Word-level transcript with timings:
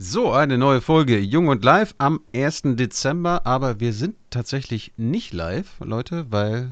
So, 0.00 0.30
eine 0.30 0.58
neue 0.58 0.80
Folge 0.80 1.18
Jung 1.18 1.48
und 1.48 1.64
Live 1.64 1.96
am 1.98 2.20
1. 2.32 2.62
Dezember, 2.76 3.44
aber 3.44 3.80
wir 3.80 3.92
sind 3.92 4.14
tatsächlich 4.30 4.92
nicht 4.96 5.32
live, 5.32 5.74
Leute, 5.80 6.30
weil 6.30 6.70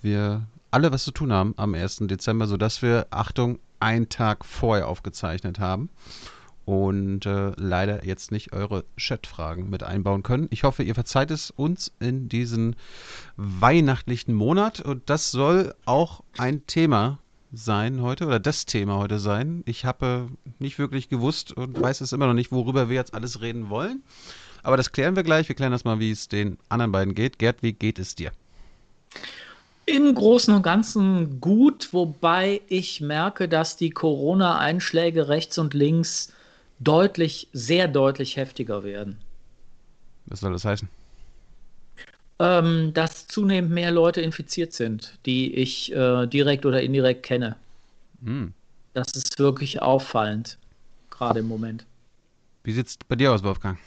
wir 0.00 0.46
alle 0.70 0.92
was 0.92 1.02
zu 1.02 1.10
tun 1.10 1.32
haben 1.32 1.54
am 1.56 1.74
1. 1.74 2.02
Dezember, 2.02 2.46
sodass 2.46 2.80
wir, 2.80 3.08
Achtung, 3.10 3.58
einen 3.80 4.08
Tag 4.10 4.44
vorher 4.44 4.86
aufgezeichnet 4.86 5.58
haben 5.58 5.88
und 6.64 7.26
äh, 7.26 7.50
leider 7.56 8.04
jetzt 8.04 8.30
nicht 8.30 8.52
eure 8.52 8.84
Chatfragen 8.96 9.68
mit 9.68 9.82
einbauen 9.82 10.22
können. 10.22 10.46
Ich 10.50 10.62
hoffe, 10.62 10.84
ihr 10.84 10.94
verzeiht 10.94 11.32
es 11.32 11.50
uns 11.50 11.90
in 11.98 12.28
diesen 12.28 12.76
weihnachtlichen 13.36 14.34
Monat 14.34 14.80
und 14.80 15.10
das 15.10 15.32
soll 15.32 15.74
auch 15.84 16.22
ein 16.38 16.64
Thema 16.68 17.18
sein 17.52 18.00
heute 18.00 18.26
oder 18.26 18.40
das 18.40 18.64
Thema 18.64 18.96
heute 18.96 19.18
sein. 19.18 19.62
Ich 19.66 19.84
habe 19.84 20.28
nicht 20.58 20.78
wirklich 20.78 21.08
gewusst 21.08 21.52
und 21.52 21.80
weiß 21.80 22.00
es 22.00 22.12
immer 22.12 22.26
noch 22.26 22.34
nicht, 22.34 22.50
worüber 22.50 22.88
wir 22.88 22.96
jetzt 22.96 23.14
alles 23.14 23.40
reden 23.40 23.68
wollen. 23.68 24.02
Aber 24.62 24.76
das 24.76 24.92
klären 24.92 25.16
wir 25.16 25.22
gleich. 25.22 25.48
Wir 25.48 25.56
klären 25.56 25.72
das 25.72 25.84
mal, 25.84 25.98
wie 25.98 26.10
es 26.10 26.28
den 26.28 26.58
anderen 26.68 26.92
beiden 26.92 27.14
geht. 27.14 27.38
Gerd, 27.38 27.62
wie 27.62 27.72
geht 27.72 27.98
es 27.98 28.14
dir? 28.14 28.32
Im 29.84 30.14
Großen 30.14 30.54
und 30.54 30.62
Ganzen 30.62 31.40
gut, 31.40 31.92
wobei 31.92 32.60
ich 32.68 33.00
merke, 33.00 33.48
dass 33.48 33.76
die 33.76 33.90
Corona-Einschläge 33.90 35.28
rechts 35.28 35.58
und 35.58 35.74
links 35.74 36.32
deutlich, 36.78 37.48
sehr 37.52 37.88
deutlich 37.88 38.36
heftiger 38.36 38.84
werden. 38.84 39.18
Was 40.26 40.40
soll 40.40 40.52
das 40.52 40.64
heißen? 40.64 40.88
Ähm, 42.42 42.92
dass 42.92 43.28
zunehmend 43.28 43.70
mehr 43.70 43.92
Leute 43.92 44.20
infiziert 44.20 44.72
sind, 44.72 45.16
die 45.26 45.54
ich 45.54 45.92
äh, 45.94 46.26
direkt 46.26 46.66
oder 46.66 46.82
indirekt 46.82 47.22
kenne. 47.22 47.54
Hm. 48.24 48.52
Das 48.94 49.12
ist 49.12 49.38
wirklich 49.38 49.80
auffallend, 49.80 50.58
gerade 51.08 51.38
im 51.38 51.46
Moment. 51.46 51.86
Wie 52.64 52.72
sieht 52.72 52.88
es 52.88 52.96
bei 53.08 53.14
dir 53.14 53.32
aus, 53.32 53.44
Wolfgang? 53.44 53.78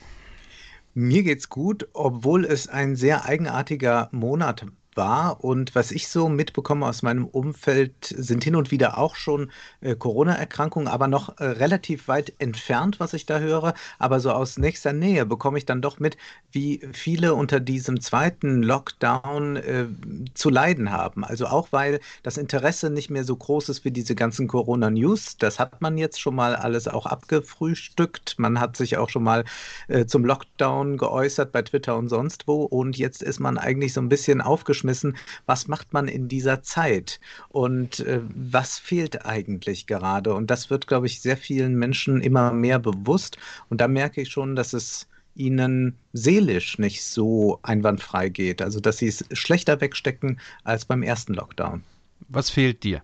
Mir 0.94 1.23
geht's 1.23 1.49
gut, 1.49 1.86
obwohl 1.91 2.46
es 2.46 2.70
ein 2.70 2.96
sehr 2.96 3.26
eigenartiger 3.26 4.07
Monat 4.13 4.66
war. 4.96 5.43
Und 5.43 5.76
was 5.76 5.91
ich 5.91 6.07
so 6.07 6.29
mitbekomme 6.29 6.85
aus 6.85 7.01
meinem 7.01 7.26
Umfeld, 7.26 7.93
sind 8.05 8.43
hin 8.43 8.55
und 8.55 8.71
wieder 8.71 8.98
auch 8.98 9.15
schon 9.15 9.51
äh, 9.82 9.96
Corona-Erkrankungen, 9.96 10.88
aber 10.88 11.07
noch 11.07 11.38
äh, 11.40 11.46
relativ 11.46 12.07
weit 12.07 12.34
entfernt, 12.40 12.99
was 12.99 13.13
ich 13.13 13.26
da 13.26 13.40
höre. 13.40 13.73
Aber 13.99 14.20
so 14.20 14.32
aus 14.32 14.57
nächster 14.57 14.93
Nähe 14.93 15.26
bekomme 15.26 15.57
ich 15.57 15.66
dann 15.66 15.82
doch 15.82 15.99
mit, 15.99 16.18
wie 16.51 16.82
viele 16.93 17.34
unter 17.34 17.60
diesem 17.60 17.99
zweiten 18.01 18.63
Lockdown 18.63 19.55
äh, 19.57 19.88
zu 20.34 20.49
leiden 20.49 20.91
haben. 20.91 21.23
Also 21.23 21.48
auch 21.48 21.71
weil 21.71 21.99
das 22.23 22.38
Interesse 22.38 22.90
nicht 22.90 23.10
mehr 23.10 23.23
so 23.23 23.35
groß 23.35 23.70
ist 23.70 23.85
wie 23.85 23.91
diese 23.91 24.16
ganzen 24.16 24.48
Corona-News. 24.48 25.38
Das 25.38 25.60
hat 25.60 25.82
man 25.82 25.98
jetzt 25.98 26.20
schon 26.20 26.35
mal 26.35 26.55
alles 26.55 26.88
auch 26.88 27.05
abgefrühstückt. 27.05 28.35
Man 28.38 28.60
hat 28.60 28.77
sich 28.77 28.98
auch 28.98 29.10
schon 29.10 29.23
mal 29.23 29.43
äh, 29.88 30.05
zum 30.05 30.26
Lockdown 30.26 30.98
geäußert 30.98 31.51
bei 31.51 31.62
Twitter 31.62 31.98
und 31.98 32.10
sonst 32.10 32.48
wo. 32.48 32.63
Und 32.63 32.98
jetzt 32.98 33.21
ist 33.21 33.40
man 33.40 33.57
eigentlich 33.57 33.93
so 33.93 34.01
ein 34.01 34.10
bisschen 34.10 34.41
aufgeschmissen 34.41 34.85
aufgeschmissen, 34.86 35.18
was 35.46 35.68
macht 35.68 35.94
man 35.94 36.08
in 36.08 36.28
dieser 36.28 36.62
Zeit 36.62 37.20
und 37.50 38.00
äh, 38.02 38.22
was 38.30 38.80
fehlt 38.80 39.26
eigentlich 39.26 39.88
gerade? 39.88 40.34
Und 40.34 40.50
das 40.52 40.70
wird, 40.70 40.88
glaube 40.88 41.08
ich, 41.08 41.22
sehr 41.22 41.38
vielen 41.38 41.76
Menschen 41.76 42.22
immer 42.22 42.52
mehr 42.52 42.80
bewusst. 42.80 43.38
Und 43.70 43.82
da 43.82 43.88
merke 43.88 44.22
ich 44.22 44.30
schon, 44.30 44.56
dass 44.56 44.74
es 44.74 45.08
ihnen 45.36 45.96
seelisch 46.13 46.80
nicht 46.80 47.04
so 47.04 47.60
einwandfrei 47.63 48.30
geht. 48.30 48.62
Also, 48.62 48.80
dass 48.80 48.98
sie 48.98 49.08
es 49.08 49.26
schlechter 49.34 49.82
wegstecken 49.82 50.40
als 50.63 50.86
beim 50.86 51.04
ersten 51.04 51.34
Lockdown. 51.34 51.84
Was 52.30 52.50
fehlt 52.50 52.84
dir? 52.84 53.02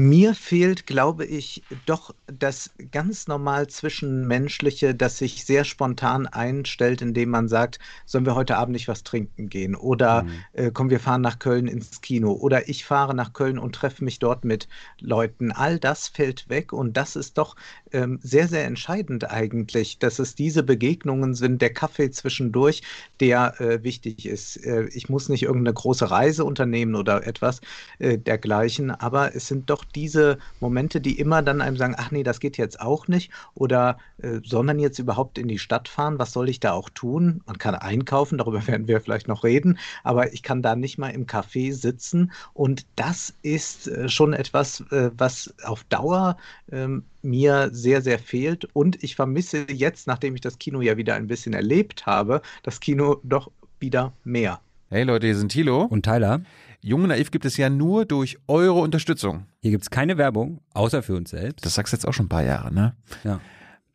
Mir 0.00 0.36
fehlt, 0.36 0.86
glaube 0.86 1.24
ich, 1.24 1.64
doch 1.84 2.14
das 2.28 2.70
ganz 2.92 3.26
normal 3.26 3.66
Zwischenmenschliche, 3.66 4.94
das 4.94 5.18
sich 5.18 5.44
sehr 5.44 5.64
spontan 5.64 6.28
einstellt, 6.28 7.02
indem 7.02 7.30
man 7.30 7.48
sagt, 7.48 7.80
sollen 8.06 8.24
wir 8.24 8.36
heute 8.36 8.58
Abend 8.58 8.74
nicht 8.74 8.86
was 8.86 9.02
trinken 9.02 9.48
gehen? 9.48 9.74
Oder 9.74 10.22
mhm. 10.22 10.30
äh, 10.52 10.70
komm, 10.72 10.90
wir 10.90 11.00
fahren 11.00 11.22
nach 11.22 11.40
Köln 11.40 11.66
ins 11.66 12.00
Kino. 12.00 12.30
Oder 12.30 12.68
ich 12.68 12.84
fahre 12.84 13.12
nach 13.12 13.32
Köln 13.32 13.58
und 13.58 13.74
treffe 13.74 14.04
mich 14.04 14.20
dort 14.20 14.44
mit 14.44 14.68
Leuten. 15.00 15.50
All 15.50 15.80
das 15.80 16.06
fällt 16.06 16.48
weg 16.48 16.72
und 16.72 16.96
das 16.96 17.16
ist 17.16 17.36
doch 17.36 17.56
ähm, 17.90 18.20
sehr, 18.22 18.46
sehr 18.46 18.66
entscheidend 18.66 19.28
eigentlich, 19.28 19.98
dass 19.98 20.20
es 20.20 20.36
diese 20.36 20.62
Begegnungen 20.62 21.34
sind, 21.34 21.60
der 21.60 21.72
Kaffee 21.72 22.12
zwischendurch, 22.12 22.82
der 23.18 23.60
äh, 23.60 23.82
wichtig 23.82 24.26
ist. 24.26 24.58
Äh, 24.58 24.84
ich 24.92 25.08
muss 25.08 25.28
nicht 25.28 25.42
irgendeine 25.42 25.74
große 25.74 26.08
Reise 26.08 26.44
unternehmen 26.44 26.94
oder 26.94 27.26
etwas 27.26 27.60
äh, 27.98 28.16
dergleichen, 28.16 28.92
aber 28.92 29.34
es 29.34 29.48
sind 29.48 29.68
doch 29.70 29.87
diese 29.94 30.38
Momente, 30.60 31.00
die 31.00 31.18
immer 31.18 31.42
dann 31.42 31.60
einem 31.60 31.76
sagen, 31.76 31.94
ach 31.96 32.10
nee, 32.10 32.22
das 32.22 32.40
geht 32.40 32.56
jetzt 32.56 32.80
auch 32.80 33.08
nicht 33.08 33.30
oder 33.54 33.98
äh, 34.22 34.40
soll 34.44 34.64
man 34.64 34.78
jetzt 34.78 34.98
überhaupt 34.98 35.38
in 35.38 35.48
die 35.48 35.58
Stadt 35.58 35.88
fahren? 35.88 36.18
Was 36.18 36.32
soll 36.32 36.48
ich 36.48 36.60
da 36.60 36.72
auch 36.72 36.90
tun? 36.90 37.42
Man 37.46 37.58
kann 37.58 37.74
einkaufen, 37.74 38.38
darüber 38.38 38.66
werden 38.66 38.88
wir 38.88 39.00
vielleicht 39.00 39.28
noch 39.28 39.44
reden, 39.44 39.78
aber 40.04 40.32
ich 40.32 40.42
kann 40.42 40.62
da 40.62 40.76
nicht 40.76 40.98
mal 40.98 41.10
im 41.10 41.26
Café 41.26 41.72
sitzen 41.72 42.32
und 42.54 42.86
das 42.96 43.34
ist 43.42 43.88
äh, 43.88 44.08
schon 44.08 44.32
etwas, 44.32 44.80
äh, 44.90 45.10
was 45.16 45.54
auf 45.64 45.84
Dauer 45.84 46.36
ähm, 46.70 47.04
mir 47.22 47.70
sehr, 47.72 48.02
sehr 48.02 48.18
fehlt 48.18 48.64
und 48.74 49.02
ich 49.02 49.16
vermisse 49.16 49.66
jetzt, 49.70 50.06
nachdem 50.06 50.34
ich 50.34 50.40
das 50.40 50.58
Kino 50.58 50.80
ja 50.80 50.96
wieder 50.96 51.14
ein 51.14 51.26
bisschen 51.26 51.52
erlebt 51.52 52.06
habe, 52.06 52.42
das 52.62 52.80
Kino 52.80 53.20
doch 53.22 53.50
wieder 53.80 54.12
mehr. 54.24 54.60
Hey 54.90 55.02
Leute, 55.02 55.26
hier 55.26 55.36
sind 55.36 55.52
Thilo 55.52 55.82
und 55.82 56.04
Tyler. 56.04 56.40
Jung 56.80 57.02
und 57.02 57.08
Naiv 57.08 57.30
gibt 57.30 57.44
es 57.44 57.56
ja 57.56 57.68
nur 57.68 58.04
durch 58.04 58.38
eure 58.46 58.78
Unterstützung. 58.80 59.46
Hier 59.60 59.72
gibt 59.72 59.82
es 59.82 59.90
keine 59.90 60.16
Werbung, 60.16 60.60
außer 60.74 61.02
für 61.02 61.16
uns 61.16 61.30
selbst. 61.30 61.66
Das 61.66 61.74
sagst 61.74 61.92
du 61.92 61.96
jetzt 61.96 62.06
auch 62.06 62.12
schon 62.12 62.26
ein 62.26 62.30
paar 62.30 62.44
Jahre, 62.44 62.72
ne? 62.72 62.94
Ja. 63.24 63.40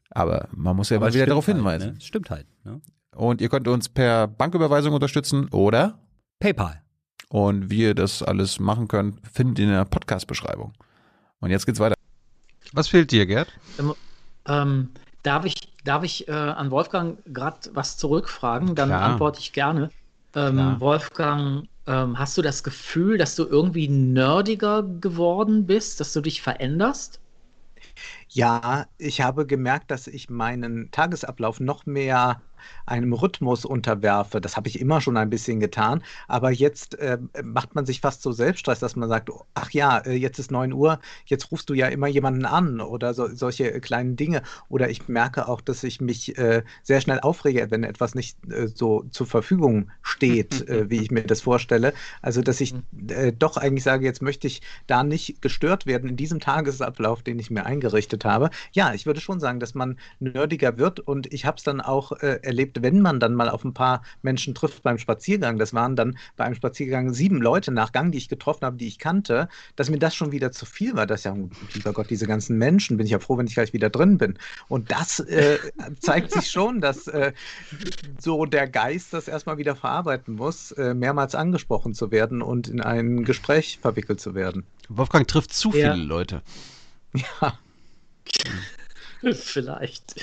Aber 0.10 0.48
man 0.52 0.76
muss 0.76 0.90
ja 0.90 0.98
Aber 0.98 1.08
mal 1.08 1.14
wieder 1.14 1.26
darauf 1.26 1.48
halt, 1.48 1.58
hinweisen. 1.58 1.94
Ne? 1.94 2.02
Stimmt 2.02 2.30
halt. 2.30 2.46
Ne? 2.64 2.82
Und 3.16 3.42
ihr 3.42 3.50
könnt 3.50 3.68
uns 3.68 3.90
per 3.90 4.28
Banküberweisung 4.28 4.94
unterstützen 4.94 5.48
oder 5.50 6.00
PayPal. 6.40 6.82
Und 7.30 7.72
wie 7.72 7.82
ihr 7.82 7.96
das 7.96 8.22
alles 8.22 8.60
machen 8.60 8.88
könnt, 8.88 9.20
findet 9.32 9.60
ihr 9.60 9.66
in 9.66 9.72
der 9.72 9.86
Podcast-Beschreibung. 9.86 10.74
Und 11.40 11.50
jetzt 11.50 11.66
geht's 11.66 11.80
weiter. 11.80 11.96
Was 12.74 12.88
fehlt 12.88 13.12
dir, 13.12 13.26
Gerd? 13.26 13.48
Ähm, 13.80 13.94
ähm, 14.48 14.90
darf 15.24 15.46
ich, 15.46 15.56
darf 15.84 16.04
ich 16.04 16.28
äh, 16.28 16.32
an 16.32 16.70
Wolfgang 16.70 17.18
gerade 17.26 17.58
was 17.74 17.98
zurückfragen? 17.98 18.76
Dann 18.76 18.90
Klar. 18.90 19.02
antworte 19.02 19.40
ich 19.40 19.54
gerne. 19.54 19.90
Ähm, 20.36 20.80
Wolfgang, 20.80 21.68
ähm, 21.88 22.18
hast 22.20 22.38
du 22.38 22.42
das 22.42 22.64
Gefühl, 22.64 23.18
dass 23.18 23.36
du 23.36 23.46
irgendwie 23.46 23.88
nerdiger 23.90 24.84
geworden 24.84 25.66
bist, 25.66 26.00
dass 26.00 26.14
du 26.14 26.22
dich 26.22 26.42
veränderst? 26.42 27.22
Ja, 28.30 28.88
ich 28.98 29.22
habe 29.22 29.46
gemerkt, 29.46 29.92
dass 29.92 30.08
ich 30.08 30.30
meinen 30.30 30.92
Tagesablauf 30.92 31.60
noch 31.60 31.86
mehr 31.86 32.42
einem 32.86 33.14
Rhythmus 33.14 33.66
unterwerfe. 33.66 34.42
Das 34.42 34.56
habe 34.56 34.68
ich 34.68 34.80
immer 34.80 35.02
schon 35.02 35.18
ein 35.18 35.30
bisschen 35.30 35.60
getan, 35.60 36.04
aber 36.28 36.52
jetzt 36.52 36.96
äh, 36.96 37.18
macht 37.44 37.76
man 37.76 37.86
sich 37.86 38.02
fast 38.02 38.22
so 38.22 38.32
Selbststress, 38.32 38.80
dass 38.80 38.96
man 38.96 39.10
sagt, 39.10 39.30
ach 39.54 39.72
ja, 39.72 40.00
äh, 40.00 40.14
jetzt 40.14 40.40
ist 40.40 40.52
9 40.52 40.74
Uhr, 40.74 41.00
jetzt 41.26 41.52
rufst 41.52 41.70
du 41.70 41.74
ja 41.74 41.88
immer 41.88 42.08
jemanden 42.08 42.46
an 42.46 42.82
oder 42.82 43.14
so, 43.14 43.28
solche 43.34 43.80
kleinen 43.80 44.16
Dinge. 44.16 44.42
Oder 44.70 44.90
ich 44.90 45.08
merke 45.08 45.48
auch, 45.48 45.62
dass 45.62 45.84
ich 45.84 46.02
mich 46.02 46.38
äh, 46.38 46.64
sehr 46.84 47.02
schnell 47.02 47.20
aufrege, 47.20 47.68
wenn 47.70 47.84
etwas 47.84 48.16
nicht 48.16 48.38
äh, 48.50 48.68
so 48.68 49.06
zur 49.12 49.28
Verfügung 49.28 49.92
steht, 50.02 50.68
äh, 50.70 50.90
wie 50.90 51.02
ich 51.02 51.12
mir 51.12 51.24
das 51.24 51.42
vorstelle. 51.42 51.94
Also, 52.22 52.42
dass 52.42 52.62
ich 52.62 52.74
äh, 53.08 53.32
doch 53.32 53.58
eigentlich 53.58 53.84
sage, 53.84 54.06
jetzt 54.06 54.22
möchte 54.22 54.48
ich 54.48 54.62
da 54.88 55.04
nicht 55.04 55.42
gestört 55.42 55.86
werden 55.86 56.10
in 56.10 56.18
diesem 56.18 56.40
Tagesablauf, 56.40 57.24
den 57.24 57.40
ich 57.40 57.50
mir 57.50 57.66
eingerichtet 57.66 58.26
habe. 58.26 58.50
Ja, 58.72 58.94
ich 58.94 59.06
würde 59.06 59.22
schon 59.22 59.40
sagen, 59.40 59.60
dass 59.60 59.74
man 59.74 59.98
nerdiger 60.20 60.78
wird 60.78 61.00
und 61.00 61.32
ich 61.32 61.46
habe 61.46 61.58
es 61.58 61.64
dann 61.64 61.82
auch 61.82 62.12
erlebt, 62.54 62.82
wenn 62.82 63.02
man 63.02 63.20
dann 63.20 63.34
mal 63.34 63.50
auf 63.50 63.64
ein 63.64 63.74
paar 63.74 64.04
Menschen 64.22 64.54
trifft 64.56 64.84
beim 64.84 64.98
Spaziergang, 64.98 65.58
das 65.58 65.74
waren 65.74 65.96
dann 65.96 66.18
bei 66.38 66.46
einem 66.46 66.56
Spaziergang 66.56 67.14
sieben 67.14 67.42
Leute 67.42 67.72
nach 67.72 67.92
Gang, 67.92 68.12
die 68.12 68.20
ich 68.20 68.30
getroffen 68.30 68.66
habe, 68.66 68.78
die 68.78 68.88
ich 68.88 69.00
kannte, 69.00 69.50
dass 69.76 69.90
mir 69.90 70.00
das 70.00 70.16
schon 70.16 70.32
wieder 70.32 70.52
zu 70.52 70.66
viel 70.66 70.96
war. 70.96 71.08
Das 71.08 71.24
ja, 71.24 71.36
lieber 71.74 71.94
Gott, 71.94 72.10
diese 72.10 72.28
ganzen 72.28 72.58
Menschen, 72.58 72.98
bin 72.98 73.06
ich 73.06 73.12
ja 73.12 73.20
froh, 73.20 73.38
wenn 73.38 73.48
ich 73.48 73.56
gleich 73.56 73.74
wieder 73.74 73.90
drin 73.90 74.18
bin. 74.18 74.38
Und 74.70 74.92
das 74.92 75.20
äh, 75.20 75.58
zeigt 76.00 76.32
sich 76.32 76.50
schon, 76.50 76.80
dass 76.80 77.08
äh, 77.08 77.34
so 78.20 78.46
der 78.46 78.68
Geist 78.68 79.14
das 79.14 79.28
erstmal 79.28 79.58
wieder 79.58 79.76
verarbeiten 79.76 80.36
muss, 80.36 80.72
äh, 80.74 80.94
mehrmals 80.94 81.36
angesprochen 81.36 81.94
zu 81.94 82.12
werden 82.12 82.42
und 82.42 82.68
in 82.68 82.82
ein 82.82 83.26
Gespräch 83.26 83.80
verwickelt 83.82 84.22
zu 84.22 84.36
werden. 84.36 84.66
Wolfgang 84.90 85.28
trifft 85.28 85.54
zu 85.54 85.72
ja. 85.72 85.94
viele 85.94 86.06
Leute. 86.06 86.42
Ja. 87.14 87.60
Vielleicht. 89.34 90.16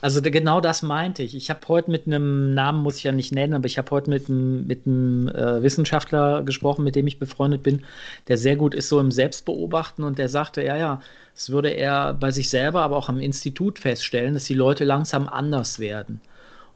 Also 0.00 0.22
genau 0.22 0.60
das 0.60 0.82
meinte 0.82 1.24
ich. 1.24 1.34
Ich 1.34 1.50
habe 1.50 1.60
heute 1.66 1.90
mit 1.90 2.06
einem 2.06 2.54
Namen, 2.54 2.82
muss 2.82 2.98
ich 2.98 3.04
ja 3.04 3.10
nicht 3.12 3.32
nennen, 3.32 3.54
aber 3.54 3.66
ich 3.66 3.78
habe 3.78 3.90
heute 3.90 4.10
mit 4.10 4.28
einem, 4.28 4.66
mit 4.66 4.86
einem 4.86 5.28
äh, 5.28 5.62
Wissenschaftler 5.62 6.42
gesprochen, 6.44 6.84
mit 6.84 6.94
dem 6.94 7.08
ich 7.08 7.18
befreundet 7.18 7.64
bin, 7.64 7.84
der 8.28 8.38
sehr 8.38 8.54
gut 8.54 8.74
ist 8.74 8.88
so 8.88 9.00
im 9.00 9.10
Selbstbeobachten 9.10 10.04
und 10.04 10.18
der 10.18 10.28
sagte, 10.28 10.62
ja, 10.62 10.76
ja, 10.76 11.00
es 11.34 11.50
würde 11.50 11.70
er 11.70 12.14
bei 12.14 12.30
sich 12.30 12.48
selber, 12.48 12.82
aber 12.82 12.96
auch 12.96 13.08
am 13.08 13.18
Institut 13.20 13.80
feststellen, 13.80 14.34
dass 14.34 14.44
die 14.44 14.54
Leute 14.54 14.84
langsam 14.84 15.28
anders 15.28 15.80
werden. 15.80 16.20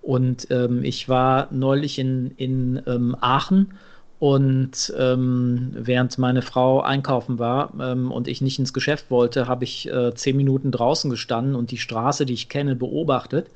Und 0.03 0.49
ähm, 0.51 0.83
ich 0.83 1.09
war 1.09 1.47
neulich 1.53 2.01
in, 2.01 2.33
in 2.37 2.83
ähm, 2.87 3.17
Aachen 3.21 3.75
Und 4.23 4.95
ähm, 4.97 5.71
während 5.73 6.17
meine 6.17 6.43
Frau 6.43 6.81
einkaufen 6.81 7.41
war 7.41 7.73
ähm, 7.81 8.13
und 8.13 8.29
ich 8.29 8.41
nicht 8.41 8.61
ins 8.61 8.73
Geschäft 8.73 9.11
wollte, 9.11 9.49
habe 9.49 9.65
ich 9.65 9.89
äh, 9.89 10.15
zehn 10.15 10.37
Minuten 10.37 10.71
draußen 10.71 11.11
gestanden 11.11 11.57
und 11.57 11.73
die 11.73 11.79
Straße, 11.79 12.25
die 12.25 12.35
ich 12.35 12.49
kenne, 12.49 12.77
beobachtet 12.77 13.51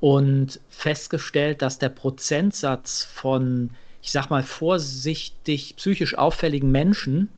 und 0.00 0.60
festgestellt, 0.68 1.62
dass 1.62 1.78
der 1.78 1.88
Prozentsatz 1.88 3.04
von, 3.04 3.70
ich 4.02 4.12
sag 4.12 4.28
mal, 4.28 4.42
vorsichtig 4.42 5.76
psychisch 5.76 6.18
auffälligen 6.18 6.70
Menschen 6.70 7.30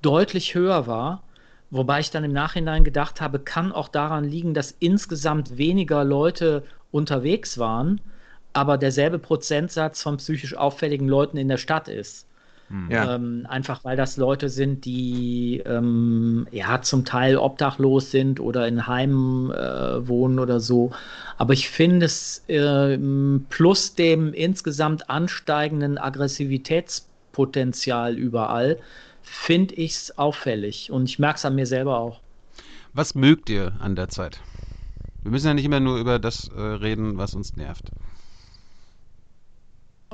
deutlich 0.00 0.54
höher 0.54 0.86
war. 0.86 1.24
Wobei 1.68 2.00
ich 2.00 2.10
dann 2.10 2.24
im 2.24 2.32
Nachhinein 2.32 2.84
gedacht 2.84 3.20
habe, 3.20 3.38
kann 3.38 3.70
auch 3.70 3.88
daran 3.88 4.24
liegen, 4.24 4.54
dass 4.54 4.74
insgesamt 4.78 5.58
weniger 5.58 6.04
Leute 6.04 6.62
unterwegs 6.90 7.58
waren 7.58 8.00
aber 8.56 8.78
derselbe 8.78 9.18
Prozentsatz 9.18 10.02
von 10.02 10.16
psychisch 10.16 10.56
auffälligen 10.56 11.08
Leuten 11.08 11.36
in 11.36 11.48
der 11.48 11.58
Stadt 11.58 11.88
ist. 11.88 12.26
Hm. 12.68 12.90
Ja. 12.90 13.14
Ähm, 13.14 13.46
einfach 13.48 13.84
weil 13.84 13.96
das 13.96 14.16
Leute 14.16 14.48
sind, 14.48 14.84
die 14.84 15.62
ähm, 15.64 16.48
ja 16.50 16.82
zum 16.82 17.04
Teil 17.04 17.36
obdachlos 17.36 18.10
sind 18.10 18.40
oder 18.40 18.66
in 18.66 18.88
Heimen 18.88 19.52
äh, 19.52 20.08
wohnen 20.08 20.40
oder 20.40 20.58
so. 20.58 20.90
Aber 21.36 21.52
ich 21.52 21.68
finde 21.68 22.06
es 22.06 22.42
äh, 22.48 22.98
plus 23.50 23.94
dem 23.94 24.32
insgesamt 24.32 25.10
ansteigenden 25.10 25.98
Aggressivitätspotenzial 25.98 28.16
überall, 28.16 28.78
finde 29.22 29.74
ich 29.74 29.92
es 29.92 30.18
auffällig. 30.18 30.90
Und 30.90 31.08
ich 31.10 31.20
merke 31.20 31.36
es 31.36 31.44
an 31.44 31.54
mir 31.54 31.66
selber 31.66 31.98
auch. 31.98 32.20
Was 32.94 33.14
mögt 33.14 33.50
ihr 33.50 33.74
an 33.80 33.94
der 33.94 34.08
Zeit? 34.08 34.40
Wir 35.22 35.30
müssen 35.30 35.46
ja 35.46 35.54
nicht 35.54 35.66
immer 35.66 35.80
nur 35.80 35.98
über 35.98 36.18
das 36.18 36.48
äh, 36.48 36.60
reden, 36.60 37.18
was 37.18 37.34
uns 37.34 37.54
nervt. 37.56 37.90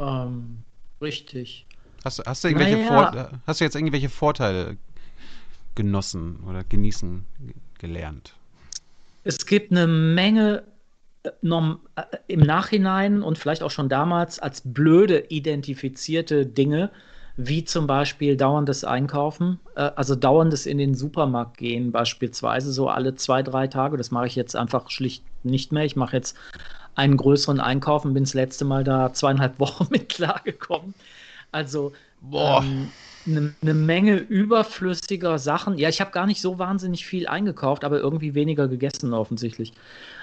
Ähm, 0.02 0.58
richtig. 1.00 1.66
Hast, 2.04 2.20
hast, 2.26 2.42
du 2.42 2.48
irgendwelche 2.48 2.76
naja. 2.78 3.30
hast 3.46 3.60
du 3.60 3.64
jetzt 3.64 3.76
irgendwelche 3.76 4.08
Vorteile 4.08 4.76
genossen 5.76 6.40
oder 6.48 6.64
genießen 6.64 7.24
gelernt? 7.78 8.34
Es 9.24 9.46
gibt 9.46 9.70
eine 9.70 9.86
Menge 9.86 10.64
äh, 11.22 11.28
äh, 11.28 12.02
im 12.26 12.40
Nachhinein 12.40 13.22
und 13.22 13.38
vielleicht 13.38 13.62
auch 13.62 13.70
schon 13.70 13.88
damals 13.88 14.40
als 14.40 14.62
blöde 14.64 15.26
identifizierte 15.28 16.44
Dinge, 16.44 16.90
wie 17.36 17.64
zum 17.64 17.86
Beispiel 17.86 18.36
dauerndes 18.36 18.82
Einkaufen, 18.82 19.60
äh, 19.76 19.92
also 19.94 20.16
dauerndes 20.16 20.66
in 20.66 20.78
den 20.78 20.94
Supermarkt 20.96 21.58
gehen, 21.58 21.92
beispielsweise 21.92 22.72
so 22.72 22.88
alle 22.88 23.14
zwei, 23.14 23.44
drei 23.44 23.68
Tage. 23.68 23.96
Das 23.96 24.10
mache 24.10 24.26
ich 24.26 24.34
jetzt 24.34 24.56
einfach 24.56 24.90
schlicht 24.90 25.24
nicht 25.44 25.70
mehr. 25.70 25.84
Ich 25.84 25.94
mache 25.94 26.16
jetzt 26.16 26.36
einen 26.94 27.16
größeren 27.16 27.60
Einkauf 27.60 28.04
und 28.04 28.14
bin 28.14 28.24
das 28.24 28.34
letzte 28.34 28.64
Mal 28.64 28.84
da 28.84 29.12
zweieinhalb 29.12 29.58
Wochen 29.58 29.86
mit 29.90 30.08
klargekommen. 30.08 30.94
Also 31.50 31.92
ähm, 32.32 32.88
eine, 33.26 33.54
eine 33.62 33.74
Menge 33.74 34.16
überflüssiger 34.16 35.38
Sachen. 35.38 35.78
Ja, 35.78 35.88
ich 35.88 36.00
habe 36.00 36.10
gar 36.10 36.26
nicht 36.26 36.40
so 36.40 36.58
wahnsinnig 36.58 37.06
viel 37.06 37.26
eingekauft, 37.26 37.84
aber 37.84 37.98
irgendwie 37.98 38.34
weniger 38.34 38.68
gegessen 38.68 39.14
offensichtlich. 39.14 39.72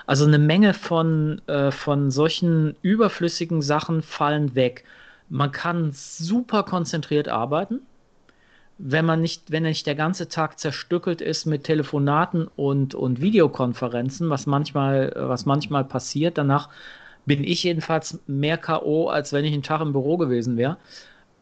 Also 0.06 0.26
eine 0.26 0.40
Menge 0.40 0.74
von, 0.74 1.42
äh, 1.48 1.72
von 1.72 2.12
solchen 2.12 2.76
überflüssigen 2.82 3.62
Sachen 3.62 4.02
fallen 4.02 4.56
weg. 4.56 4.84
Man 5.30 5.52
kann 5.52 5.92
super 5.94 6.64
konzentriert 6.64 7.28
arbeiten 7.28 7.82
wenn 8.80 9.06
man 9.06 9.22
nicht, 9.22 9.52
wenn 9.52 9.64
nicht 9.64 9.86
der 9.86 9.96
ganze 9.96 10.30
Tag 10.30 10.58
zerstückelt 10.58 11.20
ist 11.22 11.46
mit 11.46 11.66
Telefonaten 11.66 12.48
und, 12.56 12.96
und 12.96 13.22
Videokonferenzen, 13.22 14.30
was 14.30 14.46
manchmal, 14.46 15.14
was 15.16 15.46
manchmal 15.46 15.84
passiert, 15.84 16.38
danach 16.38 16.70
bin 17.26 17.44
ich 17.44 17.64
jedenfalls 17.64 18.20
mehr 18.26 18.58
K.O., 18.58 19.10
als 19.10 19.34
wenn 19.34 19.44
ich 19.44 19.54
einen 19.54 19.64
Tag 19.64 19.82
im 19.82 19.92
Büro 19.92 20.18
gewesen 20.18 20.56
wäre. 20.56 20.78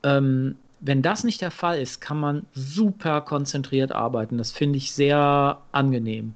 Ähm, 0.04 0.56
wenn 0.80 1.04
das 1.04 1.24
nicht 1.24 1.42
der 1.42 1.52
Fall 1.52 1.80
ist, 1.80 2.02
kann 2.02 2.20
man 2.20 2.46
super 2.54 3.22
konzentriert 3.22 3.92
arbeiten. 3.92 4.40
Das 4.40 4.52
finde 4.52 4.78
ich 4.78 4.92
sehr 4.92 5.60
angenehm. 5.72 6.34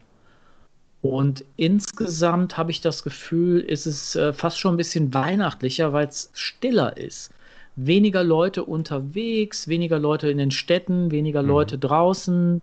Und 1.02 1.44
insgesamt 1.58 2.58
habe 2.58 2.70
ich 2.70 2.82
das 2.82 3.04
Gefühl, 3.04 3.60
ist 3.60 3.88
es 3.88 4.16
äh, 4.16 4.34
fast 4.34 4.60
schon 4.60 4.76
ein 4.76 4.78
bisschen 4.78 5.12
weihnachtlicher, 5.16 5.94
weil 5.94 6.08
es 6.08 6.30
stiller 6.34 6.96
ist 6.96 7.32
weniger 7.76 8.24
Leute 8.24 8.64
unterwegs, 8.66 9.68
weniger 9.68 10.00
Leute 10.00 10.30
in 10.30 10.38
den 10.38 10.52
Städten, 10.52 11.12
weniger 11.12 11.42
mhm. 11.42 11.50
Leute 11.50 11.78
draußen. 11.78 12.62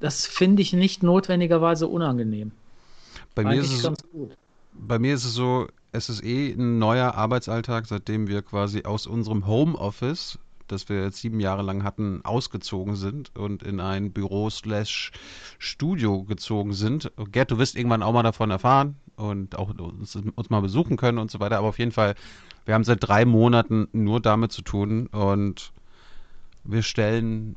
Das 0.00 0.26
finde 0.26 0.62
ich 0.62 0.72
nicht 0.72 1.02
notwendigerweise 1.02 1.86
unangenehm. 1.86 2.52
Bei 3.34 3.44
mir, 3.44 3.60
ist 3.60 3.84
es, 3.84 3.92
bei 4.72 4.98
mir 4.98 5.14
ist 5.14 5.24
es 5.24 5.34
so, 5.34 5.68
es 5.92 6.08
ist 6.08 6.24
eh 6.24 6.52
ein 6.52 6.78
neuer 6.78 7.14
Arbeitsalltag, 7.14 7.86
seitdem 7.86 8.28
wir 8.28 8.42
quasi 8.42 8.84
aus 8.84 9.06
unserem 9.06 9.46
Homeoffice, 9.46 10.38
das 10.68 10.88
wir 10.88 11.02
jetzt 11.02 11.18
sieben 11.18 11.40
Jahre 11.40 11.62
lang 11.62 11.82
hatten, 11.82 12.20
ausgezogen 12.24 12.96
sind 12.96 13.36
und 13.36 13.62
in 13.62 13.80
ein 13.80 14.12
Büro 14.12 14.50
slash 14.50 15.10
Studio 15.58 16.22
gezogen 16.24 16.72
sind. 16.72 17.10
Gerd, 17.32 17.50
du 17.50 17.58
wirst 17.58 17.76
irgendwann 17.76 18.02
auch 18.02 18.12
mal 18.12 18.22
davon 18.22 18.50
erfahren 18.50 18.96
und 19.16 19.56
auch 19.56 19.76
uns, 19.78 20.16
uns 20.16 20.50
mal 20.50 20.60
besuchen 20.60 20.96
können 20.96 21.18
und 21.18 21.30
so 21.30 21.40
weiter, 21.40 21.58
aber 21.58 21.68
auf 21.68 21.78
jeden 21.78 21.92
Fall 21.92 22.14
wir 22.70 22.74
haben 22.76 22.84
seit 22.84 23.02
drei 23.02 23.24
Monaten 23.24 23.88
nur 23.92 24.20
damit 24.20 24.52
zu 24.52 24.62
tun 24.62 25.08
und 25.08 25.72
wir 26.62 26.84
stellen 26.84 27.56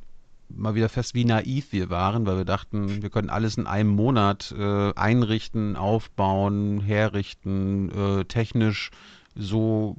mal 0.50 0.74
wieder 0.74 0.90
fest, 0.90 1.14
wie 1.14 1.24
naiv 1.24 1.72
wir 1.72 1.92
waren, 1.92 2.26
weil 2.26 2.38
wir 2.38 2.46
dachten, 2.46 3.04
wir 3.04 3.12
können 3.12 3.30
alles 3.30 3.56
in 3.56 3.68
einem 3.68 3.92
Monat 3.92 4.52
äh, 4.58 4.92
einrichten, 4.96 5.76
aufbauen, 5.76 6.82
herrichten, 6.82 7.92
äh, 7.92 8.26
technisch 8.26 8.90
so 9.36 9.96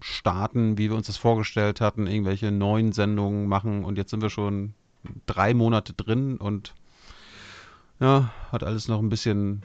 starten, 0.00 0.76
wie 0.76 0.90
wir 0.90 0.96
uns 0.96 1.06
das 1.06 1.16
vorgestellt 1.16 1.80
hatten, 1.80 2.08
irgendwelche 2.08 2.50
neuen 2.50 2.90
Sendungen 2.90 3.46
machen 3.46 3.84
und 3.84 3.96
jetzt 3.96 4.10
sind 4.10 4.22
wir 4.22 4.30
schon 4.30 4.74
drei 5.26 5.54
Monate 5.54 5.92
drin 5.92 6.36
und 6.36 6.74
ja, 8.00 8.32
hat 8.50 8.64
alles 8.64 8.88
noch 8.88 8.98
ein 8.98 9.08
bisschen. 9.08 9.62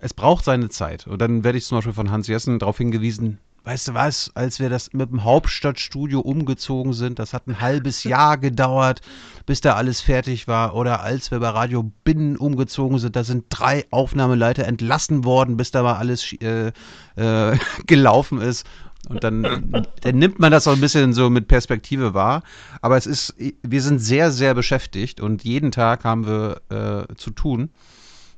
Es 0.00 0.14
braucht 0.14 0.44
seine 0.44 0.68
Zeit. 0.68 1.06
Und 1.06 1.20
dann 1.20 1.44
werde 1.44 1.58
ich 1.58 1.64
zum 1.64 1.78
Beispiel 1.78 1.94
von 1.94 2.10
Hans 2.10 2.26
Jessen 2.26 2.58
darauf 2.58 2.76
hingewiesen, 2.76 3.38
Weißt 3.64 3.88
du 3.88 3.94
was, 3.94 4.30
als 4.34 4.60
wir 4.60 4.68
das 4.68 4.92
mit 4.92 5.10
dem 5.10 5.24
Hauptstadtstudio 5.24 6.20
umgezogen 6.20 6.92
sind, 6.92 7.18
das 7.18 7.32
hat 7.32 7.46
ein 7.46 7.62
halbes 7.62 8.04
Jahr 8.04 8.36
gedauert, 8.36 9.00
bis 9.46 9.62
da 9.62 9.72
alles 9.72 10.02
fertig 10.02 10.46
war. 10.46 10.74
Oder 10.74 11.00
als 11.00 11.30
wir 11.30 11.40
bei 11.40 11.48
Radio 11.48 11.90
Binnen 12.04 12.36
umgezogen 12.36 12.98
sind, 12.98 13.16
da 13.16 13.24
sind 13.24 13.46
drei 13.48 13.86
Aufnahmeleiter 13.90 14.66
entlassen 14.66 15.24
worden, 15.24 15.56
bis 15.56 15.70
da 15.70 15.82
mal 15.82 15.94
alles 15.94 16.30
äh, 16.42 16.72
äh, 17.16 17.58
gelaufen 17.86 18.42
ist. 18.42 18.66
Und 19.08 19.24
dann, 19.24 19.86
dann 20.02 20.18
nimmt 20.18 20.38
man 20.38 20.52
das 20.52 20.68
auch 20.68 20.74
ein 20.74 20.80
bisschen 20.80 21.14
so 21.14 21.30
mit 21.30 21.48
Perspektive 21.48 22.12
wahr. 22.12 22.42
Aber 22.82 22.98
es 22.98 23.06
ist, 23.06 23.34
wir 23.62 23.80
sind 23.80 23.98
sehr, 23.98 24.30
sehr 24.30 24.54
beschäftigt 24.54 25.22
und 25.22 25.42
jeden 25.42 25.70
Tag 25.70 26.04
haben 26.04 26.26
wir 26.26 26.60
äh, 27.08 27.14
zu 27.14 27.30
tun. 27.30 27.70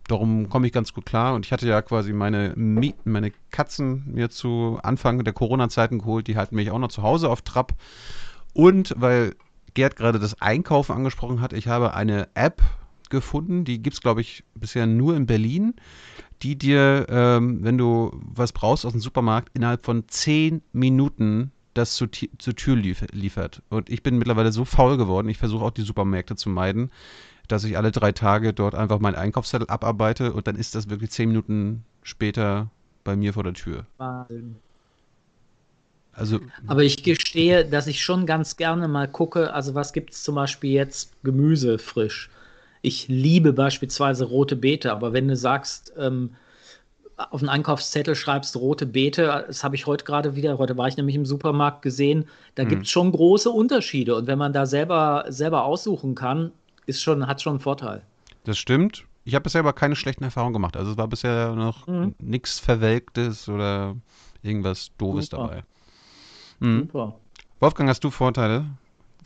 Darum 0.08 0.48
komme 0.48 0.66
ich 0.66 0.72
ganz 0.72 0.92
gut 0.92 1.06
klar. 1.06 1.34
Und 1.34 1.46
ich 1.46 1.52
hatte 1.52 1.66
ja 1.66 1.82
quasi 1.82 2.12
meine, 2.12 2.54
meine 2.56 3.32
Katzen 3.50 4.04
mir 4.06 4.30
zu 4.30 4.78
Anfang 4.82 5.24
der 5.24 5.32
Corona-Zeiten 5.32 5.98
geholt. 5.98 6.28
Die 6.28 6.36
halten 6.36 6.56
mich 6.56 6.70
auch 6.70 6.78
noch 6.78 6.88
zu 6.88 7.02
Hause 7.02 7.28
auf 7.28 7.42
Trab. 7.42 7.74
Und 8.52 8.94
weil 8.96 9.34
Gerd 9.74 9.96
gerade 9.96 10.18
das 10.18 10.40
Einkaufen 10.40 10.92
angesprochen 10.92 11.40
hat, 11.40 11.52
ich 11.52 11.68
habe 11.68 11.94
eine 11.94 12.28
App 12.34 12.62
gefunden, 13.10 13.64
die 13.64 13.82
gibt 13.82 13.94
es, 13.94 14.00
glaube 14.00 14.20
ich, 14.20 14.44
bisher 14.54 14.86
nur 14.86 15.16
in 15.16 15.26
Berlin, 15.26 15.74
die 16.42 16.56
dir, 16.56 17.06
ähm, 17.08 17.62
wenn 17.62 17.78
du 17.78 18.18
was 18.20 18.52
brauchst 18.52 18.86
aus 18.86 18.92
dem 18.92 19.00
Supermarkt, 19.00 19.50
innerhalb 19.54 19.84
von 19.84 20.08
zehn 20.08 20.62
Minuten 20.72 21.52
das 21.74 21.94
zu, 21.94 22.06
zur 22.08 22.56
Tür 22.56 22.76
liefert. 22.76 23.62
Und 23.68 23.90
ich 23.90 24.02
bin 24.02 24.18
mittlerweile 24.18 24.52
so 24.52 24.64
faul 24.64 24.96
geworden, 24.96 25.28
ich 25.28 25.38
versuche 25.38 25.64
auch 25.64 25.70
die 25.70 25.82
Supermärkte 25.82 26.36
zu 26.36 26.48
meiden, 26.48 26.90
dass 27.48 27.64
ich 27.64 27.76
alle 27.76 27.92
drei 27.92 28.12
Tage 28.12 28.52
dort 28.52 28.74
einfach 28.74 28.98
meinen 28.98 29.14
Einkaufszettel 29.14 29.68
abarbeite 29.68 30.32
und 30.32 30.46
dann 30.46 30.56
ist 30.56 30.74
das 30.74 30.90
wirklich 30.90 31.10
zehn 31.10 31.28
Minuten 31.28 31.84
später 32.02 32.70
bei 33.04 33.16
mir 33.16 33.32
vor 33.32 33.44
der 33.44 33.54
Tür. 33.54 33.86
Wahnsinn. 33.98 34.56
Also, 36.12 36.40
Aber 36.66 36.82
ich 36.82 37.02
gestehe, 37.02 37.64
dass 37.66 37.86
ich 37.86 38.02
schon 38.02 38.24
ganz 38.24 38.56
gerne 38.56 38.88
mal 38.88 39.06
gucke, 39.06 39.52
also 39.52 39.74
was 39.74 39.92
gibt 39.92 40.14
es 40.14 40.22
zum 40.22 40.34
Beispiel 40.34 40.70
jetzt 40.70 41.12
Gemüse 41.22 41.78
frisch. 41.78 42.30
Ich 42.80 43.08
liebe 43.08 43.52
beispielsweise 43.52 44.24
rote 44.24 44.56
Beete, 44.56 44.92
aber 44.92 45.12
wenn 45.12 45.28
du 45.28 45.36
sagst, 45.36 45.92
ähm, 45.98 46.30
auf 47.16 47.40
einen 47.40 47.48
Einkaufszettel 47.48 48.14
schreibst 48.14 48.56
rote 48.56 48.86
Beete, 48.86 49.44
das 49.46 49.64
habe 49.64 49.76
ich 49.76 49.86
heute 49.86 50.04
gerade 50.04 50.36
wieder, 50.36 50.58
heute 50.58 50.76
war 50.76 50.88
ich 50.88 50.96
nämlich 50.96 51.16
im 51.16 51.26
Supermarkt 51.26 51.82
gesehen, 51.82 52.26
da 52.54 52.62
hm. 52.62 52.68
gibt 52.70 52.82
es 52.84 52.90
schon 52.90 53.12
große 53.12 53.50
Unterschiede. 53.50 54.16
Und 54.16 54.26
wenn 54.26 54.38
man 54.38 54.52
da 54.52 54.66
selber, 54.66 55.24
selber 55.28 55.64
aussuchen 55.64 56.14
kann, 56.14 56.52
ist 56.86 57.02
schon, 57.02 57.26
hat 57.26 57.42
schon 57.42 57.54
einen 57.54 57.60
Vorteil. 57.60 58.02
Das 58.44 58.58
stimmt. 58.58 59.04
Ich 59.24 59.34
habe 59.34 59.42
bisher 59.42 59.60
aber 59.60 59.72
keine 59.72 59.96
schlechten 59.96 60.22
Erfahrungen 60.22 60.52
gemacht. 60.52 60.76
Also 60.76 60.92
es 60.92 60.96
war 60.96 61.08
bisher 61.08 61.54
noch 61.54 61.86
mhm. 61.88 62.14
nichts 62.20 62.60
Verwelktes 62.60 63.48
oder 63.48 63.96
irgendwas 64.42 64.92
Doofes 64.98 65.26
Super. 65.26 65.42
dabei. 65.42 65.62
Mhm. 66.60 66.80
Super. 66.80 67.18
Wolfgang, 67.58 67.88
hast 67.88 68.04
du 68.04 68.10
Vorteile? 68.10 68.66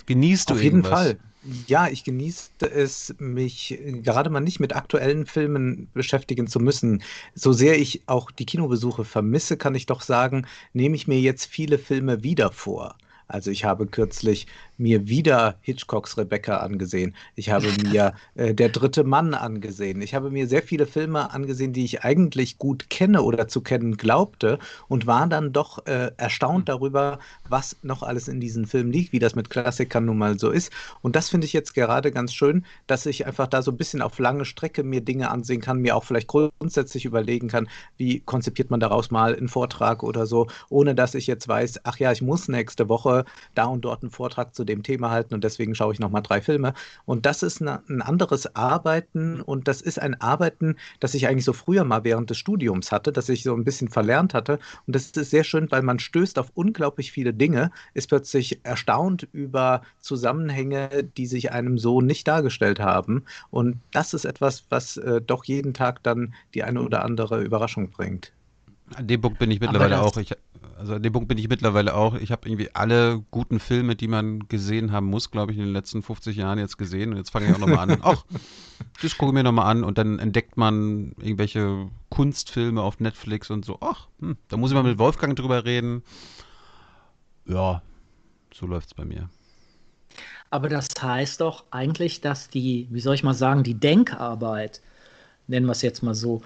Genießt 0.06 0.50
du 0.50 0.54
Auf 0.54 0.62
jeden 0.62 0.84
Fall. 0.84 1.18
Ja, 1.66 1.88
ich 1.88 2.04
genieße 2.04 2.50
es, 2.70 3.14
mich 3.18 3.78
gerade 4.02 4.28
mal 4.28 4.40
nicht 4.40 4.60
mit 4.60 4.76
aktuellen 4.76 5.24
Filmen 5.24 5.88
beschäftigen 5.94 6.46
zu 6.46 6.60
müssen. 6.60 7.02
So 7.34 7.52
sehr 7.52 7.78
ich 7.78 8.02
auch 8.06 8.30
die 8.30 8.44
Kinobesuche 8.44 9.04
vermisse, 9.04 9.56
kann 9.56 9.74
ich 9.74 9.86
doch 9.86 10.02
sagen, 10.02 10.46
nehme 10.74 10.96
ich 10.96 11.08
mir 11.08 11.18
jetzt 11.20 11.46
viele 11.46 11.78
Filme 11.78 12.22
wieder 12.22 12.52
vor. 12.52 12.96
Also 13.26 13.50
ich 13.50 13.64
habe 13.64 13.86
kürzlich 13.86 14.48
mir 14.80 15.08
wieder 15.08 15.56
Hitchcocks 15.60 16.16
Rebecca 16.16 16.56
angesehen. 16.56 17.14
Ich 17.36 17.50
habe 17.50 17.68
mir 17.84 18.14
äh, 18.34 18.54
Der 18.54 18.70
dritte 18.70 19.04
Mann 19.04 19.34
angesehen. 19.34 20.00
Ich 20.02 20.14
habe 20.14 20.30
mir 20.30 20.46
sehr 20.48 20.62
viele 20.62 20.86
Filme 20.86 21.30
angesehen, 21.32 21.72
die 21.72 21.84
ich 21.84 22.02
eigentlich 22.02 22.58
gut 22.58 22.90
kenne 22.90 23.22
oder 23.22 23.46
zu 23.46 23.60
kennen 23.60 23.96
glaubte 23.96 24.58
und 24.88 25.06
war 25.06 25.26
dann 25.26 25.52
doch 25.52 25.86
äh, 25.86 26.10
erstaunt 26.16 26.68
darüber, 26.68 27.18
was 27.48 27.76
noch 27.82 28.02
alles 28.02 28.28
in 28.28 28.40
diesen 28.40 28.66
Filmen 28.66 28.92
liegt, 28.92 29.12
wie 29.12 29.18
das 29.18 29.34
mit 29.34 29.50
Klassikern 29.50 30.06
nun 30.06 30.18
mal 30.18 30.38
so 30.38 30.50
ist. 30.50 30.72
Und 31.02 31.14
das 31.16 31.28
finde 31.28 31.46
ich 31.46 31.52
jetzt 31.52 31.74
gerade 31.74 32.10
ganz 32.10 32.32
schön, 32.32 32.64
dass 32.86 33.06
ich 33.06 33.26
einfach 33.26 33.46
da 33.46 33.62
so 33.62 33.70
ein 33.70 33.76
bisschen 33.76 34.02
auf 34.02 34.18
lange 34.18 34.44
Strecke 34.44 34.82
mir 34.82 35.02
Dinge 35.02 35.30
ansehen 35.30 35.60
kann, 35.60 35.80
mir 35.80 35.96
auch 35.96 36.04
vielleicht 36.04 36.28
grundsätzlich 36.28 37.04
überlegen 37.04 37.48
kann, 37.48 37.68
wie 37.98 38.20
konzipiert 38.20 38.70
man 38.70 38.80
daraus 38.80 39.10
mal 39.10 39.34
einen 39.36 39.48
Vortrag 39.48 40.02
oder 40.02 40.26
so, 40.26 40.46
ohne 40.70 40.94
dass 40.94 41.14
ich 41.14 41.26
jetzt 41.26 41.46
weiß, 41.48 41.80
ach 41.84 41.98
ja, 41.98 42.12
ich 42.12 42.22
muss 42.22 42.48
nächste 42.48 42.88
Woche 42.88 43.24
da 43.54 43.64
und 43.66 43.82
dort 43.82 44.02
einen 44.02 44.10
Vortrag 44.10 44.54
zu 44.54 44.64
dem 44.70 44.82
Thema 44.82 45.10
halten 45.10 45.34
und 45.34 45.44
deswegen 45.44 45.74
schaue 45.74 45.92
ich 45.92 46.00
nochmal 46.00 46.22
drei 46.22 46.40
Filme. 46.40 46.74
Und 47.04 47.26
das 47.26 47.42
ist 47.42 47.60
eine, 47.60 47.82
ein 47.88 48.02
anderes 48.02 48.54
Arbeiten 48.54 49.40
und 49.40 49.68
das 49.68 49.82
ist 49.82 50.00
ein 50.00 50.20
Arbeiten, 50.20 50.76
das 51.00 51.14
ich 51.14 51.26
eigentlich 51.26 51.44
so 51.44 51.52
früher 51.52 51.84
mal 51.84 52.04
während 52.04 52.30
des 52.30 52.38
Studiums 52.38 52.92
hatte, 52.92 53.12
das 53.12 53.28
ich 53.28 53.42
so 53.42 53.54
ein 53.54 53.64
bisschen 53.64 53.88
verlernt 53.88 54.34
hatte. 54.34 54.58
Und 54.86 54.94
das 54.94 55.10
ist 55.10 55.30
sehr 55.30 55.44
schön, 55.44 55.70
weil 55.70 55.82
man 55.82 55.98
stößt 55.98 56.38
auf 56.38 56.50
unglaublich 56.54 57.12
viele 57.12 57.34
Dinge, 57.34 57.70
ist 57.94 58.08
plötzlich 58.08 58.60
erstaunt 58.64 59.28
über 59.32 59.82
Zusammenhänge, 60.00 61.04
die 61.16 61.26
sich 61.26 61.52
einem 61.52 61.78
so 61.78 62.00
nicht 62.00 62.26
dargestellt 62.28 62.80
haben. 62.80 63.24
Und 63.50 63.76
das 63.92 64.14
ist 64.14 64.24
etwas, 64.24 64.64
was 64.70 64.96
äh, 64.96 65.20
doch 65.20 65.44
jeden 65.44 65.74
Tag 65.74 66.02
dann 66.02 66.34
die 66.54 66.62
eine 66.62 66.82
oder 66.82 67.04
andere 67.04 67.42
Überraschung 67.42 67.90
bringt. 67.90 68.32
An 68.94 69.06
dem 69.06 69.20
Punkt 69.20 69.38
bin 69.38 69.50
ich 69.50 69.60
mittlerweile 69.60 70.00
auch. 70.00 70.16
Ich, 70.16 70.32
also 70.80 70.94
an 70.94 71.02
dem 71.02 71.12
Punkt 71.12 71.28
bin 71.28 71.36
ich 71.36 71.48
mittlerweile 71.48 71.94
auch. 71.94 72.14
Ich 72.14 72.32
habe 72.32 72.48
irgendwie 72.48 72.74
alle 72.74 73.22
guten 73.30 73.60
Filme, 73.60 73.96
die 73.96 74.08
man 74.08 74.48
gesehen 74.48 74.92
haben 74.92 75.06
muss, 75.06 75.30
glaube 75.30 75.52
ich, 75.52 75.58
in 75.58 75.64
den 75.64 75.74
letzten 75.74 76.02
50 76.02 76.38
Jahren 76.38 76.58
jetzt 76.58 76.78
gesehen. 76.78 77.10
Und 77.10 77.18
jetzt 77.18 77.30
fange 77.30 77.48
ich 77.48 77.54
auch 77.54 77.58
nochmal 77.58 77.90
an. 77.90 77.98
Ach, 78.02 78.24
das 79.02 79.18
gucke 79.18 79.30
ich 79.30 79.34
mir 79.34 79.42
nochmal 79.42 79.66
an. 79.66 79.84
Und 79.84 79.98
dann 79.98 80.18
entdeckt 80.18 80.56
man 80.56 81.12
irgendwelche 81.18 81.90
Kunstfilme 82.08 82.80
auf 82.80 82.98
Netflix 82.98 83.50
und 83.50 83.66
so. 83.66 83.76
Ach, 83.82 84.08
hm, 84.20 84.38
da 84.48 84.56
muss 84.56 84.70
ich 84.70 84.74
mal 84.74 84.82
mit 84.82 84.98
Wolfgang 84.98 85.36
drüber 85.36 85.66
reden. 85.66 86.02
Ja, 87.44 87.82
so 88.54 88.66
läuft 88.66 88.86
es 88.86 88.94
bei 88.94 89.04
mir. 89.04 89.28
Aber 90.48 90.70
das 90.70 90.88
heißt 90.98 91.42
doch 91.42 91.64
eigentlich, 91.70 92.22
dass 92.22 92.48
die, 92.48 92.88
wie 92.90 93.00
soll 93.00 93.14
ich 93.14 93.22
mal 93.22 93.34
sagen, 93.34 93.64
die 93.64 93.74
Denkarbeit, 93.74 94.80
nennen 95.46 95.66
wir 95.66 95.72
es 95.72 95.82
jetzt 95.82 96.02
mal 96.02 96.14
so, 96.14 96.40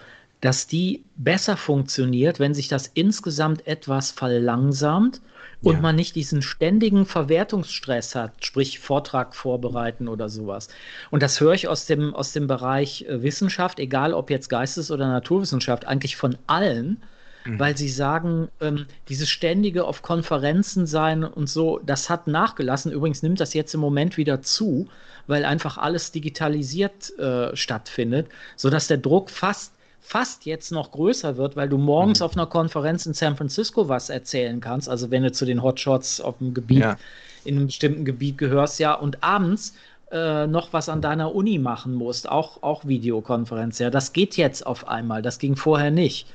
dass 0.44 0.66
die 0.66 1.02
besser 1.16 1.56
funktioniert, 1.56 2.38
wenn 2.38 2.52
sich 2.52 2.68
das 2.68 2.90
insgesamt 2.92 3.66
etwas 3.66 4.10
verlangsamt 4.10 5.22
und 5.62 5.76
ja. 5.76 5.80
man 5.80 5.96
nicht 5.96 6.16
diesen 6.16 6.42
ständigen 6.42 7.06
Verwertungsstress 7.06 8.14
hat, 8.14 8.44
sprich 8.44 8.78
Vortrag 8.78 9.34
vorbereiten 9.34 10.06
oder 10.06 10.28
sowas. 10.28 10.68
Und 11.10 11.22
das 11.22 11.40
höre 11.40 11.54
ich 11.54 11.66
aus 11.66 11.86
dem, 11.86 12.14
aus 12.14 12.32
dem 12.32 12.46
Bereich 12.46 13.06
äh, 13.08 13.22
Wissenschaft, 13.22 13.78
egal 13.78 14.12
ob 14.12 14.28
jetzt 14.28 14.50
Geistes- 14.50 14.90
oder 14.90 15.08
Naturwissenschaft, 15.08 15.86
eigentlich 15.86 16.16
von 16.16 16.36
allen, 16.46 17.02
mhm. 17.46 17.58
weil 17.58 17.74
sie 17.74 17.88
sagen, 17.88 18.48
ähm, 18.60 18.84
dieses 19.08 19.30
ständige 19.30 19.84
auf 19.84 20.02
Konferenzen 20.02 20.86
sein 20.86 21.24
und 21.24 21.48
so, 21.48 21.80
das 21.86 22.10
hat 22.10 22.26
nachgelassen. 22.26 22.92
Übrigens 22.92 23.22
nimmt 23.22 23.40
das 23.40 23.54
jetzt 23.54 23.72
im 23.72 23.80
Moment 23.80 24.18
wieder 24.18 24.42
zu, 24.42 24.88
weil 25.26 25.46
einfach 25.46 25.78
alles 25.78 26.12
digitalisiert 26.12 27.18
äh, 27.18 27.56
stattfindet, 27.56 28.28
sodass 28.56 28.88
der 28.88 28.98
Druck 28.98 29.30
fast 29.30 29.73
fast 30.04 30.44
jetzt 30.44 30.70
noch 30.70 30.92
größer 30.92 31.38
wird, 31.38 31.56
weil 31.56 31.68
du 31.68 31.78
morgens 31.78 32.20
mhm. 32.20 32.26
auf 32.26 32.36
einer 32.36 32.46
Konferenz 32.46 33.06
in 33.06 33.14
San 33.14 33.36
Francisco 33.36 33.88
was 33.88 34.10
erzählen 34.10 34.60
kannst, 34.60 34.88
also 34.88 35.10
wenn 35.10 35.22
du 35.22 35.32
zu 35.32 35.46
den 35.46 35.62
Hotshots 35.62 36.20
auf 36.20 36.38
dem 36.38 36.52
Gebiet, 36.52 36.80
ja. 36.80 36.96
in 37.44 37.56
einem 37.56 37.66
bestimmten 37.66 38.04
Gebiet 38.04 38.36
gehörst, 38.36 38.78
ja, 38.78 38.92
und 38.92 39.24
abends 39.24 39.74
äh, 40.12 40.46
noch 40.46 40.72
was 40.74 40.90
an 40.90 41.00
deiner 41.00 41.34
Uni 41.34 41.58
machen 41.58 41.94
musst, 41.94 42.28
auch, 42.28 42.62
auch 42.62 42.84
Videokonferenz, 42.86 43.78
ja, 43.78 43.88
das 43.88 44.12
geht 44.12 44.36
jetzt 44.36 44.66
auf 44.66 44.86
einmal, 44.86 45.22
das 45.22 45.38
ging 45.38 45.56
vorher 45.56 45.90
nicht. 45.90 46.26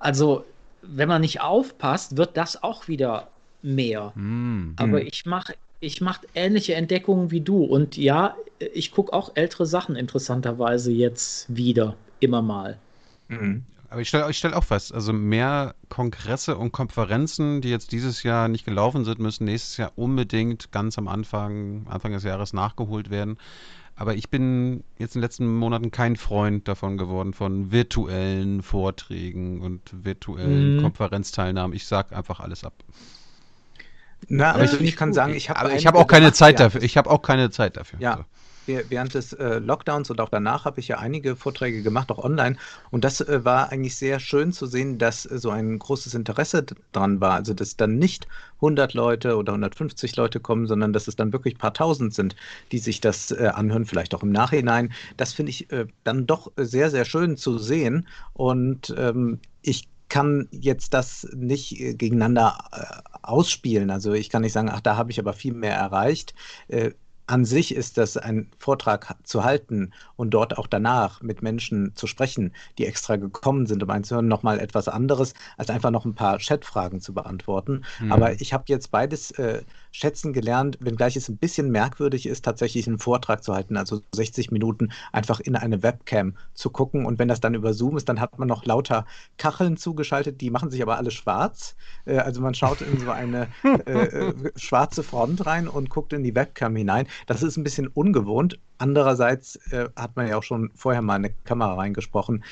Also, 0.00 0.44
wenn 0.82 1.08
man 1.08 1.20
nicht 1.20 1.40
aufpasst, 1.40 2.16
wird 2.16 2.36
das 2.36 2.62
auch 2.62 2.88
wieder 2.88 3.28
mehr. 3.62 4.12
Mhm. 4.16 4.74
Aber 4.76 5.00
mhm. 5.00 5.06
ich 5.06 5.24
mache 5.24 5.54
ich 5.80 6.00
mache 6.00 6.26
ähnliche 6.34 6.74
Entdeckungen 6.74 7.30
wie 7.30 7.42
du. 7.42 7.62
Und 7.62 7.96
ja, 7.96 8.34
ich 8.58 8.90
gucke 8.90 9.12
auch 9.12 9.32
ältere 9.34 9.66
Sachen 9.66 9.96
interessanterweise 9.96 10.90
jetzt 10.90 11.54
wieder, 11.54 11.94
immer 12.20 12.40
mal. 12.40 12.78
Mhm. 13.28 13.64
Aber 13.90 14.00
ich 14.00 14.08
stelle 14.08 14.32
stell 14.32 14.54
auch 14.54 14.64
fest, 14.64 14.92
also 14.92 15.12
mehr 15.12 15.76
Kongresse 15.88 16.56
und 16.56 16.72
Konferenzen, 16.72 17.60
die 17.60 17.70
jetzt 17.70 17.92
dieses 17.92 18.24
Jahr 18.24 18.48
nicht 18.48 18.64
gelaufen 18.64 19.04
sind, 19.04 19.20
müssen 19.20 19.44
nächstes 19.44 19.76
Jahr 19.76 19.92
unbedingt 19.94 20.72
ganz 20.72 20.98
am 20.98 21.06
Anfang, 21.06 21.86
Anfang 21.88 22.10
des 22.10 22.24
Jahres 22.24 22.52
nachgeholt 22.52 23.10
werden. 23.10 23.38
Aber 23.94 24.16
ich 24.16 24.28
bin 24.30 24.82
jetzt 24.98 25.14
in 25.14 25.20
den 25.20 25.26
letzten 25.26 25.46
Monaten 25.46 25.92
kein 25.92 26.16
Freund 26.16 26.66
davon 26.66 26.98
geworden, 26.98 27.32
von 27.32 27.70
virtuellen 27.70 28.64
Vorträgen 28.64 29.60
und 29.60 29.80
virtuellen 29.92 30.78
mhm. 30.78 30.82
Konferenzteilnahmen. 30.82 31.76
Ich 31.76 31.86
sage 31.86 32.16
einfach 32.16 32.40
alles 32.40 32.64
ab. 32.64 32.74
Na, 34.28 34.54
aber 34.54 34.64
ich, 34.64 34.80
ich 34.80 34.96
kann 34.96 35.12
sagen, 35.12 35.34
ich 35.34 35.50
habe 35.50 35.72
ich 35.72 35.86
habe 35.86 35.98
auch 35.98 36.08
keine 36.08 36.32
Zeit 36.32 36.58
dafür. 36.58 36.82
Ich 36.82 36.96
habe 36.96 37.10
auch 37.10 37.22
keine 37.22 37.50
Zeit 37.50 37.76
dafür. 37.76 38.00
Ja. 38.00 38.16
So 38.16 38.24
während 38.66 39.14
des 39.14 39.32
äh, 39.34 39.58
Lockdowns 39.58 40.10
und 40.10 40.20
auch 40.20 40.28
danach 40.28 40.64
habe 40.64 40.80
ich 40.80 40.88
ja 40.88 40.98
einige 40.98 41.36
Vorträge 41.36 41.82
gemacht, 41.82 42.10
auch 42.10 42.22
online. 42.22 42.56
Und 42.90 43.04
das 43.04 43.20
äh, 43.20 43.44
war 43.44 43.70
eigentlich 43.70 43.96
sehr 43.96 44.20
schön 44.20 44.52
zu 44.52 44.66
sehen, 44.66 44.98
dass 44.98 45.26
äh, 45.26 45.38
so 45.38 45.50
ein 45.50 45.78
großes 45.78 46.14
Interesse 46.14 46.64
dran 46.92 47.20
war. 47.20 47.34
Also, 47.34 47.54
dass 47.54 47.76
dann 47.76 47.98
nicht 47.98 48.26
100 48.56 48.94
Leute 48.94 49.36
oder 49.36 49.52
150 49.52 50.16
Leute 50.16 50.40
kommen, 50.40 50.66
sondern 50.66 50.92
dass 50.92 51.08
es 51.08 51.16
dann 51.16 51.32
wirklich 51.32 51.54
ein 51.54 51.58
paar 51.58 51.74
tausend 51.74 52.14
sind, 52.14 52.34
die 52.72 52.78
sich 52.78 53.00
das 53.00 53.30
anhören, 53.32 53.84
vielleicht 53.84 54.14
auch 54.14 54.22
im 54.22 54.32
Nachhinein. 54.32 54.92
Das 55.18 55.34
finde 55.34 55.50
ich 55.50 55.68
dann 56.04 56.26
doch 56.26 56.50
sehr, 56.56 56.90
sehr 56.90 57.04
schön 57.04 57.36
zu 57.36 57.58
sehen. 57.58 58.08
Und 58.32 58.94
ähm, 58.96 59.40
ich 59.60 59.88
kann 60.08 60.48
jetzt 60.50 60.94
das 60.94 61.28
nicht 61.34 61.76
gegeneinander 61.98 63.04
ausspielen. 63.22 63.90
Also 63.90 64.14
ich 64.14 64.30
kann 64.30 64.42
nicht 64.42 64.52
sagen, 64.52 64.70
ach, 64.72 64.80
da 64.80 64.96
habe 64.96 65.10
ich 65.10 65.18
aber 65.18 65.34
viel 65.34 65.52
mehr 65.52 65.74
erreicht 65.74 66.34
an 67.26 67.44
sich 67.44 67.74
ist 67.74 67.96
das 67.96 68.16
ein 68.16 68.50
Vortrag 68.58 69.14
zu 69.24 69.44
halten 69.44 69.92
und 70.16 70.30
dort 70.30 70.58
auch 70.58 70.66
danach 70.66 71.22
mit 71.22 71.42
Menschen 71.42 71.92
zu 71.94 72.06
sprechen, 72.06 72.52
die 72.78 72.86
extra 72.86 73.16
gekommen 73.16 73.66
sind, 73.66 73.82
um 73.82 73.90
einzuhören, 73.90 74.28
nochmal 74.28 74.60
etwas 74.60 74.88
anderes, 74.88 75.34
als 75.56 75.70
einfach 75.70 75.90
noch 75.90 76.04
ein 76.04 76.14
paar 76.14 76.38
Chatfragen 76.38 77.00
zu 77.00 77.14
beantworten. 77.14 77.84
Mhm. 78.00 78.12
Aber 78.12 78.40
ich 78.40 78.52
habe 78.52 78.64
jetzt 78.68 78.90
beides 78.90 79.30
äh, 79.32 79.62
schätzen 79.94 80.32
gelernt, 80.32 80.76
wenngleich 80.80 81.14
es 81.14 81.28
ein 81.28 81.36
bisschen 81.36 81.70
merkwürdig 81.70 82.26
ist, 82.26 82.44
tatsächlich 82.44 82.88
einen 82.88 82.98
Vortrag 82.98 83.44
zu 83.44 83.54
halten, 83.54 83.76
also 83.76 84.00
60 84.12 84.50
Minuten 84.50 84.90
einfach 85.12 85.38
in 85.38 85.54
eine 85.54 85.84
Webcam 85.84 86.36
zu 86.52 86.70
gucken. 86.70 87.06
Und 87.06 87.20
wenn 87.20 87.28
das 87.28 87.40
dann 87.40 87.54
über 87.54 87.72
Zoom 87.74 87.96
ist, 87.96 88.08
dann 88.08 88.20
hat 88.20 88.36
man 88.36 88.48
noch 88.48 88.64
lauter 88.66 89.06
Kacheln 89.38 89.76
zugeschaltet, 89.76 90.40
die 90.40 90.50
machen 90.50 90.72
sich 90.72 90.82
aber 90.82 90.96
alle 90.96 91.12
schwarz. 91.12 91.76
Äh, 92.06 92.18
also 92.18 92.40
man 92.40 92.54
schaut 92.54 92.80
in 92.80 92.98
so 92.98 93.12
eine 93.12 93.46
äh, 93.86 93.92
äh 93.92 94.34
schwarze 94.56 95.04
Front 95.04 95.46
rein 95.46 95.68
und 95.68 95.90
guckt 95.90 96.12
in 96.12 96.24
die 96.24 96.34
Webcam 96.34 96.74
hinein. 96.74 97.06
Das 97.28 97.44
ist 97.44 97.56
ein 97.56 97.62
bisschen 97.62 97.86
ungewohnt. 97.86 98.58
Andererseits 98.78 99.54
äh, 99.70 99.88
hat 99.94 100.16
man 100.16 100.26
ja 100.26 100.36
auch 100.36 100.42
schon 100.42 100.72
vorher 100.74 101.02
mal 101.02 101.14
eine 101.14 101.30
Kamera 101.30 101.74
reingesprochen. 101.74 102.42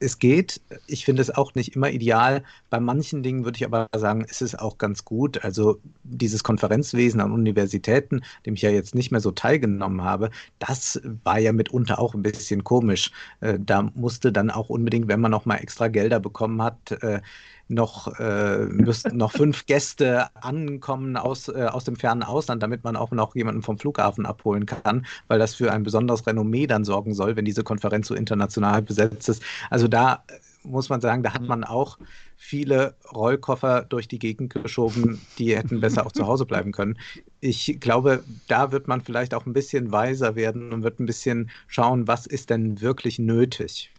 Es 0.00 0.18
geht. 0.18 0.60
Ich 0.86 1.04
finde 1.04 1.22
es 1.22 1.30
auch 1.30 1.54
nicht 1.54 1.74
immer 1.76 1.90
ideal. 1.90 2.42
Bei 2.68 2.80
manchen 2.80 3.22
Dingen 3.22 3.44
würde 3.44 3.56
ich 3.56 3.64
aber 3.64 3.88
sagen, 3.96 4.24
ist 4.24 4.42
es 4.42 4.54
auch 4.54 4.76
ganz 4.78 5.04
gut. 5.04 5.42
Also 5.44 5.80
dieses 6.02 6.42
Konferenzwesen 6.44 7.20
an 7.20 7.32
Universitäten, 7.32 8.22
dem 8.44 8.54
ich 8.54 8.62
ja 8.62 8.70
jetzt 8.70 8.94
nicht 8.94 9.10
mehr 9.12 9.20
so 9.20 9.30
teilgenommen 9.30 10.02
habe, 10.02 10.30
das 10.58 11.00
war 11.24 11.38
ja 11.38 11.52
mitunter 11.52 11.98
auch 11.98 12.14
ein 12.14 12.22
bisschen 12.22 12.64
komisch. 12.64 13.12
Äh, 13.40 13.58
da 13.60 13.82
musste 13.94 14.32
dann 14.32 14.50
auch 14.50 14.68
unbedingt, 14.68 15.08
wenn 15.08 15.20
man 15.20 15.30
noch 15.30 15.46
mal 15.46 15.56
extra 15.56 15.88
Gelder 15.88 16.20
bekommen 16.20 16.60
hat, 16.62 16.92
äh, 17.02 17.20
noch, 17.68 18.18
äh, 18.18 18.66
müssten 18.66 19.16
noch 19.16 19.32
fünf 19.32 19.66
Gäste 19.66 20.28
ankommen 20.34 21.16
aus, 21.16 21.48
äh, 21.48 21.66
aus 21.70 21.84
dem 21.84 21.96
fernen 21.96 22.22
Ausland, 22.22 22.62
damit 22.62 22.84
man 22.84 22.96
auch 22.96 23.10
noch 23.10 23.34
jemanden 23.34 23.62
vom 23.62 23.78
Flughafen 23.78 24.26
abholen 24.26 24.66
kann, 24.66 25.06
weil 25.28 25.38
das 25.38 25.54
für 25.54 25.72
ein 25.72 25.82
besonderes 25.82 26.26
Renommee 26.26 26.66
dann 26.66 26.84
sorgen 26.84 27.14
soll, 27.14 27.36
wenn 27.36 27.44
diese 27.44 27.64
Konferenz 27.64 28.08
so 28.08 28.14
international 28.14 28.82
besetzt 28.82 29.28
ist. 29.28 29.42
Also 29.70 29.88
da 29.88 30.24
äh, 30.28 30.34
muss 30.66 30.88
man 30.88 31.00
sagen, 31.00 31.22
da 31.22 31.32
hat 31.32 31.42
man 31.42 31.64
auch 31.64 31.98
viele 32.36 32.94
Rollkoffer 33.12 33.82
durch 33.82 34.08
die 34.08 34.18
Gegend 34.18 34.54
geschoben, 34.54 35.20
die 35.38 35.56
hätten 35.56 35.80
besser 35.80 36.06
auch 36.06 36.12
zu 36.12 36.26
Hause 36.26 36.46
bleiben 36.46 36.72
können. 36.72 36.98
Ich 37.40 37.78
glaube, 37.80 38.24
da 38.48 38.72
wird 38.72 38.88
man 38.88 39.00
vielleicht 39.00 39.34
auch 39.34 39.46
ein 39.46 39.52
bisschen 39.52 39.92
weiser 39.92 40.36
werden 40.36 40.72
und 40.72 40.82
wird 40.82 41.00
ein 41.00 41.06
bisschen 41.06 41.50
schauen, 41.66 42.06
was 42.08 42.26
ist 42.26 42.50
denn 42.50 42.80
wirklich 42.80 43.18
nötig. 43.18 43.90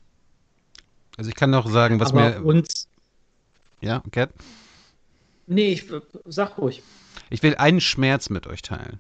Also 1.17 1.29
ich 1.29 1.36
kann 1.36 1.50
noch 1.50 1.69
sagen, 1.69 2.00
was 2.00 2.12
Aber 2.12 2.29
mir 2.29 2.45
uns 2.45 2.88
ja, 3.82 4.01
Cat? 4.12 4.32
Nee, 5.48 5.74
ich 5.74 5.86
sag 6.25 6.58
ruhig. 6.58 6.82
Ich 7.29 7.44
will 7.44 7.55
einen 7.55 7.82
Schmerz 7.82 8.29
mit 8.29 8.48
euch 8.48 8.62
teilen. 8.62 9.00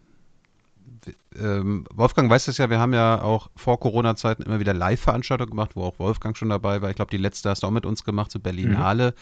Ähm, 1.37 1.85
Wolfgang 1.93 2.29
weiß 2.29 2.47
es 2.47 2.57
ja, 2.57 2.69
wir 2.69 2.79
haben 2.79 2.93
ja 2.93 3.21
auch 3.21 3.49
vor 3.55 3.79
Corona-Zeiten 3.79 4.43
immer 4.43 4.59
wieder 4.59 4.73
Live-Veranstaltungen 4.73 5.51
gemacht, 5.51 5.71
wo 5.75 5.83
auch 5.83 5.99
Wolfgang 5.99 6.35
schon 6.35 6.49
dabei 6.49 6.81
war. 6.81 6.89
Ich 6.89 6.95
glaube, 6.95 7.11
die 7.11 7.17
letzte 7.17 7.49
hast 7.49 7.63
du 7.63 7.67
auch 7.67 7.71
mit 7.71 7.85
uns 7.85 8.03
gemacht, 8.03 8.31
zu 8.31 8.39
Berlinale. 8.39 9.13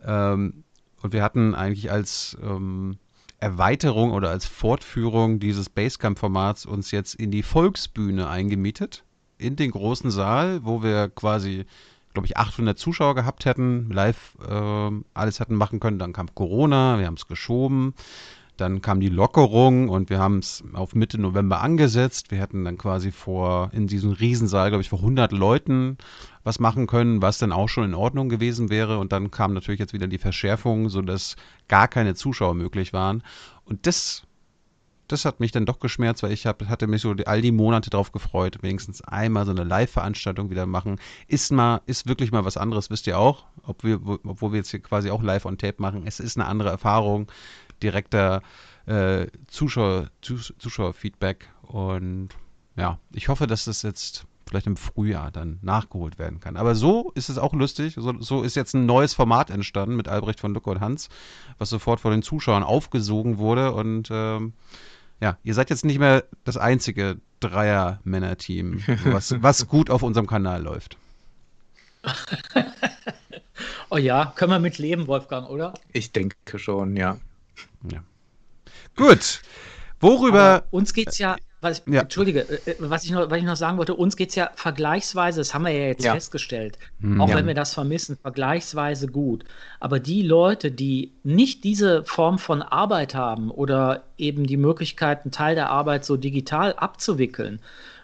Mhm. 0.00 0.06
Ähm, 0.06 0.64
und 1.02 1.12
wir 1.12 1.22
hatten 1.22 1.54
eigentlich 1.54 1.90
als 1.90 2.36
ähm, 2.42 2.98
Erweiterung 3.38 4.12
oder 4.12 4.30
als 4.30 4.46
Fortführung 4.46 5.40
dieses 5.40 5.70
Basecamp-Formats 5.70 6.66
uns 6.66 6.90
jetzt 6.90 7.14
in 7.14 7.30
die 7.30 7.42
Volksbühne 7.42 8.28
eingemietet. 8.28 9.04
In 9.38 9.56
den 9.56 9.70
großen 9.70 10.10
Saal, 10.10 10.64
wo 10.64 10.82
wir 10.82 11.08
quasi, 11.08 11.64
glaube 12.12 12.26
ich, 12.26 12.36
800 12.36 12.78
Zuschauer 12.78 13.14
gehabt 13.14 13.44
hätten, 13.44 13.90
live 13.90 14.36
äh, 14.46 14.90
alles 15.14 15.40
hätten 15.40 15.54
machen 15.54 15.80
können. 15.80 15.98
Dann 15.98 16.12
kam 16.12 16.34
Corona, 16.34 16.98
wir 16.98 17.06
haben 17.06 17.14
es 17.14 17.28
geschoben. 17.28 17.94
Dann 18.60 18.82
kam 18.82 19.00
die 19.00 19.08
Lockerung 19.08 19.88
und 19.88 20.10
wir 20.10 20.18
haben 20.18 20.38
es 20.38 20.62
auf 20.74 20.94
Mitte 20.94 21.18
November 21.18 21.62
angesetzt. 21.62 22.30
Wir 22.30 22.38
hätten 22.38 22.62
dann 22.62 22.76
quasi 22.76 23.10
vor, 23.10 23.70
in 23.72 23.86
diesem 23.86 24.10
Riesensaal, 24.10 24.68
glaube 24.68 24.82
ich, 24.82 24.90
vor 24.90 24.98
100 24.98 25.32
Leuten 25.32 25.96
was 26.44 26.60
machen 26.60 26.86
können, 26.86 27.22
was 27.22 27.38
dann 27.38 27.52
auch 27.52 27.68
schon 27.68 27.84
in 27.84 27.94
Ordnung 27.94 28.28
gewesen 28.28 28.68
wäre. 28.68 28.98
Und 28.98 29.12
dann 29.12 29.30
kam 29.30 29.54
natürlich 29.54 29.80
jetzt 29.80 29.94
wieder 29.94 30.08
die 30.08 30.18
Verschärfung, 30.18 30.90
sodass 30.90 31.36
gar 31.68 31.88
keine 31.88 32.14
Zuschauer 32.14 32.52
möglich 32.52 32.92
waren. 32.92 33.22
Und 33.64 33.86
das, 33.86 34.24
das 35.12 35.24
hat 35.24 35.40
mich 35.40 35.52
dann 35.52 35.66
doch 35.66 35.78
geschmerzt, 35.78 36.22
weil 36.22 36.32
ich 36.32 36.46
hab, 36.46 36.66
hatte 36.66 36.86
mich 36.86 37.02
so 37.02 37.14
all 37.26 37.42
die 37.42 37.52
Monate 37.52 37.90
darauf 37.90 38.12
gefreut, 38.12 38.58
wenigstens 38.62 39.02
einmal 39.02 39.44
so 39.44 39.50
eine 39.50 39.64
Live-Veranstaltung 39.64 40.50
wieder 40.50 40.66
machen. 40.66 40.98
Ist 41.26 41.52
mal, 41.52 41.80
ist 41.86 42.08
wirklich 42.08 42.32
mal 42.32 42.44
was 42.44 42.56
anderes, 42.56 42.90
wisst 42.90 43.06
ihr 43.06 43.18
auch, 43.18 43.44
ob 43.62 43.84
wir, 43.84 44.00
obwohl 44.04 44.52
wir 44.52 44.58
jetzt 44.58 44.70
hier 44.70 44.80
quasi 44.80 45.10
auch 45.10 45.22
live 45.22 45.44
on 45.44 45.58
tape 45.58 45.80
machen. 45.80 46.02
Es 46.06 46.20
ist 46.20 46.36
eine 46.36 46.46
andere 46.46 46.70
Erfahrung 46.70 47.30
direkter 47.82 48.42
äh, 48.86 49.26
Zuschauer, 49.46 50.08
Zuschauerfeedback. 50.20 51.48
Und 51.62 52.30
ja, 52.76 52.98
ich 53.12 53.28
hoffe, 53.28 53.46
dass 53.46 53.64
das 53.64 53.82
jetzt 53.82 54.26
vielleicht 54.50 54.66
im 54.66 54.76
Frühjahr 54.76 55.30
dann 55.30 55.60
nachgeholt 55.62 56.18
werden 56.18 56.40
kann. 56.40 56.56
Aber 56.56 56.74
so 56.74 57.12
ist 57.14 57.28
es 57.28 57.38
auch 57.38 57.52
lustig. 57.52 57.94
So, 57.96 58.20
so 58.20 58.42
ist 58.42 58.56
jetzt 58.56 58.74
ein 58.74 58.84
neues 58.84 59.14
Format 59.14 59.48
entstanden 59.48 59.94
mit 59.94 60.08
Albrecht 60.08 60.40
von 60.40 60.52
Lucke 60.52 60.70
und 60.70 60.80
Hans, 60.80 61.08
was 61.58 61.70
sofort 61.70 62.00
von 62.00 62.10
den 62.10 62.22
Zuschauern 62.22 62.64
aufgesogen 62.64 63.38
wurde. 63.38 63.72
Und 63.72 64.08
ähm, 64.10 64.54
ja, 65.20 65.36
ihr 65.42 65.54
seid 65.54 65.70
jetzt 65.70 65.84
nicht 65.84 65.98
mehr 65.98 66.24
das 66.44 66.56
einzige 66.56 67.18
Dreier-Männer-Team, 67.40 68.82
was, 69.04 69.42
was 69.42 69.66
gut 69.68 69.90
auf 69.90 70.02
unserem 70.02 70.26
Kanal 70.26 70.62
läuft. 70.62 70.96
oh 73.90 73.98
ja, 73.98 74.32
können 74.36 74.52
wir 74.52 74.58
mit 74.58 74.78
leben, 74.78 75.06
Wolfgang, 75.06 75.48
oder? 75.48 75.74
Ich 75.92 76.12
denke 76.12 76.58
schon, 76.58 76.96
ja. 76.96 77.18
Ja. 77.90 78.02
Gut. 78.96 79.42
Worüber. 80.00 80.40
Aber 80.40 80.66
uns 80.70 80.94
geht 80.94 81.08
es 81.08 81.18
ja, 81.18 81.36
was, 81.60 81.82
ja. 81.86 82.02
Entschuldige, 82.02 82.40
äh, 82.40 82.70
äh, 82.70 82.76
was 82.78 83.04
ich, 83.04 83.10
noch, 83.10 83.30
was 83.30 83.38
ich 83.38 83.44
noch 83.44 83.56
sagen 83.56 83.76
wollte, 83.76 83.94
uns 83.94 84.16
geht 84.16 84.30
es 84.30 84.34
ja 84.34 84.50
vergleichsweise, 84.54 85.40
das 85.40 85.52
haben 85.52 85.64
wir 85.64 85.72
ja 85.72 85.86
jetzt 85.86 86.04
ja. 86.04 86.14
festgestellt, 86.14 86.78
mhm. 87.00 87.20
auch 87.20 87.28
ja. 87.28 87.36
wenn 87.36 87.46
wir 87.46 87.54
das 87.54 87.74
vermissen, 87.74 88.16
vergleichsweise 88.20 89.08
gut. 89.08 89.44
Aber 89.78 90.00
die 90.00 90.22
Leute, 90.22 90.70
die 90.70 91.12
nicht 91.22 91.64
diese 91.64 92.04
Form 92.04 92.38
von 92.38 92.62
Arbeit 92.62 93.14
haben 93.14 93.50
oder 93.50 94.04
eben 94.16 94.46
die 94.46 94.56
Möglichkeit, 94.56 95.24
einen 95.24 95.32
Teil 95.32 95.54
der 95.54 95.70
Arbeit 95.70 96.04
so 96.04 96.16
digital 96.16 96.72
abzuwickeln, 96.74 97.60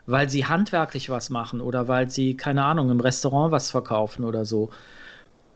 weil 0.07 0.29
sie 0.29 0.47
handwerklich 0.47 1.11
was 1.11 1.31
machen 1.31 1.61
oder 1.61 1.89
weil 1.89 2.11
sie, 2.11 2.37
keine 2.37 2.65
Ahnung, 2.65 2.91
im 2.91 3.01
Restaurant 3.01 3.53
was 3.53 3.71
verkaufen 3.71 4.25
oder 4.25 4.45
so, 4.45 4.71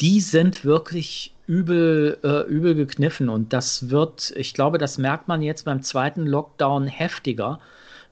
die 0.01 0.21
sind 0.21 0.65
wirklich 0.65 1.35
übel, 1.47 2.19
äh, 2.23 2.49
übel 2.49 2.75
gekniffen. 2.75 3.29
Und 3.29 3.53
das 3.53 3.91
wird, 3.91 4.33
ich 4.37 4.55
glaube, 4.55 4.79
das 4.79 4.99
merkt 4.99 5.29
man 5.29 5.43
jetzt 5.43 5.65
beim 5.65 5.83
zweiten 5.83 6.27
Lockdown 6.27 6.87
heftiger. 6.87 7.61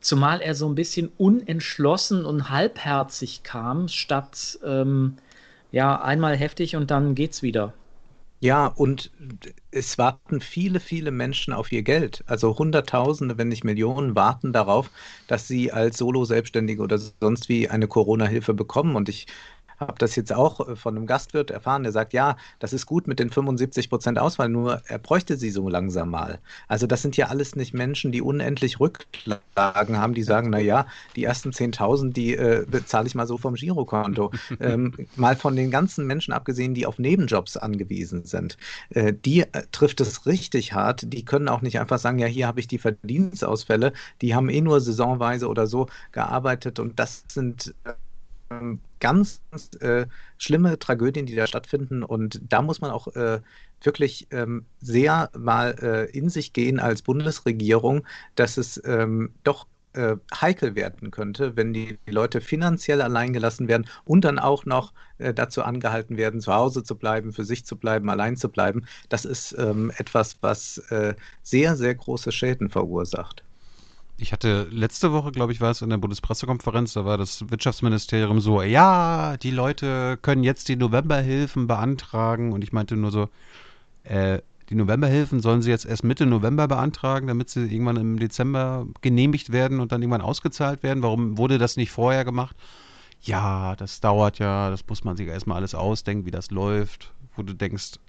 Zumal 0.00 0.40
er 0.40 0.54
so 0.54 0.68
ein 0.68 0.74
bisschen 0.74 1.10
unentschlossen 1.16 2.24
und 2.24 2.50
halbherzig 2.50 3.42
kam, 3.42 3.88
statt 3.88 4.58
ähm, 4.64 5.16
ja 5.70 6.00
einmal 6.00 6.36
heftig 6.36 6.76
und 6.76 6.90
dann 6.90 7.14
geht's 7.14 7.42
wieder. 7.42 7.74
Ja, 8.40 8.66
und 8.68 9.10
es 9.72 9.98
warten 9.98 10.40
viele, 10.40 10.78
viele 10.78 11.10
Menschen 11.10 11.52
auf 11.52 11.72
ihr 11.72 11.82
Geld. 11.82 12.22
Also 12.26 12.56
Hunderttausende, 12.56 13.36
wenn 13.36 13.48
nicht 13.48 13.64
Millionen, 13.64 14.14
warten 14.14 14.52
darauf, 14.52 14.92
dass 15.26 15.48
sie 15.48 15.72
als 15.72 15.98
Solo-Selbstständige 15.98 16.80
oder 16.82 16.98
sonst 16.98 17.48
wie 17.48 17.68
eine 17.68 17.88
Corona-Hilfe 17.88 18.54
bekommen. 18.54 18.94
Und 18.94 19.08
ich 19.08 19.26
habe 19.80 19.94
das 19.98 20.16
jetzt 20.16 20.32
auch 20.32 20.68
äh, 20.68 20.76
von 20.76 20.96
einem 20.96 21.06
Gastwirt 21.06 21.50
erfahren, 21.50 21.82
der 21.82 21.92
sagt, 21.92 22.12
ja, 22.12 22.36
das 22.58 22.72
ist 22.72 22.86
gut 22.86 23.06
mit 23.06 23.18
den 23.18 23.30
75 23.30 23.88
Prozent 23.88 24.18
Auswahl, 24.18 24.48
nur 24.48 24.82
er 24.86 24.98
bräuchte 24.98 25.36
sie 25.36 25.50
so 25.50 25.68
langsam 25.68 26.10
mal. 26.10 26.38
Also 26.66 26.86
das 26.86 27.02
sind 27.02 27.16
ja 27.16 27.26
alles 27.26 27.56
nicht 27.56 27.74
Menschen, 27.74 28.12
die 28.12 28.22
unendlich 28.22 28.80
Rücklagen 28.80 29.98
haben, 29.98 30.14
die 30.14 30.22
sagen, 30.22 30.50
na 30.50 30.58
ja, 30.58 30.86
die 31.16 31.24
ersten 31.24 31.50
10.000, 31.50 32.12
die 32.12 32.34
äh, 32.34 32.64
bezahle 32.68 33.06
ich 33.06 33.14
mal 33.14 33.26
so 33.26 33.38
vom 33.38 33.54
Girokonto. 33.54 34.32
ähm, 34.60 34.94
mal 35.16 35.36
von 35.36 35.56
den 35.56 35.70
ganzen 35.70 36.06
Menschen 36.06 36.32
abgesehen, 36.32 36.74
die 36.74 36.86
auf 36.86 36.98
Nebenjobs 36.98 37.56
angewiesen 37.56 38.24
sind. 38.24 38.56
Äh, 38.90 39.12
die 39.12 39.40
äh, 39.40 39.62
trifft 39.72 40.00
es 40.00 40.26
richtig 40.26 40.72
hart. 40.72 41.02
Die 41.12 41.24
können 41.24 41.48
auch 41.48 41.62
nicht 41.62 41.80
einfach 41.80 41.98
sagen, 41.98 42.18
ja, 42.18 42.26
hier 42.26 42.46
habe 42.46 42.60
ich 42.60 42.68
die 42.68 42.78
Verdienstausfälle. 42.78 43.92
Die 44.22 44.34
haben 44.34 44.48
eh 44.48 44.60
nur 44.60 44.80
saisonweise 44.80 45.48
oder 45.48 45.66
so 45.66 45.86
gearbeitet 46.12 46.78
und 46.78 46.98
das 46.98 47.24
sind 47.28 47.74
ähm, 48.50 48.80
ganz 49.00 49.40
äh, 49.80 50.06
schlimme 50.38 50.78
Tragödien, 50.78 51.26
die 51.26 51.34
da 51.34 51.46
stattfinden. 51.46 52.02
Und 52.02 52.40
da 52.48 52.62
muss 52.62 52.80
man 52.80 52.90
auch 52.90 53.08
äh, 53.14 53.40
wirklich 53.82 54.26
ähm, 54.30 54.64
sehr 54.80 55.30
mal 55.36 55.74
äh, 55.80 56.10
in 56.16 56.28
sich 56.28 56.52
gehen 56.52 56.80
als 56.80 57.02
Bundesregierung, 57.02 58.06
dass 58.34 58.56
es 58.56 58.82
ähm, 58.84 59.30
doch 59.44 59.66
äh, 59.94 60.16
heikel 60.34 60.74
werden 60.74 61.10
könnte, 61.10 61.56
wenn 61.56 61.72
die, 61.72 61.98
die, 62.06 62.10
Leute 62.10 62.40
finanziell 62.40 63.00
allein 63.02 63.32
gelassen 63.32 63.68
werden 63.68 63.88
und 64.04 64.24
dann 64.24 64.38
auch 64.38 64.64
noch 64.64 64.92
äh, 65.18 65.32
dazu 65.32 65.62
angehalten 65.62 66.16
werden, 66.16 66.40
zu 66.40 66.52
Hause 66.54 66.82
zu 66.82 66.96
bleiben, 66.96 67.32
für 67.32 67.44
sich 67.44 67.64
zu 67.64 67.76
bleiben, 67.76 68.10
allein 68.10 68.36
zu 68.36 68.48
bleiben. 68.48 68.86
Das 69.08 69.24
ist 69.24 69.56
ähm, 69.58 69.90
etwas, 69.96 70.38
was 70.40 70.78
äh, 70.90 71.14
sehr, 71.42 71.76
sehr 71.76 71.94
große 71.94 72.32
Schäden 72.32 72.68
verursacht. 72.70 73.44
Ich 74.20 74.32
hatte 74.32 74.66
letzte 74.72 75.12
Woche, 75.12 75.30
glaube 75.30 75.52
ich, 75.52 75.60
war 75.60 75.70
es 75.70 75.80
in 75.80 75.90
der 75.90 75.96
Bundespressekonferenz, 75.96 76.92
da 76.92 77.04
war 77.04 77.16
das 77.16 77.48
Wirtschaftsministerium 77.50 78.40
so, 78.40 78.62
ja, 78.62 79.36
die 79.36 79.52
Leute 79.52 80.18
können 80.20 80.42
jetzt 80.42 80.68
die 80.68 80.74
Novemberhilfen 80.74 81.68
beantragen. 81.68 82.52
Und 82.52 82.64
ich 82.64 82.72
meinte 82.72 82.96
nur 82.96 83.12
so, 83.12 83.28
äh, 84.02 84.40
die 84.70 84.74
Novemberhilfen 84.74 85.40
sollen 85.40 85.62
sie 85.62 85.70
jetzt 85.70 85.86
erst 85.86 86.02
Mitte 86.02 86.26
November 86.26 86.66
beantragen, 86.66 87.28
damit 87.28 87.48
sie 87.48 87.66
irgendwann 87.72 87.96
im 87.96 88.18
Dezember 88.18 88.88
genehmigt 89.02 89.52
werden 89.52 89.78
und 89.78 89.92
dann 89.92 90.02
irgendwann 90.02 90.20
ausgezahlt 90.20 90.82
werden. 90.82 91.04
Warum 91.04 91.38
wurde 91.38 91.58
das 91.58 91.76
nicht 91.76 91.92
vorher 91.92 92.24
gemacht? 92.24 92.56
Ja, 93.22 93.76
das 93.76 94.00
dauert 94.00 94.40
ja, 94.40 94.68
das 94.68 94.84
muss 94.88 95.04
man 95.04 95.16
sich 95.16 95.28
erstmal 95.28 95.58
alles 95.58 95.76
ausdenken, 95.76 96.26
wie 96.26 96.32
das 96.32 96.50
läuft. 96.50 97.12
Wo 97.36 97.42
du 97.42 97.54
denkst, 97.54 98.00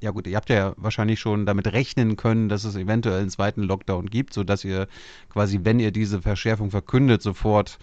ja 0.00 0.10
gut, 0.10 0.26
ihr 0.26 0.36
habt 0.36 0.50
ja 0.50 0.74
wahrscheinlich 0.76 1.20
schon 1.20 1.46
damit 1.46 1.72
rechnen 1.72 2.16
können, 2.16 2.48
dass 2.48 2.64
es 2.64 2.76
eventuell 2.76 3.20
einen 3.20 3.30
zweiten 3.30 3.62
Lockdown 3.62 4.06
gibt, 4.06 4.32
sodass 4.32 4.64
ihr 4.64 4.86
quasi, 5.30 5.60
wenn 5.64 5.80
ihr 5.80 5.90
diese 5.90 6.22
Verschärfung 6.22 6.70
verkündet, 6.70 7.22
sofort 7.22 7.78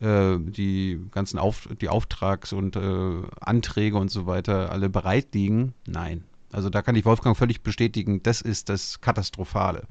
äh, 0.00 0.36
die 0.38 1.00
ganzen 1.10 1.38
Auf 1.38 1.68
die 1.80 1.88
Auftrags- 1.88 2.52
und 2.52 2.76
äh, 2.76 3.22
Anträge 3.40 3.96
und 3.96 4.10
so 4.10 4.26
weiter 4.26 4.70
alle 4.70 4.88
bereit 4.88 5.28
liegen. 5.34 5.74
Nein. 5.86 6.24
Also 6.52 6.70
da 6.70 6.82
kann 6.82 6.94
ich 6.94 7.04
Wolfgang 7.04 7.36
völlig 7.36 7.62
bestätigen, 7.62 8.22
das 8.22 8.40
ist 8.40 8.68
das 8.68 9.00
Katastrophale. 9.00 9.84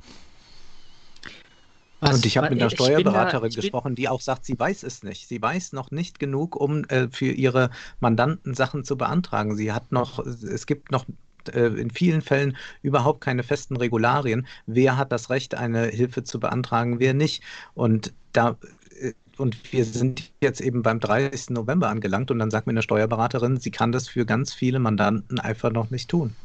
Was, 1.99 2.15
und 2.15 2.25
ich 2.25 2.37
habe 2.37 2.49
mit 2.49 2.61
einer 2.61 2.69
Steuerberaterin 2.69 3.49
da, 3.49 3.55
gesprochen, 3.55 3.95
die 3.95 4.09
auch 4.09 4.21
sagt, 4.21 4.45
sie 4.45 4.59
weiß 4.59 4.83
es 4.83 5.03
nicht. 5.03 5.27
Sie 5.27 5.41
weiß 5.41 5.71
noch 5.71 5.89
nicht 5.91 6.19
genug, 6.19 6.55
um 6.55 6.83
äh, 6.85 7.07
für 7.09 7.31
ihre 7.31 7.69
Mandanten 7.99 8.53
Sachen 8.53 8.83
zu 8.83 8.97
beantragen. 8.97 9.55
Sie 9.55 9.71
hat 9.71 9.91
noch, 9.91 10.19
es 10.19 10.65
gibt 10.65 10.91
noch 10.91 11.05
äh, 11.49 11.67
in 11.67 11.89
vielen 11.89 12.21
Fällen 12.21 12.57
überhaupt 12.81 13.21
keine 13.21 13.43
festen 13.43 13.77
Regularien. 13.77 14.47
Wer 14.65 14.97
hat 14.97 15.11
das 15.11 15.29
Recht, 15.29 15.55
eine 15.55 15.85
Hilfe 15.87 16.23
zu 16.23 16.39
beantragen, 16.39 16.99
wer 16.99 17.13
nicht? 17.13 17.43
Und 17.73 18.13
da 18.33 18.57
äh, 18.99 19.13
und 19.37 19.73
wir 19.73 19.83
sind 19.83 20.31
jetzt 20.41 20.61
eben 20.61 20.83
beim 20.83 20.99
30. 20.99 21.51
November 21.51 21.89
angelangt 21.89 22.29
und 22.29 22.39
dann 22.39 22.51
sagt 22.51 22.67
mir 22.67 22.73
eine 22.73 22.83
Steuerberaterin, 22.83 23.57
sie 23.57 23.71
kann 23.71 23.91
das 23.91 24.07
für 24.07 24.25
ganz 24.25 24.53
viele 24.53 24.79
Mandanten 24.79 25.39
einfach 25.39 25.71
noch 25.71 25.89
nicht 25.89 26.09
tun. 26.09 26.35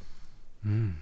Hm. 0.62 0.94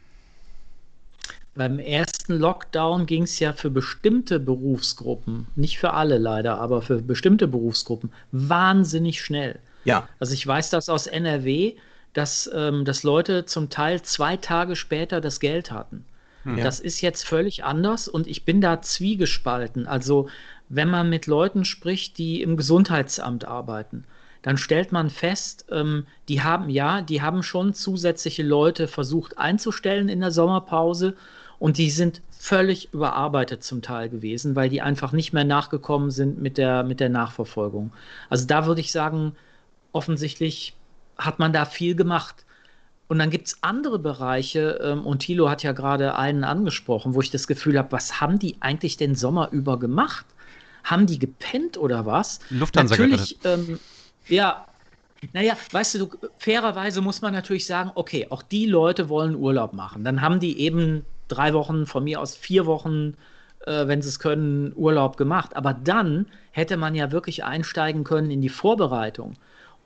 Beim 1.55 1.79
ersten 1.79 2.35
Lockdown 2.35 3.07
ging 3.07 3.23
es 3.23 3.39
ja 3.39 3.55
für 3.55 3.71
bestimmte 3.71 4.39
Berufsgruppen, 4.39 5.47
nicht 5.57 5.79
für 5.79 5.95
alle 5.95 6.19
leider, 6.19 6.61
aber 6.61 6.83
für 6.83 7.01
bestimmte 7.01 7.49
Berufsgruppen 7.49 8.13
wahnsinnig 8.31 9.23
schnell. 9.23 9.59
Ja. 9.85 10.07
Also 10.21 10.35
ich 10.35 10.47
weiß 10.47 10.69
das 10.71 10.91
aus 10.91 11.07
NRW, 11.07 11.77
dass, 12.17 12.51
ähm, 12.55 12.85
dass 12.87 13.03
Leute 13.03 13.45
zum 13.45 13.69
Teil 13.69 14.01
zwei 14.01 14.39
Tage 14.39 14.75
später 14.75 15.21
das 15.21 15.39
Geld 15.39 15.71
hatten. 15.71 16.05
Ja. 16.45 16.63
Das 16.63 16.81
ist 16.81 17.01
jetzt 17.01 17.27
völlig 17.27 17.65
anders 17.65 18.09
und 18.09 18.27
ich 18.27 18.45
bin 18.45 18.61
da 18.61 18.81
zwiegespalten. 18.81 19.87
Also, 19.87 20.29
wenn 20.69 20.89
man 20.89 21.11
mit 21.11 21.27
Leuten 21.27 21.65
spricht, 21.65 22.19
die 22.19 22.41
im 22.41 22.57
Gesundheitsamt 22.57 23.45
arbeiten, 23.45 24.05
dann 24.43 24.57
stellt 24.57 24.93
man 24.93 25.11
fest, 25.11 25.67
ähm, 25.73 26.07
die 26.29 26.43
haben 26.43 26.71
ja, 26.71 27.03
die 27.03 27.21
haben 27.21 27.43
schon 27.43 27.75
zusätzliche 27.75 28.45
Leute 28.45 28.87
versucht 28.87 29.39
einzustellen 29.39 30.09
in 30.09 30.21
der 30.21 30.31
Sommerpause 30.31 31.17
und 31.59 31.79
die 31.79 31.91
sind 31.91 32.23
völlig 32.31 32.95
überarbeitet 32.95 33.65
zum 33.65 33.83
Teil 33.83 34.09
gewesen, 34.09 34.55
weil 34.55 34.69
die 34.69 34.83
einfach 34.83 35.11
nicht 35.11 35.33
mehr 35.33 35.45
nachgekommen 35.45 36.13
sind 36.13 36.41
mit 36.41 36.59
der, 36.59 36.85
mit 36.85 37.01
der 37.01 37.09
Nachverfolgung. 37.09 37.93
Also 38.31 38.47
da 38.47 38.67
würde 38.67 38.81
ich 38.81 38.93
sagen, 38.93 39.35
offensichtlich 39.93 40.76
hat 41.19 41.39
man 41.39 41.53
da 41.53 41.65
viel 41.65 41.95
gemacht. 41.95 42.45
Und 43.09 43.19
dann 43.19 43.31
gibt 43.31 43.49
es 43.49 43.59
andere 43.63 43.99
Bereiche, 43.99 44.81
ähm, 44.83 45.07
und 45.07 45.21
Thilo 45.21 45.49
hat 45.49 45.63
ja 45.63 45.73
gerade 45.73 46.17
einen 46.17 46.45
angesprochen, 46.45 47.15
wo 47.15 47.21
ich 47.21 47.31
das 47.31 47.47
Gefühl 47.47 47.79
habe, 47.79 47.93
was 47.93 48.21
haben 48.21 48.39
die 48.39 48.57
eigentlich 48.61 48.97
den 48.97 49.15
Sommer 49.15 49.51
über 49.53 49.79
gemacht? 49.79 50.27
Haben 50.83 51.07
die 51.07 51.19
gepennt 51.19 51.79
oder 51.79 52.05
was? 52.05 52.41
Lufthansa 52.51 52.97
Natürlich, 52.97 53.39
ähm, 53.45 53.79
ja, 54.27 54.67
naja, 55.33 55.57
weißt 55.71 55.95
du, 55.97 56.11
fairerweise 56.39 57.01
muss 57.01 57.23
man 57.23 57.33
natürlich 57.33 57.67
sagen, 57.67 57.91
okay, 57.95 58.27
auch 58.31 58.43
die 58.43 58.67
Leute 58.67 59.09
wollen 59.09 59.37
Urlaub 59.37 59.73
machen. 59.73 60.05
Dann 60.05 60.21
haben 60.21 60.41
die 60.41 60.59
eben 60.61 61.05
drei 61.29 61.55
Wochen, 61.55 61.87
von 61.87 62.05
mir 62.05 62.21
aus 62.21 62.37
vier 62.37 62.67
Wochen, 62.67 63.15
äh, 63.67 63.87
wenn 63.87 64.03
sie 64.03 64.09
es 64.09 64.19
können, 64.19 64.73
Urlaub 64.75 65.17
gemacht. 65.17 65.57
Aber 65.57 65.75
dann 65.75 66.27
hätte 66.51 66.77
man 66.77 66.95
ja 66.95 67.13
wirklich 67.13 67.45
einsteigen 67.45 68.05
können 68.05 68.31
in 68.31 68.41
die 68.41 68.49
Vorbereitung. 68.49 69.37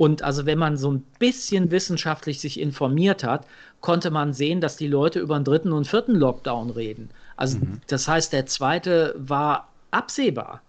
Und 0.01 0.23
also 0.23 0.47
wenn 0.47 0.59
man 0.59 0.79
so 0.79 0.91
ein 0.91 1.03
bisschen 1.19 1.71
wissenschaftlich 1.71 2.41
sich 2.41 2.59
informiert 2.59 3.23
hat, 3.23 3.47
konnte 3.83 4.11
man 4.11 4.33
sehen, 4.33 4.63
dass 4.63 4.79
die 4.79 4.87
Leute 4.87 5.21
über 5.21 5.37
einen 5.37 5.45
dritten 5.45 5.73
und 5.73 5.87
vierten 5.87 6.15
Lockdown 6.15 6.71
reden. 6.71 7.11
Also 7.37 7.59
mhm. 7.59 7.83
das 7.87 8.09
heißt, 8.09 8.33
der 8.33 8.47
zweite 8.47 9.15
war 9.19 9.69
absehbar. 9.91 10.63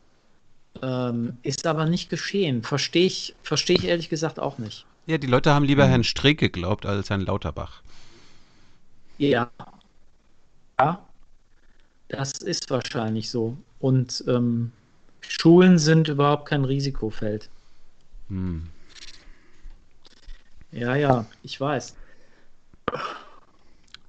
Ähm, 0.81 1.37
ist 1.43 1.65
aber 1.65 1.85
nicht 1.85 2.09
geschehen. 2.09 2.61
Verstehe 2.61 3.05
ich, 3.05 3.33
versteh 3.41 3.75
ich 3.75 3.85
ehrlich 3.85 4.09
gesagt 4.09 4.37
auch 4.37 4.57
nicht. 4.57 4.85
Ja, 5.05 5.17
die 5.17 5.27
Leute 5.27 5.53
haben 5.53 5.63
lieber 5.63 5.83
hm. 5.83 5.89
Herrn 5.91 6.03
Streeck 6.03 6.37
geglaubt 6.37 6.85
als 6.85 7.09
Herrn 7.09 7.21
Lauterbach. 7.21 7.81
Ja. 9.17 9.49
Ja. 10.77 10.99
Das 12.09 12.33
ist 12.33 12.69
wahrscheinlich 12.69 13.29
so. 13.29 13.55
Und 13.79 14.25
ähm, 14.27 14.73
Schulen 15.21 15.79
sind 15.79 16.09
überhaupt 16.09 16.49
kein 16.49 16.65
Risikofeld. 16.65 17.47
Hm. 18.27 18.67
Ja, 20.71 20.95
ja, 20.95 21.25
ich 21.43 21.59
weiß. 21.59 21.95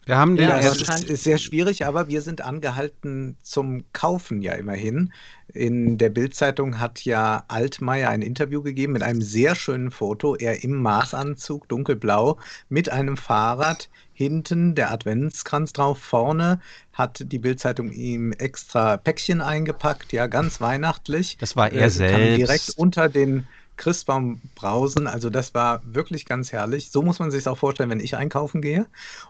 Wir 0.04 0.16
haben 0.16 0.36
den 0.36 0.48
ja, 0.48 0.60
das 0.60 0.78
ist, 0.78 1.10
ist, 1.10 1.24
sehr 1.24 1.38
schwierig, 1.38 1.86
aber 1.86 2.08
wir 2.08 2.22
sind 2.22 2.40
angehalten 2.40 3.36
zum 3.42 3.84
Kaufen 3.92 4.42
ja 4.42 4.52
immerhin. 4.54 5.12
In 5.52 5.96
der 5.96 6.08
Bildzeitung 6.08 6.80
hat 6.80 7.04
ja 7.04 7.44
Altmaier 7.46 8.08
ein 8.08 8.22
Interview 8.22 8.62
gegeben 8.62 8.94
mit 8.94 9.02
einem 9.02 9.22
sehr 9.22 9.54
schönen 9.54 9.92
Foto. 9.92 10.34
Er 10.34 10.64
im 10.64 10.82
Maßanzug, 10.82 11.68
dunkelblau, 11.68 12.38
mit 12.68 12.90
einem 12.90 13.16
Fahrrad. 13.16 13.88
Hinten 14.14 14.74
der 14.74 14.92
Adventskranz 14.92 15.72
drauf. 15.72 15.98
Vorne 15.98 16.60
hat 16.92 17.22
die 17.26 17.38
Bildzeitung 17.38 17.92
ihm 17.92 18.32
extra 18.32 18.96
Päckchen 18.96 19.40
eingepackt, 19.40 20.12
ja, 20.12 20.26
ganz 20.26 20.60
weihnachtlich. 20.60 21.38
Das 21.38 21.56
war 21.56 21.72
er 21.72 21.86
äh, 21.86 21.90
selbst. 21.90 22.38
Direkt 22.38 22.72
unter 22.76 23.08
den 23.08 23.46
Christbaum 23.76 24.40
brausen. 24.54 25.06
Also 25.06 25.30
das 25.30 25.54
war 25.54 25.82
wirklich 25.84 26.26
ganz 26.26 26.52
herrlich. 26.52 26.90
So 26.90 27.02
muss 27.02 27.18
man 27.18 27.30
sich 27.30 27.46
auch 27.48 27.58
vorstellen, 27.58 27.90
wenn 27.90 28.00
ich 28.00 28.16
einkaufen 28.16 28.62
gehe. 28.62 28.86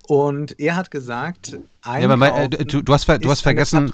Und 0.06 0.58
er 0.58 0.76
hat 0.76 0.90
gesagt, 0.90 1.52
ja, 1.52 2.04
aber 2.04 2.16
mal, 2.16 2.28
äh, 2.28 2.48
du, 2.48 2.82
du, 2.82 2.92
hast, 2.92 3.08
du 3.08 3.30
hast 3.30 3.40
vergessen, 3.40 3.92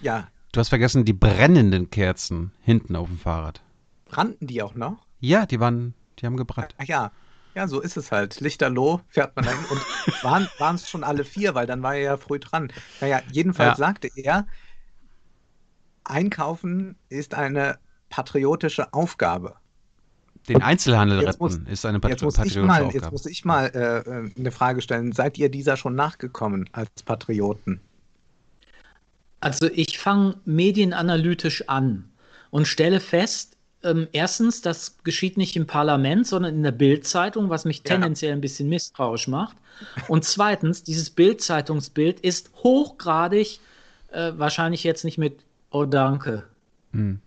ja. 0.00 0.28
du 0.52 0.60
hast 0.60 0.68
vergessen 0.68 1.04
die 1.04 1.12
brennenden 1.12 1.90
Kerzen 1.90 2.52
hinten 2.62 2.96
auf 2.96 3.08
dem 3.08 3.18
Fahrrad. 3.18 3.60
Brannten 4.06 4.46
die 4.46 4.62
auch 4.62 4.74
noch? 4.74 4.98
Ja, 5.20 5.46
die 5.46 5.60
waren, 5.60 5.94
die 6.18 6.26
haben 6.26 6.36
gebrannt. 6.36 6.74
Ach 6.78 6.84
ja, 6.84 7.10
ja, 7.56 7.66
so 7.66 7.80
ist 7.80 7.96
es 7.96 8.12
halt. 8.12 8.38
Lichterloh 8.40 9.00
fährt 9.08 9.34
man 9.34 9.46
dahin 9.46 9.64
und 9.70 9.80
waren 10.60 10.74
es 10.74 10.90
schon 10.90 11.02
alle 11.02 11.24
vier, 11.24 11.54
weil 11.54 11.66
dann 11.66 11.82
war 11.82 11.94
er 11.94 12.02
ja 12.02 12.16
früh 12.18 12.38
dran. 12.38 12.70
Naja, 13.00 13.22
jedenfalls 13.32 13.78
ja. 13.78 13.86
sagte 13.86 14.10
er, 14.14 14.46
Einkaufen 16.04 16.96
ist 17.08 17.34
eine 17.34 17.78
patriotische 18.10 18.92
Aufgabe. 18.92 19.56
Den 20.48 20.62
Einzelhandel 20.62 21.20
retten 21.20 21.42
muss, 21.42 21.56
ist 21.70 21.84
eine 21.84 22.00
Pat 22.00 22.10
jetzt 22.12 22.22
muss 22.22 22.34
patriotische 22.34 22.60
ich 22.60 22.66
mal, 22.66 22.82
Aufgabe. 22.82 23.04
Jetzt 23.04 23.12
muss 23.12 23.26
ich 23.26 23.44
mal 23.44 23.66
äh, 23.74 23.98
äh, 23.98 24.30
eine 24.38 24.50
Frage 24.50 24.80
stellen. 24.80 25.12
Seid 25.12 25.38
ihr 25.38 25.48
dieser 25.48 25.76
schon 25.76 25.94
nachgekommen 25.94 26.68
als 26.72 27.02
Patrioten? 27.04 27.80
Also 29.40 29.68
ich 29.72 29.98
fange 29.98 30.36
medienanalytisch 30.44 31.68
an 31.68 32.08
und 32.50 32.66
stelle 32.66 33.00
fest, 33.00 33.56
ähm, 33.82 34.08
erstens, 34.12 34.62
das 34.62 34.96
geschieht 35.04 35.36
nicht 35.36 35.56
im 35.56 35.66
Parlament, 35.66 36.26
sondern 36.26 36.54
in 36.54 36.62
der 36.62 36.72
Bildzeitung, 36.72 37.50
was 37.50 37.64
mich 37.64 37.82
tendenziell 37.82 38.32
ein 38.32 38.40
bisschen 38.40 38.68
misstrauisch 38.68 39.28
macht. 39.28 39.56
Und 40.08 40.24
zweitens, 40.24 40.82
dieses 40.82 41.10
Bildzeitungsbild 41.10 42.20
ist 42.20 42.50
hochgradig, 42.62 43.60
äh, 44.10 44.32
wahrscheinlich 44.36 44.82
jetzt 44.82 45.04
nicht 45.04 45.18
mit 45.18 45.38
Oh 45.70 45.84
danke. 45.84 46.44
Hm. 46.92 47.20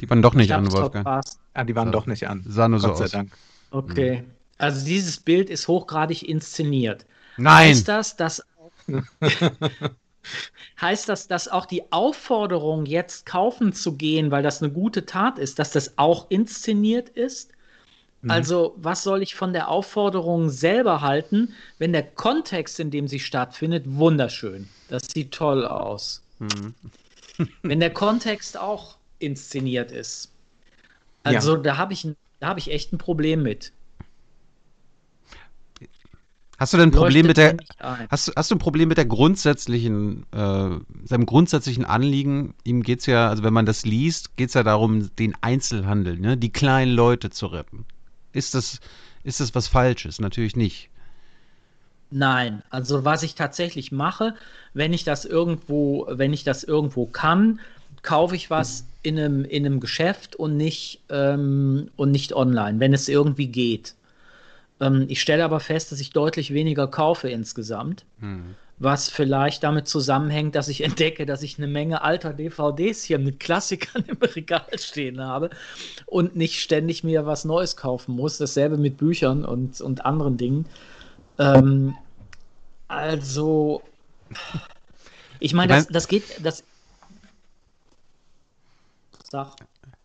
Die 0.00 0.10
waren 0.10 0.22
doch 0.22 0.34
nicht 0.34 0.52
an, 0.52 0.70
Wolfgang. 0.70 1.04
Verpasst. 1.04 1.40
Ah, 1.58 1.64
die 1.64 1.74
waren 1.74 1.88
so. 1.88 1.92
doch 1.92 2.06
nicht 2.06 2.28
an. 2.28 2.44
Sah 2.46 2.68
nur 2.68 2.78
Gott 2.78 2.96
so 2.96 2.98
sei 2.98 3.04
aus. 3.06 3.10
Dank. 3.10 3.32
Okay. 3.72 4.22
Also 4.58 4.86
dieses 4.86 5.16
Bild 5.16 5.50
ist 5.50 5.66
hochgradig 5.66 6.22
inszeniert. 6.22 7.04
Nein. 7.36 7.70
Heißt 7.70 7.88
das, 7.88 8.16
dass 8.16 8.44
heißt 10.80 11.08
das, 11.08 11.26
dass 11.26 11.48
auch 11.48 11.66
die 11.66 11.90
Aufforderung, 11.90 12.86
jetzt 12.86 13.26
kaufen 13.26 13.72
zu 13.72 13.96
gehen, 13.96 14.30
weil 14.30 14.44
das 14.44 14.62
eine 14.62 14.70
gute 14.70 15.04
Tat 15.04 15.36
ist, 15.40 15.58
dass 15.58 15.72
das 15.72 15.98
auch 15.98 16.30
inszeniert 16.30 17.08
ist? 17.08 17.50
Mhm. 18.22 18.30
Also, 18.30 18.74
was 18.76 19.02
soll 19.02 19.20
ich 19.20 19.34
von 19.34 19.52
der 19.52 19.66
Aufforderung 19.66 20.50
selber 20.50 21.00
halten, 21.00 21.54
wenn 21.78 21.92
der 21.92 22.04
Kontext, 22.04 22.78
in 22.78 22.92
dem 22.92 23.08
sie 23.08 23.18
stattfindet, 23.18 23.82
wunderschön. 23.84 24.68
Das 24.88 25.08
sieht 25.12 25.32
toll 25.32 25.66
aus. 25.66 26.22
Mhm. 26.38 26.72
wenn 27.62 27.80
der 27.80 27.92
Kontext 27.92 28.56
auch 28.56 28.96
inszeniert 29.18 29.90
ist. 29.90 30.30
Also 31.36 31.56
ja. 31.56 31.62
da 31.62 31.76
habe 31.76 31.92
ich, 31.92 32.06
hab 32.40 32.58
ich 32.58 32.70
echt 32.70 32.92
ein 32.92 32.98
Problem 32.98 33.42
mit. 33.42 33.72
Hast 36.58 36.72
du 36.72 36.76
denn 36.76 36.88
ein 36.88 36.92
Problem 36.92 37.26
mit 37.26 37.36
der 37.36 37.56
hast, 38.10 38.32
hast 38.34 38.50
du 38.50 38.56
ein 38.56 38.58
Problem 38.58 38.88
mit 38.88 38.98
der 38.98 39.06
grundsätzlichen 39.06 40.26
äh, 40.32 40.70
seinem 41.04 41.24
grundsätzlichen 41.24 41.84
Anliegen? 41.84 42.54
Ihm 42.64 42.82
geht 42.82 43.00
es 43.00 43.06
ja, 43.06 43.28
also 43.28 43.44
wenn 43.44 43.52
man 43.52 43.64
das 43.64 43.86
liest, 43.86 44.36
geht 44.36 44.48
es 44.48 44.54
ja 44.54 44.64
darum, 44.64 45.14
den 45.16 45.36
Einzelhandel, 45.40 46.18
ne, 46.18 46.36
die 46.36 46.50
kleinen 46.50 46.92
Leute 46.92 47.30
zu 47.30 47.46
retten. 47.46 47.86
Ist 48.32 48.56
das 48.56 48.80
ist 49.22 49.38
das 49.38 49.54
was 49.54 49.68
Falsches? 49.68 50.18
Natürlich 50.18 50.56
nicht. 50.56 50.90
Nein, 52.10 52.62
also 52.70 53.04
was 53.04 53.22
ich 53.22 53.36
tatsächlich 53.36 53.92
mache, 53.92 54.34
wenn 54.74 54.92
ich 54.92 55.04
das 55.04 55.24
irgendwo, 55.24 56.06
wenn 56.10 56.32
ich 56.32 56.42
das 56.42 56.64
irgendwo 56.64 57.06
kann, 57.06 57.60
kaufe 58.02 58.36
ich 58.36 58.50
was 58.50 58.84
in 59.02 59.18
einem, 59.18 59.44
in 59.44 59.64
einem 59.64 59.80
Geschäft 59.80 60.36
und 60.36 60.56
nicht, 60.56 61.00
ähm, 61.08 61.90
und 61.96 62.10
nicht 62.10 62.32
online, 62.34 62.80
wenn 62.80 62.92
es 62.92 63.08
irgendwie 63.08 63.48
geht. 63.48 63.94
Ähm, 64.80 65.06
ich 65.08 65.20
stelle 65.20 65.44
aber 65.44 65.60
fest, 65.60 65.92
dass 65.92 66.00
ich 66.00 66.10
deutlich 66.10 66.52
weniger 66.52 66.86
kaufe 66.86 67.28
insgesamt. 67.28 68.04
Hm. 68.20 68.54
Was 68.80 69.08
vielleicht 69.08 69.64
damit 69.64 69.88
zusammenhängt, 69.88 70.54
dass 70.54 70.68
ich 70.68 70.80
entdecke, 70.84 71.26
dass 71.26 71.42
ich 71.42 71.58
eine 71.58 71.66
Menge 71.66 72.02
alter 72.02 72.32
DVDs 72.32 73.02
hier 73.02 73.18
mit 73.18 73.40
Klassikern 73.40 74.04
im 74.06 74.18
Regal 74.18 74.78
stehen 74.78 75.20
habe 75.20 75.50
und 76.06 76.36
nicht 76.36 76.60
ständig 76.60 77.04
mir 77.04 77.26
was 77.26 77.44
Neues 77.44 77.76
kaufen 77.76 78.14
muss. 78.14 78.38
Dasselbe 78.38 78.76
mit 78.76 78.96
Büchern 78.96 79.44
und, 79.44 79.80
und 79.80 80.04
anderen 80.04 80.36
Dingen. 80.36 80.66
Ähm, 81.38 81.94
also, 82.88 83.82
ich 85.40 85.54
meine, 85.54 85.74
das, 85.74 85.88
das 85.88 86.08
geht, 86.08 86.24
das, 86.42 86.64
Sag. 89.30 89.56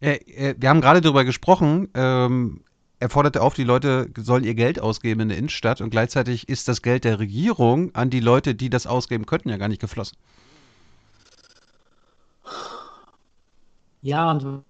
Äh, 0.01 0.15
äh, 0.15 0.55
wir 0.57 0.69
haben 0.69 0.81
gerade 0.81 1.01
darüber 1.01 1.23
gesprochen. 1.23 1.89
Ähm, 1.93 2.63
er 2.99 3.09
forderte 3.09 3.41
auf, 3.41 3.53
die 3.53 3.63
Leute 3.63 4.09
sollen 4.17 4.43
ihr 4.43 4.55
Geld 4.55 4.79
ausgeben 4.79 5.21
in 5.21 5.29
der 5.29 5.37
Innenstadt 5.37 5.81
und 5.81 5.89
gleichzeitig 5.89 6.47
ist 6.47 6.67
das 6.67 6.81
Geld 6.81 7.03
der 7.03 7.19
Regierung 7.19 7.93
an 7.95 8.09
die 8.09 8.21
Leute, 8.21 8.55
die 8.55 8.69
das 8.69 8.87
ausgeben 8.87 9.25
könnten, 9.25 9.49
ja 9.49 9.57
gar 9.57 9.67
nicht 9.67 9.81
geflossen. 9.81 10.17
Ja, 14.05 14.31
und 14.31 14.65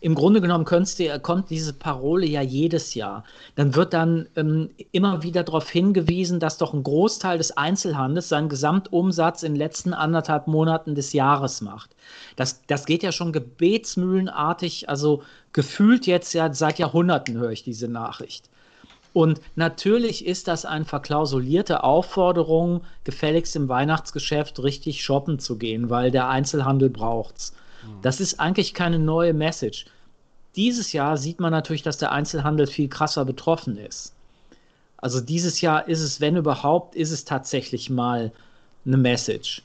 im 0.00 0.16
Grunde 0.16 0.40
genommen 0.40 0.64
du, 0.64 1.20
kommt 1.20 1.50
diese 1.50 1.72
Parole 1.72 2.26
ja 2.26 2.42
jedes 2.42 2.94
Jahr. 2.94 3.22
Dann 3.54 3.76
wird 3.76 3.92
dann 3.92 4.26
ähm, 4.34 4.70
immer 4.90 5.22
wieder 5.22 5.44
darauf 5.44 5.70
hingewiesen, 5.70 6.40
dass 6.40 6.58
doch 6.58 6.74
ein 6.74 6.82
Großteil 6.82 7.38
des 7.38 7.56
Einzelhandels 7.56 8.28
seinen 8.28 8.48
Gesamtumsatz 8.48 9.44
in 9.44 9.52
den 9.52 9.58
letzten 9.58 9.94
anderthalb 9.94 10.48
Monaten 10.48 10.96
des 10.96 11.12
Jahres 11.12 11.60
macht. 11.60 11.94
Das, 12.34 12.60
das 12.66 12.84
geht 12.84 13.04
ja 13.04 13.12
schon 13.12 13.32
gebetsmühlenartig, 13.32 14.88
also 14.88 15.22
gefühlt 15.52 16.08
jetzt 16.08 16.32
ja 16.32 16.52
seit 16.52 16.80
Jahrhunderten 16.80 17.38
höre 17.38 17.52
ich 17.52 17.62
diese 17.62 17.86
Nachricht. 17.86 18.50
Und 19.12 19.40
natürlich 19.54 20.26
ist 20.26 20.48
das 20.48 20.64
eine 20.64 20.86
verklausulierte 20.86 21.84
Aufforderung, 21.84 22.80
gefälligst 23.04 23.54
im 23.54 23.68
Weihnachtsgeschäft 23.68 24.60
richtig 24.60 25.04
shoppen 25.04 25.38
zu 25.38 25.56
gehen, 25.56 25.88
weil 25.88 26.10
der 26.10 26.28
Einzelhandel 26.28 26.90
braucht's. 26.90 27.54
Das 28.00 28.20
ist 28.20 28.40
eigentlich 28.40 28.74
keine 28.74 28.98
neue 28.98 29.34
Message. 29.34 29.86
Dieses 30.56 30.92
Jahr 30.92 31.16
sieht 31.18 31.40
man 31.40 31.52
natürlich, 31.52 31.82
dass 31.82 31.98
der 31.98 32.12
Einzelhandel 32.12 32.66
viel 32.68 32.88
krasser 32.88 33.24
betroffen 33.26 33.78
ist. 33.78 34.14
Also 34.98 35.20
dieses 35.20 35.60
Jahr 35.60 35.88
ist 35.88 36.00
es, 36.02 36.20
wenn 36.20 36.36
überhaupt, 36.36 36.94
ist 36.96 37.12
es 37.12 37.24
tatsächlich 37.26 37.90
mal 37.90 38.32
eine 38.86 38.96
Message. 38.98 39.62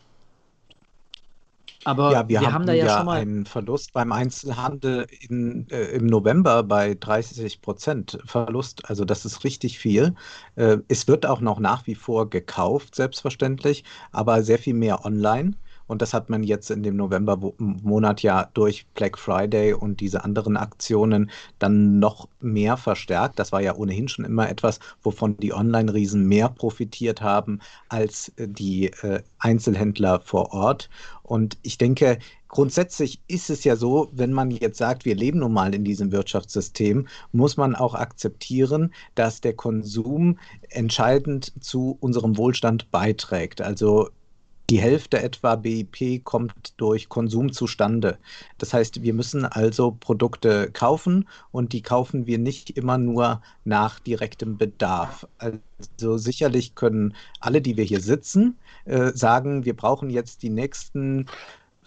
Aber 1.84 2.12
Ja, 2.12 2.28
wir 2.30 2.40
wir 2.40 2.52
haben 2.54 2.54
haben 2.54 2.66
da 2.66 2.74
ja 2.74 2.88
ja 2.88 2.88
schon 2.90 3.06
mal, 3.06 3.28
einen 3.28 3.46
Verlust 3.46 3.92
beim 3.94 4.12
Einzelhandel 4.14 5.08
in, 5.28 5.68
äh, 5.70 5.88
im 5.96 6.06
November 6.06 6.64
bei 6.64 6.94
30 6.96 7.62
Prozent 7.62 8.18
Verlust. 8.26 8.90
Also 8.90 9.04
das 9.04 9.26
ist 9.26 9.44
richtig 9.44 9.78
viel. 9.80 10.16
Äh, 10.56 10.78
es 10.88 11.08
wird 11.08 11.26
auch 11.26 11.42
noch 11.42 11.60
nach 11.60 11.86
wie 11.88 11.96
vor 11.96 12.30
gekauft, 12.30 12.96
selbstverständlich, 12.96 13.84
aber 14.12 14.44
sehr 14.44 14.60
viel 14.60 14.74
mehr 14.74 15.04
online. 15.06 15.58
Und 15.88 16.02
das 16.02 16.14
hat 16.14 16.30
man 16.30 16.44
jetzt 16.44 16.70
in 16.70 16.84
dem 16.84 16.96
November-Monat 16.98 18.22
ja 18.22 18.50
durch 18.54 18.86
Black 18.94 19.18
Friday 19.18 19.74
und 19.74 20.00
diese 20.00 20.24
anderen 20.24 20.58
Aktionen 20.58 21.32
dann 21.60 22.00
noch 22.00 22.28
mehr 22.40 22.78
verstärkt. 22.78 23.40
Das 23.40 23.52
war 23.52 23.62
ja 23.62 23.76
ohnehin 23.76 24.08
schon 24.08 24.26
immer 24.26 24.50
etwas, 24.50 24.80
wovon 25.02 25.38
die 25.38 25.54
Online-Riesen 25.54 26.28
mehr 26.28 26.50
profitiert 26.50 27.22
haben 27.22 27.60
als 27.90 28.30
äh, 28.38 28.48
die 28.48 28.88
äh, 29.02 29.22
Einzelhändler 29.40 30.20
vor 30.20 30.54
Ort. 30.54 30.90
Und 31.24 31.58
ich 31.62 31.78
denke, 31.78 32.20
grundsätzlich 32.48 33.20
ist 33.28 33.50
es 33.50 33.64
ja 33.64 33.76
so, 33.76 34.10
wenn 34.14 34.32
man 34.32 34.50
jetzt 34.52 34.78
sagt, 34.78 35.04
wir 35.04 35.16
leben 35.16 35.40
nun 35.40 35.52
mal 35.52 35.76
in 35.76 35.84
diesem 35.84 36.12
Wirtschaftssystem, 36.12 37.08
muss 37.34 37.58
man 37.58 37.76
auch 37.76 37.96
akzeptieren, 37.96 38.94
dass 39.16 39.42
der 39.42 39.54
Konsum 39.54 40.40
entscheidend 40.70 41.52
zu 41.62 41.98
unserem 42.00 42.38
Wohlstand 42.38 42.90
beiträgt. 42.92 43.62
Also 43.62 44.10
die 44.70 44.80
Hälfte 44.82 45.22
etwa 45.22 45.56
BIP 45.56 46.24
kommt 46.26 46.74
durch 46.78 47.08
Konsum 47.08 47.54
zustande. 47.54 48.18
Das 48.58 48.74
heißt, 48.74 49.02
wir 49.02 49.14
müssen 49.14 49.46
also 49.46 49.96
Produkte 49.98 50.70
kaufen 50.72 51.28
und 51.52 51.72
die 51.72 51.82
kaufen 51.82 52.28
wir 52.28 52.38
nicht 52.38 52.72
immer 52.72 52.98
nur 52.98 53.42
nach 53.64 54.00
direktem 54.00 54.58
Bedarf. 54.58 55.26
Also 55.38 56.18
sicherlich 56.18 56.76
können 56.76 57.16
alle, 57.40 57.62
die 57.62 57.78
wir 57.78 57.86
hier 57.86 58.02
sitzen, 58.02 58.58
äh, 58.86 59.12
sagen, 59.14 59.64
wir 59.64 59.76
brauchen 59.76 60.10
jetzt 60.10 60.44
die 60.44 60.50
nächsten 60.50 61.28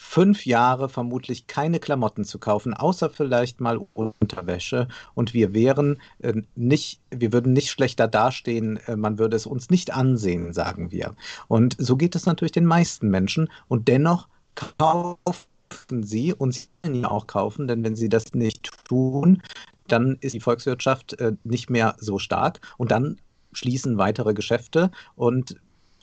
fünf 0.03 0.47
Jahre 0.47 0.89
vermutlich 0.89 1.47
keine 1.47 1.79
Klamotten 1.79 2.25
zu 2.25 2.39
kaufen, 2.39 2.73
außer 2.73 3.11
vielleicht 3.11 3.61
mal 3.61 3.87
Unterwäsche. 3.93 4.89
Und 5.15 5.35
wir 5.35 5.53
wären 5.53 6.01
äh, 6.21 6.43
nicht, 6.57 7.03
wir 7.11 7.35
würden 7.35 7.53
nicht 7.53 7.71
schlechter 7.71 8.09
dastehen, 8.09 8.79
äh, 8.87 8.97
man 8.97 9.19
würde 9.19 9.37
es 9.37 9.47
uns 9.47 9.69
nicht 9.69 9.93
ansehen, 9.93 10.55
sagen 10.55 10.91
wir. 10.91 11.15
Und 11.49 11.77
so 11.79 11.97
geht 11.97 12.17
es 12.17 12.25
natürlich 12.25 12.53
den 12.53 12.65
meisten 12.65 13.09
Menschen. 13.09 13.51
Und 13.69 13.89
dennoch 13.89 14.27
kaufen 14.55 16.03
sie 16.03 16.33
und 16.33 16.55
sie 16.55 16.69
wollen 16.83 17.03
ja 17.03 17.11
auch 17.11 17.27
kaufen, 17.27 17.69
denn 17.69 17.85
wenn 17.85 17.95
sie 17.95 18.09
das 18.09 18.33
nicht 18.33 18.73
tun, 18.87 19.43
dann 19.87 20.17
ist 20.21 20.33
die 20.33 20.41
Volkswirtschaft 20.41 21.13
äh, 21.21 21.33
nicht 21.45 21.69
mehr 21.69 21.95
so 21.99 22.19
stark 22.19 22.61
und 22.79 22.91
dann 22.91 23.21
schließen 23.53 23.99
weitere 23.99 24.33
Geschäfte 24.33 24.91
und 25.15 25.61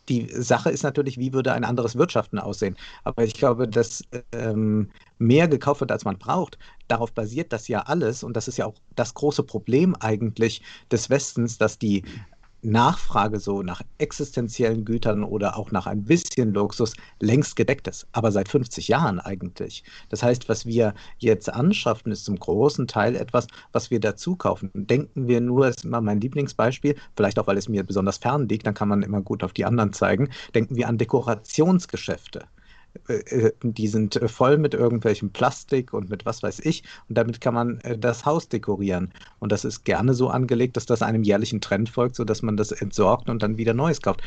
die 0.10 0.28
Sache 0.30 0.70
ist 0.70 0.84
natürlich, 0.84 1.18
wie 1.18 1.34
würde 1.34 1.54
ein 1.54 1.64
anderes 1.64 1.96
Wirtschaften 1.96 2.40
aussehen? 2.40 2.78
Aber 3.04 3.24
ich 3.24 3.34
glaube, 3.34 3.68
dass 3.68 4.04
ähm, 4.32 4.92
mehr 5.18 5.48
gekauft 5.48 5.82
wird, 5.82 5.92
als 5.92 6.06
man 6.06 6.18
braucht. 6.18 6.58
Darauf 6.88 7.14
basiert 7.14 7.52
das 7.54 7.68
ja 7.68 7.82
alles. 7.82 8.24
Und 8.24 8.36
das 8.36 8.48
ist 8.48 8.58
ja 8.58 8.66
auch 8.66 8.76
das 8.96 9.14
große 9.14 9.44
Problem 9.44 9.96
eigentlich 10.00 10.62
des 10.92 11.10
Westens, 11.10 11.58
dass 11.58 11.78
die 11.80 12.04
Nachfrage 12.62 13.40
so 13.40 13.62
nach 13.62 13.82
existenziellen 13.98 14.84
Gütern 14.84 15.24
oder 15.24 15.58
auch 15.58 15.72
nach 15.72 15.86
ein 15.86 16.04
bisschen 16.04 16.54
Luxus 16.54 16.94
längst 17.20 17.56
gedeckt 17.56 17.88
ist, 17.88 18.08
aber 18.12 18.32
seit 18.32 18.50
50 18.50 18.88
Jahren 18.88 19.20
eigentlich. 19.20 19.84
Das 20.10 20.24
heißt, 20.24 20.50
was 20.50 20.66
wir 20.66 20.94
jetzt 21.20 21.52
anschaffen, 21.54 22.12
ist 22.12 22.26
zum 22.26 22.40
großen 22.40 22.88
Teil 22.88 23.16
etwas, 23.16 23.48
was 23.72 23.92
wir 23.92 24.00
dazu 24.00 24.36
kaufen. 24.36 24.72
Denken 24.74 25.28
wir 25.28 25.42
nur, 25.42 25.68
ist 25.68 25.86
immer 25.86 26.02
mein 26.02 26.20
Lieblingsbeispiel, 26.22 26.96
vielleicht 27.16 27.40
auch, 27.40 27.48
weil 27.48 27.58
es 27.58 27.70
mir 27.70 27.84
besonders 27.84 28.18
fern 28.18 28.50
liegt, 28.50 28.66
dann 28.66 28.74
kann 28.74 28.90
man 28.90 29.04
immer 29.04 29.22
gut 29.22 29.44
auf 29.44 29.54
die 29.54 29.66
anderen 29.66 29.94
zeigen, 29.94 30.30
denken 30.56 30.76
wir 30.76 30.88
an 30.88 30.98
Dekorationsgeschäfte. 30.98 32.48
Äh, 33.08 33.14
äh, 33.14 33.52
die 33.64 33.88
sind 33.88 34.16
äh, 34.16 34.28
voll 34.28 34.58
mit 34.58 34.74
irgendwelchem 34.74 35.32
Plastik 35.32 35.94
und 35.94 36.10
mit 36.10 36.26
was 36.26 36.44
weiß 36.44 36.60
ich. 36.60 36.84
Und 37.10 37.18
damit 37.18 37.42
kann 37.42 37.54
man 37.54 37.80
das 38.00 38.26
Haus 38.26 38.50
dekorieren. 38.50 39.12
Und 39.40 39.52
das 39.52 39.66
ist 39.66 39.84
gerne 39.84 40.14
so 40.14 40.30
angelegt, 40.30 40.78
dass 40.78 40.86
das 40.86 41.02
einem 41.02 41.24
jährlichen 41.24 41.62
Trend 41.62 41.90
folgt, 41.90 42.16
sodass 42.16 42.42
man 42.42 42.58
das 42.58 42.72
entsorgt 42.72 43.30
und 43.30 43.44
dann 43.44 43.58
wieder 43.58 43.74
Neues 43.74 44.02
kauft. 44.02 44.22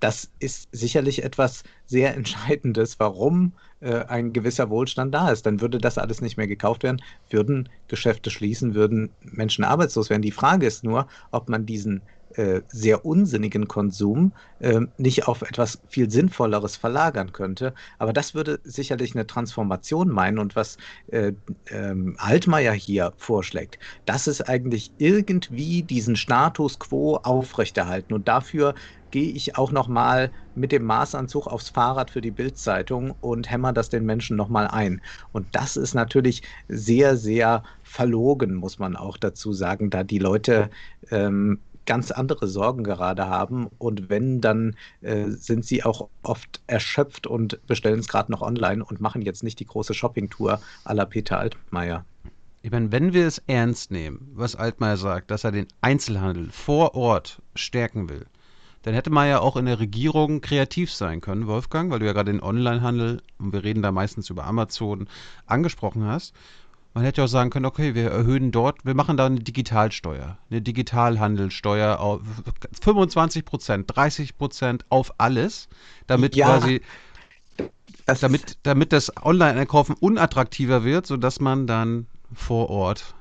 Das 0.00 0.30
ist 0.40 0.68
sicherlich 0.72 1.24
etwas 1.24 1.62
sehr 1.86 2.14
Entscheidendes, 2.14 3.00
warum 3.00 3.52
ein 3.80 4.32
gewisser 4.32 4.68
Wohlstand 4.68 5.14
da 5.14 5.30
ist. 5.30 5.46
Dann 5.46 5.60
würde 5.60 5.78
das 5.78 5.96
alles 5.98 6.20
nicht 6.20 6.36
mehr 6.36 6.46
gekauft 6.46 6.82
werden, 6.82 7.02
würden 7.30 7.68
Geschäfte 7.88 8.30
schließen, 8.30 8.74
würden 8.74 9.10
Menschen 9.22 9.64
arbeitslos 9.64 10.10
werden. 10.10 10.22
Die 10.22 10.32
Frage 10.32 10.66
ist 10.66 10.84
nur, 10.84 11.06
ob 11.30 11.48
man 11.48 11.66
diesen 11.66 12.02
äh, 12.36 12.62
sehr 12.68 13.04
unsinnigen 13.04 13.66
Konsum 13.66 14.32
äh, 14.58 14.80
nicht 14.98 15.26
auf 15.26 15.42
etwas 15.42 15.80
viel 15.88 16.10
Sinnvolleres 16.10 16.76
verlagern 16.76 17.32
könnte. 17.32 17.74
Aber 17.98 18.12
das 18.12 18.34
würde 18.34 18.60
sicherlich 18.62 19.14
eine 19.14 19.26
Transformation 19.26 20.08
meinen. 20.08 20.38
Und 20.38 20.54
was 20.54 20.76
äh, 21.08 21.32
ähm, 21.70 22.16
Altmaier 22.18 22.72
hier 22.72 23.12
vorschlägt, 23.16 23.78
das 24.04 24.26
ist 24.26 24.48
eigentlich 24.48 24.92
irgendwie 24.98 25.82
diesen 25.82 26.16
Status 26.16 26.78
quo 26.78 27.16
aufrechterhalten. 27.16 28.12
Und 28.12 28.28
dafür 28.28 28.74
gehe 29.10 29.32
ich 29.32 29.56
auch 29.56 29.72
noch 29.72 29.88
mal 29.88 30.30
mit 30.54 30.72
dem 30.72 30.84
Maßanzug 30.84 31.46
aufs 31.46 31.70
Fahrrad 31.70 32.10
für 32.10 32.20
die 32.20 32.30
Bildzeitung 32.30 33.12
und 33.20 33.50
hämmer 33.50 33.72
das 33.72 33.88
den 33.88 34.04
Menschen 34.04 34.36
noch 34.36 34.48
mal 34.48 34.66
ein. 34.66 35.00
Und 35.32 35.54
das 35.54 35.76
ist 35.76 35.94
natürlich 35.94 36.42
sehr, 36.68 37.16
sehr 37.16 37.62
verlogen, 37.82 38.54
muss 38.54 38.78
man 38.78 38.96
auch 38.96 39.16
dazu 39.16 39.52
sagen, 39.52 39.90
da 39.90 40.02
die 40.04 40.18
Leute 40.18 40.70
ähm, 41.10 41.60
ganz 41.86 42.10
andere 42.10 42.48
Sorgen 42.48 42.84
gerade 42.84 43.28
haben. 43.28 43.68
Und 43.78 44.08
wenn, 44.10 44.40
dann 44.40 44.76
äh, 45.00 45.28
sind 45.30 45.64
sie 45.64 45.84
auch 45.84 46.08
oft 46.22 46.60
erschöpft 46.66 47.26
und 47.26 47.64
bestellen 47.66 48.00
es 48.00 48.08
gerade 48.08 48.30
noch 48.30 48.42
online 48.42 48.84
und 48.84 49.00
machen 49.00 49.22
jetzt 49.22 49.42
nicht 49.42 49.58
die 49.60 49.66
große 49.66 49.94
Shoppingtour 49.94 50.60
à 50.84 50.94
la 50.94 51.04
Peter 51.04 51.38
Altmaier. 51.38 52.04
Ich 52.62 52.72
meine, 52.72 52.90
wenn 52.90 53.12
wir 53.12 53.26
es 53.26 53.40
ernst 53.46 53.92
nehmen, 53.92 54.28
was 54.34 54.56
Altmaier 54.56 54.96
sagt, 54.96 55.30
dass 55.30 55.44
er 55.44 55.52
den 55.52 55.68
Einzelhandel 55.80 56.50
vor 56.50 56.96
Ort 56.96 57.40
stärken 57.54 58.08
will, 58.08 58.26
dann 58.82 58.94
hätte 58.94 59.10
man 59.10 59.28
ja 59.28 59.40
auch 59.40 59.56
in 59.56 59.66
der 59.66 59.80
Regierung 59.80 60.40
kreativ 60.40 60.92
sein 60.92 61.20
können, 61.20 61.46
Wolfgang, 61.46 61.90
weil 61.90 61.98
du 61.98 62.06
ja 62.06 62.12
gerade 62.12 62.30
den 62.30 62.42
Onlinehandel, 62.42 63.20
und 63.38 63.52
wir 63.52 63.64
reden 63.64 63.82
da 63.82 63.90
meistens 63.92 64.30
über 64.30 64.44
Amazon, 64.44 65.08
angesprochen 65.46 66.04
hast. 66.04 66.34
Man 66.96 67.04
hätte 67.04 67.20
ja 67.20 67.24
auch 67.26 67.28
sagen 67.28 67.50
können, 67.50 67.66
okay, 67.66 67.94
wir 67.94 68.10
erhöhen 68.10 68.52
dort, 68.52 68.82
wir 68.86 68.94
machen 68.94 69.18
da 69.18 69.26
eine 69.26 69.38
Digitalsteuer, 69.40 70.38
eine 70.50 70.62
Digitalhandelsteuer 70.62 72.00
auf 72.00 72.22
25 72.80 73.44
Prozent, 73.44 73.94
30 73.94 74.38
Prozent 74.38 74.86
auf 74.88 75.12
alles, 75.18 75.68
damit 76.06 76.34
Ja, 76.34 76.46
quasi, 76.46 76.80
Das 78.06 78.20
damit, 78.20 78.56
damit 78.62 78.94
das 78.94 79.12
Online-Einkaufen 79.22 79.94
unattraktiver 80.00 80.84
wird, 80.84 81.06
sodass 81.06 81.38
man 81.38 81.66
dann 81.66 82.06
vor 82.32 82.70
Ort 82.70 83.14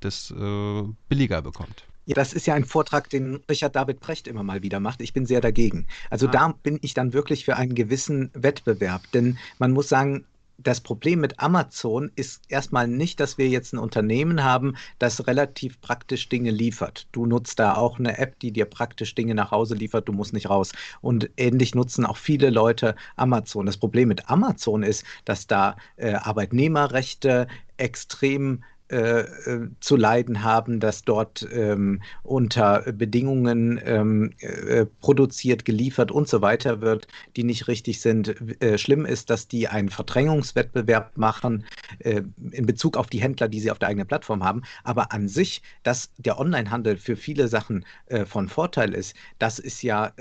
das 0.00 0.30
äh, 0.30 0.82
billiger 1.08 1.40
bekommt. 1.40 1.86
Ja, 2.04 2.14
das 2.14 2.34
ist 2.34 2.46
ja 2.46 2.52
ein 2.52 2.66
Vortrag, 2.66 3.08
den 3.08 3.36
Richard 3.48 3.74
David 3.74 4.00
Precht 4.00 4.28
immer 4.28 4.42
mal 4.42 4.62
wieder 4.62 4.80
macht. 4.80 5.00
Ich 5.00 5.14
bin 5.14 5.24
sehr 5.24 5.40
dagegen. 5.40 5.86
Also 6.10 6.26
Ah. 6.26 6.30
da 6.30 6.54
bin 6.62 6.78
ich 6.82 6.92
dann 6.92 7.14
wirklich 7.14 7.46
für 7.46 7.56
einen 7.56 7.74
gewissen 7.74 8.30
Wettbewerb. 8.34 9.10
Denn 9.12 9.38
man 9.58 9.72
muss 9.72 9.88
sagen, 9.88 10.26
das 10.58 10.80
Problem 10.80 11.20
mit 11.20 11.40
Amazon 11.40 12.10
ist 12.14 12.42
erstmal 12.48 12.88
nicht, 12.88 13.20
dass 13.20 13.38
wir 13.38 13.48
jetzt 13.48 13.72
ein 13.72 13.78
Unternehmen 13.78 14.44
haben, 14.44 14.76
das 14.98 15.26
relativ 15.26 15.80
praktisch 15.80 16.28
Dinge 16.28 16.50
liefert. 16.50 17.06
Du 17.12 17.26
nutzt 17.26 17.58
da 17.58 17.74
auch 17.74 17.98
eine 17.98 18.18
App, 18.18 18.38
die 18.40 18.52
dir 18.52 18.64
praktisch 18.64 19.14
Dinge 19.14 19.34
nach 19.34 19.50
Hause 19.50 19.74
liefert, 19.74 20.08
du 20.08 20.12
musst 20.12 20.32
nicht 20.32 20.48
raus. 20.48 20.72
Und 21.00 21.30
ähnlich 21.36 21.74
nutzen 21.74 22.06
auch 22.06 22.16
viele 22.16 22.50
Leute 22.50 22.94
Amazon. 23.16 23.66
Das 23.66 23.76
Problem 23.76 24.08
mit 24.08 24.28
Amazon 24.30 24.82
ist, 24.82 25.04
dass 25.24 25.46
da 25.46 25.76
äh, 25.96 26.14
Arbeitnehmerrechte 26.14 27.48
extrem 27.76 28.62
äh, 28.88 29.20
äh, 29.20 29.68
zu 29.80 29.96
leiden 29.96 30.42
haben, 30.42 30.78
dass 30.78 31.04
dort 31.04 31.46
ähm, 31.50 32.02
unter 32.22 32.80
Bedingungen 32.92 33.80
ähm, 33.82 34.32
äh, 34.40 34.84
produziert, 35.00 35.64
geliefert 35.64 36.10
und 36.12 36.28
so 36.28 36.42
weiter 36.42 36.82
wird, 36.82 37.08
die 37.36 37.44
nicht 37.44 37.66
richtig 37.66 38.02
sind. 38.02 38.34
Äh, 38.62 38.76
schlimm 38.76 39.06
ist, 39.06 39.30
dass 39.30 39.48
die 39.48 39.68
einen 39.68 39.88
Verdrängungswettbewerb 39.88 41.16
machen 41.16 41.64
äh, 42.00 42.22
in 42.50 42.66
Bezug 42.66 42.98
auf 42.98 43.06
die 43.06 43.22
Händler, 43.22 43.48
die 43.48 43.60
sie 43.60 43.70
auf 43.70 43.78
der 43.78 43.88
eigenen 43.88 44.06
Plattform 44.06 44.44
haben. 44.44 44.62
Aber 44.82 45.12
an 45.12 45.28
sich, 45.28 45.62
dass 45.82 46.10
der 46.18 46.38
Onlinehandel 46.38 46.98
für 46.98 47.16
viele 47.16 47.48
Sachen 47.48 47.86
von 48.26 48.48
Vorteil 48.48 48.94
ist, 48.94 49.14
das 49.38 49.58
ist 49.58 49.82
ja 49.82 50.12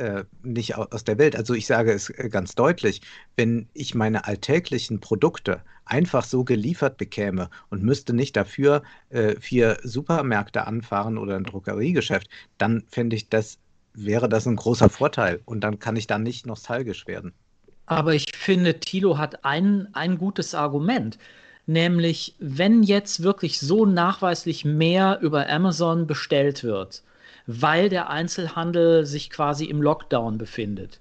nicht 0.41 0.75
au- 0.77 0.87
aus 0.89 1.03
der 1.03 1.17
Welt. 1.17 1.35
Also 1.35 1.53
ich 1.53 1.65
sage 1.67 1.91
es 1.91 2.11
ganz 2.29 2.55
deutlich, 2.55 3.01
wenn 3.35 3.67
ich 3.73 3.95
meine 3.95 4.25
alltäglichen 4.25 4.99
Produkte 4.99 5.63
einfach 5.85 6.23
so 6.23 6.43
geliefert 6.43 6.97
bekäme 6.97 7.49
und 7.69 7.83
müsste 7.83 8.13
nicht 8.13 8.35
dafür 8.35 8.83
äh, 9.09 9.35
vier 9.39 9.77
Supermärkte 9.83 10.65
anfahren 10.67 11.17
oder 11.17 11.35
ein 11.35 11.43
Drogeriegeschäft, 11.43 12.29
dann 12.57 12.83
fände 12.87 13.15
ich 13.15 13.29
das, 13.29 13.57
wäre 13.93 14.29
das 14.29 14.47
ein 14.47 14.55
großer 14.55 14.89
Vorteil 14.89 15.41
und 15.45 15.61
dann 15.61 15.79
kann 15.79 15.95
ich 15.95 16.07
da 16.07 16.17
nicht 16.19 16.45
nostalgisch 16.45 17.07
werden. 17.07 17.33
Aber 17.85 18.13
ich 18.13 18.35
finde, 18.35 18.79
Thilo 18.79 19.17
hat 19.17 19.43
ein, 19.43 19.89
ein 19.93 20.17
gutes 20.17 20.55
Argument. 20.55 21.17
Nämlich, 21.65 22.35
wenn 22.39 22.83
jetzt 22.83 23.23
wirklich 23.23 23.59
so 23.59 23.85
nachweislich 23.85 24.65
mehr 24.65 25.19
über 25.21 25.49
Amazon 25.49 26.07
bestellt 26.07 26.63
wird, 26.63 27.03
weil 27.45 27.89
der 27.89 28.09
Einzelhandel 28.09 29.05
sich 29.05 29.29
quasi 29.29 29.65
im 29.65 29.81
Lockdown 29.81 30.37
befindet, 30.37 30.99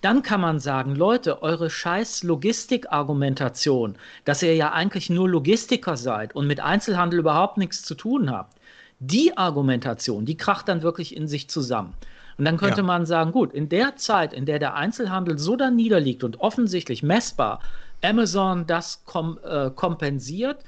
dann 0.00 0.22
kann 0.22 0.40
man 0.40 0.60
sagen, 0.60 0.94
Leute, 0.94 1.42
eure 1.42 1.70
scheiß 1.70 2.22
Logistikargumentation, 2.22 3.96
dass 4.24 4.42
ihr 4.42 4.54
ja 4.54 4.72
eigentlich 4.72 5.10
nur 5.10 5.28
Logistiker 5.28 5.96
seid 5.96 6.34
und 6.34 6.46
mit 6.46 6.60
Einzelhandel 6.60 7.20
überhaupt 7.20 7.56
nichts 7.56 7.82
zu 7.82 7.94
tun 7.94 8.30
habt, 8.30 8.56
die 8.98 9.36
Argumentation, 9.36 10.24
die 10.24 10.36
kracht 10.36 10.68
dann 10.68 10.82
wirklich 10.82 11.16
in 11.16 11.28
sich 11.28 11.48
zusammen. 11.48 11.94
Und 12.38 12.44
dann 12.44 12.58
könnte 12.58 12.82
ja. 12.82 12.86
man 12.86 13.06
sagen, 13.06 13.32
gut, 13.32 13.54
in 13.54 13.68
der 13.68 13.96
Zeit, 13.96 14.32
in 14.32 14.46
der 14.46 14.58
der 14.58 14.74
Einzelhandel 14.74 15.38
so 15.38 15.56
da 15.56 15.70
niederliegt 15.70 16.22
und 16.22 16.40
offensichtlich 16.40 17.02
messbar 17.02 17.60
Amazon 18.02 18.66
das 18.66 19.02
kom 19.06 19.38
äh, 19.42 19.70
kompensiert, 19.70 20.58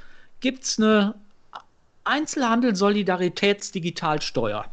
gibt 0.40 0.64
es 0.64 0.78
eine 0.78 1.14
Einzelhandel-Solidaritätsdigitalsteuer. 2.04 4.64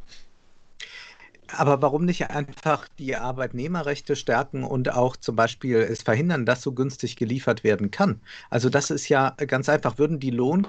Aber 1.58 1.82
warum 1.82 2.06
nicht 2.06 2.30
einfach 2.30 2.88
die 3.00 3.16
Arbeitnehmerrechte 3.16 4.16
stärken 4.16 4.64
und 4.64 4.92
auch 4.94 5.16
zum 5.18 5.36
Beispiel 5.36 5.78
es 5.78 6.02
verhindern, 6.04 6.46
dass 6.46 6.62
so 6.62 6.74
günstig 6.74 7.16
geliefert 7.16 7.64
werden 7.64 7.92
kann? 7.92 8.22
Also 8.50 8.70
das 8.70 8.90
ist 8.92 9.10
ja 9.10 9.32
ganz 9.32 9.70
einfach. 9.70 9.98
Würden 9.98 10.20
die 10.20 10.32
Lohn 10.32 10.68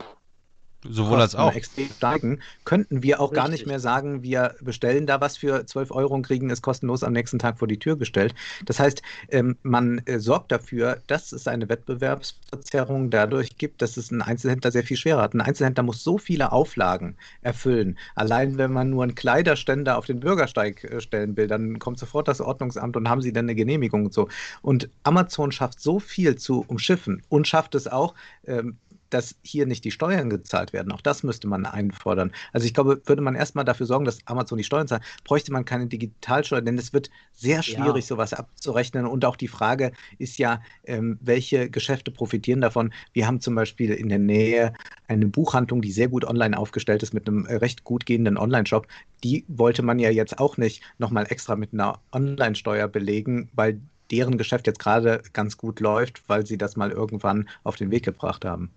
Sowohl 0.84 1.20
als 1.20 1.34
auch. 1.34 1.54
extrem 1.54 1.88
steigen, 1.88 2.40
könnten 2.64 3.02
wir 3.02 3.20
auch 3.20 3.30
Richtig. 3.30 3.42
gar 3.42 3.48
nicht 3.48 3.66
mehr 3.66 3.80
sagen, 3.80 4.22
wir 4.22 4.54
bestellen 4.60 5.06
da 5.06 5.20
was 5.20 5.36
für 5.36 5.64
12 5.66 5.90
Euro 5.90 6.14
und 6.14 6.22
kriegen 6.22 6.50
es 6.50 6.62
kostenlos 6.62 7.02
am 7.02 7.12
nächsten 7.12 7.38
Tag 7.38 7.58
vor 7.58 7.68
die 7.68 7.78
Tür 7.78 7.96
gestellt. 7.96 8.34
Das 8.64 8.78
heißt, 8.78 9.02
ähm, 9.30 9.56
man 9.62 9.98
äh, 10.06 10.18
sorgt 10.18 10.52
dafür, 10.52 11.02
dass 11.06 11.32
es 11.32 11.48
eine 11.48 11.68
Wettbewerbsverzerrung 11.68 13.10
dadurch 13.10 13.56
gibt, 13.58 13.82
dass 13.82 13.96
es 13.96 14.10
ein 14.10 14.22
Einzelhändler 14.22 14.70
sehr 14.70 14.84
viel 14.84 14.96
schwerer 14.96 15.22
hat. 15.22 15.34
Ein 15.34 15.40
Einzelhändler 15.40 15.82
muss 15.82 16.04
so 16.04 16.18
viele 16.18 16.52
Auflagen 16.52 17.16
erfüllen. 17.42 17.98
Allein 18.14 18.58
wenn 18.58 18.72
man 18.72 18.90
nur 18.90 19.02
einen 19.02 19.14
Kleiderständer 19.14 19.98
auf 19.98 20.06
den 20.06 20.20
Bürgersteig 20.20 20.84
äh, 20.84 21.00
stellen 21.00 21.36
will, 21.36 21.46
dann 21.48 21.78
kommt 21.78 21.98
sofort 21.98 22.28
das 22.28 22.40
Ordnungsamt 22.40 22.96
und 22.96 23.08
haben 23.08 23.22
sie 23.22 23.32
dann 23.32 23.46
eine 23.46 23.54
Genehmigung 23.54 24.06
und 24.06 24.14
so. 24.14 24.28
Und 24.62 24.88
Amazon 25.02 25.52
schafft 25.52 25.80
so 25.80 25.98
viel 25.98 26.36
zu 26.36 26.64
umschiffen 26.68 27.22
und 27.28 27.48
schafft 27.48 27.74
es 27.74 27.86
auch, 27.88 28.14
ähm, 28.46 28.76
dass 29.10 29.36
hier 29.42 29.66
nicht 29.66 29.84
die 29.84 29.90
Steuern 29.90 30.30
gezahlt 30.30 30.72
werden. 30.72 30.92
Auch 30.92 31.00
das 31.00 31.22
müsste 31.22 31.48
man 31.48 31.66
einfordern. 31.66 32.32
Also 32.52 32.66
ich 32.66 32.74
glaube, 32.74 33.00
würde 33.04 33.22
man 33.22 33.34
erstmal 33.34 33.64
dafür 33.64 33.86
sorgen, 33.86 34.04
dass 34.04 34.18
Amazon 34.26 34.58
die 34.58 34.64
Steuern 34.64 34.88
zahlt, 34.88 35.02
bräuchte 35.24 35.52
man 35.52 35.64
keine 35.64 35.86
Digitalsteuer, 35.86 36.60
denn 36.60 36.78
es 36.78 36.92
wird 36.92 37.10
sehr 37.32 37.62
schwierig, 37.62 38.04
ja. 38.04 38.08
sowas 38.08 38.32
abzurechnen. 38.32 39.06
Und 39.06 39.24
auch 39.24 39.36
die 39.36 39.48
Frage 39.48 39.92
ist 40.18 40.38
ja, 40.38 40.60
ähm, 40.84 41.18
welche 41.20 41.70
Geschäfte 41.70 42.10
profitieren 42.10 42.60
davon. 42.60 42.92
Wir 43.12 43.26
haben 43.26 43.40
zum 43.40 43.54
Beispiel 43.54 43.92
in 43.92 44.08
der 44.08 44.18
Nähe 44.18 44.72
eine 45.08 45.26
Buchhandlung, 45.26 45.82
die 45.82 45.92
sehr 45.92 46.08
gut 46.08 46.24
online 46.24 46.56
aufgestellt 46.56 47.02
ist 47.02 47.14
mit 47.14 47.28
einem 47.28 47.46
äh, 47.46 47.56
recht 47.56 47.84
gut 47.84 48.06
gehenden 48.06 48.36
Online-Shop. 48.36 48.86
Die 49.22 49.44
wollte 49.48 49.82
man 49.82 49.98
ja 49.98 50.10
jetzt 50.10 50.38
auch 50.38 50.56
nicht 50.56 50.82
nochmal 50.98 51.26
extra 51.28 51.56
mit 51.56 51.72
einer 51.72 52.00
Online-Steuer 52.12 52.88
belegen, 52.88 53.48
weil 53.54 53.80
deren 54.10 54.38
Geschäft 54.38 54.66
jetzt 54.66 54.78
gerade 54.78 55.22
ganz 55.32 55.56
gut 55.56 55.80
läuft, 55.80 56.22
weil 56.28 56.46
sie 56.46 56.58
das 56.58 56.76
mal 56.76 56.90
irgendwann 56.90 57.48
auf 57.64 57.76
den 57.76 57.90
Weg 57.90 58.04
gebracht 58.04 58.44
haben. 58.44 58.70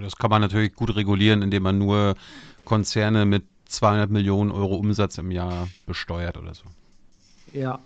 Das 0.00 0.16
kann 0.16 0.30
man 0.30 0.40
natürlich 0.40 0.74
gut 0.74 0.94
regulieren, 0.96 1.42
indem 1.42 1.64
man 1.64 1.78
nur 1.78 2.14
Konzerne 2.64 3.26
mit 3.26 3.44
200 3.66 4.10
Millionen 4.10 4.50
Euro 4.50 4.76
Umsatz 4.76 5.18
im 5.18 5.30
Jahr 5.30 5.68
besteuert 5.86 6.36
oder 6.36 6.54
so. 6.54 6.64
Ja, 7.52 7.78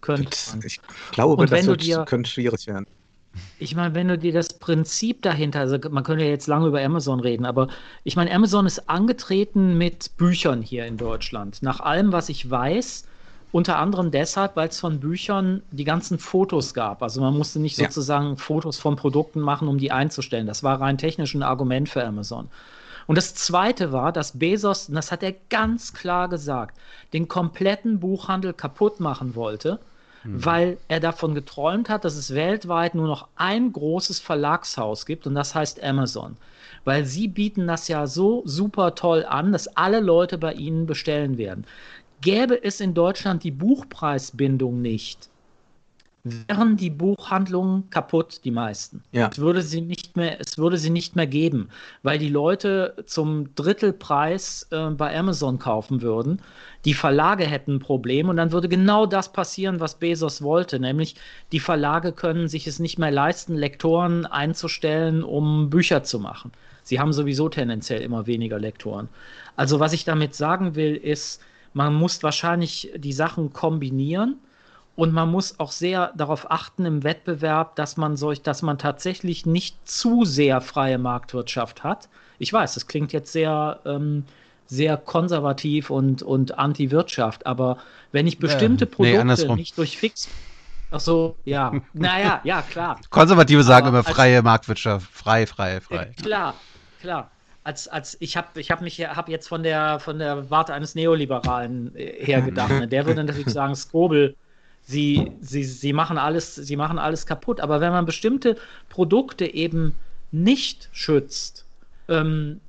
könnte. 0.00 0.36
Ich 0.64 0.80
glaube, 1.12 1.46
das 1.46 1.66
wird, 1.66 1.82
dir, 1.82 2.04
könnte 2.04 2.30
schwierig 2.30 2.66
werden. 2.66 2.86
Ich 3.58 3.76
meine, 3.76 3.94
wenn 3.94 4.08
du 4.08 4.18
dir 4.18 4.32
das 4.32 4.58
Prinzip 4.58 5.22
dahinter, 5.22 5.60
also 5.60 5.78
man 5.90 6.02
könnte 6.02 6.24
ja 6.24 6.30
jetzt 6.30 6.46
lange 6.46 6.66
über 6.66 6.82
Amazon 6.82 7.20
reden, 7.20 7.44
aber 7.44 7.68
ich 8.02 8.16
meine, 8.16 8.32
Amazon 8.32 8.66
ist 8.66 8.88
angetreten 8.88 9.78
mit 9.78 10.16
Büchern 10.16 10.62
hier 10.62 10.86
in 10.86 10.96
Deutschland. 10.96 11.62
Nach 11.62 11.80
allem, 11.80 12.12
was 12.12 12.28
ich 12.28 12.48
weiß, 12.48 13.06
unter 13.52 13.78
anderem 13.78 14.10
deshalb, 14.10 14.56
weil 14.56 14.68
es 14.68 14.78
von 14.78 15.00
Büchern 15.00 15.62
die 15.70 15.84
ganzen 15.84 16.18
Fotos 16.18 16.72
gab. 16.74 17.02
Also 17.02 17.20
man 17.20 17.36
musste 17.36 17.58
nicht 17.58 17.76
sozusagen 17.76 18.36
Fotos 18.36 18.78
von 18.78 18.96
Produkten 18.96 19.40
machen, 19.40 19.68
um 19.68 19.78
die 19.78 19.90
einzustellen. 19.90 20.46
Das 20.46 20.62
war 20.62 20.80
rein 20.80 20.98
technisch 20.98 21.34
ein 21.34 21.42
Argument 21.42 21.88
für 21.88 22.04
Amazon. 22.04 22.48
Und 23.06 23.16
das 23.16 23.34
Zweite 23.34 23.90
war, 23.90 24.12
dass 24.12 24.38
Bezos, 24.38 24.88
und 24.88 24.94
das 24.94 25.10
hat 25.10 25.24
er 25.24 25.34
ganz 25.48 25.92
klar 25.92 26.28
gesagt, 26.28 26.78
den 27.12 27.26
kompletten 27.26 27.98
Buchhandel 27.98 28.52
kaputt 28.52 29.00
machen 29.00 29.34
wollte, 29.34 29.80
mhm. 30.22 30.44
weil 30.44 30.78
er 30.86 31.00
davon 31.00 31.34
geträumt 31.34 31.88
hat, 31.88 32.04
dass 32.04 32.14
es 32.14 32.34
weltweit 32.36 32.94
nur 32.94 33.08
noch 33.08 33.26
ein 33.34 33.72
großes 33.72 34.20
Verlagshaus 34.20 35.06
gibt 35.06 35.26
und 35.26 35.34
das 35.34 35.56
heißt 35.56 35.82
Amazon. 35.82 36.36
Weil 36.84 37.04
sie 37.04 37.26
bieten 37.26 37.66
das 37.66 37.88
ja 37.88 38.06
so 38.06 38.42
super 38.46 38.94
toll 38.94 39.26
an, 39.28 39.50
dass 39.50 39.76
alle 39.76 39.98
Leute 39.98 40.38
bei 40.38 40.52
ihnen 40.52 40.86
bestellen 40.86 41.36
werden. 41.36 41.66
Gäbe 42.20 42.62
es 42.62 42.80
in 42.80 42.94
Deutschland 42.94 43.44
die 43.44 43.50
Buchpreisbindung 43.50 44.82
nicht, 44.82 45.30
wären 46.22 46.76
die 46.76 46.90
Buchhandlungen 46.90 47.88
kaputt, 47.88 48.42
die 48.44 48.50
meisten. 48.50 49.02
Ja. 49.12 49.30
Es 49.32 49.38
würde 49.38 49.62
sie 49.62 49.80
nicht 49.80 50.16
mehr, 50.16 50.38
es 50.38 50.58
würde 50.58 50.76
sie 50.76 50.90
nicht 50.90 51.16
mehr 51.16 51.26
geben, 51.26 51.70
weil 52.02 52.18
die 52.18 52.28
Leute 52.28 52.94
zum 53.06 53.54
Drittelpreis 53.54 54.66
äh, 54.70 54.90
bei 54.90 55.18
Amazon 55.18 55.58
kaufen 55.58 56.02
würden. 56.02 56.42
Die 56.84 56.94
Verlage 56.94 57.46
hätten 57.46 57.76
ein 57.76 57.80
Problem 57.80 58.28
und 58.28 58.36
dann 58.36 58.52
würde 58.52 58.68
genau 58.68 59.06
das 59.06 59.32
passieren, 59.32 59.80
was 59.80 59.94
Bezos 59.94 60.42
wollte, 60.42 60.78
nämlich 60.78 61.16
die 61.52 61.60
Verlage 61.60 62.12
können 62.12 62.48
sich 62.48 62.66
es 62.66 62.78
nicht 62.78 62.98
mehr 62.98 63.10
leisten, 63.10 63.54
Lektoren 63.54 64.26
einzustellen, 64.26 65.22
um 65.22 65.70
Bücher 65.70 66.02
zu 66.02 66.18
machen. 66.20 66.52
Sie 66.82 67.00
haben 67.00 67.12
sowieso 67.12 67.48
tendenziell 67.48 68.02
immer 68.02 68.26
weniger 68.26 68.58
Lektoren. 68.58 69.08
Also 69.56 69.80
was 69.80 69.92
ich 69.92 70.04
damit 70.04 70.34
sagen 70.34 70.74
will, 70.74 70.96
ist, 70.96 71.40
man 71.72 71.94
muss 71.94 72.22
wahrscheinlich 72.22 72.90
die 72.96 73.12
Sachen 73.12 73.52
kombinieren 73.52 74.38
und 74.96 75.12
man 75.12 75.30
muss 75.30 75.58
auch 75.58 75.72
sehr 75.72 76.12
darauf 76.16 76.50
achten 76.50 76.84
im 76.84 77.04
Wettbewerb, 77.04 77.76
dass 77.76 77.96
man 77.96 78.16
solch, 78.16 78.42
dass 78.42 78.62
man 78.62 78.78
tatsächlich 78.78 79.46
nicht 79.46 79.88
zu 79.88 80.24
sehr 80.24 80.60
freie 80.60 80.98
Marktwirtschaft 80.98 81.84
hat. 81.84 82.08
Ich 82.38 82.52
weiß, 82.52 82.74
das 82.74 82.86
klingt 82.86 83.12
jetzt 83.12 83.32
sehr, 83.32 83.80
ähm, 83.84 84.24
sehr 84.66 84.96
konservativ 84.96 85.90
und, 85.90 86.22
und 86.22 86.58
Anti-Wirtschaft, 86.58 87.46
aber 87.46 87.78
wenn 88.12 88.26
ich 88.26 88.38
bestimmte 88.38 88.84
ja, 88.84 88.90
Produkte 88.90 89.48
nee, 89.48 89.54
nicht 89.54 89.78
durch 89.78 89.98
Fix 89.98 90.28
Ach 90.92 90.98
so, 90.98 91.36
ja. 91.44 91.72
Naja, 91.92 92.40
ja, 92.42 92.62
klar. 92.62 92.98
Konservative 93.10 93.62
sagen 93.62 93.86
aber 93.86 94.00
immer 94.00 94.08
freie 94.12 94.42
Marktwirtschaft. 94.42 95.08
Frei, 95.12 95.46
frei, 95.46 95.80
frei. 95.80 96.12
Äh, 96.16 96.22
klar, 96.22 96.54
klar 97.00 97.30
als, 97.64 97.88
als 97.88 98.16
ich 98.20 98.36
habe 98.36 98.60
ich 98.60 98.70
hab 98.70 98.80
mich 98.80 99.00
hab 99.00 99.28
jetzt 99.28 99.48
von 99.48 99.62
der, 99.62 100.00
von 100.00 100.18
der 100.18 100.50
Warte 100.50 100.72
eines 100.72 100.94
Neoliberalen 100.94 101.94
äh, 101.94 102.24
her 102.24 102.42
gedacht. 102.42 102.70
Ne? 102.70 102.88
Der 102.88 103.06
würde 103.06 103.24
natürlich 103.24 103.48
sagen, 103.52 103.74
Skobel, 103.74 104.34
sie, 104.82 105.32
sie, 105.40 105.64
sie, 105.64 105.92
machen 105.92 106.18
alles, 106.18 106.54
sie 106.54 106.76
machen 106.76 106.98
alles 106.98 107.26
kaputt. 107.26 107.60
Aber 107.60 107.80
wenn 107.80 107.92
man 107.92 108.06
bestimmte 108.06 108.56
Produkte 108.88 109.46
eben 109.46 109.94
nicht 110.32 110.88
schützt, 110.92 111.64
ähm, 112.08 112.60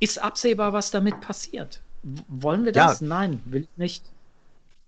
ist 0.00 0.22
absehbar, 0.22 0.72
was 0.72 0.90
damit 0.90 1.20
passiert. 1.20 1.80
Wollen 2.28 2.64
wir 2.64 2.72
das? 2.72 3.00
Ja. 3.00 3.06
Nein, 3.06 3.40
will 3.46 3.62
ich 3.62 3.76
nicht. 3.76 4.04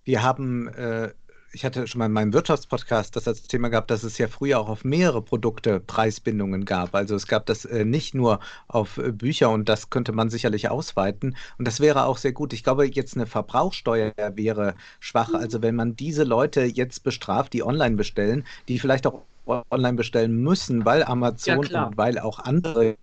Wir 0.03 0.23
haben 0.23 0.67
äh, 0.69 1.11
ich 1.53 1.65
hatte 1.65 1.85
schon 1.87 1.99
mal 1.99 2.05
in 2.05 2.11
meinem 2.11 2.33
Wirtschaftspodcast 2.33 3.15
das 3.15 3.27
als 3.27 3.43
Thema 3.43 3.69
gehabt, 3.69 3.91
dass 3.91 4.03
es 4.03 4.17
ja 4.17 4.27
früher 4.27 4.59
auch 4.59 4.69
auf 4.69 4.83
mehrere 4.83 5.21
Produkte 5.21 5.79
Preisbindungen 5.79 6.65
gab. 6.65 6.95
Also 6.95 7.15
es 7.15 7.27
gab 7.27 7.45
das 7.45 7.65
äh, 7.65 7.83
nicht 7.83 8.13
nur 8.13 8.39
auf 8.67 8.97
äh, 8.97 9.11
Bücher 9.11 9.49
und 9.49 9.67
das 9.67 9.89
könnte 9.89 10.11
man 10.11 10.29
sicherlich 10.29 10.69
ausweiten. 10.69 11.35
Und 11.57 11.67
das 11.67 11.79
wäre 11.79 12.05
auch 12.05 12.17
sehr 12.17 12.31
gut. 12.31 12.53
Ich 12.53 12.63
glaube, 12.63 12.85
jetzt 12.85 13.15
eine 13.15 13.25
Verbrauchsteuer 13.25 14.13
wäre 14.35 14.75
schwach. 14.99 15.33
Also 15.33 15.61
wenn 15.61 15.75
man 15.75 15.95
diese 15.95 16.23
Leute 16.23 16.63
jetzt 16.63 17.03
bestraft, 17.03 17.53
die 17.53 17.63
online 17.63 17.95
bestellen, 17.95 18.45
die 18.67 18.79
vielleicht 18.79 19.05
auch 19.05 19.23
online 19.45 19.97
bestellen 19.97 20.37
müssen, 20.37 20.85
weil 20.85 21.03
Amazon 21.03 21.63
ja, 21.63 21.85
und 21.85 21.97
weil 21.97 22.19
auch 22.19 22.39
andere 22.39 22.95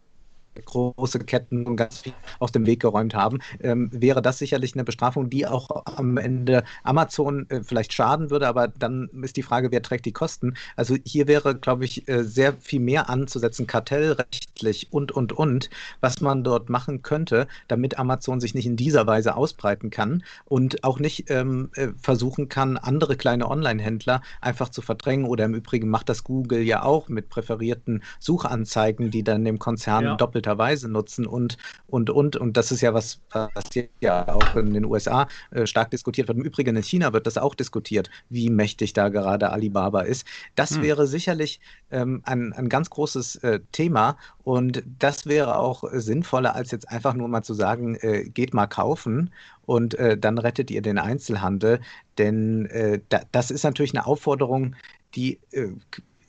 große 0.64 1.20
Ketten 1.20 1.66
und 1.66 1.76
ganz 1.76 2.00
viel 2.00 2.12
aus 2.38 2.52
dem 2.52 2.66
Weg 2.66 2.80
geräumt 2.80 3.14
haben, 3.14 3.38
ähm, 3.60 3.90
wäre 3.92 4.22
das 4.22 4.38
sicherlich 4.38 4.74
eine 4.74 4.84
Bestrafung, 4.84 5.30
die 5.30 5.46
auch 5.46 5.84
am 5.84 6.16
Ende 6.16 6.64
Amazon 6.82 7.48
äh, 7.50 7.62
vielleicht 7.62 7.92
schaden 7.92 8.30
würde, 8.30 8.48
aber 8.48 8.68
dann 8.68 9.08
ist 9.22 9.36
die 9.36 9.42
Frage, 9.42 9.70
wer 9.70 9.82
trägt 9.82 10.06
die 10.06 10.12
Kosten? 10.12 10.54
Also 10.76 10.96
hier 11.04 11.26
wäre, 11.26 11.54
glaube 11.54 11.84
ich, 11.84 12.08
äh, 12.08 12.24
sehr 12.24 12.54
viel 12.54 12.80
mehr 12.80 13.08
anzusetzen, 13.08 13.66
kartellrechtlich 13.66 14.88
und, 14.90 15.12
und, 15.12 15.32
und, 15.32 15.70
was 16.00 16.20
man 16.20 16.44
dort 16.44 16.68
machen 16.68 17.02
könnte, 17.02 17.46
damit 17.68 17.98
Amazon 17.98 18.40
sich 18.40 18.54
nicht 18.54 18.66
in 18.66 18.76
dieser 18.76 19.06
Weise 19.06 19.36
ausbreiten 19.36 19.90
kann 19.90 20.22
und 20.44 20.84
auch 20.84 20.98
nicht 20.98 21.30
ähm, 21.30 21.70
äh, 21.74 21.88
versuchen 22.00 22.48
kann, 22.48 22.76
andere 22.76 23.16
kleine 23.16 23.48
Online-Händler 23.48 24.22
einfach 24.40 24.68
zu 24.68 24.82
verdrängen 24.82 25.26
oder 25.26 25.44
im 25.44 25.54
Übrigen 25.54 25.88
macht 25.88 26.08
das 26.08 26.24
Google 26.24 26.62
ja 26.62 26.82
auch 26.82 27.08
mit 27.08 27.28
präferierten 27.28 28.02
Suchanzeigen, 28.18 29.10
die 29.10 29.22
dann 29.22 29.44
dem 29.44 29.58
Konzern 29.58 30.04
ja. 30.04 30.16
doppelt 30.16 30.46
effizienterweise 30.48 30.88
nutzen 30.88 31.26
und, 31.26 31.56
und, 31.86 32.10
und. 32.10 32.36
Und 32.36 32.56
das 32.56 32.72
ist 32.72 32.80
ja 32.80 32.94
was, 32.94 33.20
was 33.30 33.64
ja 34.00 34.28
auch 34.28 34.56
in 34.56 34.74
den 34.74 34.84
USA 34.84 35.28
äh, 35.50 35.66
stark 35.66 35.90
diskutiert 35.90 36.28
wird. 36.28 36.38
Im 36.38 36.44
Übrigen 36.44 36.76
in 36.76 36.82
China 36.82 37.12
wird 37.12 37.26
das 37.26 37.38
auch 37.38 37.54
diskutiert, 37.54 38.10
wie 38.30 38.50
mächtig 38.50 38.92
da 38.92 39.08
gerade 39.08 39.50
Alibaba 39.50 40.02
ist. 40.02 40.26
Das 40.54 40.76
hm. 40.76 40.82
wäre 40.82 41.06
sicherlich 41.06 41.60
ähm, 41.90 42.22
ein, 42.24 42.52
ein 42.52 42.68
ganz 42.68 42.90
großes 42.90 43.36
äh, 43.36 43.60
Thema 43.72 44.16
und 44.44 44.82
das 44.98 45.26
wäre 45.26 45.58
auch 45.58 45.84
sinnvoller, 45.92 46.54
als 46.54 46.70
jetzt 46.70 46.88
einfach 46.88 47.14
nur 47.14 47.28
mal 47.28 47.42
zu 47.42 47.54
sagen, 47.54 47.96
äh, 47.96 48.24
geht 48.24 48.54
mal 48.54 48.66
kaufen 48.66 49.30
und 49.66 49.94
äh, 49.94 50.16
dann 50.16 50.38
rettet 50.38 50.70
ihr 50.70 50.82
den 50.82 50.98
Einzelhandel. 50.98 51.80
Denn 52.16 52.66
äh, 52.66 53.00
da, 53.08 53.22
das 53.32 53.50
ist 53.50 53.64
natürlich 53.64 53.94
eine 53.94 54.06
Aufforderung, 54.06 54.74
die 55.14 55.38
äh, 55.52 55.68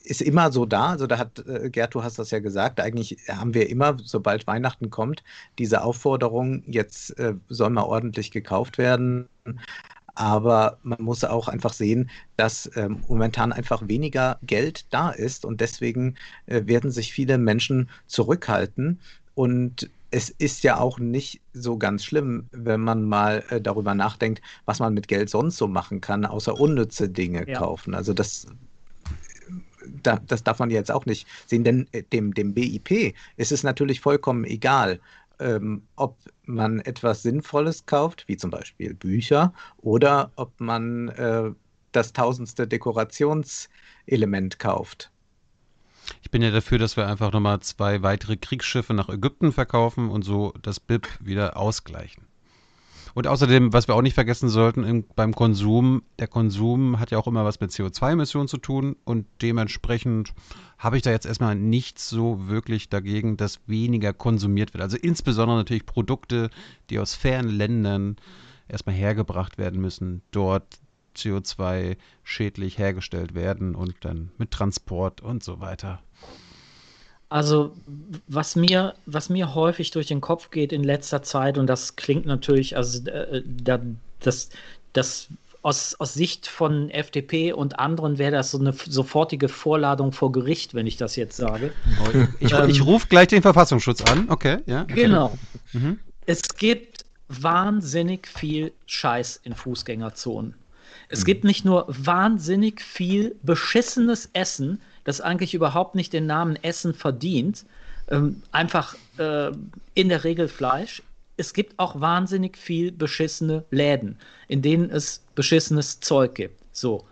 ist 0.04 0.22
immer 0.22 0.52
so 0.52 0.66
da. 0.66 0.90
Also 0.90 1.06
da 1.06 1.18
hat 1.18 1.44
äh, 1.46 1.70
Gerd, 1.70 1.94
du 1.94 2.02
hast 2.02 2.18
das 2.18 2.30
ja 2.30 2.40
gesagt, 2.40 2.80
eigentlich 2.80 3.18
haben 3.28 3.54
wir 3.54 3.68
immer, 3.68 3.96
sobald 4.02 4.46
Weihnachten 4.46 4.90
kommt, 4.90 5.22
diese 5.58 5.82
Aufforderung, 5.82 6.62
jetzt 6.66 7.18
äh, 7.18 7.34
soll 7.48 7.70
mal 7.70 7.82
ordentlich 7.82 8.30
gekauft 8.30 8.78
werden. 8.78 9.28
Aber 10.14 10.78
man 10.82 11.02
muss 11.02 11.24
auch 11.24 11.48
einfach 11.48 11.72
sehen, 11.72 12.10
dass 12.36 12.70
ähm, 12.74 13.02
momentan 13.08 13.52
einfach 13.52 13.86
weniger 13.88 14.38
Geld 14.42 14.84
da 14.90 15.10
ist 15.10 15.44
und 15.44 15.60
deswegen 15.60 16.16
äh, 16.46 16.62
werden 16.66 16.90
sich 16.90 17.12
viele 17.12 17.38
Menschen 17.38 17.88
zurückhalten. 18.06 19.00
Und 19.34 19.88
es 20.10 20.28
ist 20.28 20.64
ja 20.64 20.78
auch 20.78 20.98
nicht 20.98 21.40
so 21.52 21.78
ganz 21.78 22.04
schlimm, 22.04 22.48
wenn 22.50 22.80
man 22.80 23.04
mal 23.04 23.44
äh, 23.50 23.60
darüber 23.60 23.94
nachdenkt, 23.94 24.42
was 24.64 24.80
man 24.80 24.92
mit 24.94 25.08
Geld 25.08 25.30
sonst 25.30 25.56
so 25.56 25.68
machen 25.68 26.00
kann, 26.00 26.26
außer 26.26 26.58
unnütze 26.58 27.08
Dinge 27.08 27.48
ja. 27.48 27.58
kaufen. 27.58 27.94
Also 27.94 28.12
das, 28.12 28.46
da, 30.02 30.18
das 30.26 30.42
darf 30.42 30.58
man 30.58 30.70
jetzt 30.70 30.90
auch 30.90 31.06
nicht 31.06 31.26
sehen, 31.46 31.64
denn 31.64 31.86
äh, 31.92 32.02
dem, 32.02 32.34
dem 32.34 32.54
BIP 32.54 33.14
ist 33.36 33.52
es 33.52 33.62
natürlich 33.62 34.00
vollkommen 34.00 34.44
egal, 34.44 35.00
ähm, 35.38 35.82
ob 35.96 36.18
man 36.44 36.80
etwas 36.80 37.22
Sinnvolles 37.22 37.86
kauft, 37.86 38.24
wie 38.28 38.36
zum 38.36 38.50
Beispiel 38.50 38.94
Bücher, 38.94 39.52
oder 39.78 40.30
ob 40.36 40.60
man 40.60 41.08
äh, 41.08 41.50
das 41.92 42.12
tausendste 42.12 42.68
Dekorationselement 42.68 44.58
kauft. 44.58 45.10
Ich 46.22 46.30
bin 46.30 46.42
ja 46.42 46.50
dafür, 46.50 46.78
dass 46.78 46.96
wir 46.96 47.06
einfach 47.06 47.32
nochmal 47.32 47.60
zwei 47.60 48.02
weitere 48.02 48.36
Kriegsschiffe 48.36 48.94
nach 48.94 49.08
Ägypten 49.08 49.52
verkaufen 49.52 50.10
und 50.10 50.22
so 50.22 50.52
das 50.62 50.80
BIP 50.80 51.08
wieder 51.20 51.56
ausgleichen. 51.56 52.29
Und 53.14 53.26
außerdem, 53.26 53.72
was 53.72 53.88
wir 53.88 53.94
auch 53.94 54.02
nicht 54.02 54.14
vergessen 54.14 54.48
sollten 54.48 54.84
im, 54.84 55.04
beim 55.16 55.34
Konsum, 55.34 56.02
der 56.18 56.28
Konsum 56.28 56.98
hat 57.00 57.10
ja 57.10 57.18
auch 57.18 57.26
immer 57.26 57.44
was 57.44 57.60
mit 57.60 57.70
CO2-Emissionen 57.70 58.48
zu 58.48 58.58
tun 58.58 58.96
und 59.04 59.26
dementsprechend 59.42 60.32
habe 60.78 60.96
ich 60.96 61.02
da 61.02 61.10
jetzt 61.10 61.26
erstmal 61.26 61.56
nichts 61.56 62.08
so 62.08 62.48
wirklich 62.48 62.88
dagegen, 62.88 63.36
dass 63.36 63.60
weniger 63.66 64.12
konsumiert 64.12 64.72
wird. 64.72 64.82
Also 64.82 64.96
insbesondere 64.96 65.58
natürlich 65.58 65.86
Produkte, 65.86 66.50
die 66.88 66.98
aus 66.98 67.14
fernen 67.14 67.50
Ländern 67.50 68.16
erstmal 68.68 68.94
hergebracht 68.94 69.58
werden 69.58 69.80
müssen, 69.80 70.22
dort 70.30 70.78
CO2 71.16 71.96
schädlich 72.22 72.78
hergestellt 72.78 73.34
werden 73.34 73.74
und 73.74 73.94
dann 74.02 74.30
mit 74.38 74.52
Transport 74.52 75.20
und 75.20 75.42
so 75.42 75.60
weiter. 75.60 76.00
Also, 77.30 77.72
was 78.26 78.56
mir, 78.56 78.94
was 79.06 79.28
mir 79.28 79.54
häufig 79.54 79.92
durch 79.92 80.08
den 80.08 80.20
Kopf 80.20 80.50
geht 80.50 80.72
in 80.72 80.82
letzter 80.82 81.22
Zeit, 81.22 81.58
und 81.58 81.68
das 81.68 81.94
klingt 81.94 82.26
natürlich, 82.26 82.76
also 82.76 83.08
äh, 83.08 83.42
das, 84.18 84.50
das 84.92 85.28
aus, 85.62 85.94
aus 86.00 86.14
Sicht 86.14 86.48
von 86.48 86.90
FDP 86.90 87.52
und 87.52 87.78
anderen 87.78 88.18
wäre 88.18 88.32
das 88.32 88.50
so 88.50 88.58
eine 88.58 88.72
sofortige 88.72 89.48
Vorladung 89.48 90.10
vor 90.10 90.32
Gericht, 90.32 90.74
wenn 90.74 90.88
ich 90.88 90.96
das 90.96 91.14
jetzt 91.14 91.36
sage. 91.36 91.72
Ich, 92.40 92.52
ähm, 92.52 92.68
ich 92.68 92.84
rufe 92.84 93.06
gleich 93.06 93.28
den 93.28 93.42
Verfassungsschutz 93.42 94.02
an, 94.02 94.26
okay, 94.28 94.58
ja. 94.66 94.82
Okay. 94.82 94.94
Genau. 94.94 95.38
Mhm. 95.72 96.00
Es 96.26 96.42
gibt 96.56 97.04
wahnsinnig 97.28 98.26
viel 98.26 98.72
Scheiß 98.86 99.40
in 99.44 99.54
Fußgängerzonen. 99.54 100.54
Es 101.08 101.20
mhm. 101.20 101.24
gibt 101.26 101.44
nicht 101.44 101.64
nur 101.64 101.86
wahnsinnig 101.88 102.80
viel 102.80 103.36
beschissenes 103.42 104.30
Essen, 104.32 104.80
das 105.04 105.20
eigentlich 105.20 105.54
überhaupt 105.54 105.94
nicht 105.94 106.12
den 106.12 106.26
Namen 106.26 106.56
Essen 106.56 106.94
verdient, 106.94 107.64
ähm, 108.08 108.42
einfach 108.52 108.94
äh, 109.18 109.50
in 109.94 110.08
der 110.08 110.24
Regel 110.24 110.48
Fleisch. 110.48 111.02
Es 111.36 111.54
gibt 111.54 111.78
auch 111.78 112.00
wahnsinnig 112.00 112.58
viel 112.58 112.92
beschissene 112.92 113.64
Läden, 113.70 114.16
in 114.48 114.62
denen 114.62 114.90
es 114.90 115.22
beschissenes 115.34 116.00
Zeug 116.00 116.34
gibt. 116.34 116.60
So. 116.72 117.04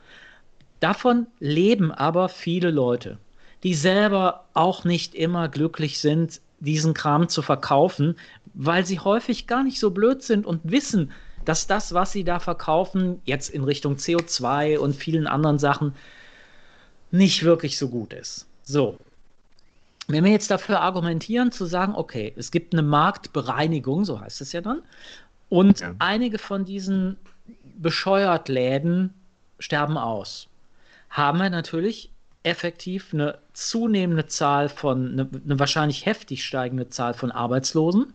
Davon 0.81 1.27
leben 1.41 1.91
aber 1.91 2.29
viele 2.29 2.71
Leute, 2.71 3.19
die 3.63 3.75
selber 3.75 4.45
auch 4.55 4.85
nicht 4.85 5.15
immer 5.15 5.49
glücklich 5.49 5.99
sind, 5.99 6.41
diesen 6.61 6.95
Kram 6.95 7.29
zu 7.29 7.43
verkaufen, 7.43 8.17
weil 8.55 8.85
sie 8.85 9.01
häufig 9.01 9.47
gar 9.47 9.65
nicht 9.65 9.79
so 9.79 9.91
blöd 9.91 10.23
sind 10.23 10.47
und 10.47 10.61
wissen, 10.65 11.13
dass 11.45 11.67
das, 11.67 11.95
was 11.95 12.13
sie 12.13 12.25
da 12.25 12.41
verkaufen, 12.41 13.23
jetzt 13.25 13.49
in 13.49 13.65
Richtung 13.65 13.95
CO2 13.95 14.79
und 14.79 14.95
vielen 14.95 15.27
anderen 15.27 15.59
Sachen, 15.59 15.95
nicht 17.11 17.45
wirklich 17.45 17.79
so 17.79 17.89
gut 17.89 18.13
ist. 18.13 18.47
So. 18.63 18.99
Wenn 20.07 20.25
wir 20.25 20.33
jetzt 20.33 20.51
dafür 20.51 20.81
argumentieren, 20.81 21.53
zu 21.53 21.67
sagen, 21.67 21.95
okay, 21.95 22.33
es 22.37 22.51
gibt 22.51 22.73
eine 22.73 22.83
Marktbereinigung, 22.83 24.05
so 24.05 24.21
heißt 24.21 24.41
es 24.41 24.53
ja 24.53 24.61
dann, 24.61 24.83
und 25.51 25.81
ja. 25.81 25.95
einige 25.99 26.39
von 26.39 26.65
diesen 26.65 27.17
bescheuert 27.77 28.49
Läden 28.49 29.13
sterben 29.59 29.99
aus, 29.99 30.49
haben 31.11 31.39
wir 31.39 31.51
natürlich 31.51 32.11
effektiv 32.43 33.13
eine 33.13 33.39
zunehmende 33.53 34.27
Zahl 34.27 34.69
von, 34.69 35.13
eine, 35.13 35.29
eine 35.45 35.59
wahrscheinlich 35.59 36.07
heftig 36.07 36.45
steigende 36.45 36.89
Zahl 36.89 37.15
von 37.15 37.31
Arbeitslosen 37.31 38.15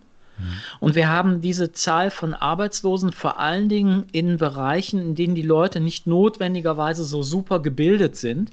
und 0.80 0.96
wir 0.96 1.10
haben 1.10 1.42
diese 1.42 1.72
Zahl 1.72 2.10
von 2.10 2.34
Arbeitslosen 2.34 3.12
vor 3.12 3.40
allen 3.40 3.70
Dingen 3.70 4.06
in 4.12 4.38
Bereichen, 4.38 5.00
in 5.00 5.16
denen 5.16 5.36
die 5.36 5.44
Leute 5.44 5.80
nicht 5.80 6.08
notwendigerweise 6.08 7.04
so 7.04 7.22
super 7.24 7.60
gebildet 7.60 8.16
sind, 8.16 8.52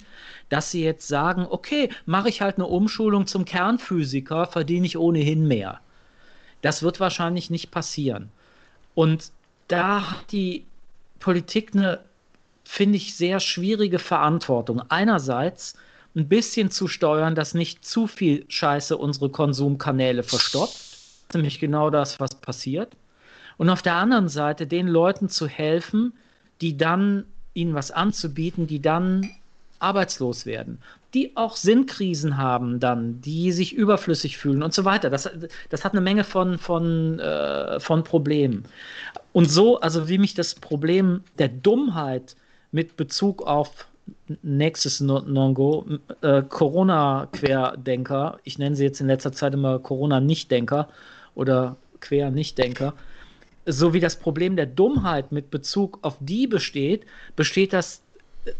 dass 0.49 0.71
sie 0.71 0.85
jetzt 0.85 1.09
sagen, 1.09 1.47
okay, 1.49 1.91
mache 2.07 2.29
ich 2.29 2.43
halt 2.43 2.57
eine 2.57 2.67
Umschulung 2.67 3.27
zum 3.27 3.45
Kernphysiker, 3.45 4.47
verdiene 4.47 4.87
ich 4.87 4.99
ohnehin 4.99 5.47
mehr. 5.47 5.81
Das 6.63 6.83
wird 6.83 7.01
wahrscheinlich 7.01 7.51
nicht 7.51 7.71
passieren. 7.71 8.31
Und 8.95 9.31
da 9.69 10.11
hat 10.11 10.33
die 10.33 10.67
Politik 11.19 11.71
eine, 11.75 12.01
finde 12.65 12.97
ich, 12.97 13.17
sehr 13.17 13.41
schwierige 13.41 13.99
Verantwortung. 13.99 14.83
Einerseits 14.91 15.75
ein 16.15 16.29
bisschen 16.29 16.71
zu 16.71 16.89
steuern, 16.89 17.35
dass 17.35 17.55
nicht 17.55 17.85
zu 17.85 18.07
viel 18.07 18.45
Scheiße 18.49 18.97
unsere 18.97 19.31
Konsumkanäle 19.31 20.25
verstopft 20.25 20.90
nämlich 21.35 21.59
genau 21.59 21.91
das, 21.91 22.21
was 22.21 22.35
passiert. 22.35 22.97
Und 23.57 23.69
auf 23.69 23.83
der 23.83 23.95
anderen 23.97 24.29
Seite 24.29 24.67
den 24.67 24.89
Leuten 24.89 25.29
zu 25.29 25.47
helfen, 25.47 26.15
die 26.61 26.77
dann 26.77 27.25
ihnen 27.55 27.75
was 27.75 27.91
anzubieten, 27.91 28.67
die 28.67 28.81
dann 28.81 29.29
arbeitslos 29.81 30.47
werden, 30.47 30.79
die 31.15 31.37
auch 31.37 31.57
Sinnkrisen 31.57 32.37
haben 32.37 32.81
dann, 32.81 33.21
die 33.21 33.51
sich 33.53 33.75
überflüssig 33.75 34.39
fühlen 34.39 34.63
und 34.63 34.75
so 34.75 34.85
weiter. 34.85 35.11
Das, 35.11 35.29
das 35.69 35.85
hat 35.85 35.93
eine 35.93 36.01
Menge 36.01 36.25
von, 36.25 36.59
von, 36.59 37.19
äh, 37.19 37.81
von 37.81 38.05
Problemen. 38.05 38.65
Und 39.33 39.51
so, 39.51 39.81
also 39.81 40.09
wie 40.09 40.19
mich 40.19 40.35
das 40.35 40.55
Problem 40.55 41.23
der 41.39 41.49
Dummheit 41.49 42.37
mit 42.73 42.97
Bezug 42.97 43.43
auf 43.43 43.87
nächstes 44.43 45.01
Non-Go, 45.01 45.87
äh, 46.23 46.43
Corona-Querdenker, 46.43 48.39
ich 48.45 48.59
nenne 48.59 48.77
sie 48.77 48.85
jetzt 48.85 49.01
in 49.01 49.07
letzter 49.07 49.33
Zeit 49.33 49.55
immer 49.55 49.79
Corona-Nichtdenker, 49.79 50.89
oder 51.41 51.77
Quer-Nichtdenker, 52.01 52.95
so 53.65 53.95
wie 53.95 54.01
das 54.01 54.17
Problem 54.17 54.57
der 54.57 54.67
Dummheit 54.67 55.33
mit 55.33 55.51
Bezug 55.51 55.99
auf 56.03 56.17
die 56.21 56.47
besteht, 56.47 57.07
besteht 57.35 57.73
das, 57.73 58.03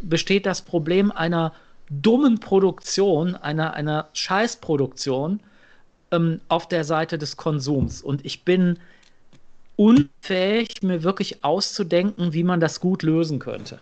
besteht 0.01 0.47
das 0.47 0.63
Problem 0.63 1.13
einer 1.13 1.53
dummen 1.91 2.41
Produktion, 2.41 3.35
einer, 3.37 3.75
einer 3.75 4.09
Scheißproduktion 4.15 5.41
ähm, 6.11 6.41
auf 6.49 6.69
der 6.69 6.85
Seite 6.85 7.19
des 7.19 7.37
Konsums. 7.37 8.01
Und 8.03 8.25
ich 8.25 8.45
bin 8.45 8.79
unfähig, 9.77 10.83
mir 10.83 11.03
wirklich 11.03 11.45
auszudenken, 11.45 12.33
wie 12.33 12.45
man 12.45 12.61
das 12.61 12.81
gut 12.81 13.03
lösen 13.03 13.39
könnte. 13.39 13.81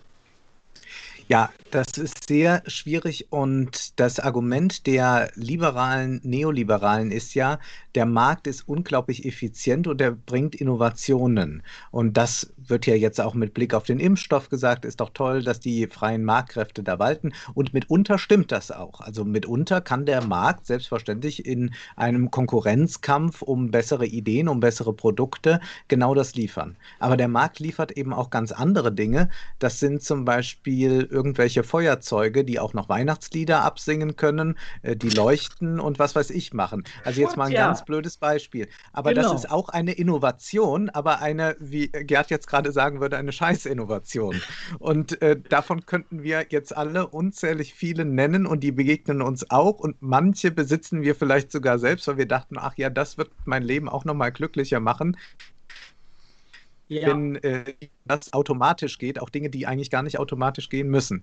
Ja, 1.31 1.51
das 1.71 1.99
ist 1.99 2.27
sehr 2.27 2.63
schwierig 2.67 3.27
und 3.31 4.01
das 4.01 4.19
Argument 4.19 4.87
der 4.87 5.31
liberalen, 5.35 6.23
Neoliberalen 6.25 7.11
ist 7.11 7.35
ja, 7.35 7.59
der 7.95 8.07
Markt 8.07 8.47
ist 8.47 8.67
unglaublich 8.67 9.27
effizient 9.27 9.87
und 9.87 10.01
er 10.01 10.13
bringt 10.13 10.55
Innovationen. 10.55 11.63
Und 11.91 12.17
das 12.17 12.55
wird 12.57 12.87
ja 12.87 12.95
jetzt 12.95 13.21
auch 13.21 13.35
mit 13.35 13.53
Blick 13.53 13.75
auf 13.75 13.83
den 13.83 14.01
Impfstoff 14.01 14.49
gesagt, 14.49 14.87
ist 14.87 15.01
doch 15.01 15.11
toll, 15.11 15.43
dass 15.43 15.61
die 15.61 15.87
freien 15.89 16.25
Marktkräfte 16.25 16.83
da 16.83 16.99
walten. 16.99 17.33
Und 17.53 17.75
mitunter 17.75 18.17
stimmt 18.19 18.51
das 18.51 18.71
auch. 18.71 19.01
Also 19.01 19.25
mitunter 19.25 19.83
kann 19.83 20.07
der 20.07 20.25
Markt 20.25 20.67
selbstverständlich 20.67 21.45
in 21.45 21.75
einem 21.97 22.31
Konkurrenzkampf 22.31 23.43
um 23.43 23.71
bessere 23.71 24.07
Ideen, 24.07 24.49
um 24.49 24.61
bessere 24.61 24.95
Produkte 24.95 25.61
genau 25.89 26.15
das 26.15 26.35
liefern. 26.35 26.77
Aber 27.01 27.17
der 27.17 27.29
Markt 27.29 27.59
liefert 27.59 27.93
eben 27.93 28.15
auch 28.15 28.31
ganz 28.31 28.53
andere 28.53 28.93
Dinge. 28.93 29.29
Das 29.59 29.81
sind 29.81 30.03
zum 30.03 30.25
Beispiel 30.25 31.03
irgendwelche 31.19 31.65
Feuerzeuge, 31.65 32.45
die 32.45 32.61
auch 32.61 32.75
noch 32.75 32.89
Weihnachtslieder 32.89 33.63
absingen 33.65 34.15
können, 34.17 34.57
äh, 34.83 34.97
die 34.97 35.11
leuchten 35.11 35.81
und 35.81 35.99
was 35.99 36.15
weiß 36.15 36.31
ich 36.31 36.53
machen. 36.55 36.85
Also 37.05 37.21
jetzt 37.21 37.37
mal 37.37 37.47
ein 37.47 37.55
Ja. 37.55 37.57
ganz 37.57 37.83
blödes 37.83 38.17
Beispiel. 38.19 38.69
Aber 38.93 39.13
Genau. 39.13 39.23
das 39.23 39.33
ist 39.33 39.51
auch 39.51 39.69
eine 39.69 39.93
Innovation, 39.93 40.89
aber 40.91 41.21
eine, 41.21 41.57
wie 41.59 41.89
Gerd 41.89 42.31
jetzt 42.31 42.47
gerade 42.47 42.71
sagen 42.73 43.01
würde, 43.01 43.17
eine 43.17 43.33
Scheißinnovation. 43.33 44.45
Und 44.79 45.21
äh, 45.23 45.41
davon 45.49 45.85
könnten 45.87 46.23
wir 46.23 46.47
jetzt 46.51 46.77
alle 46.77 47.09
unzählig 47.09 47.75
viele 47.75 48.05
nennen 48.05 48.47
und 48.47 48.61
die 48.63 48.73
begegnen 48.73 49.23
uns 49.23 49.51
auch 49.51 49.79
und 49.81 49.97
manche 50.01 50.51
besitzen 50.53 51.03
wir 51.03 51.15
vielleicht 51.17 51.51
sogar 51.53 51.79
selbst, 51.79 52.07
weil 52.09 52.19
wir 52.19 52.27
dachten, 52.29 52.57
ach 52.59 52.75
ja, 52.77 52.91
das 52.91 53.19
wird 53.19 53.33
mein 53.45 53.63
Leben 53.63 53.89
auch 53.89 54.05
nochmal 54.05 54.33
glücklicher 54.33 54.81
machen, 54.81 55.17
Ja. 56.89 57.09
wenn 57.09 57.37
äh, 57.37 57.75
das 58.07 58.33
automatisch 58.33 58.99
geht, 58.99 59.21
auch 59.21 59.29
Dinge, 59.29 59.51
die 59.51 59.67
eigentlich 59.67 59.91
gar 59.91 60.03
nicht 60.03 60.19
automatisch 60.19 60.71
gehen 60.71 60.89
müssen. 60.89 61.23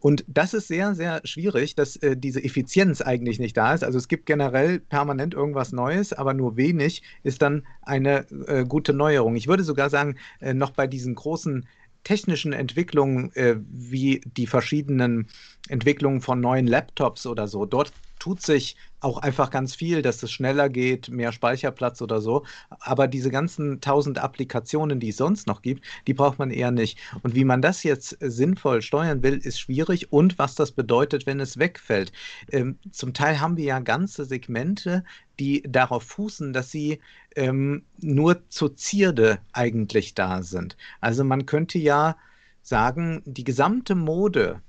Und 0.00 0.24
das 0.26 0.54
ist 0.54 0.68
sehr, 0.68 0.94
sehr 0.94 1.20
schwierig, 1.24 1.74
dass 1.74 1.96
äh, 1.96 2.16
diese 2.16 2.42
Effizienz 2.42 3.02
eigentlich 3.02 3.38
nicht 3.38 3.56
da 3.56 3.74
ist. 3.74 3.84
Also 3.84 3.98
es 3.98 4.08
gibt 4.08 4.26
generell 4.26 4.80
permanent 4.80 5.34
irgendwas 5.34 5.72
Neues, 5.72 6.12
aber 6.12 6.32
nur 6.32 6.56
wenig 6.56 7.02
ist 7.22 7.42
dann 7.42 7.66
eine 7.82 8.26
äh, 8.46 8.64
gute 8.64 8.94
Neuerung. 8.94 9.36
Ich 9.36 9.48
würde 9.48 9.64
sogar 9.64 9.90
sagen, 9.90 10.16
äh, 10.40 10.54
noch 10.54 10.70
bei 10.70 10.86
diesen 10.86 11.14
großen 11.14 11.66
technischen 12.04 12.52
Entwicklungen, 12.52 13.32
äh, 13.34 13.56
wie 13.68 14.22
die 14.24 14.46
verschiedenen 14.46 15.28
Entwicklungen 15.68 16.20
von 16.20 16.40
neuen 16.40 16.66
Laptops 16.66 17.26
oder 17.26 17.46
so, 17.46 17.66
dort 17.66 17.92
tut 18.22 18.40
sich 18.40 18.76
auch 19.00 19.18
einfach 19.18 19.50
ganz 19.50 19.74
viel, 19.74 20.00
dass 20.00 20.22
es 20.22 20.30
schneller 20.30 20.68
geht, 20.68 21.08
mehr 21.08 21.32
Speicherplatz 21.32 22.00
oder 22.00 22.20
so. 22.20 22.44
Aber 22.78 23.08
diese 23.08 23.30
ganzen 23.30 23.80
tausend 23.80 24.18
Applikationen, 24.18 25.00
die 25.00 25.08
es 25.08 25.16
sonst 25.16 25.48
noch 25.48 25.60
gibt, 25.60 25.84
die 26.06 26.14
braucht 26.14 26.38
man 26.38 26.52
eher 26.52 26.70
nicht. 26.70 27.00
Und 27.24 27.34
wie 27.34 27.44
man 27.44 27.62
das 27.62 27.82
jetzt 27.82 28.16
sinnvoll 28.20 28.80
steuern 28.80 29.24
will, 29.24 29.38
ist 29.38 29.58
schwierig. 29.58 30.12
Und 30.12 30.38
was 30.38 30.54
das 30.54 30.70
bedeutet, 30.70 31.26
wenn 31.26 31.40
es 31.40 31.58
wegfällt. 31.58 32.12
Ähm, 32.52 32.78
zum 32.92 33.12
Teil 33.12 33.40
haben 33.40 33.56
wir 33.56 33.64
ja 33.64 33.80
ganze 33.80 34.24
Segmente, 34.24 35.02
die 35.40 35.64
darauf 35.66 36.04
fußen, 36.04 36.52
dass 36.52 36.70
sie 36.70 37.00
ähm, 37.34 37.82
nur 38.00 38.48
zur 38.50 38.76
Zierde 38.76 39.40
eigentlich 39.52 40.14
da 40.14 40.44
sind. 40.44 40.76
Also 41.00 41.24
man 41.24 41.44
könnte 41.44 41.80
ja 41.80 42.16
sagen, 42.62 43.22
die 43.24 43.42
gesamte 43.42 43.96
Mode 43.96 44.62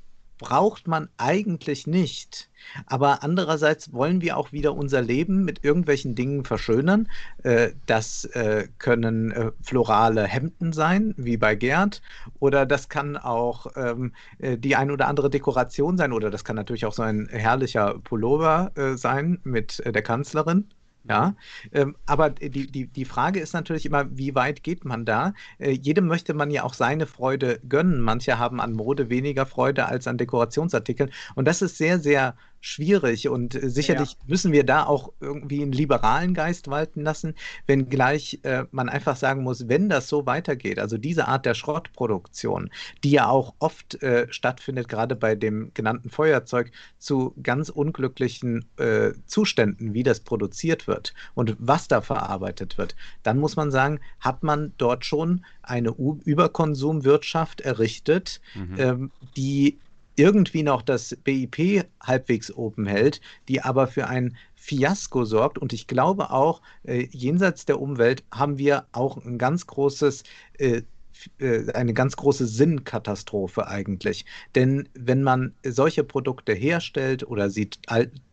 braucht 0.44 0.88
man 0.89 1.08
eigentlich 1.18 1.88
nicht. 1.88 2.50
Aber 2.86 3.24
andererseits 3.24 3.94
wollen 3.94 4.22
wir 4.22 4.36
auch 4.36 4.52
wieder 4.52 4.76
unser 4.76 5.02
Leben 5.02 5.46
mit 5.46 5.64
irgendwelchen 5.64 6.16
Dingen 6.16 6.44
verschönern. 6.44 7.08
Äh, 7.44 7.72
das 7.86 8.26
äh, 8.26 8.68
können 8.78 9.32
äh, 9.32 9.52
florale 9.62 10.26
Hemden 10.26 10.74
sein, 10.74 11.14
wie 11.18 11.38
bei 11.38 11.56
Gerd, 11.56 12.02
oder 12.39 12.66
das 12.66 12.89
kann 12.89 13.16
auch 13.16 13.68
ähm, 13.78 14.14
äh, 14.39 14.58
die 14.58 14.76
ein 14.76 14.91
oder 14.91 15.08
andere 15.08 15.30
Dekoration 15.30 15.98
sein, 15.98 16.12
oder 16.12 16.30
das 16.30 16.44
kann 16.44 16.58
natürlich 16.58 16.86
auch 16.86 16.94
so 16.94 17.04
ein 17.04 17.28
herrlicher 17.30 18.00
Pullover 18.04 18.72
sein 18.96 19.39
mit 19.44 19.82
der 19.86 20.02
Kanzlerin. 20.02 20.68
Ja, 21.06 21.36
ähm, 21.74 21.97
aber 22.06 22.30
die, 22.30 22.72
die, 22.72 22.88
die 22.88 23.06
Frage 23.06 23.41
ist 23.41 23.54
natürlich 23.54 23.86
immer, 23.86 24.06
wie 24.18 24.36
weit 24.36 24.64
geht 24.64 24.86
man 24.86 25.04
da? 25.04 25.34
Äh, 25.60 25.72
jedem 25.72 26.08
möchte 26.08 26.34
man 26.34 26.49
ja 26.49 26.64
auch 26.64 26.74
seine 26.74 27.08
Freude 27.08 27.60
gönnen. 27.68 27.99
Manche 27.99 28.39
haben 28.39 28.62
an 28.62 28.72
Mode 28.72 29.10
weniger 29.10 29.45
Freude 29.45 29.86
als 29.86 30.08
an 30.08 30.18
Dekorationsartikeln. 30.18 31.12
Und 31.36 31.45
das 31.45 31.62
ist 31.62 31.78
sehr, 31.78 31.99
sehr 31.99 32.36
schwierig. 32.64 33.28
Und 33.28 33.55
äh, 33.55 33.70
sicherlich 33.70 34.18
müssen 34.26 34.51
wir 34.51 34.64
da 34.64 34.86
auch 34.86 35.11
irgendwie 35.20 35.61
einen 35.61 35.74
liberalen 35.74 36.34
Geist 36.34 36.70
walten 36.70 37.01
lassen, 37.01 37.36
wenngleich 37.68 38.39
äh, 38.43 38.64
man 38.72 38.89
einfach 38.89 39.18
sagen 39.18 39.43
muss, 39.43 39.68
wenn 39.68 39.89
das 39.89 40.07
so 40.07 40.26
weitergeht, 40.26 40.80
also 40.80 40.97
diese 40.97 41.28
Art 41.28 41.45
der 41.45 41.53
Schrottproduktion, 41.53 42.72
die 43.03 43.11
ja 43.11 43.28
auch 43.28 43.53
oft 43.59 44.01
äh, 44.01 44.28
stattfindet, 44.32 44.88
gerade 44.88 45.16
bei 45.16 45.36
dem 45.36 45.72
genannten 45.74 46.09
Feuerzeug, 46.09 46.72
zu 46.99 47.36
ganz 47.43 47.70
unglücklichen 47.70 48.66
äh, 48.78 49.11
Zuständen, 49.26 49.93
wie 49.93 50.03
das 50.03 50.22
produziert 50.22 50.88
wird 50.88 51.14
und 51.34 51.55
was 51.59 51.89
da 51.89 52.01
verarbeitet 52.01 52.78
wird, 52.78 52.95
dann 53.24 53.39
muss 53.39 53.57
man 53.57 53.72
sagen, 53.72 53.99
hat 54.20 54.41
man 54.43 54.74
dort 54.78 55.03
schon 55.05 55.45
eine 55.61 55.93
U 55.93 56.20
Überkonsumwirtschaft 56.24 57.61
errichtet, 57.61 58.39
Mhm. 58.55 58.76
ähm, 58.78 59.11
die 59.36 59.80
irgendwie 60.16 60.64
noch 60.64 60.82
das 60.82 61.18
BIP 61.24 61.86
halbwegs 62.01 62.51
oben 62.51 62.86
hält, 62.86 63.22
die 63.47 63.61
aber 63.61 63.88
für 63.88 64.07
ein 64.07 64.38
Fiasko 64.55 65.26
sorgt. 65.26 65.57
Und 65.57 65.74
ich 65.74 65.88
glaube 65.88 66.32
auch, 66.32 66.61
äh, 66.84 67.07
jenseits 67.11 67.66
der 67.66 67.82
Umwelt 67.82 68.24
haben 68.32 68.57
wir 68.57 68.88
auch 68.91 69.18
ein 69.26 69.38
ganz 69.38 69.68
großes, 69.68 70.24
äh, 70.57 70.84
eine 71.74 71.93
ganz 71.93 72.16
große 72.16 72.47
Sinnkatastrophe 72.47 73.68
eigentlich. 73.68 74.26
Denn 74.55 74.89
wenn 74.93 75.24
man 75.24 75.55
solche 75.66 76.03
Produkte 76.03 76.53
herstellt 76.53 77.24
oder 77.28 77.49
sie 77.49 77.70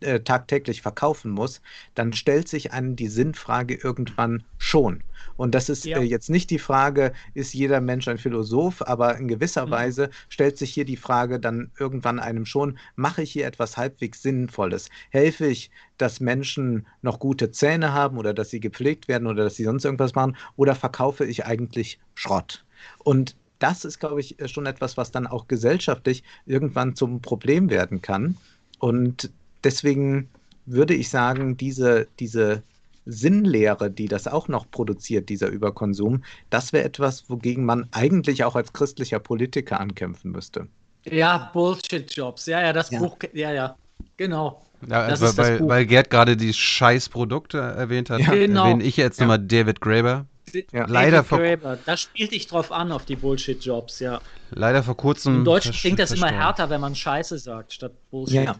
äh, 0.00 0.20
tagtäglich 0.20 0.82
verkaufen 0.82 1.30
muss, 1.30 1.60
dann 1.94 2.12
stellt 2.12 2.48
sich 2.48 2.72
einem 2.72 2.96
die 2.96 3.08
Sinnfrage 3.08 3.74
irgendwann 3.74 4.44
schon. 4.58 5.02
Und 5.36 5.54
das 5.54 5.68
ist 5.68 5.84
Ja. 5.84 5.96
äh, 5.96 6.00
jetzt 6.02 6.30
nicht 6.30 6.50
die 6.50 6.58
Frage, 6.58 7.12
ist 7.34 7.52
jeder 7.54 7.80
Mensch 7.80 8.08
ein 8.08 8.18
Philosoph, 8.18 8.82
aber 8.82 9.16
in 9.18 9.28
gewisser 9.28 9.70
Mhm. 9.70 9.70
Weise 9.70 10.10
stellt 10.28 10.56
sich 10.58 10.72
hier 10.72 10.84
die 10.84 10.96
Frage 10.96 11.40
dann 11.40 11.72
irgendwann 11.78 12.18
einem 12.18 12.46
schon, 12.46 12.78
mache 12.96 13.22
ich 13.22 13.32
hier 13.32 13.46
etwas 13.46 13.76
halbwegs 13.76 14.22
Sinnvolles? 14.22 14.88
Helfe 15.10 15.46
ich, 15.46 15.70
dass 16.00 16.20
Menschen 16.20 16.86
noch 17.02 17.18
gute 17.18 17.50
Zähne 17.50 17.92
haben 17.92 18.18
oder 18.18 18.34
dass 18.34 18.50
sie 18.50 18.60
gepflegt 18.60 19.08
werden 19.08 19.26
oder 19.26 19.44
dass 19.44 19.56
sie 19.56 19.64
sonst 19.64 19.84
irgendwas 19.84 20.14
machen? 20.14 20.36
Oder 20.56 20.74
verkaufe 20.74 21.24
ich 21.24 21.46
eigentlich 21.46 21.98
Schrott? 22.14 22.64
Und 22.98 23.36
das 23.58 23.84
ist, 23.84 24.00
glaube 24.00 24.20
ich, 24.20 24.36
schon 24.46 24.66
etwas, 24.66 24.96
was 24.96 25.10
dann 25.10 25.26
auch 25.26 25.46
gesellschaftlich 25.46 26.22
irgendwann 26.46 26.96
zum 26.96 27.20
Problem 27.20 27.70
werden 27.70 28.00
kann. 28.00 28.36
Und 28.78 29.30
deswegen 29.64 30.28
würde 30.66 30.94
ich 30.94 31.10
sagen, 31.10 31.56
diese, 31.56 32.08
diese 32.18 32.62
Sinnlehre, 33.06 33.90
die 33.90 34.08
das 34.08 34.26
auch 34.26 34.48
noch 34.48 34.70
produziert, 34.70 35.28
dieser 35.28 35.48
Überkonsum, 35.48 36.24
das 36.48 36.72
wäre 36.72 36.84
etwas, 36.84 37.28
wogegen 37.28 37.64
man 37.64 37.88
eigentlich 37.92 38.44
auch 38.44 38.56
als 38.56 38.72
christlicher 38.72 39.18
Politiker 39.18 39.80
ankämpfen 39.80 40.32
müsste. 40.32 40.66
Ja, 41.04 41.50
Bullshit-Jobs. 41.52 42.46
Ja, 42.46 42.62
ja, 42.62 42.72
das 42.72 42.90
Ja. 42.90 42.98
Buch, 42.98 43.16
ja, 43.32 43.52
ja, 43.52 43.76
genau. 44.16 44.62
Ja, 44.88 45.08
Das 45.08 45.20
weil, 45.20 45.28
ist 45.28 45.38
das 45.38 45.46
weil, 45.48 45.58
Buch. 45.58 45.68
weil 45.68 45.86
Gerd 45.86 46.10
gerade 46.10 46.36
die 46.36 46.52
Scheißprodukte 46.54 47.58
erwähnt 47.58 48.10
hat, 48.10 48.20
Ja. 48.20 48.30
Genau. 48.32 48.64
erwähne 48.64 48.84
ich 48.84 48.96
jetzt 48.96 49.18
Ja. 49.20 49.26
nochmal 49.26 49.38
David 49.40 49.80
Graeber. 49.80 50.26
Ja. 50.72 50.86
Leider 50.86 51.18
David 51.18 51.28
vor, 51.28 51.38
Graeber, 51.38 51.78
da 51.86 51.96
spielt 51.96 52.32
dich 52.32 52.46
drauf 52.48 52.72
an, 52.72 52.90
auf 52.90 53.04
die 53.04 53.14
Bullshit-Jobs, 53.16 54.00
ja. 54.00 54.20
leider 54.50 54.82
vor 54.82 54.96
kurzem. 54.96 55.36
Im 55.36 55.44
Deutschen 55.44 55.72
versch- 55.72 55.80
klingt 55.80 55.98
das 56.00 56.10
immer 56.12 56.28
härter, 56.30 56.70
wenn 56.70 56.80
man 56.80 56.94
Scheiße 56.96 57.38
sagt, 57.38 57.72
statt 57.72 57.92
Bullshit. 58.10 58.46
Ja. 58.46 58.56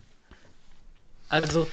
Also, 1.28 1.66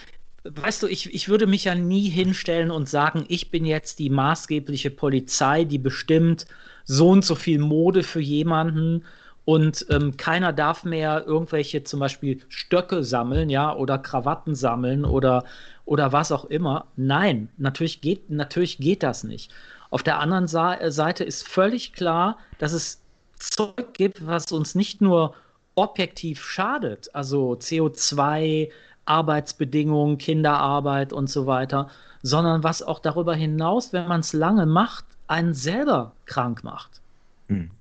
weißt 0.44 0.84
du, 0.84 0.88
ich, 0.88 1.14
ich 1.14 1.30
würde 1.30 1.46
mich 1.48 1.66
ja 1.66 1.76
nie 1.76 2.10
hinstellen 2.10 2.72
und 2.72 2.88
sagen, 2.90 3.26
ich 3.28 3.52
bin 3.52 3.66
jetzt 3.66 4.00
die 4.00 4.10
maßgebliche 4.10 4.92
Polizei, 4.92 5.66
die 5.66 5.78
bestimmt 5.80 6.46
so 6.86 7.10
und 7.10 7.26
so 7.26 7.36
viel 7.36 7.60
Mode 7.60 8.04
für 8.04 8.22
jemanden 8.22 9.04
und 9.48 9.86
ähm, 9.90 10.18
keiner 10.18 10.52
darf 10.52 10.84
mehr 10.84 11.24
irgendwelche 11.26 11.82
zum 11.82 12.02
Beispiel 12.02 12.42
Stöcke 12.50 13.06
sammeln, 13.06 13.50
ja, 13.50 13.74
oder 13.74 13.98
Krawatten 13.98 14.56
sammeln 14.56 15.06
oder, 15.06 15.46
oder 15.86 16.12
was 16.12 16.34
auch 16.34 16.44
immer. 16.44 16.88
Nein, 16.98 17.48
natürlich 17.56 18.02
geht, 18.02 18.30
natürlich 18.30 18.78
geht 18.78 19.04
das 19.04 19.24
nicht. 19.24 19.54
Auf 19.90 20.04
der 20.04 20.20
anderen 20.20 20.50
Sa 20.50 20.74
äh, 20.74 20.92
Seite 20.92 21.24
ist 21.24 21.48
völlig 21.48 21.94
klar, 21.94 22.40
dass 22.58 22.74
es 22.74 23.00
Zeug 23.40 23.94
gibt, 23.94 24.28
was 24.28 24.52
uns 24.52 24.76
nicht 24.76 25.00
nur 25.00 25.34
objektiv 25.76 26.44
schadet, 26.44 27.10
also 27.16 27.54
CO2, 27.54 28.70
Arbeitsbedingungen, 29.06 30.18
Kinderarbeit 30.18 31.14
und 31.14 31.30
so 31.30 31.48
weiter, 31.48 31.90
sondern 32.22 32.64
was 32.64 32.84
auch 32.84 33.00
darüber 33.00 33.34
hinaus, 33.34 33.94
wenn 33.94 34.10
man 34.10 34.20
es 34.20 34.34
lange 34.34 34.66
macht, 34.66 35.06
einen 35.28 35.54
selber 35.54 36.12
krank 36.26 36.66
macht. 36.66 37.00
Hm. 37.48 37.72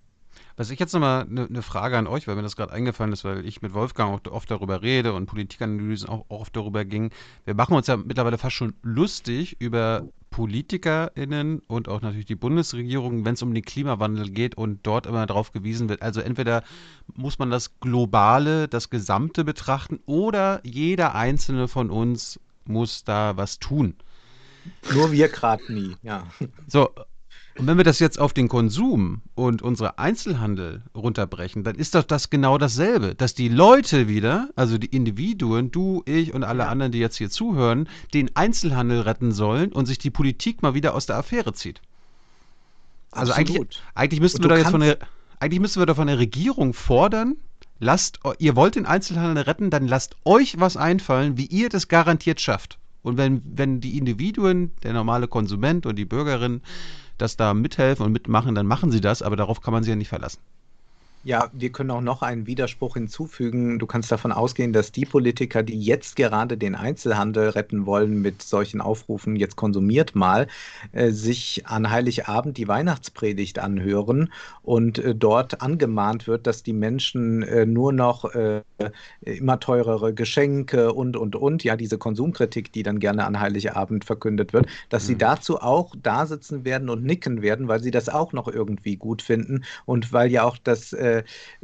Was 0.57 0.70
ich 0.70 0.80
jetzt 0.80 0.94
nochmal 0.94 1.26
eine 1.28 1.46
ne 1.50 1.62
Frage 1.62 1.98
an 1.98 2.07
euch, 2.07 2.26
weil 2.26 2.34
mir 2.34 2.42
das 2.42 2.57
gerade 2.57 2.72
eingefallen 2.72 3.12
ist, 3.12 3.24
weil 3.24 3.44
ich 3.44 3.61
mit 3.61 3.74
Wolfgang 3.74 4.26
auch 4.26 4.32
oft 4.32 4.50
darüber 4.50 4.80
rede 4.80 5.12
und 5.12 5.26
Politikanalysen 5.26 6.09
auch, 6.09 6.24
auch 6.28 6.40
oft 6.40 6.57
darüber 6.57 6.84
ging. 6.84 7.11
Wir 7.44 7.54
machen 7.54 7.76
uns 7.76 7.86
ja 7.88 7.96
mittlerweile 7.98 8.38
fast 8.38 8.57
schon 8.57 8.74
lustig 8.82 9.61
über 9.61 10.09
PolitikerInnen 10.30 11.61
und 11.66 11.88
auch 11.88 12.00
natürlich 12.00 12.26
die 12.26 12.36
Bundesregierung, 12.36 13.24
wenn 13.24 13.34
es 13.34 13.42
um 13.42 13.52
den 13.52 13.64
Klimawandel 13.64 14.30
geht 14.30 14.57
und 14.57 14.86
dort 14.86 15.07
immer 15.07 15.26
darauf 15.26 15.52
gewiesen 15.52 15.88
wird. 15.88 16.02
Also 16.02 16.20
entweder 16.20 16.62
muss 17.14 17.38
man 17.38 17.50
das 17.50 17.78
Globale, 17.80 18.66
das 18.66 18.90
Gesamte 18.90 19.44
betrachten 19.44 20.00
oder 20.07 20.61
jeder 20.64 21.14
einzelne 21.14 21.68
von 21.68 21.90
uns 21.90 22.40
muss 22.64 23.04
da 23.04 23.36
was 23.36 23.59
tun. 23.59 23.94
Nur 24.92 25.12
wir 25.12 25.28
gerade 25.28 25.72
nie, 25.72 25.96
ja. 26.02 26.26
So, 26.66 26.90
und 27.59 27.66
wenn 27.66 27.76
wir 27.78 27.84
das 27.84 27.98
jetzt 28.00 28.18
auf 28.18 28.32
den 28.32 28.48
Konsum 28.48 29.22
und 29.34 29.62
unsere 29.62 29.98
Einzelhandel 29.98 30.82
runterbrechen, 30.94 31.64
dann 31.64 31.76
ist 31.76 31.94
doch 31.94 32.04
das 32.04 32.28
genau 32.28 32.59
dasselbe, 32.59 33.14
dass 33.14 33.34
die 33.34 33.48
Leute 33.48 34.09
wieder, 34.09 34.50
also 34.57 34.76
die 34.78 34.86
Individuen, 34.94 35.70
du, 35.70 36.02
ich 36.04 36.34
und 36.34 36.44
alle 36.44 36.64
Ja. 36.64 36.68
anderen, 36.68 36.92
die 36.92 36.98
jetzt 36.98 37.16
hier 37.16 37.30
zuhören, 37.30 37.88
den 38.12 38.34
Einzelhandel 38.36 39.00
retten 39.00 39.32
sollen 39.32 39.72
und 39.72 39.86
sich 39.86 39.98
die 39.98 40.11
Politik 40.11 40.62
mal 40.62 40.74
wieder 40.74 40.94
aus 40.94 41.07
der 41.07 41.16
Affäre 41.16 41.54
zieht. 41.54 41.80
Also 43.11 43.32
eigentlich, 43.32 43.57
Absolut. 43.57 43.82
eigentlich 43.94 44.20
müssten 44.20 44.42
wir 44.42 44.48
doch 44.48 44.59
jetzt 44.59 44.70
von 44.70 44.80
der, 44.80 44.98
eigentlich 45.40 45.61
müssten 45.61 45.80
wir 45.80 45.86
doch 45.86 45.96
von 45.96 46.09
der 46.09 46.18
Regierung 46.18 46.74
fordern, 46.74 47.36
lasst, 47.78 48.20
ihr 48.38 48.57
wollt 48.57 48.74
den 48.74 48.84
Einzelhandel 48.84 49.44
retten, 49.44 49.70
dann 49.70 49.88
lasst 49.88 50.16
euch 50.24 50.61
was 50.61 50.76
einfallen, 50.76 51.38
wie 51.38 51.46
ihr 51.46 51.70
das 51.70 51.88
garantiert 51.88 52.40
schafft. 52.40 52.78
Und 53.02 53.16
wenn, 53.16 53.40
wenn 53.44 53.80
die 53.80 53.96
Individuen, 53.96 54.72
der 54.82 54.92
normale 54.92 55.28
Konsument 55.28 55.86
und 55.86 55.96
die 55.96 56.04
Bürgerin, 56.04 56.61
das 57.18 57.36
da 57.36 57.54
mithelfen 57.54 58.04
und 58.04 58.12
mitmachen, 58.12 58.54
dann 58.54 58.66
machen 58.66 58.90
sie 58.90 59.00
das, 59.00 59.22
aber 59.22 59.36
darauf 59.36 59.60
kann 59.60 59.72
man 59.72 59.82
sich 59.82 59.90
ja 59.90 59.96
nicht 59.96 60.08
verlassen. 60.08 60.40
Ja, 61.27 61.51
wir 61.53 61.72
können 61.72 61.91
auch 61.91 62.03
noch 62.03 62.22
einen 62.22 62.47
Widerspruch 62.47 62.95
hinzufügen. 62.95 63.81
Du 63.81 63.87
kannst 63.87 64.12
davon 64.12 64.31
ausgehen, 64.31 64.72
dass 64.72 64.93
die 64.93 65.05
Politiker, 65.05 65.64
die 65.64 65.83
jetzt 65.83 66.14
gerade 66.14 66.57
den 66.57 66.77
Einzelhandel 66.77 67.49
retten 67.49 67.85
wollen 67.85 68.22
mit 68.22 68.43
solchen 68.43 68.81
Aufrufen, 68.81 69.35
jetzt 69.35 69.57
konsumiert 69.57 70.14
mal, 70.14 70.47
äh, 70.93 71.11
sich 71.11 71.66
an 71.66 71.91
Heiligabend 71.91 72.59
die 72.59 72.68
Weihnachtspredigt 72.68 73.59
anhören 73.59 74.33
und 74.62 75.01
äh, 75.01 75.16
dort 75.16 75.62
angemahnt 75.62 76.29
wird, 76.29 76.47
dass 76.47 76.62
die 76.62 76.72
Menschen 76.72 77.43
äh, 77.43 77.66
nur 77.66 77.93
noch 77.93 78.27
äh, 78.27 78.62
immer 79.22 79.59
teurere 79.59 80.14
Geschenke 80.14 80.93
und, 80.93 81.16
und, 81.16 81.35
und, 81.35 81.64
ja, 81.64 81.77
diese 81.77 81.99
Konsumkritik, 81.99 82.70
die 82.70 82.85
dann 82.85 83.01
gerne 83.01 83.27
an 83.27 83.41
Heiligabend 83.41 84.05
verkündet 84.05 84.53
wird, 84.53 84.66
dass 84.91 85.03
mhm. 85.03 85.07
sie 85.09 85.18
dazu 85.18 85.61
auch 85.61 85.93
da 86.01 86.24
sitzen 86.24 86.64
werden 86.64 86.89
und 86.89 87.03
nicken 87.03 87.43
werden, 87.43 87.66
weil 87.66 87.83
sie 87.83 87.91
das 87.91 88.09
auch 88.09 88.33
noch 88.33 88.47
irgendwie 88.47 88.95
gut 88.95 89.22
finden 89.22 89.64
und 89.87 90.12
weil 90.12 90.31
ja 90.31 90.45
auch 90.45 90.57
das 90.57 90.95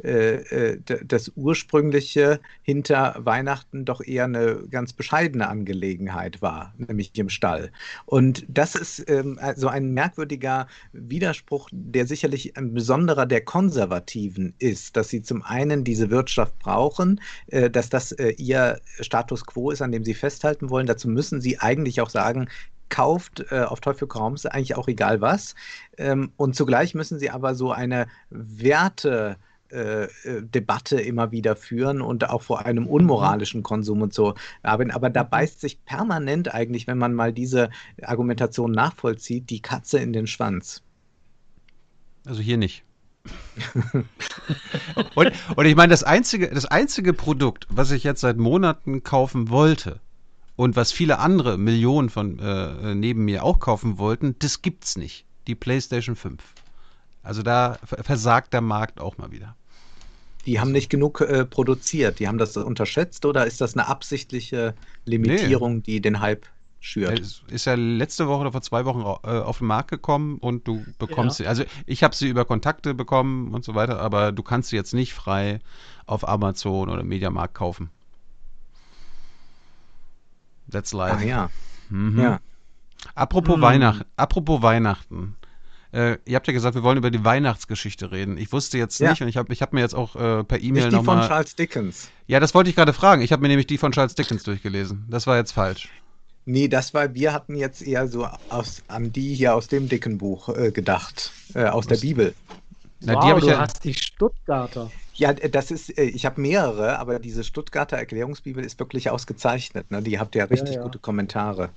äh, 0.03 0.73
äh, 0.73 0.79
das 1.05 1.31
ursprüngliche 1.35 2.39
hinter 2.61 3.15
Weihnachten 3.19 3.85
doch 3.85 4.01
eher 4.01 4.25
eine 4.25 4.63
ganz 4.69 4.93
bescheidene 4.93 5.47
Angelegenheit 5.47 6.41
war, 6.41 6.73
nämlich 6.77 7.17
im 7.17 7.29
Stall. 7.29 7.71
Und 8.05 8.45
das 8.47 8.75
ist 8.75 9.09
ähm, 9.09 9.39
so 9.55 9.67
ein 9.67 9.93
merkwürdiger 9.93 10.67
Widerspruch, 10.91 11.69
der 11.71 12.05
sicherlich 12.05 12.57
ein 12.57 12.73
besonderer 12.73 13.25
der 13.25 13.41
Konservativen 13.41 14.53
ist, 14.59 14.95
dass 14.97 15.09
sie 15.09 15.21
zum 15.21 15.43
einen 15.43 15.83
diese 15.83 16.09
Wirtschaft 16.09 16.57
brauchen, 16.59 17.21
äh, 17.47 17.69
dass 17.69 17.89
das 17.89 18.11
äh, 18.13 18.29
ihr 18.37 18.79
Status 18.99 19.45
quo 19.45 19.71
ist, 19.71 19.81
an 19.81 19.91
dem 19.91 20.03
sie 20.03 20.13
festhalten 20.13 20.69
wollen. 20.69 20.87
Dazu 20.87 21.07
müssen 21.07 21.41
sie 21.41 21.59
eigentlich 21.59 22.01
auch 22.01 22.09
sagen, 22.09 22.47
kauft 22.93 23.43
äh, 23.49 23.61
auf 23.61 23.81
Teufel 23.81 24.07
komm 24.07 24.35
ist 24.35 24.45
eigentlich 24.45 24.75
auch 24.75 24.87
egal 24.87 25.19
was. 25.19 25.55
Ähm, 25.97 26.31
und 26.37 26.55
zugleich 26.55 26.93
müssen 26.93 27.17
sie 27.17 27.31
aber 27.31 27.55
so 27.55 27.71
eine 27.71 28.05
Werte 28.29 29.37
äh, 29.71 30.03
äh, 30.03 30.43
Debatte 30.43 31.01
immer 31.01 31.31
wieder 31.31 31.55
führen 31.55 32.01
und 32.01 32.29
auch 32.29 32.43
vor 32.43 32.67
einem 32.67 32.85
unmoralischen 32.85 33.63
Konsum 33.63 34.03
und 34.03 34.13
so 34.13 34.35
arbeiten. 34.61 34.91
Aber 34.91 35.09
da 35.09 35.23
beißt 35.23 35.59
sich 35.59 35.83
permanent 35.85 36.53
eigentlich, 36.53 36.85
wenn 36.85 36.99
man 36.99 37.15
mal 37.15 37.33
diese 37.33 37.71
Argumentation 38.03 38.71
nachvollzieht, 38.71 39.49
die 39.49 39.63
Katze 39.63 39.97
in 39.97 40.13
den 40.13 40.27
Schwanz. 40.27 40.83
Also 42.27 42.41
hier 42.41 42.57
nicht. 42.57 42.83
und, 45.15 45.31
und 45.55 45.65
ich 45.65 45.75
meine, 45.75 45.89
das 45.89 46.03
einzige, 46.03 46.49
das 46.49 46.65
einzige 46.65 47.13
Produkt, 47.13 47.65
was 47.71 47.89
ich 47.89 48.03
jetzt 48.03 48.21
seit 48.21 48.37
Monaten 48.37 49.01
kaufen 49.01 49.49
wollte, 49.49 49.99
und 50.55 50.75
was 50.75 50.91
viele 50.91 51.19
andere 51.19 51.57
Millionen 51.57 52.09
von 52.09 52.39
äh, 52.39 52.95
neben 52.95 53.25
mir 53.25 53.43
auch 53.43 53.59
kaufen 53.59 53.97
wollten, 53.97 54.35
das 54.39 54.61
gibt's 54.61 54.95
nicht. 54.95 55.25
Die 55.47 55.55
PlayStation 55.55 56.15
5. 56.15 56.41
Also 57.23 57.41
da 57.41 57.79
versagt 57.83 58.53
der 58.53 58.61
Markt 58.61 58.99
auch 58.99 59.17
mal 59.17 59.31
wieder. 59.31 59.55
Die 60.45 60.59
haben 60.59 60.71
nicht 60.71 60.89
genug 60.89 61.21
äh, 61.21 61.45
produziert. 61.45 62.19
Die 62.19 62.27
haben 62.27 62.37
das 62.37 62.57
unterschätzt 62.57 63.25
oder 63.25 63.45
ist 63.47 63.61
das 63.61 63.75
eine 63.75 63.87
absichtliche 63.87 64.75
Limitierung, 65.05 65.77
nee. 65.77 65.83
die 65.83 66.01
den 66.01 66.19
Hype 66.19 66.45
schürt? 66.81 67.19
Es 67.19 67.43
ist 67.47 67.65
ja 67.65 67.75
letzte 67.75 68.27
Woche 68.27 68.41
oder 68.41 68.51
vor 68.51 68.61
zwei 68.61 68.83
Wochen 68.85 69.01
äh, 69.01 69.39
auf 69.39 69.59
den 69.59 69.67
Markt 69.67 69.89
gekommen 69.89 70.37
und 70.37 70.67
du 70.67 70.85
bekommst 70.99 71.39
ja. 71.39 71.45
sie. 71.45 71.47
Also 71.47 71.63
ich 71.85 72.03
habe 72.03 72.13
sie 72.13 72.27
über 72.27 72.43
Kontakte 72.43 72.93
bekommen 72.93 73.53
und 73.53 73.63
so 73.63 73.73
weiter, 73.73 73.99
aber 73.99 74.33
du 74.33 74.43
kannst 74.43 74.69
sie 74.69 74.75
jetzt 74.75 74.93
nicht 74.93 75.13
frei 75.13 75.59
auf 76.05 76.27
Amazon 76.27 76.89
oder 76.89 77.03
Mediamarkt 77.03 77.55
kaufen. 77.55 77.89
That's 80.71 80.93
life. 80.93 81.17
Ah, 81.17 81.23
ja. 81.23 81.49
Mhm. 81.89 82.19
ja. 82.19 82.39
Apropos, 83.15 83.57
mhm. 83.57 83.61
Weihnacht, 83.61 84.05
apropos 84.15 84.61
Weihnachten. 84.61 85.35
Äh, 85.91 86.17
ihr 86.25 86.35
habt 86.35 86.47
ja 86.47 86.53
gesagt, 86.53 86.73
wir 86.73 86.81
wollen 86.81 86.97
über 86.97 87.11
die 87.11 87.23
Weihnachtsgeschichte 87.23 88.11
reden. 88.11 88.37
Ich 88.37 88.51
wusste 88.51 88.79
jetzt 88.79 88.99
ja. 88.99 89.11
nicht 89.11 89.21
und 89.21 89.27
ich 89.27 89.37
habe 89.37 89.53
ich 89.53 89.61
hab 89.61 89.73
mir 89.73 89.81
jetzt 89.81 89.93
auch 89.93 90.15
äh, 90.15 90.43
per 90.43 90.59
E-Mail 90.59 90.89
nochmal. 90.89 91.17
Die 91.17 91.21
von 91.21 91.29
Charles 91.29 91.55
Dickens. 91.55 92.09
Ja, 92.25 92.39
das 92.39 92.55
wollte 92.55 92.71
ich 92.71 92.75
gerade 92.75 92.93
fragen. 92.93 93.21
Ich 93.21 93.31
habe 93.31 93.43
mir 93.43 93.49
nämlich 93.49 93.67
die 93.67 93.77
von 93.77 93.91
Charles 93.91 94.15
Dickens 94.15 94.41
durchgelesen. 94.43 95.05
Das 95.09 95.27
war 95.27 95.37
jetzt 95.37 95.51
falsch. 95.51 95.89
Nee, 96.45 96.67
das 96.67 96.93
war, 96.93 97.13
wir 97.13 97.31
hatten 97.31 97.55
jetzt 97.55 97.81
eher 97.81 98.07
so 98.07 98.27
aus, 98.49 98.83
an 98.87 99.11
die 99.11 99.35
hier 99.35 99.55
aus 99.55 99.67
dem 99.67 99.87
dicken 99.87 100.17
Buch 100.17 100.49
äh, 100.49 100.71
gedacht, 100.71 101.31
äh, 101.53 101.65
aus 101.65 101.85
Was? 101.85 101.99
der 101.99 102.07
Bibel. 102.07 102.33
Na, 102.99 103.15
wow, 103.15 103.39
du 103.39 103.47
ja, 103.47 103.59
hast 103.59 103.83
die 103.83 103.93
Stuttgarter. 103.93 104.91
Ja, 105.15 105.33
das 105.33 105.69
ist, 105.69 105.97
äh, 105.97 106.03
ich 106.03 106.25
habe 106.25 106.41
mehrere, 106.41 106.97
aber 106.99 107.19
diese 107.19 107.43
Stuttgarter 107.43 107.97
Erklärungsbibel 107.97 108.63
ist 108.63 108.79
wirklich 108.79 109.09
ausgezeichnet. 109.09 109.91
Ne? 109.91 110.01
Die 110.01 110.19
habt 110.19 110.35
ja 110.35 110.45
richtig 110.45 110.71
ja, 110.71 110.75
ja. 110.77 110.83
gute 110.83 110.99
Kommentare. 110.99 111.69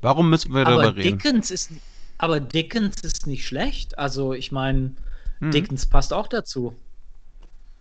Warum 0.00 0.30
müssen 0.30 0.54
wir 0.54 0.64
darüber 0.64 0.88
aber 0.88 0.96
reden? 0.96 1.18
Dickens 1.18 1.50
ist, 1.50 1.72
aber 2.18 2.40
Dickens 2.40 3.00
ist 3.02 3.26
nicht 3.26 3.46
schlecht. 3.46 3.98
Also 3.98 4.32
ich 4.32 4.52
meine, 4.52 4.92
hm. 5.40 5.50
Dickens 5.50 5.86
passt 5.86 6.12
auch 6.12 6.28
dazu. 6.28 6.74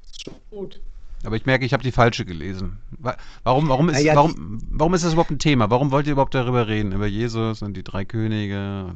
Ist 0.10 0.24
schon 0.24 0.34
gut. 0.50 0.80
Aber 1.26 1.38
ich 1.38 1.46
merke, 1.46 1.64
ich 1.64 1.74
habe 1.74 1.84
die 1.84 1.92
falsche 1.92 2.26
gelesen. 2.26 2.80
Warum, 3.44 3.70
warum, 3.70 3.90
ist, 3.90 4.02
ja, 4.02 4.16
warum, 4.16 4.60
warum 4.70 4.94
ist 4.94 5.06
das 5.06 5.14
überhaupt 5.14 5.32
ein 5.32 5.40
Thema? 5.40 5.70
Warum 5.70 5.92
wollt 5.92 6.06
ihr 6.06 6.14
überhaupt 6.14 6.36
darüber 6.36 6.68
reden? 6.68 6.92
Über 6.92 7.08
Jesus 7.08 7.62
und 7.62 7.78
die 7.78 7.84
drei 7.84 8.04
Könige? 8.04 8.94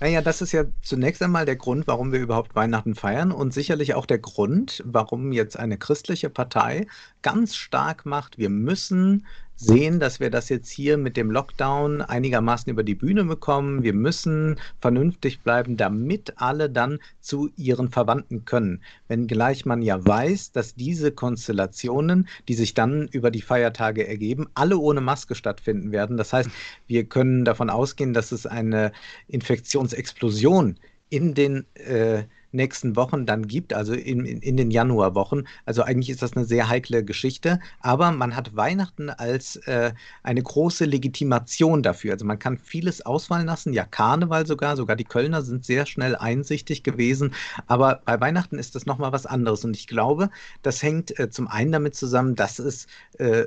Naja, 0.00 0.20
das 0.20 0.42
ist 0.42 0.52
ja 0.52 0.64
zunächst 0.82 1.22
einmal 1.22 1.46
der 1.46 1.56
Grund, 1.56 1.86
warum 1.86 2.12
wir 2.12 2.20
überhaupt 2.20 2.54
Weihnachten 2.54 2.94
feiern 2.94 3.32
und 3.32 3.54
sicherlich 3.54 3.94
auch 3.94 4.04
der 4.04 4.18
Grund, 4.18 4.82
warum 4.84 5.32
jetzt 5.32 5.58
eine 5.58 5.78
christliche 5.78 6.28
Partei 6.28 6.86
ganz 7.26 7.56
stark 7.56 8.06
macht, 8.06 8.38
wir 8.38 8.50
müssen 8.50 9.26
sehen, 9.56 9.98
dass 9.98 10.20
wir 10.20 10.30
das 10.30 10.48
jetzt 10.48 10.70
hier 10.70 10.96
mit 10.96 11.16
dem 11.16 11.32
Lockdown 11.32 12.02
einigermaßen 12.02 12.70
über 12.70 12.84
die 12.84 12.94
Bühne 12.94 13.24
bekommen. 13.24 13.82
Wir 13.82 13.94
müssen 13.94 14.60
vernünftig 14.80 15.40
bleiben, 15.40 15.76
damit 15.76 16.34
alle 16.36 16.70
dann 16.70 17.00
zu 17.18 17.50
ihren 17.56 17.88
Verwandten 17.88 18.44
können. 18.44 18.80
Wenngleich 19.08 19.66
man 19.66 19.82
ja 19.82 20.06
weiß, 20.06 20.52
dass 20.52 20.76
diese 20.76 21.10
Konstellationen, 21.10 22.28
die 22.46 22.54
sich 22.54 22.74
dann 22.74 23.08
über 23.08 23.32
die 23.32 23.42
Feiertage 23.42 24.06
ergeben, 24.06 24.46
alle 24.54 24.78
ohne 24.78 25.00
Maske 25.00 25.34
stattfinden 25.34 25.90
werden. 25.90 26.16
Das 26.16 26.32
heißt, 26.32 26.50
wir 26.86 27.06
können 27.06 27.44
davon 27.44 27.70
ausgehen, 27.70 28.14
dass 28.14 28.30
es 28.30 28.46
eine 28.46 28.92
Infektionsexplosion 29.26 30.78
in 31.08 31.34
den 31.34 31.66
äh, 31.74 32.22
nächsten 32.52 32.96
Wochen 32.96 33.26
dann 33.26 33.46
gibt, 33.46 33.72
also 33.72 33.92
in, 33.92 34.24
in, 34.24 34.40
in, 34.40 34.56
den 34.56 34.70
Januarwochen. 34.70 35.46
Also 35.64 35.82
eigentlich 35.82 36.10
ist 36.10 36.22
das 36.22 36.36
eine 36.36 36.44
sehr 36.44 36.68
heikle 36.68 37.04
Geschichte, 37.04 37.60
aber 37.80 38.10
man 38.10 38.34
hat 38.36 38.56
Weihnachten 38.56 39.10
als 39.10 39.56
äh, 39.66 39.92
eine 40.22 40.42
große 40.42 40.84
Legitimation 40.84 41.82
dafür. 41.82 42.12
Also 42.12 42.24
man 42.24 42.38
kann 42.38 42.58
vieles 42.58 43.04
ausfallen 43.04 43.46
lassen, 43.46 43.72
ja 43.72 43.84
Karneval 43.84 44.46
sogar, 44.46 44.76
sogar 44.76 44.96
die 44.96 45.04
Kölner 45.04 45.42
sind 45.42 45.64
sehr 45.64 45.86
schnell 45.86 46.16
einsichtig 46.16 46.82
gewesen, 46.82 47.34
aber 47.66 48.00
bei 48.04 48.20
Weihnachten 48.20 48.58
ist 48.58 48.74
das 48.74 48.86
nochmal 48.86 49.12
was 49.12 49.26
anderes 49.26 49.64
und 49.64 49.76
ich 49.76 49.86
glaube, 49.86 50.30
das 50.62 50.82
hängt 50.82 51.18
äh, 51.18 51.30
zum 51.30 51.48
einen 51.48 51.72
damit 51.72 51.94
zusammen, 51.94 52.34
dass 52.34 52.58
es 52.58 52.86
äh, 53.18 53.46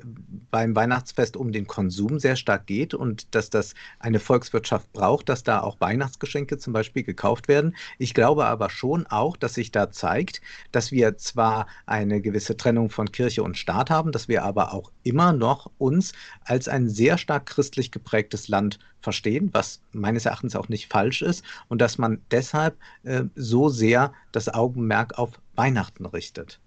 beim 0.51 0.75
Weihnachtsfest 0.75 1.37
um 1.37 1.51
den 1.51 1.67
Konsum 1.67 2.19
sehr 2.19 2.35
stark 2.35 2.67
geht 2.67 2.93
und 2.93 3.33
dass 3.35 3.49
das 3.49 3.73
eine 3.99 4.19
Volkswirtschaft 4.19 4.91
braucht, 4.93 5.29
dass 5.29 5.43
da 5.43 5.61
auch 5.61 5.79
Weihnachtsgeschenke 5.79 6.57
zum 6.57 6.73
Beispiel 6.73 7.03
gekauft 7.03 7.47
werden. 7.47 7.75
Ich 7.97 8.13
glaube 8.13 8.45
aber 8.45 8.69
schon, 8.69 8.88
schon 8.89 9.05
auch, 9.07 9.37
dass 9.37 9.53
sich 9.53 9.71
da 9.71 9.91
zeigt, 9.91 10.41
dass 10.71 10.91
wir 10.91 11.15
zwar 11.17 11.67
eine 11.85 12.21
gewisse 12.21 12.57
Trennung 12.57 12.89
von 12.89 13.11
Kirche 13.11 13.43
und 13.43 13.55
Staat 13.55 13.91
haben, 13.91 14.11
dass 14.11 14.27
wir 14.27 14.43
aber 14.43 14.73
auch 14.73 14.91
immer 15.03 15.31
noch 15.31 15.69
uns 15.77 16.13
als 16.43 16.67
ein 16.67 16.89
sehr 16.89 17.19
stark 17.19 17.45
christlich 17.45 17.91
geprägtes 17.91 18.47
Land 18.47 18.79
verstehen, 19.01 19.49
was 19.53 19.79
meines 19.91 20.25
Erachtens 20.25 20.55
auch 20.55 20.69
nicht 20.69 20.91
falsch 20.91 21.21
ist 21.21 21.45
und 21.67 21.79
dass 21.81 21.99
man 21.99 22.21
deshalb 22.31 22.77
äh, 23.03 23.25
so 23.35 23.69
sehr 23.69 24.11
das 24.31 24.49
Augenmerk 24.49 25.19
auf 25.19 25.39
Weihnachten 25.55 26.07
richtet. 26.07 26.59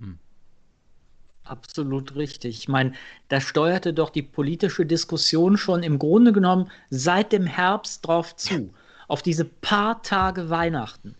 Hm. 0.00 0.18
Absolut 1.44 2.16
richtig. 2.16 2.58
Ich 2.58 2.68
meine, 2.68 2.94
da 3.28 3.38
steuerte 3.38 3.92
doch 3.92 4.08
die 4.08 4.22
politische 4.22 4.86
Diskussion 4.86 5.58
schon 5.58 5.82
im 5.82 5.98
Grunde 5.98 6.32
genommen 6.32 6.70
seit 6.88 7.32
dem 7.32 7.46
Herbst 7.46 8.06
drauf 8.06 8.34
zu 8.34 8.72
auf 9.12 9.20
diese 9.20 9.44
paar 9.44 10.02
Tage 10.02 10.48
Weihnachten. 10.48 11.14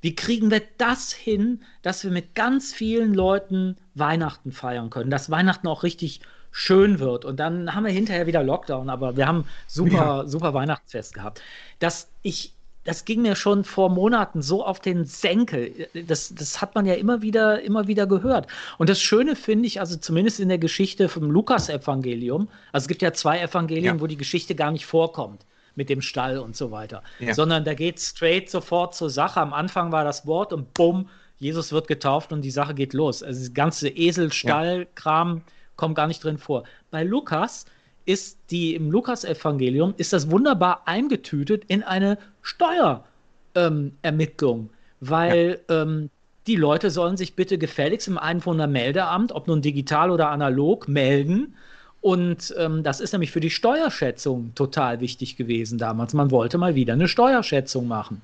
Wie 0.00 0.14
kriegen 0.14 0.50
wir 0.50 0.62
das 0.78 1.12
hin, 1.12 1.62
dass 1.82 2.02
wir 2.02 2.10
mit 2.10 2.34
ganz 2.34 2.72
vielen 2.72 3.12
Leuten 3.12 3.76
Weihnachten 3.94 4.52
feiern 4.52 4.88
können, 4.88 5.10
dass 5.10 5.30
Weihnachten 5.30 5.68
auch 5.68 5.82
richtig 5.82 6.22
schön 6.50 6.98
wird. 6.98 7.26
Und 7.26 7.38
dann 7.38 7.74
haben 7.74 7.84
wir 7.84 7.92
hinterher 7.92 8.26
wieder 8.26 8.42
Lockdown, 8.42 8.88
aber 8.88 9.18
wir 9.18 9.26
haben 9.26 9.44
super, 9.66 10.22
ja. 10.22 10.26
super 10.26 10.54
Weihnachtsfest 10.54 11.12
gehabt. 11.12 11.42
Das, 11.78 12.08
ich, 12.22 12.54
das 12.84 13.04
ging 13.04 13.20
mir 13.20 13.36
schon 13.36 13.64
vor 13.64 13.90
Monaten 13.90 14.40
so 14.40 14.64
auf 14.64 14.80
den 14.80 15.04
Senkel. 15.04 15.88
Das, 16.06 16.34
das 16.34 16.62
hat 16.62 16.74
man 16.74 16.86
ja 16.86 16.94
immer 16.94 17.20
wieder, 17.20 17.60
immer 17.60 17.86
wieder 17.86 18.06
gehört. 18.06 18.46
Und 18.78 18.88
das 18.88 18.98
Schöne 18.98 19.36
finde 19.36 19.66
ich, 19.66 19.78
also 19.78 19.98
zumindest 19.98 20.40
in 20.40 20.48
der 20.48 20.58
Geschichte 20.58 21.10
vom 21.10 21.30
Lukas-Evangelium, 21.30 22.48
also 22.72 22.84
es 22.84 22.88
gibt 22.88 23.02
ja 23.02 23.12
zwei 23.12 23.42
Evangelien, 23.42 23.96
ja. 23.96 24.00
wo 24.00 24.06
die 24.06 24.16
Geschichte 24.16 24.54
gar 24.54 24.70
nicht 24.70 24.86
vorkommt 24.86 25.44
mit 25.74 25.88
dem 25.88 26.00
Stall 26.00 26.38
und 26.38 26.56
so 26.56 26.70
weiter. 26.70 27.02
Ja. 27.18 27.34
Sondern 27.34 27.64
da 27.64 27.74
geht 27.74 28.00
straight 28.00 28.50
sofort 28.50 28.94
zur 28.94 29.10
Sache. 29.10 29.40
Am 29.40 29.52
Anfang 29.52 29.92
war 29.92 30.04
das 30.04 30.26
Wort 30.26 30.52
und 30.52 30.74
bumm, 30.74 31.08
Jesus 31.38 31.72
wird 31.72 31.88
getauft 31.88 32.32
und 32.32 32.42
die 32.42 32.50
Sache 32.50 32.74
geht 32.74 32.92
los. 32.92 33.22
Also 33.22 33.40
das 33.40 33.54
ganze 33.54 33.88
Eselstall-Kram 33.88 35.42
kommt 35.76 35.94
gar 35.94 36.06
nicht 36.06 36.22
drin 36.22 36.38
vor. 36.38 36.64
Bei 36.90 37.02
Lukas 37.02 37.64
ist 38.04 38.38
die 38.50 38.74
im 38.74 38.90
Lukas-Evangelium 38.90 39.94
ist 39.96 40.12
das 40.12 40.30
wunderbar 40.30 40.82
eingetütet 40.86 41.64
in 41.68 41.82
eine 41.82 42.18
Steuerermittlung, 42.42 44.60
ähm, 44.60 44.70
weil 45.00 45.60
ja. 45.68 45.82
ähm, 45.82 46.10
die 46.46 46.56
Leute 46.56 46.90
sollen 46.90 47.16
sich 47.16 47.36
bitte 47.36 47.58
gefälligst 47.58 48.08
im 48.08 48.18
Einwohnermeldeamt, 48.18 49.32
ob 49.32 49.46
nun 49.46 49.62
digital 49.62 50.10
oder 50.10 50.30
analog, 50.30 50.88
melden. 50.88 51.54
Und 52.00 52.54
ähm, 52.56 52.82
das 52.82 53.00
ist 53.00 53.12
nämlich 53.12 53.30
für 53.30 53.40
die 53.40 53.50
Steuerschätzung 53.50 54.54
total 54.54 55.00
wichtig 55.00 55.36
gewesen 55.36 55.78
damals. 55.78 56.14
Man 56.14 56.30
wollte 56.30 56.56
mal 56.56 56.74
wieder 56.74 56.94
eine 56.94 57.08
Steuerschätzung 57.08 57.86
machen. 57.88 58.22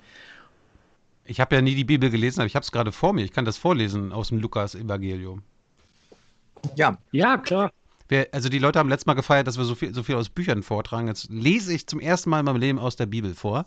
Ich 1.27 1.41
habe 1.41 1.57
ja 1.57 1.61
nie 1.61 1.75
die 1.75 1.85
Bibel 1.85 2.09
gelesen, 2.09 2.41
aber 2.41 2.47
ich 2.47 2.55
habe 2.55 2.63
es 2.63 2.73
gerade 2.73 2.93
vor 2.93 3.13
mir. 3.13 3.25
Ich 3.25 3.33
kann 3.33 3.45
das 3.45 3.59
vorlesen 3.59 4.13
aus 4.13 4.29
dem 4.29 4.41
Lukas-Evangelium. 4.41 5.43
Ja. 6.77 6.97
Ja, 7.13 7.37
klar. 7.37 7.71
Wir, 8.09 8.29
also 8.33 8.49
die 8.49 8.61
Leute 8.61 8.79
haben 8.79 8.89
letztes 8.89 9.07
Mal 9.07 9.15
gefeiert, 9.15 9.47
dass 9.47 9.59
wir 9.59 9.65
so 9.65 9.75
viel, 9.75 9.93
so 9.93 10.03
viel 10.03 10.15
aus 10.15 10.29
Büchern 10.29 10.63
vortragen. 10.63 11.09
Jetzt 11.09 11.29
lese 11.29 11.75
ich 11.75 11.87
zum 11.87 12.01
ersten 12.01 12.31
Mal 12.31 12.41
in 12.41 12.45
meinem 12.45 12.61
Leben 12.61 12.79
aus 12.79 12.97
der 12.97 13.07
Bibel 13.07 13.35
vor. 13.35 13.65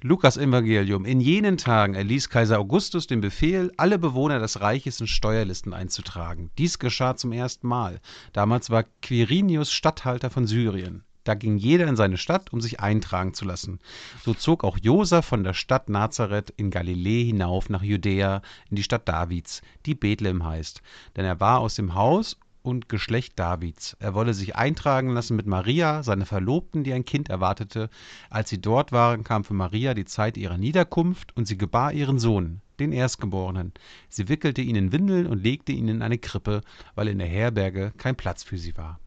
Lukas 0.00 0.36
Evangelium. 0.36 1.04
In 1.04 1.20
jenen 1.20 1.56
Tagen 1.56 1.94
erließ 1.94 2.28
Kaiser 2.28 2.60
Augustus 2.60 3.08
den 3.08 3.20
Befehl, 3.20 3.72
alle 3.76 3.98
Bewohner 3.98 4.38
des 4.38 4.60
Reiches 4.60 5.00
in 5.00 5.08
Steuerlisten 5.08 5.74
einzutragen. 5.74 6.52
Dies 6.56 6.78
geschah 6.78 7.16
zum 7.16 7.32
ersten 7.32 7.66
Mal. 7.66 8.00
Damals 8.32 8.70
war 8.70 8.84
Quirinius 9.02 9.72
Statthalter 9.72 10.30
von 10.30 10.46
Syrien. 10.46 11.02
Da 11.24 11.34
ging 11.34 11.56
jeder 11.56 11.88
in 11.88 11.96
seine 11.96 12.16
Stadt, 12.16 12.52
um 12.52 12.60
sich 12.60 12.78
eintragen 12.78 13.34
zu 13.34 13.44
lassen. 13.44 13.80
So 14.22 14.34
zog 14.34 14.62
auch 14.62 14.78
Josef 14.80 15.26
von 15.26 15.42
der 15.42 15.52
Stadt 15.52 15.88
Nazareth 15.88 16.54
in 16.56 16.70
Galiläa 16.70 17.26
hinauf 17.26 17.68
nach 17.68 17.82
Judäa, 17.82 18.42
in 18.70 18.76
die 18.76 18.84
Stadt 18.84 19.08
Davids, 19.08 19.62
die 19.84 19.96
Bethlehem 19.96 20.46
heißt. 20.46 20.80
Denn 21.16 21.24
er 21.24 21.40
war 21.40 21.58
aus 21.58 21.74
dem 21.74 21.94
Haus 21.96 22.36
und 22.62 22.88
Geschlecht 22.88 23.38
Davids. 23.38 23.96
Er 24.00 24.14
wolle 24.14 24.34
sich 24.34 24.56
eintragen 24.56 25.10
lassen 25.10 25.36
mit 25.36 25.46
Maria, 25.46 26.02
seiner 26.02 26.26
Verlobten, 26.26 26.84
die 26.84 26.92
ein 26.92 27.04
Kind 27.04 27.30
erwartete. 27.30 27.90
Als 28.30 28.50
sie 28.50 28.60
dort 28.60 28.92
waren, 28.92 29.24
kam 29.24 29.44
für 29.44 29.54
Maria 29.54 29.94
die 29.94 30.04
Zeit 30.04 30.36
ihrer 30.36 30.58
Niederkunft 30.58 31.36
und 31.36 31.46
sie 31.46 31.56
gebar 31.56 31.92
ihren 31.92 32.18
Sohn, 32.18 32.60
den 32.78 32.92
Erstgeborenen. 32.92 33.72
Sie 34.08 34.28
wickelte 34.28 34.62
ihn 34.62 34.76
in 34.76 34.92
Windeln 34.92 35.26
und 35.26 35.42
legte 35.42 35.72
ihn 35.72 35.88
in 35.88 36.02
eine 36.02 36.18
Krippe, 36.18 36.60
weil 36.94 37.08
in 37.08 37.18
der 37.18 37.28
Herberge 37.28 37.92
kein 37.96 38.16
Platz 38.16 38.42
für 38.42 38.58
sie 38.58 38.76
war. 38.76 38.98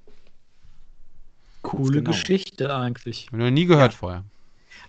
Coole 1.62 1.99
genau. 1.99 2.12
Geschichte 2.12 2.76
eigentlich. 2.76 3.28
Hab 3.28 3.34
ich 3.34 3.39
noch 3.39 3.52
nie 3.52 3.66
gehört 3.66 3.93
ja. 3.93 3.97
vorher. 3.97 4.24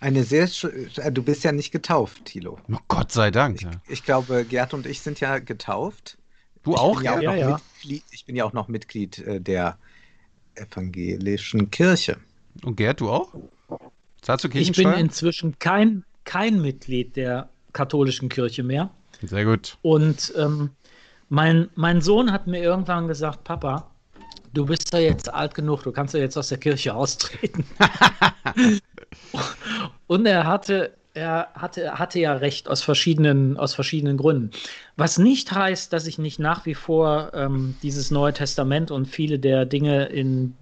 Eine 0.00 0.24
sehr, 0.24 0.48
du 0.48 1.22
bist 1.22 1.44
ja 1.44 1.52
nicht 1.52 1.70
getauft, 1.70 2.24
Thilo. 2.24 2.58
Oh 2.72 2.78
Gott 2.88 3.12
sei 3.12 3.30
Dank. 3.30 3.62
Ich, 3.62 3.92
ich 3.92 4.04
glaube, 4.04 4.44
Gerd 4.44 4.74
und 4.74 4.86
ich 4.86 5.00
sind 5.00 5.20
ja 5.20 5.38
getauft. 5.38 6.18
Du 6.62 6.74
auch? 6.74 7.02
Ja, 7.02 7.20
ja, 7.20 7.34
ja. 7.34 7.60
Mitglied, 7.82 8.04
ich 8.10 8.24
bin 8.24 8.36
ja 8.36 8.44
auch 8.44 8.52
noch 8.52 8.68
Mitglied 8.68 9.18
äh, 9.18 9.40
der 9.40 9.78
evangelischen 10.54 11.70
Kirche. 11.70 12.18
Und 12.62 12.76
Gerd, 12.76 13.00
du 13.00 13.10
auch? 13.10 13.34
Zahlst 14.20 14.44
du 14.44 14.48
Ich 14.52 14.72
bin 14.72 14.92
inzwischen 14.92 15.58
kein, 15.58 16.04
kein 16.24 16.60
Mitglied 16.60 17.16
der 17.16 17.48
katholischen 17.72 18.28
Kirche 18.28 18.62
mehr. 18.62 18.90
Sehr 19.22 19.44
gut. 19.44 19.78
Und 19.82 20.32
ähm, 20.36 20.70
mein, 21.28 21.68
mein 21.74 22.00
Sohn 22.00 22.30
hat 22.30 22.46
mir 22.46 22.62
irgendwann 22.62 23.08
gesagt, 23.08 23.42
Papa, 23.44 23.90
du 24.52 24.66
bist 24.66 24.92
ja 24.92 25.00
jetzt 25.00 25.32
alt 25.32 25.54
genug, 25.54 25.82
du 25.82 25.92
kannst 25.92 26.14
ja 26.14 26.20
jetzt 26.20 26.36
aus 26.36 26.48
der 26.48 26.58
Kirche 26.58 26.94
austreten. 26.94 27.64
Und 30.06 30.26
er 30.26 30.46
hatte 30.46 30.94
er 31.14 31.48
hatte, 31.54 31.98
hatte 31.98 32.20
ja 32.20 32.34
recht 32.34 32.68
aus 32.68 32.82
verschiedenen, 32.82 33.56
aus 33.56 33.74
verschiedenen 33.74 34.16
Gründen. 34.16 34.50
Was 34.96 35.18
nicht 35.18 35.52
heißt, 35.52 35.92
dass 35.92 36.06
ich 36.06 36.18
nicht 36.18 36.38
nach 36.38 36.64
wie 36.64 36.74
vor 36.74 37.32
ähm, 37.34 37.74
dieses 37.82 38.10
Neue 38.10 38.32
Testament 38.32 38.90
und 38.90 39.06
viele 39.06 39.38
der 39.38 39.66
Dinge, 39.66 40.06
in, 40.06 40.54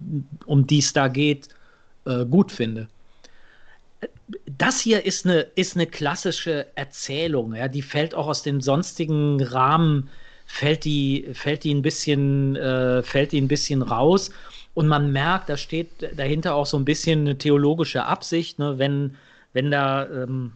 um 0.45 0.67
die 0.67 0.79
es 0.79 0.93
da 0.93 1.07
geht, 1.07 1.47
äh, 2.05 2.25
gut 2.25 2.51
finde. 2.51 2.87
Das 4.57 4.79
hier 4.79 5.05
ist 5.05 5.25
eine, 5.25 5.41
ist 5.55 5.75
eine 5.75 5.87
klassische 5.87 6.67
Erzählung, 6.75 7.55
ja, 7.55 7.67
die 7.67 7.81
fällt 7.81 8.15
auch 8.15 8.27
aus 8.27 8.43
dem 8.43 8.61
sonstigen 8.61 9.41
Rahmen, 9.41 10.09
fällt 10.45 10.83
die, 10.85 11.27
fällt 11.33 11.63
die 11.63 11.73
ein 11.73 11.81
bisschen, 11.81 12.55
äh, 12.57 13.03
fällt 13.03 13.31
die 13.31 13.39
ein 13.39 13.47
bisschen 13.47 13.81
raus. 13.81 14.31
Und 14.73 14.87
man 14.87 15.11
merkt, 15.11 15.49
da 15.49 15.57
steht 15.57 15.89
dahinter 16.17 16.55
auch 16.55 16.65
so 16.65 16.77
ein 16.77 16.85
bisschen 16.85 17.21
eine 17.21 17.37
theologische 17.37 18.05
Absicht, 18.05 18.57
ne, 18.57 18.77
wenn 18.77 19.17
wenn 19.53 19.71
da 19.71 20.07
ähm, 20.07 20.53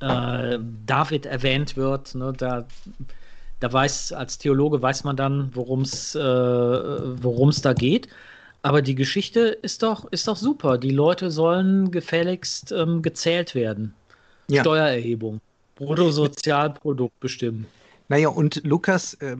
äh, 0.00 0.58
David 0.86 1.26
erwähnt 1.26 1.76
wird, 1.76 2.14
ne, 2.14 2.32
da, 2.36 2.66
da 3.60 3.72
weiß, 3.72 4.12
als 4.12 4.38
Theologe 4.38 4.80
weiß 4.82 5.04
man 5.04 5.16
dann, 5.16 5.50
worum 5.54 5.82
es 5.82 6.14
äh, 6.14 6.18
da 6.18 7.72
geht. 7.72 8.08
Aber 8.62 8.82
die 8.82 8.94
Geschichte 8.94 9.40
ist 9.40 9.82
doch, 9.82 10.04
ist 10.12 10.28
doch 10.28 10.36
super. 10.36 10.76
Die 10.76 10.90
Leute 10.90 11.30
sollen 11.30 11.90
gefälligst 11.90 12.72
ähm, 12.72 13.00
gezählt 13.00 13.54
werden. 13.54 13.94
Ja. 14.48 14.62
Steuererhebung, 14.62 15.40
Bruttosozialprodukt 15.76 17.18
bestimmen. 17.20 17.66
Naja, 18.08 18.28
und 18.28 18.60
Lukas 18.64 19.14
äh, 19.14 19.32
äh, 19.32 19.36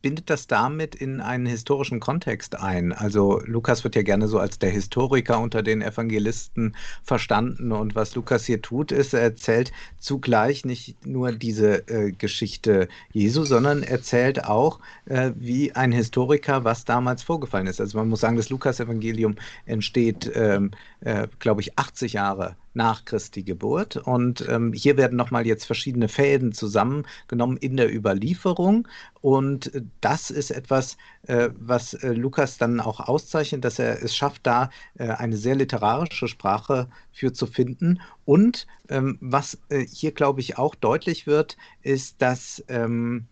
bindet 0.00 0.30
das 0.30 0.46
damit 0.46 0.94
in 0.94 1.20
einen 1.20 1.46
historischen 1.46 2.00
Kontext 2.00 2.58
ein. 2.58 2.92
Also 2.92 3.40
Lukas 3.44 3.84
wird 3.84 3.96
ja 3.96 4.02
gerne 4.02 4.26
so 4.26 4.38
als 4.38 4.58
der 4.58 4.70
Historiker 4.70 5.40
unter 5.40 5.62
den 5.62 5.82
Evangelisten 5.82 6.74
verstanden 7.02 7.72
und 7.72 7.94
was 7.94 8.14
Lukas 8.14 8.46
hier 8.46 8.62
tut, 8.62 8.92
ist, 8.92 9.12
er 9.12 9.20
erzählt 9.20 9.72
zugleich 9.98 10.64
nicht 10.64 11.06
nur 11.06 11.32
diese 11.32 11.86
äh, 11.88 12.12
Geschichte 12.12 12.88
Jesu, 13.12 13.44
sondern 13.44 13.82
erzählt 13.82 14.44
auch 14.44 14.80
äh, 15.04 15.32
wie 15.36 15.72
ein 15.72 15.92
Historiker, 15.92 16.64
was 16.64 16.86
damals 16.86 17.22
vorgefallen 17.22 17.66
ist. 17.66 17.80
Also 17.80 17.98
man 17.98 18.08
muss 18.08 18.20
sagen, 18.20 18.36
das 18.36 18.48
Lukas-Evangelium 18.48 19.36
entsteht, 19.66 20.30
ähm, 20.34 20.70
äh, 21.00 21.28
glaube 21.38 21.60
ich, 21.60 21.78
80 21.78 22.14
Jahre 22.14 22.56
nach 22.74 23.04
Christi 23.04 23.42
Geburt. 23.42 23.96
Und 23.96 24.46
ähm, 24.48 24.72
hier 24.72 24.96
werden 24.96 25.16
nochmal 25.16 25.46
jetzt 25.46 25.64
verschiedene 25.64 26.08
Fäden 26.08 26.52
zusammengenommen 26.52 27.56
in 27.56 27.76
der 27.76 27.94
Überlieferung. 27.94 28.88
Und 29.20 29.70
das 30.00 30.30
ist 30.30 30.50
etwas, 30.50 30.96
äh, 31.26 31.50
was 31.58 31.94
äh, 31.94 32.12
Lukas 32.12 32.58
dann 32.58 32.80
auch 32.80 33.00
auszeichnet, 33.00 33.64
dass 33.64 33.78
er 33.78 34.02
es 34.02 34.16
schafft, 34.16 34.46
da 34.46 34.70
äh, 34.98 35.08
eine 35.08 35.36
sehr 35.36 35.56
literarische 35.56 36.28
Sprache 36.28 36.88
für 37.12 37.32
zu 37.32 37.46
finden. 37.46 38.00
Und 38.24 38.66
ähm, 38.88 39.18
was 39.20 39.58
äh, 39.68 39.84
hier, 39.86 40.12
glaube 40.12 40.40
ich, 40.40 40.58
auch 40.58 40.74
deutlich 40.74 41.26
wird, 41.26 41.56
ist, 41.82 42.22
dass 42.22 42.64
ähm, 42.68 43.26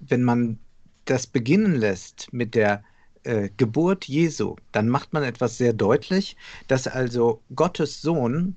wenn 0.00 0.22
man 0.22 0.58
das 1.04 1.26
beginnen 1.26 1.74
lässt 1.76 2.32
mit 2.32 2.54
der 2.54 2.82
äh, 3.26 3.50
Geburt 3.56 4.06
Jesu, 4.06 4.56
dann 4.72 4.88
macht 4.88 5.12
man 5.12 5.22
etwas 5.22 5.58
sehr 5.58 5.72
deutlich, 5.72 6.36
dass 6.68 6.86
also 6.86 7.40
Gottes 7.54 8.00
Sohn 8.00 8.56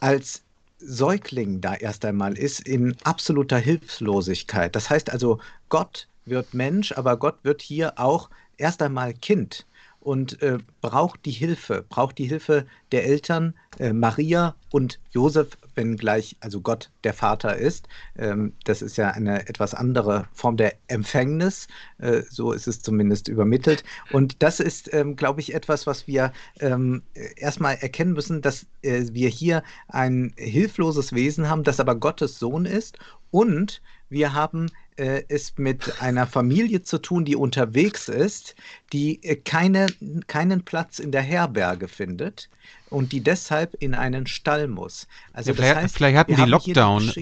als 0.00 0.42
Säugling 0.78 1.60
da 1.60 1.74
erst 1.74 2.04
einmal 2.04 2.38
ist 2.38 2.60
in 2.60 2.96
absoluter 3.04 3.58
Hilflosigkeit. 3.58 4.74
Das 4.76 4.90
heißt 4.90 5.10
also, 5.10 5.40
Gott 5.68 6.08
wird 6.24 6.54
Mensch, 6.54 6.92
aber 6.92 7.16
Gott 7.16 7.38
wird 7.42 7.62
hier 7.62 7.98
auch 7.98 8.30
erst 8.58 8.82
einmal 8.82 9.14
Kind 9.14 9.66
und 10.08 10.40
äh, 10.40 10.56
braucht 10.80 11.26
die 11.26 11.32
Hilfe, 11.32 11.84
braucht 11.86 12.16
die 12.16 12.24
Hilfe 12.24 12.64
der 12.92 13.04
Eltern, 13.04 13.52
äh, 13.78 13.92
Maria 13.92 14.54
und 14.70 14.98
Josef, 15.10 15.58
wenn 15.74 15.98
gleich 15.98 16.34
also 16.40 16.62
Gott 16.62 16.90
der 17.04 17.12
Vater 17.12 17.58
ist. 17.58 17.88
Ähm, 18.16 18.54
das 18.64 18.80
ist 18.80 18.96
ja 18.96 19.10
eine 19.10 19.46
etwas 19.50 19.74
andere 19.74 20.26
Form 20.32 20.56
der 20.56 20.72
Empfängnis, 20.86 21.68
äh, 21.98 22.22
so 22.30 22.52
ist 22.52 22.66
es 22.66 22.80
zumindest 22.80 23.28
übermittelt. 23.28 23.84
Und 24.10 24.42
das 24.42 24.60
ist, 24.60 24.94
ähm, 24.94 25.14
glaube 25.14 25.42
ich, 25.42 25.52
etwas, 25.52 25.86
was 25.86 26.06
wir 26.06 26.32
ähm, 26.60 27.02
erstmal 27.36 27.74
erkennen 27.74 28.14
müssen, 28.14 28.40
dass 28.40 28.64
äh, 28.80 29.04
wir 29.12 29.28
hier 29.28 29.62
ein 29.88 30.32
hilfloses 30.38 31.12
Wesen 31.12 31.50
haben, 31.50 31.64
das 31.64 31.80
aber 31.80 31.96
Gottes 31.96 32.38
Sohn 32.38 32.64
ist 32.64 32.98
und 33.30 33.82
wir 34.08 34.32
haben 34.32 34.70
äh, 34.96 35.22
es 35.28 35.56
mit 35.58 36.00
einer 36.00 36.26
Familie 36.26 36.82
zu 36.82 36.98
tun, 36.98 37.24
die 37.24 37.36
unterwegs 37.36 38.08
ist, 38.08 38.54
die 38.92 39.22
äh, 39.22 39.36
keine, 39.36 39.86
keinen 40.26 40.64
Platz 40.64 40.98
in 40.98 41.12
der 41.12 41.22
Herberge 41.22 41.88
findet 41.88 42.48
und 42.90 43.12
die 43.12 43.20
deshalb 43.20 43.74
in 43.80 43.94
einen 43.94 44.26
Stall 44.26 44.68
muss. 44.68 45.06
Also 45.32 45.50
ja, 45.50 45.56
vielleicht, 45.56 45.76
heißt, 45.76 45.94
vielleicht, 45.96 46.16
hatten 46.16 46.36
die 46.36 46.42
Lockdown, 46.42 47.12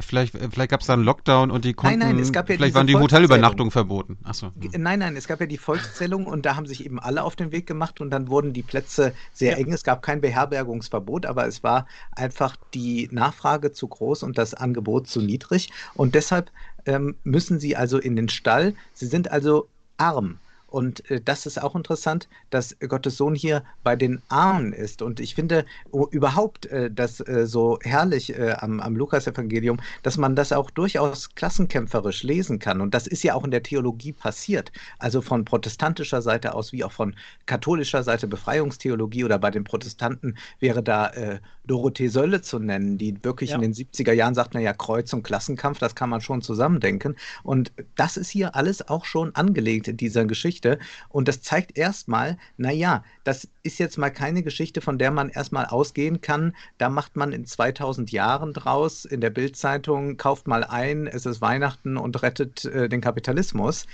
vielleicht, 0.00 0.36
vielleicht 0.36 0.70
gab 0.70 0.80
es 0.80 0.86
da 0.86 0.94
einen 0.94 1.04
Lockdown 1.04 1.50
und 1.50 1.64
die 1.64 1.74
konnten, 1.74 1.98
nein, 1.98 2.16
nein, 2.16 2.18
es 2.22 2.32
gab 2.32 2.48
ja 2.48 2.56
vielleicht 2.56 2.74
waren 2.74 2.86
die 2.86 2.96
Hotelübernachtungen 2.96 3.70
verboten. 3.70 4.18
Achso. 4.24 4.52
Nein, 4.76 4.98
nein, 4.98 5.16
es 5.16 5.26
gab 5.26 5.40
ja 5.40 5.46
die 5.46 5.58
Volkszählung 5.58 6.26
und 6.26 6.46
da 6.46 6.56
haben 6.56 6.66
sich 6.66 6.84
eben 6.84 6.98
alle 6.98 7.22
auf 7.22 7.36
den 7.36 7.52
Weg 7.52 7.66
gemacht 7.66 8.00
und 8.00 8.10
dann 8.10 8.28
wurden 8.28 8.52
die 8.52 8.62
Plätze 8.62 9.14
sehr 9.32 9.52
ja. 9.52 9.58
eng. 9.58 9.72
Es 9.72 9.84
gab 9.84 10.02
kein 10.02 10.20
Beherbergungsverbot, 10.20 11.26
aber 11.26 11.46
es 11.46 11.62
war 11.62 11.86
einfach 12.12 12.56
die 12.74 13.08
Nachfrage 13.10 13.72
zu 13.72 13.88
groß 13.88 14.22
und 14.22 14.38
das 14.38 14.54
Angebot 14.54 15.08
zu 15.08 15.20
niedrig 15.20 15.70
und 15.94 16.14
deshalb 16.14 16.50
ähm, 16.86 17.16
müssen 17.24 17.58
sie 17.60 17.76
also 17.76 17.98
in 17.98 18.16
den 18.16 18.28
Stall. 18.28 18.74
Sie 18.94 19.06
sind 19.06 19.30
also 19.30 19.68
arm. 19.96 20.38
Und 20.76 21.10
äh, 21.10 21.22
das 21.22 21.46
ist 21.46 21.62
auch 21.62 21.74
interessant, 21.74 22.28
dass 22.50 22.76
Gottes 22.80 23.16
Sohn 23.16 23.34
hier 23.34 23.64
bei 23.82 23.96
den 23.96 24.20
Armen 24.28 24.74
ist. 24.74 25.00
Und 25.00 25.20
ich 25.20 25.34
finde 25.34 25.64
oh, 25.90 26.06
überhaupt 26.10 26.66
äh, 26.66 26.90
das 26.90 27.26
äh, 27.26 27.46
so 27.46 27.78
herrlich 27.80 28.38
äh, 28.38 28.52
am, 28.58 28.80
am 28.80 28.94
Lukas-Evangelium, 28.94 29.78
dass 30.02 30.18
man 30.18 30.36
das 30.36 30.52
auch 30.52 30.70
durchaus 30.70 31.34
klassenkämpferisch 31.34 32.24
lesen 32.24 32.58
kann. 32.58 32.82
Und 32.82 32.92
das 32.92 33.06
ist 33.06 33.22
ja 33.22 33.32
auch 33.32 33.44
in 33.44 33.52
der 33.52 33.62
Theologie 33.62 34.12
passiert. 34.12 34.70
Also 34.98 35.22
von 35.22 35.46
protestantischer 35.46 36.20
Seite 36.20 36.54
aus 36.54 36.74
wie 36.74 36.84
auch 36.84 36.92
von 36.92 37.16
katholischer 37.46 38.02
Seite 38.02 38.28
Befreiungstheologie 38.28 39.24
oder 39.24 39.38
bei 39.38 39.50
den 39.50 39.64
Protestanten 39.64 40.36
wäre 40.60 40.82
da 40.82 41.08
äh, 41.08 41.40
Dorothee 41.66 42.08
Sölle 42.08 42.42
zu 42.42 42.58
nennen, 42.58 42.98
die 42.98 43.22
wirklich 43.24 43.50
ja. 43.50 43.56
in 43.56 43.62
den 43.62 43.74
70er 43.74 44.12
Jahren 44.12 44.34
sagt, 44.34 44.54
naja, 44.54 44.72
Kreuz 44.72 45.12
und 45.12 45.22
Klassenkampf, 45.22 45.78
das 45.78 45.94
kann 45.94 46.10
man 46.10 46.20
schon 46.20 46.42
zusammendenken. 46.42 47.16
Und 47.42 47.72
das 47.94 48.16
ist 48.16 48.30
hier 48.30 48.54
alles 48.54 48.88
auch 48.88 49.04
schon 49.04 49.34
angelegt 49.34 49.88
in 49.88 49.96
dieser 49.96 50.24
Geschichte. 50.24 50.78
Und 51.08 51.28
das 51.28 51.42
zeigt 51.42 51.76
erstmal, 51.76 52.38
naja, 52.56 53.04
das 53.24 53.48
ist 53.62 53.78
jetzt 53.78 53.98
mal 53.98 54.10
keine 54.10 54.42
Geschichte, 54.42 54.80
von 54.80 54.98
der 54.98 55.10
man 55.10 55.28
erstmal 55.28 55.66
ausgehen 55.66 56.20
kann. 56.20 56.54
Da 56.78 56.88
macht 56.88 57.16
man 57.16 57.32
in 57.32 57.46
2000 57.46 58.12
Jahren 58.12 58.52
draus, 58.52 59.04
in 59.04 59.20
der 59.20 59.30
Bildzeitung, 59.30 60.16
kauft 60.16 60.46
mal 60.46 60.64
ein, 60.64 61.06
es 61.06 61.26
ist 61.26 61.40
Weihnachten 61.40 61.96
und 61.96 62.22
rettet 62.22 62.64
äh, 62.64 62.88
den 62.88 63.00
Kapitalismus. 63.00 63.86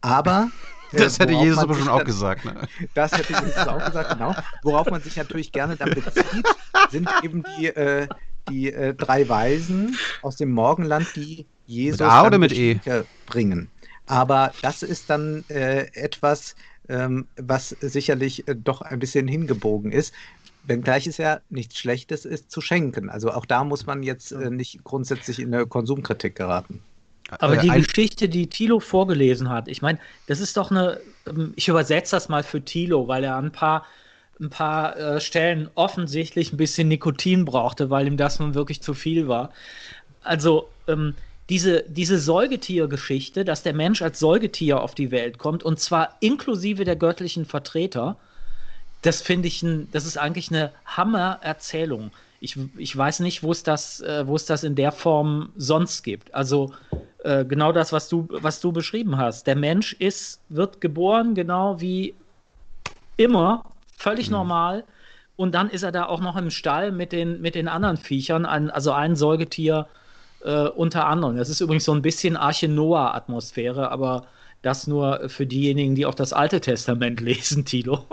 Aber 0.00 0.50
das 0.92 1.18
hätte 1.18 1.32
Jesus 1.32 1.58
aber 1.58 1.74
schon 1.74 1.88
auch 1.88 2.04
gesagt. 2.04 2.44
Ne? 2.44 2.54
Das 2.94 3.12
hätte 3.12 3.32
Jesus 3.32 3.56
auch 3.56 3.84
gesagt, 3.84 4.10
genau. 4.10 4.34
Worauf 4.62 4.90
man 4.90 5.02
sich 5.02 5.16
natürlich 5.16 5.52
gerne 5.52 5.76
dann 5.76 5.90
bezieht, 5.90 6.24
sind 6.90 7.08
eben 7.22 7.44
die, 7.58 7.66
äh, 7.66 8.08
die 8.48 8.72
äh, 8.72 8.94
drei 8.94 9.28
Weisen 9.28 9.96
aus 10.22 10.36
dem 10.36 10.52
Morgenland, 10.52 11.06
die 11.16 11.46
Jesus 11.66 12.00
mit 12.00 12.08
A 12.08 12.26
oder 12.26 12.38
mit 12.38 12.52
E 12.52 12.80
bringen. 13.26 13.68
Aber 14.06 14.52
das 14.62 14.82
ist 14.82 15.10
dann 15.10 15.44
äh, 15.48 15.86
etwas, 15.92 16.56
ähm, 16.88 17.26
was 17.36 17.70
sicherlich 17.80 18.48
äh, 18.48 18.54
doch 18.56 18.80
ein 18.80 18.98
bisschen 18.98 19.28
hingebogen 19.28 19.92
ist. 19.92 20.14
Wenngleich 20.64 21.06
es 21.06 21.18
ja 21.18 21.40
nichts 21.50 21.78
Schlechtes 21.78 22.24
ist, 22.24 22.50
zu 22.50 22.60
schenken. 22.60 23.10
Also 23.10 23.30
auch 23.32 23.46
da 23.46 23.64
muss 23.64 23.86
man 23.86 24.02
jetzt 24.02 24.32
äh, 24.32 24.50
nicht 24.50 24.82
grundsätzlich 24.84 25.40
in 25.40 25.54
eine 25.54 25.66
Konsumkritik 25.66 26.36
geraten. 26.36 26.82
Aber 27.38 27.58
äh, 27.58 27.60
die 27.60 27.68
Geschichte, 27.68 28.28
die 28.28 28.48
Thilo 28.48 28.80
vorgelesen 28.80 29.50
hat, 29.50 29.68
ich 29.68 29.82
meine, 29.82 29.98
das 30.26 30.40
ist 30.40 30.56
doch 30.56 30.70
eine, 30.70 31.00
ähm, 31.26 31.52
ich 31.56 31.68
übersetze 31.68 32.16
das 32.16 32.28
mal 32.28 32.42
für 32.42 32.62
Thilo, 32.62 33.08
weil 33.08 33.24
er 33.24 33.36
ein 33.36 33.52
paar, 33.52 33.84
ein 34.40 34.50
paar 34.50 34.96
äh, 34.96 35.20
Stellen 35.20 35.70
offensichtlich 35.74 36.52
ein 36.52 36.56
bisschen 36.56 36.88
Nikotin 36.88 37.44
brauchte, 37.44 37.90
weil 37.90 38.06
ihm 38.06 38.16
das 38.16 38.38
nun 38.38 38.54
wirklich 38.54 38.82
zu 38.82 38.94
viel 38.94 39.28
war. 39.28 39.50
Also, 40.22 40.68
ähm, 40.86 41.14
diese, 41.48 41.84
diese 41.88 42.18
Säugetiergeschichte, 42.18 43.44
dass 43.44 43.62
der 43.62 43.72
Mensch 43.72 44.02
als 44.02 44.18
Säugetier 44.18 44.82
auf 44.82 44.94
die 44.94 45.10
Welt 45.10 45.38
kommt, 45.38 45.62
und 45.62 45.80
zwar 45.80 46.16
inklusive 46.20 46.84
der 46.84 46.96
göttlichen 46.96 47.46
Vertreter, 47.46 48.16
das 49.02 49.22
finde 49.22 49.48
ich, 49.48 49.62
ein, 49.62 49.88
das 49.92 50.04
ist 50.04 50.18
eigentlich 50.18 50.50
eine 50.50 50.72
Hammer-Erzählung. 50.84 52.10
Ich, 52.40 52.56
ich 52.76 52.96
weiß 52.96 53.20
nicht, 53.20 53.42
wo 53.42 53.50
es 53.50 53.62
das, 53.62 54.00
äh, 54.00 54.24
das 54.24 54.62
in 54.62 54.74
der 54.74 54.92
Form 54.92 55.50
sonst 55.56 56.02
gibt. 56.02 56.34
Also 56.34 56.72
äh, 57.24 57.44
genau 57.44 57.72
das, 57.72 57.92
was 57.92 58.08
du, 58.08 58.28
was 58.30 58.60
du 58.60 58.72
beschrieben 58.72 59.16
hast. 59.16 59.46
Der 59.46 59.56
Mensch 59.56 59.94
ist, 59.94 60.40
wird 60.48 60.80
geboren, 60.80 61.34
genau 61.34 61.80
wie 61.80 62.14
immer, 63.16 63.64
völlig 63.98 64.28
mhm. 64.28 64.36
normal. 64.36 64.84
Und 65.36 65.54
dann 65.54 65.70
ist 65.70 65.82
er 65.82 65.92
da 65.92 66.06
auch 66.06 66.20
noch 66.20 66.36
im 66.36 66.50
Stall 66.50 66.90
mit 66.90 67.12
den, 67.12 67.40
mit 67.40 67.54
den 67.54 67.68
anderen 67.68 67.96
Viechern, 67.96 68.46
ein, 68.46 68.70
also 68.70 68.92
ein 68.92 69.14
Säugetier 69.14 69.86
äh, 70.42 70.68
unter 70.68 71.06
anderem. 71.06 71.36
Das 71.36 71.48
ist 71.48 71.60
übrigens 71.60 71.84
so 71.84 71.92
ein 71.92 72.02
bisschen 72.02 72.36
Arche 72.36 72.68
Noah-Atmosphäre, 72.68 73.90
aber 73.90 74.26
das 74.62 74.88
nur 74.88 75.28
für 75.28 75.46
diejenigen, 75.46 75.94
die 75.94 76.06
auch 76.06 76.14
das 76.14 76.32
Alte 76.32 76.60
Testament 76.60 77.20
lesen, 77.28 77.64
Tilo. 77.64 78.04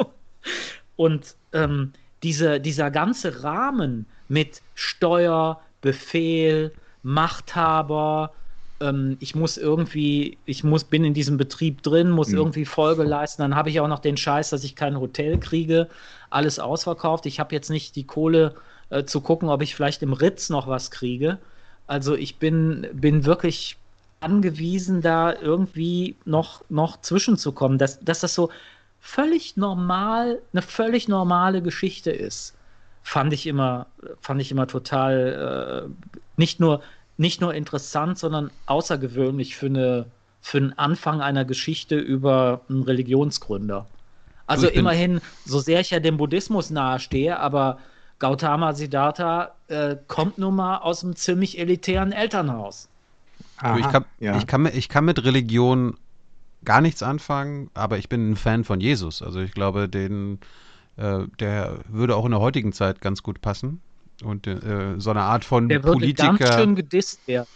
Und 0.96 1.36
ähm, 1.54 1.94
diese, 2.22 2.60
dieser 2.60 2.92
ganze 2.92 3.44
Rahmen 3.44 4.06
mit 4.28 4.62
Steuer, 4.76 5.62
Befehl, 5.82 6.74
Machthaber, 7.02 8.34
ähm, 8.82 9.18
ich 9.20 9.36
muss 9.36 9.58
irgendwie, 9.58 10.38
ich 10.46 10.64
muss, 10.64 10.84
bin 10.84 11.04
in 11.04 11.14
diesem 11.14 11.38
Betrieb 11.38 11.82
drin, 11.84 12.10
muss 12.10 12.30
mhm. 12.30 12.38
irgendwie 12.38 12.66
Folge 12.66 13.04
leisten. 13.04 13.42
Dann 13.42 13.56
habe 13.56 13.70
ich 13.70 13.80
auch 13.80 13.88
noch 13.88 14.00
den 14.00 14.18
Scheiß, 14.18 14.50
dass 14.50 14.64
ich 14.64 14.76
kein 14.76 15.00
Hotel 15.00 15.38
kriege, 15.38 15.90
alles 16.30 16.60
ausverkauft. 16.60 17.26
Ich 17.26 17.40
habe 17.40 17.56
jetzt 17.56 17.70
nicht 17.70 17.96
die 17.96 18.06
Kohle 18.06 18.56
äh, 18.90 19.04
zu 19.06 19.22
gucken, 19.22 19.50
ob 19.50 19.62
ich 19.62 19.76
vielleicht 19.76 20.04
im 20.04 20.14
Ritz 20.14 20.50
noch 20.50 20.68
was 20.68 20.92
kriege. 20.92 21.38
Also 21.88 22.16
ich 22.16 22.38
bin, 22.38 22.88
bin 22.94 23.26
wirklich 23.26 23.78
angewiesen, 24.20 25.02
da 25.02 25.34
irgendwie 25.34 26.16
noch, 26.26 26.64
noch 26.70 27.00
zwischenzukommen, 27.02 27.78
dass, 27.78 28.00
dass 28.00 28.22
das 28.22 28.34
so 28.34 28.50
völlig 29.00 29.56
normal, 29.56 30.42
eine 30.52 30.64
völlig 30.64 31.08
normale 31.08 31.62
Geschichte 31.62 32.12
ist, 32.12 32.56
fand 33.04 33.34
ich 33.34 33.46
immer, 33.46 33.86
fand 34.20 34.42
ich 34.42 34.52
immer 34.52 34.66
total 34.66 35.86
äh, 35.86 36.12
nicht 36.38 36.60
nur 36.60 36.82
nicht 37.18 37.42
nur 37.42 37.54
interessant, 37.54 38.18
sondern 38.20 38.52
außergewöhnlich 38.66 39.56
für 39.56 39.68
eine 39.68 40.06
für 40.46 40.60
einen 40.60 40.74
Anfang 40.74 41.22
einer 41.22 41.44
Geschichte 41.44 41.98
über 41.98 42.62
einen 42.70 42.84
Religionsgründer. 42.84 43.88
Also 44.46 44.68
immerhin, 44.68 45.20
so 45.44 45.60
sehr 45.60 45.80
ich 45.80 45.90
ja 45.90 46.00
dem 46.00 46.18
Buddhismus 46.18 46.70
nahestehe, 46.70 47.40
aber 47.40 47.80
Gautama 48.20 48.74
Siddhartha 48.74 49.56
äh, 49.70 49.96
kommt 50.08 50.38
nun 50.38 50.56
mal 50.56 50.78
aus 50.78 51.04
einem 51.04 51.16
ziemlich 51.16 51.58
elitären 51.58 52.12
Elternhaus. 52.12 52.88
Aha, 53.58 53.78
ich, 53.78 53.90
kann, 53.90 54.06
ja. 54.20 54.38
ich, 54.38 54.46
kann, 54.46 54.68
ich 54.68 54.88
kann 54.88 55.06
mit 55.06 55.24
Religion 55.24 55.98
gar 56.64 56.82
nichts 56.82 57.02
anfangen, 57.02 57.72
aber 57.74 57.98
ich 57.98 58.08
bin 58.08 58.32
ein 58.32 58.36
Fan 58.36 58.64
von 58.64 58.80
Jesus. 58.80 59.24
Also 59.24 59.40
ich 59.40 59.52
glaube, 59.52 59.90
den, 59.90 60.40
äh, 60.98 61.24
der 61.40 61.80
würde 61.90 62.16
auch 62.16 62.26
in 62.26 62.32
der 62.32 62.40
heutigen 62.40 62.72
Zeit 62.72 63.02
ganz 63.02 63.24
gut 63.24 63.42
passen. 63.42 63.82
Und 64.24 64.48
äh, 64.48 64.96
so 64.98 65.12
eine 65.12 65.22
Art 65.22 65.46
von 65.46 65.68
der 65.68 65.80
Politiker. 65.80 66.34
Der 66.38 66.48
ganz 66.48 66.56
schön 66.56 66.76
gedisst 66.76 67.28
werden. 67.28 67.48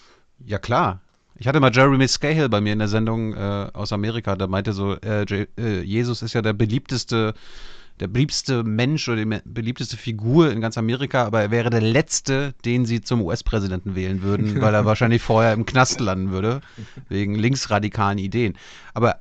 Ja, 0.45 0.57
klar. 0.57 1.01
Ich 1.35 1.47
hatte 1.47 1.59
mal 1.61 1.73
Jeremy 1.73 2.07
Scahill 2.07 2.49
bei 2.49 2.59
mir 2.59 2.73
in 2.73 2.79
der 2.79 2.89
Sendung 2.89 3.33
äh, 3.33 3.69
aus 3.71 3.93
Amerika, 3.93 4.35
der 4.35 4.47
meinte 4.47 4.73
so, 4.73 4.95
äh, 4.95 5.23
äh 5.57 5.81
Jesus 5.81 6.21
ist 6.21 6.33
ja 6.33 6.41
der 6.41 6.53
beliebteste 6.53 7.33
der 7.99 8.07
beliebteste 8.07 8.63
Mensch 8.63 9.07
oder 9.09 9.23
die 9.23 9.41
beliebteste 9.43 9.97
Figur 9.97 10.51
in 10.51 10.61
ganz 10.61 10.77
Amerika, 10.77 11.25
aber 11.25 11.41
er 11.41 11.51
wäre 11.51 11.69
der 11.69 11.81
Letzte, 11.81 12.53
den 12.63 12.85
sie 12.85 13.01
zum 13.01 13.21
US-Präsidenten 13.21 13.95
wählen 13.95 14.21
würden, 14.21 14.61
weil 14.61 14.73
er 14.73 14.85
wahrscheinlich 14.85 15.21
vorher 15.21 15.53
im 15.53 15.65
Knast 15.65 15.99
landen 15.99 16.31
würde, 16.31 16.61
wegen 17.09 17.35
linksradikalen 17.35 18.17
Ideen. 18.17 18.55
Aber 18.93 19.17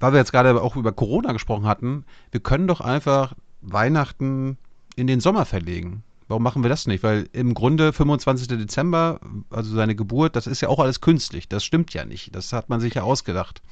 weil 0.00 0.12
wir 0.12 0.18
jetzt 0.18 0.32
gerade 0.32 0.60
auch 0.60 0.76
über 0.76 0.92
Corona 0.92 1.32
gesprochen 1.32 1.66
hatten, 1.66 2.04
wir 2.32 2.40
können 2.40 2.66
doch 2.66 2.80
einfach 2.80 3.34
Weihnachten 3.62 4.58
in 4.96 5.06
den 5.06 5.20
Sommer 5.20 5.44
verlegen. 5.44 6.02
Warum 6.28 6.42
machen 6.42 6.62
wir 6.62 6.68
das 6.68 6.86
nicht? 6.86 7.02
Weil 7.02 7.28
im 7.32 7.54
Grunde 7.54 7.92
25. 7.92 8.48
Dezember, 8.48 9.20
also 9.50 9.74
seine 9.74 9.94
Geburt, 9.94 10.36
das 10.36 10.46
ist 10.46 10.60
ja 10.60 10.68
auch 10.68 10.80
alles 10.80 11.00
künstlich. 11.00 11.48
Das 11.48 11.64
stimmt 11.64 11.94
ja 11.94 12.04
nicht. 12.04 12.34
Das 12.34 12.52
hat 12.52 12.68
man 12.68 12.80
sich 12.80 12.94
ja 12.94 13.02
ausgedacht. 13.02 13.62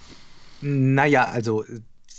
Naja, 0.61 1.25
also 1.25 1.65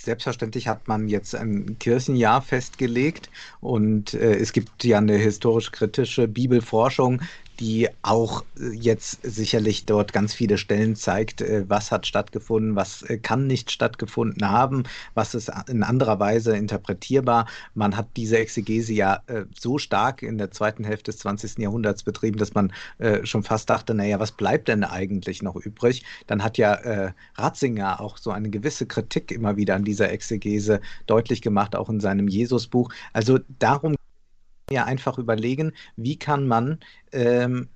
Selbstverständlich 0.06 0.68
hat 0.68 0.88
man 0.88 1.10
jetzt 1.10 1.34
ein 1.34 1.80
Kirchenjahr 1.80 2.40
festgelegt 2.44 3.32
und 3.60 4.14
äh, 4.14 4.36
es 4.36 4.54
gibt 4.54 4.84
ja 4.84 5.00
eine 5.00 5.18
historisch-kritische 5.18 6.28
Bibelforschung, 6.28 7.24
die 7.60 7.90
auch 8.02 8.44
äh, 8.60 8.70
jetzt 8.74 9.20
sicherlich 9.24 9.86
dort 9.86 10.14
ganz 10.14 10.34
viele 10.34 10.58
Stellen 10.58 10.96
zeigt, 10.96 11.42
äh, 11.42 11.66
was 11.68 11.92
hat 11.92 12.08
stattgefunden, 12.08 12.76
was 12.76 13.02
äh, 13.04 13.18
kann 13.18 13.48
nicht 13.48 13.72
stattgefunden 13.72 14.50
haben, 14.50 14.84
was 15.14 15.36
ist 15.36 15.52
in 15.68 15.84
anderer 15.84 16.20
Weise 16.20 16.56
interpretierbar. 16.56 17.48
Man 17.74 17.96
hat 17.98 18.08
diese 18.16 18.38
Exegese 18.38 18.94
ja 18.94 19.22
so 19.58 19.78
stark 19.78 20.22
in 20.22 20.38
der 20.38 20.52
zweiten 20.52 20.84
Hälfte 20.84 21.12
des 21.12 21.20
20. 21.20 21.60
Jahrhunderts 21.60 22.04
betrieben, 22.04 22.38
dass 22.38 22.54
man 22.54 22.72
schon 23.24 23.44
fast 23.44 23.70
dachte, 23.70 23.94
naja, 23.94 24.20
was 24.20 24.32
bleibt 24.32 24.68
denn 24.68 24.84
eigentlich 24.84 25.42
noch 25.42 25.56
übrig? 25.56 26.04
Dann 26.28 26.44
hat 26.44 26.58
ja 26.58 27.14
Ratzinger 27.36 28.00
auch 28.02 28.18
so 28.18 28.32
eine 28.32 28.50
gewisse 28.50 28.86
Kritik 28.86 29.32
immer 29.32 29.58
wieder 29.58 29.76
an 29.76 29.84
dieser 29.84 30.12
Exegese 30.12 30.82
deutlich 31.08 31.42
gemacht, 31.42 31.76
auch 31.76 31.90
in 31.90 32.00
seinem 32.00 32.28
Jesusbuch. 32.28 32.92
Also 33.14 33.40
darum 33.60 33.96
ja 34.72 34.86
einfach 34.86 35.18
überlegen, 35.18 35.74
wie 35.96 36.18
kann 36.18 36.48
man 36.48 36.80
ähm, 37.12 37.68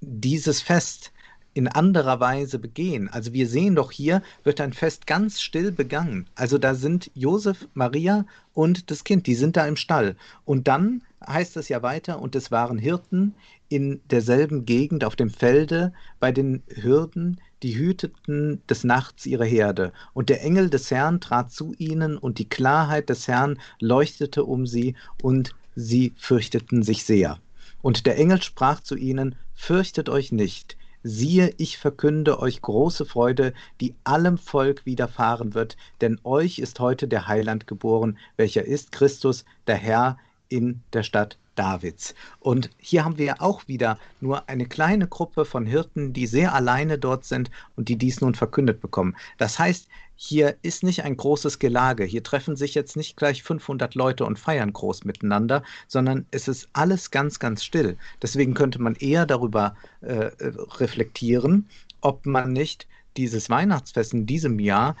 dieses 0.00 0.60
Fest 0.60 1.12
in 1.54 1.68
anderer 1.68 2.18
Weise 2.18 2.58
begehen. 2.58 3.08
Also 3.10 3.32
wir 3.32 3.46
sehen 3.46 3.74
doch 3.76 3.92
hier, 3.92 4.22
wird 4.42 4.60
ein 4.60 4.72
Fest 4.72 5.06
ganz 5.06 5.40
still 5.40 5.70
begangen. 5.70 6.26
Also 6.34 6.58
da 6.58 6.74
sind 6.74 7.10
Josef, 7.14 7.68
Maria 7.74 8.24
und 8.54 8.90
das 8.90 9.04
Kind, 9.04 9.26
die 9.26 9.34
sind 9.34 9.56
da 9.56 9.66
im 9.66 9.76
Stall. 9.76 10.16
Und 10.44 10.66
dann 10.66 11.02
heißt 11.24 11.56
es 11.58 11.68
ja 11.68 11.82
weiter, 11.82 12.20
und 12.20 12.34
es 12.34 12.50
waren 12.50 12.78
Hirten 12.78 13.34
in 13.68 14.00
derselben 14.10 14.64
Gegend 14.64 15.04
auf 15.04 15.14
dem 15.14 15.30
Felde 15.30 15.92
bei 16.18 16.32
den 16.32 16.62
Hürden, 16.68 17.40
die 17.62 17.76
hüteten 17.76 18.62
des 18.68 18.82
Nachts 18.82 19.26
ihre 19.26 19.44
Herde. 19.44 19.92
Und 20.14 20.30
der 20.30 20.42
Engel 20.42 20.70
des 20.70 20.90
Herrn 20.90 21.20
trat 21.20 21.52
zu 21.52 21.74
ihnen, 21.78 22.16
und 22.16 22.38
die 22.38 22.48
Klarheit 22.48 23.08
des 23.10 23.28
Herrn 23.28 23.60
leuchtete 23.78 24.44
um 24.44 24.66
sie, 24.66 24.96
und 25.22 25.54
sie 25.74 26.12
fürchteten 26.16 26.82
sich 26.82 27.04
sehr. 27.04 27.38
Und 27.82 28.06
der 28.06 28.18
Engel 28.18 28.42
sprach 28.42 28.80
zu 28.80 28.96
ihnen, 28.96 29.36
Fürchtet 29.54 30.08
euch 30.08 30.32
nicht, 30.32 30.76
siehe, 31.02 31.54
ich 31.58 31.78
verkünde 31.78 32.40
euch 32.40 32.62
große 32.62 33.04
Freude, 33.04 33.54
die 33.80 33.94
allem 34.04 34.38
Volk 34.38 34.86
widerfahren 34.86 35.54
wird, 35.54 35.76
denn 36.00 36.18
euch 36.24 36.58
ist 36.58 36.80
heute 36.80 37.08
der 37.08 37.28
Heiland 37.28 37.66
geboren, 37.66 38.18
welcher 38.36 38.64
ist 38.64 38.92
Christus, 38.92 39.44
der 39.66 39.76
Herr 39.76 40.18
in 40.48 40.82
der 40.92 41.02
Stadt 41.02 41.38
Davids. 41.54 42.14
Und 42.40 42.70
hier 42.78 43.04
haben 43.04 43.18
wir 43.18 43.42
auch 43.42 43.68
wieder 43.68 43.98
nur 44.20 44.48
eine 44.48 44.66
kleine 44.66 45.06
Gruppe 45.06 45.44
von 45.44 45.66
Hirten, 45.66 46.12
die 46.12 46.26
sehr 46.26 46.54
alleine 46.54 46.98
dort 46.98 47.24
sind 47.24 47.50
und 47.76 47.88
die 47.88 47.96
dies 47.96 48.20
nun 48.20 48.34
verkündet 48.34 48.80
bekommen. 48.80 49.16
Das 49.38 49.58
heißt, 49.58 49.88
hier 50.24 50.56
ist 50.62 50.84
nicht 50.84 51.02
ein 51.02 51.16
großes 51.16 51.58
Gelage. 51.58 52.04
Hier 52.04 52.22
treffen 52.22 52.54
sich 52.54 52.76
jetzt 52.76 52.96
nicht 52.96 53.16
gleich 53.16 53.42
500 53.42 53.96
Leute 53.96 54.24
und 54.24 54.38
feiern 54.38 54.72
groß 54.72 55.04
miteinander, 55.04 55.64
sondern 55.88 56.26
es 56.30 56.46
ist 56.46 56.68
alles 56.74 57.10
ganz, 57.10 57.40
ganz 57.40 57.64
still. 57.64 57.96
Deswegen 58.22 58.54
könnte 58.54 58.80
man 58.80 58.94
eher 58.94 59.26
darüber 59.26 59.74
äh, 60.00 60.30
reflektieren, 60.78 61.68
ob 62.02 62.24
man 62.24 62.52
nicht 62.52 62.86
dieses 63.16 63.50
Weihnachtsfest 63.50 64.14
in 64.14 64.24
diesem 64.24 64.60
Jahr 64.60 64.94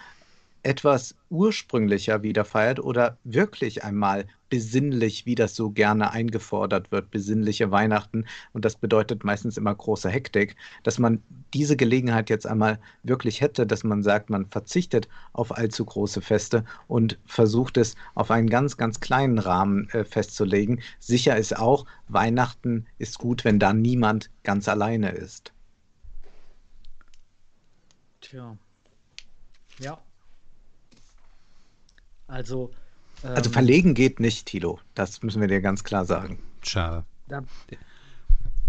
etwas 0.64 1.14
ursprünglicher 1.30 2.24
wieder 2.24 2.44
feiert 2.44 2.80
oder 2.80 3.16
wirklich 3.22 3.84
einmal 3.84 4.26
besinnlich, 4.52 5.24
wie 5.24 5.34
das 5.34 5.56
so 5.56 5.70
gerne 5.70 6.10
eingefordert 6.10 6.92
wird, 6.92 7.10
besinnliche 7.10 7.70
Weihnachten. 7.70 8.26
Und 8.52 8.66
das 8.66 8.76
bedeutet 8.76 9.24
meistens 9.24 9.56
immer 9.56 9.74
große 9.74 10.10
Hektik, 10.10 10.56
dass 10.82 10.98
man 10.98 11.22
diese 11.54 11.74
Gelegenheit 11.74 12.28
jetzt 12.28 12.46
einmal 12.46 12.78
wirklich 13.02 13.40
hätte, 13.40 13.66
dass 13.66 13.82
man 13.82 14.02
sagt, 14.02 14.28
man 14.28 14.44
verzichtet 14.44 15.08
auf 15.32 15.56
allzu 15.56 15.86
große 15.86 16.20
Feste 16.20 16.66
und 16.86 17.18
versucht 17.24 17.78
es 17.78 17.94
auf 18.14 18.30
einen 18.30 18.50
ganz, 18.50 18.76
ganz 18.76 19.00
kleinen 19.00 19.38
Rahmen 19.38 19.88
äh, 19.88 20.04
festzulegen. 20.04 20.82
Sicher 20.98 21.38
ist 21.38 21.56
auch, 21.56 21.86
Weihnachten 22.08 22.84
ist 22.98 23.18
gut, 23.18 23.46
wenn 23.46 23.58
da 23.58 23.72
niemand 23.72 24.28
ganz 24.42 24.68
alleine 24.68 25.12
ist. 25.12 25.54
Tja. 28.20 28.54
Ja, 29.78 29.98
also. 32.32 32.70
Ähm, 33.24 33.30
also 33.34 33.50
verlegen 33.50 33.94
geht 33.94 34.20
nicht, 34.20 34.46
Tilo. 34.46 34.78
Das 34.94 35.22
müssen 35.22 35.40
wir 35.40 35.48
dir 35.48 35.60
ganz 35.60 35.84
klar 35.84 36.04
sagen. 36.04 36.38
Schade. 36.62 37.04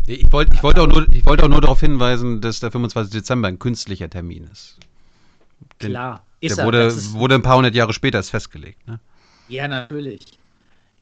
Ich 0.06 0.32
wollte 0.32 0.54
ich 0.54 0.64
wollt 0.64 0.78
auch, 0.80 0.88
nur, 0.88 1.06
wollt 1.24 1.42
auch 1.42 1.48
nur 1.48 1.62
darauf 1.62 1.80
hinweisen, 1.80 2.42
dass 2.42 2.60
der 2.60 2.72
25. 2.72 3.14
Dezember 3.14 3.48
ein 3.48 3.60
künstlicher 3.60 4.10
Termin 4.10 4.50
ist. 4.52 4.78
Den, 5.82 5.92
Klar, 5.92 6.26
ist 6.42 6.58
der 6.58 6.64
er. 6.64 6.68
Wurde, 6.68 6.84
ist, 6.84 7.14
wurde 7.14 7.36
ein 7.36 7.42
paar 7.42 7.58
hundert 7.58 7.76
Jahre 7.76 7.94
später 7.94 8.18
erst 8.18 8.32
festgelegt. 8.32 8.86
Ne? 8.88 9.00
Ja, 9.48 9.68
natürlich. 9.68 10.40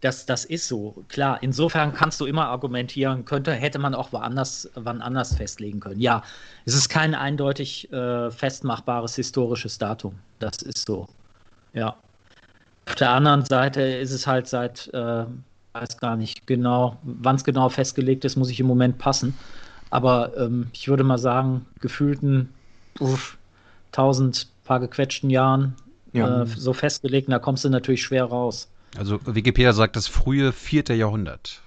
Das, 0.02 0.26
das 0.26 0.46
ist 0.46 0.68
so, 0.68 1.04
klar. 1.10 1.42
Insofern 1.42 1.94
kannst 1.94 2.20
du 2.20 2.26
immer 2.26 2.48
argumentieren, 2.48 3.24
könnte, 3.26 3.54
hätte 3.54 3.78
man 3.78 3.94
auch 3.94 4.12
woanders, 4.12 4.70
wann 4.74 5.02
anders 5.02 5.36
festlegen 5.36 5.80
können. 5.80 6.02
Ja, 6.02 6.24
es 6.66 6.74
ist 6.74 6.90
kein 6.90 7.14
eindeutig 7.14 7.92
äh, 7.94 8.32
festmachbares 8.32 9.16
historisches 9.16 9.78
Datum. 9.78 10.16
Das 10.40 10.58
ist 10.64 10.88
so. 10.88 11.08
Ja. 11.74 11.98
Auf 12.92 12.96
der 12.96 13.12
anderen 13.12 13.46
Seite 13.46 13.82
ist 13.82 14.12
es 14.12 14.28
halt 14.28 14.48
seit, 14.48 14.90
äh, 14.94 15.24
weiß 15.74 15.98
gar 15.98 16.18
nicht 16.18 16.46
genau, 16.46 16.98
wann 17.04 17.38
es 17.38 17.46
genau 17.46 17.70
festgelegt 17.70 18.26
ist, 18.26 18.36
muss 18.36 18.50
ich 18.50 18.60
im 18.60 18.68
Moment 18.68 18.98
passen. 18.98 19.34
Aber 19.90 20.36
ähm, 20.38 20.68
ich 20.74 20.90
würde 20.90 21.04
mal 21.06 21.18
sagen, 21.18 21.66
gefühlten 21.80 22.50
uff, 23.00 23.38
1000 23.94 24.48
paar 24.66 24.82
gequetschten 24.82 25.30
Jahren 25.30 25.76
ja. 26.12 26.44
äh, 26.44 26.46
so 26.46 26.74
festgelegt, 26.74 27.32
da 27.32 27.40
kommst 27.40 27.64
du 27.64 27.70
natürlich 27.70 28.04
schwer 28.04 28.26
raus. 28.26 28.68
Also 28.98 29.20
Wikipedia 29.26 29.72
sagt 29.72 29.96
das 29.96 30.08
frühe 30.08 30.52
vierte 30.52 30.94
Jahrhundert. 30.94 31.62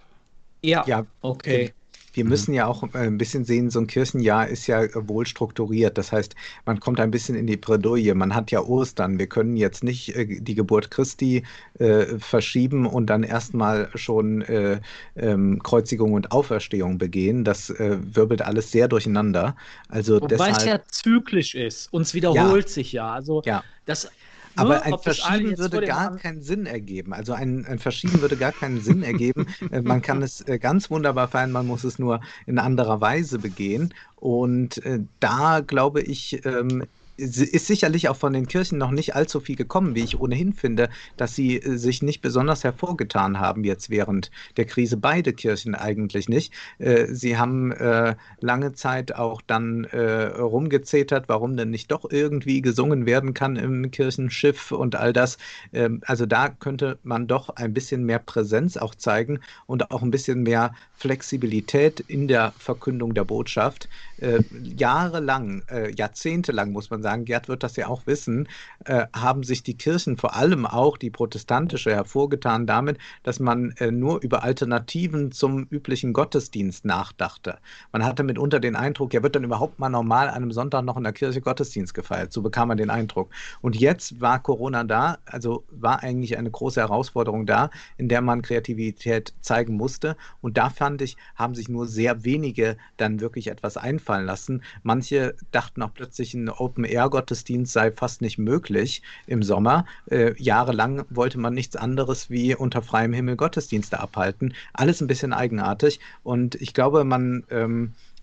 Ja, 0.63 0.85
ja 0.87 1.07
okay. 1.23 1.73
Wir 2.15 2.25
mhm. 2.25 2.31
müssen 2.31 2.55
ja 2.55 2.67
auch 2.67 2.83
äh, 2.95 2.99
ein 2.99 3.19
bisschen 3.19 3.45
sehen, 3.45 3.71
so 3.71 3.81
ein 3.81 3.87
Kirchenjahr 3.87 4.49
ist 4.49 4.67
ja 4.67 4.83
wohl 4.95 5.27
strukturiert. 5.27 5.99
Das 5.99 6.13
heißt, 6.13 6.35
man 6.65 6.81
kommt 6.81 7.01
ein 7.01 7.11
bisschen 7.11 7.35
in 7.35 7.47
die 7.47 7.57
Bredouille. 7.57 8.15
Man 8.15 8.35
hat 8.35 8.51
ja 8.51 8.61
Ostern. 8.61 9.19
Wir 9.19 9.27
können 9.27 9.57
jetzt 9.57 9.85
nicht 9.85 10.15
äh, 10.17 10.41
die 10.41 10.55
Geburt 10.55 10.91
Christi 10.91 11.43
äh, 11.79 12.19
verschieben 12.19 12.87
und 12.87 13.07
dann 13.07 13.23
erstmal 13.23 13.91
schon 13.95 14.43
äh, 14.43 14.81
ähm, 15.17 15.63
Kreuzigung 15.63 16.13
und 16.13 16.33
Auferstehung 16.33 16.99
begehen. 16.99 17.45
Das 17.45 17.71
äh, 17.71 17.99
wirbelt 18.01 18.43
alles 18.43 18.71
sehr 18.71 18.89
durcheinander. 18.89 19.57
Also 19.89 20.21
Wobei 20.21 20.29
deshalb, 20.29 20.57
es 20.57 20.65
ja 20.65 20.81
zyklisch 20.89 21.55
ist. 21.55 21.93
Uns 21.93 22.15
wiederholt 22.15 22.67
ja. 22.67 22.73
sich 22.73 22.93
ja. 22.93 23.13
Also 23.13 23.43
ja. 23.45 23.63
das 23.87 24.09
aber 24.57 24.83
ein 24.83 24.99
Verschieben 24.99 25.59
würde 25.59 25.83
gar 25.83 26.17
keinen 26.17 26.43
Sinn 26.43 26.67
ergeben. 26.67 27.13
Also 27.13 27.33
ein, 27.33 27.65
ein 27.67 27.79
Verschieben 27.79 28.21
würde 28.21 28.37
gar 28.37 28.53
keinen 28.53 28.81
Sinn 28.81 29.03
ergeben. 29.03 29.47
Äh, 29.71 29.83
man 29.83 30.03
kann 30.03 30.23
es 30.23 30.41
äh, 30.43 30.59
ganz 30.59 30.91
wunderbar 30.91 31.29
feiern, 31.29 31.51
man 31.51 31.67
muss 31.67 31.85
es 31.85 31.99
nur 31.99 32.21
in 32.47 32.59
anderer 32.59 33.01
Weise 33.01 33.39
begehen. 33.39 33.95
Und 34.15 34.79
äh, 34.85 35.01
da 35.21 35.61
glaube 35.61 36.03
ich, 36.03 36.45
ähm, 36.45 36.85
ist 37.17 37.67
sicherlich 37.67 38.09
auch 38.09 38.17
von 38.17 38.33
den 38.33 38.47
Kirchen 38.47 38.79
noch 38.79 38.91
nicht 38.91 39.15
allzu 39.15 39.41
viel 39.41 39.57
gekommen, 39.57 39.95
wie 39.95 40.03
ich 40.03 40.21
ohnehin 40.21 40.53
finde, 40.53 40.89
dass 41.17 41.35
sie 41.35 41.57
äh, 41.57 41.77
sich 41.77 42.03
nicht 42.03 42.21
besonders 42.23 42.65
hervorgetan 42.65 43.39
haben 43.39 43.65
jetzt 43.65 43.91
während 43.91 44.31
der 44.57 44.65
Krise. 44.65 44.97
Beide 44.97 45.33
Kirchen 45.33 45.75
eigentlich 45.75 46.29
nicht. 46.29 46.53
Äh, 46.79 47.07
sie 47.07 47.37
haben 47.37 47.73
äh, 47.73 48.17
lange 48.41 48.73
Zeit 48.73 49.15
auch 49.15 49.41
dann 49.43 49.85
rumgezetert, 49.85 51.29
warum 51.29 51.57
denn 51.57 51.71
nicht 51.71 51.91
doch 51.91 52.11
irgendwie 52.11 52.63
gesungen 52.63 53.07
werden 53.07 53.35
kann 53.35 53.57
im 53.57 53.91
Kirchenschiff 53.91 54.73
und 54.73 54.97
all 54.97 55.13
das. 55.13 55.39
Ähm, 55.73 56.01
also 56.07 56.27
da 56.27 56.49
könnte 56.49 56.99
man 57.03 57.27
doch 57.27 57.51
ein 57.51 57.75
bisschen 57.75 58.05
mehr 58.05 58.19
Präsenz 58.19 58.77
auch 58.77 58.95
zeigen 58.95 59.41
und 59.67 59.91
auch 59.91 60.03
ein 60.03 60.11
bisschen 60.11 60.43
mehr 60.43 60.75
Flexibilität 60.97 62.01
in 62.01 62.29
der 62.29 62.55
Verkündung 62.59 63.15
der 63.15 63.25
Botschaft. 63.25 63.89
Jahrelang, 64.19 65.63
jahrzehntelang 65.97 66.73
muss 66.73 66.91
man 66.91 67.03
sagen, 67.03 67.25
Gerd 67.25 67.49
wird 67.49 67.63
das 67.63 67.77
ja 67.77 67.89
auch 67.89 68.07
wissen, 68.07 68.49
äh, 68.85 69.07
haben 69.15 69.43
sich 69.43 69.63
die 69.63 69.77
Kirchen, 69.77 70.17
vor 70.17 70.35
allem 70.37 70.67
auch 70.67 70.97
die 70.97 71.11
protestantische, 71.11 71.91
hervorgetan 71.93 72.67
damit, 72.67 72.99
dass 73.23 73.41
man 73.41 73.73
äh, 73.79 73.91
nur 73.91 74.21
über 74.23 74.43
Alternativen 74.43 75.33
zum 75.33 75.67
üblichen 75.71 76.13
Gottesdienst 76.13 76.85
nachdachte. 76.85 77.59
Man 77.93 78.05
hatte 78.05 78.23
mitunter 78.23 78.61
den 78.61 78.77
Eindruck, 78.77 79.15
ja, 79.15 79.23
wird 79.23 79.37
dann 79.37 79.45
überhaupt 79.45 79.79
mal 79.79 79.89
normal 79.89 80.29
an 80.29 80.37
einem 80.37 80.53
Sonntag 80.53 80.85
noch 80.85 80.97
in 80.97 81.05
der 81.05 81.13
Kirche 81.13 81.41
Gottesdienst 81.41 81.95
gefeiert. 81.95 82.33
So 82.33 82.43
bekam 82.43 82.69
man 82.69 82.77
den 82.77 82.91
Eindruck. 82.91 83.31
Und 83.61 83.77
jetzt 83.77 84.21
war 84.21 84.43
Corona 84.43 84.85
da, 84.85 85.19
also 85.27 85.65
war 85.71 86.03
eigentlich 86.03 86.37
eine 86.39 86.51
große 86.51 86.81
Herausforderung 86.81 87.47
da, 87.47 87.71
in 87.97 88.09
der 88.09 88.21
man 88.21 88.43
Kreativität 88.43 89.35
zeigen 89.41 89.77
musste. 89.77 90.17
Und 90.41 90.57
da 90.57 90.71
fand 90.71 91.03
ich, 91.03 91.17
haben 91.35 91.55
sich 91.55 91.69
nur 91.69 91.87
sehr 91.87 92.25
wenige 92.25 92.77
dann 92.97 93.21
wirklich 93.21 93.49
etwas 93.49 93.77
einfallen 93.77 94.04
lassen. 94.25 94.63
Manche 94.83 95.35
dachten 95.51 95.83
auch 95.83 95.93
plötzlich 95.93 96.35
ein 96.35 96.49
Open 96.49 96.85
Open-Air-Gottesdienst 96.85 97.73
sei 97.73 97.93
fast 97.93 98.21
nicht 98.21 98.39
möglich 98.39 99.03
im 99.27 99.43
Sommer. 99.43 99.87
Äh, 100.11 100.35
jahrelang 100.41 101.05
wollte 101.11 101.39
man 101.39 101.55
nichts 101.55 101.77
anderes 101.77 102.31
wie 102.31 102.55
unter 102.55 102.83
freiem 102.83 103.13
Himmel 103.13 103.37
Gottesdienste 103.37 104.01
abhalten. 104.01 104.55
Alles 104.73 105.01
ein 105.01 105.07
bisschen 105.07 105.33
eigenartig. 105.33 106.01
Und 106.23 106.55
ich 106.57 106.75
glaube, 106.75 107.05
man 107.05 107.45
ähm, 107.51 107.93
äh, 107.93 108.14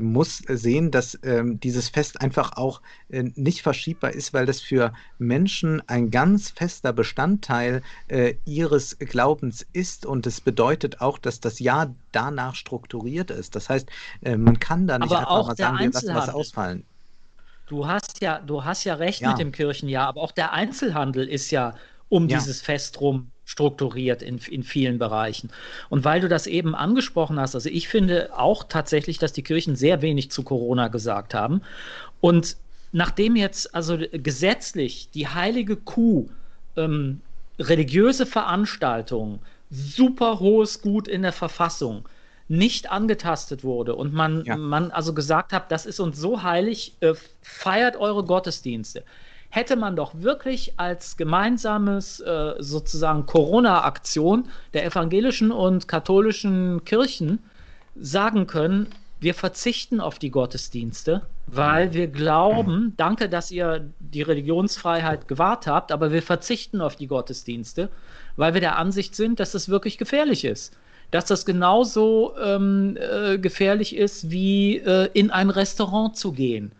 muss 0.00 0.38
sehen, 0.48 0.90
dass 0.90 1.18
ähm, 1.22 1.60
dieses 1.60 1.88
Fest 1.88 2.20
einfach 2.20 2.56
auch 2.56 2.80
äh, 3.10 3.24
nicht 3.34 3.62
verschiebbar 3.62 4.12
ist, 4.12 4.32
weil 4.32 4.46
das 4.46 4.60
für 4.60 4.94
Menschen 5.18 5.82
ein 5.88 6.10
ganz 6.10 6.50
fester 6.50 6.92
Bestandteil 6.92 7.82
äh, 8.08 8.34
ihres 8.46 8.98
Glaubens 8.98 9.66
ist 9.72 10.06
und 10.06 10.26
es 10.26 10.40
bedeutet 10.40 11.00
auch, 11.00 11.18
dass 11.18 11.40
das 11.40 11.58
Jahr 11.58 11.94
danach 12.12 12.54
strukturiert 12.54 13.30
ist. 13.30 13.56
Das 13.56 13.68
heißt, 13.68 13.88
äh, 14.22 14.36
man 14.36 14.58
kann 14.58 14.86
da 14.86 14.98
nicht 14.98 15.10
Aber 15.10 15.20
einfach 15.20 15.48
mal 15.48 15.56
sagen, 15.56 15.78
wir 15.78 15.90
lassen 15.90 16.14
was 16.14 16.28
ausfallen. 16.30 16.84
Du 17.66 17.86
hast 17.86 18.20
ja, 18.20 18.40
du 18.40 18.64
hast 18.64 18.84
ja 18.84 18.94
recht 18.94 19.20
ja. 19.20 19.30
mit 19.30 19.38
dem 19.38 19.52
Kirchenjahr, 19.52 20.08
aber 20.08 20.22
auch 20.22 20.32
der 20.32 20.52
Einzelhandel 20.52 21.28
ist 21.28 21.50
ja 21.50 21.74
um 22.08 22.28
ja. 22.28 22.38
dieses 22.38 22.62
Fest 22.62 23.00
rum 23.00 23.30
strukturiert 23.44 24.22
in, 24.22 24.38
in 24.38 24.62
vielen 24.62 24.98
Bereichen. 24.98 25.50
Und 25.90 26.04
weil 26.04 26.20
du 26.20 26.28
das 26.28 26.46
eben 26.46 26.74
angesprochen 26.74 27.38
hast, 27.38 27.54
also 27.54 27.68
ich 27.68 27.88
finde 27.88 28.30
auch 28.36 28.64
tatsächlich, 28.64 29.18
dass 29.18 29.32
die 29.32 29.42
Kirchen 29.42 29.76
sehr 29.76 30.02
wenig 30.02 30.30
zu 30.30 30.42
Corona 30.42 30.88
gesagt 30.88 31.34
haben. 31.34 31.62
Und 32.20 32.56
nachdem 32.92 33.36
jetzt 33.36 33.74
also 33.74 33.98
gesetzlich 34.12 35.10
die 35.10 35.28
heilige 35.28 35.76
Kuh 35.76 36.28
ähm, 36.76 37.20
religiöse 37.58 38.26
Veranstaltungen, 38.26 39.40
super 39.70 40.40
hohes 40.40 40.80
Gut 40.80 41.08
in 41.08 41.22
der 41.22 41.32
Verfassung, 41.32 42.08
nicht 42.48 42.90
angetastet 42.90 43.64
wurde 43.64 43.94
und 43.94 44.12
man, 44.12 44.44
ja. 44.44 44.56
man 44.56 44.90
also 44.90 45.14
gesagt 45.14 45.52
hat, 45.52 45.72
das 45.72 45.86
ist 45.86 45.98
uns 45.98 46.18
so 46.18 46.42
heilig, 46.42 46.94
äh, 47.00 47.14
feiert 47.42 47.96
eure 47.96 48.24
Gottesdienste. 48.24 49.02
Hätte 49.54 49.76
man 49.76 49.94
doch 49.94 50.14
wirklich 50.16 50.72
als 50.78 51.16
gemeinsames 51.16 52.18
äh, 52.18 52.54
sozusagen 52.58 53.24
Corona-Aktion 53.24 54.48
der 54.72 54.84
evangelischen 54.84 55.52
und 55.52 55.86
katholischen 55.86 56.84
Kirchen 56.84 57.38
sagen 57.94 58.48
können, 58.48 58.88
wir 59.20 59.32
verzichten 59.32 60.00
auf 60.00 60.18
die 60.18 60.32
Gottesdienste, 60.32 61.22
weil 61.46 61.94
wir 61.94 62.08
glauben, 62.08 62.94
danke, 62.96 63.28
dass 63.28 63.52
ihr 63.52 63.88
die 64.00 64.22
Religionsfreiheit 64.22 65.28
gewahrt 65.28 65.68
habt, 65.68 65.92
aber 65.92 66.10
wir 66.10 66.22
verzichten 66.22 66.80
auf 66.80 66.96
die 66.96 67.06
Gottesdienste, 67.06 67.90
weil 68.34 68.54
wir 68.54 68.60
der 68.60 68.76
Ansicht 68.76 69.14
sind, 69.14 69.38
dass 69.38 69.54
es 69.54 69.68
wirklich 69.68 69.98
gefährlich 69.98 70.44
ist 70.44 70.76
dass 71.10 71.26
das 71.26 71.46
genauso 71.46 72.34
ähm, 72.42 72.96
äh, 72.98 73.38
gefährlich 73.38 73.94
ist, 73.94 74.32
wie 74.32 74.78
äh, 74.78 75.08
in 75.12 75.30
ein 75.30 75.50
Restaurant 75.50 76.16
zu 76.16 76.32
gehen. 76.32 76.72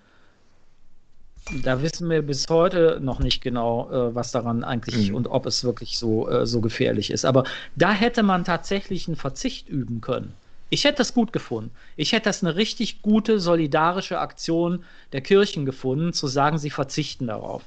Da 1.63 1.83
wissen 1.83 2.09
wir 2.09 2.23
bis 2.23 2.47
heute 2.49 2.99
noch 3.03 3.19
nicht 3.19 3.43
genau, 3.43 3.91
äh, 3.91 4.15
was 4.15 4.33
daran 4.33 4.65
eigentlich 4.65 5.11
mhm. 5.11 5.17
und 5.17 5.29
ob 5.29 5.45
es 5.45 5.63
wirklich 5.63 5.99
so, 5.99 6.29
äh, 6.29 6.47
so 6.47 6.61
gefährlich 6.61 7.11
ist. 7.11 7.25
Aber 7.25 7.45
da 7.77 7.93
hätte 7.93 8.23
man 8.23 8.45
tatsächlich 8.45 9.09
einen 9.09 9.17
Verzicht 9.17 9.69
üben 9.69 10.01
können. 10.01 10.33
Ich 10.71 10.85
hätte 10.85 10.99
das 10.99 11.13
gut 11.13 11.33
gefunden. 11.33 11.71
Ich 11.97 12.13
hätte 12.13 12.25
das 12.25 12.43
eine 12.43 12.57
richtig 12.57 13.03
gute, 13.03 13.39
solidarische 13.39 14.19
Aktion 14.19 14.85
der 15.13 15.21
Kirchen 15.21 15.67
gefunden, 15.67 16.15
zu 16.15 16.27
sagen, 16.27 16.59
sie 16.59 16.71
verzichten 16.71 17.27
darauf. 17.27 17.63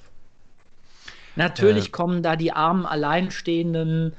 Natürlich 1.35 1.87
äh, 1.87 1.91
kommen 1.91 2.23
da 2.23 2.35
die 2.35 2.51
armen, 2.51 2.87
alleinstehenden 2.87 4.13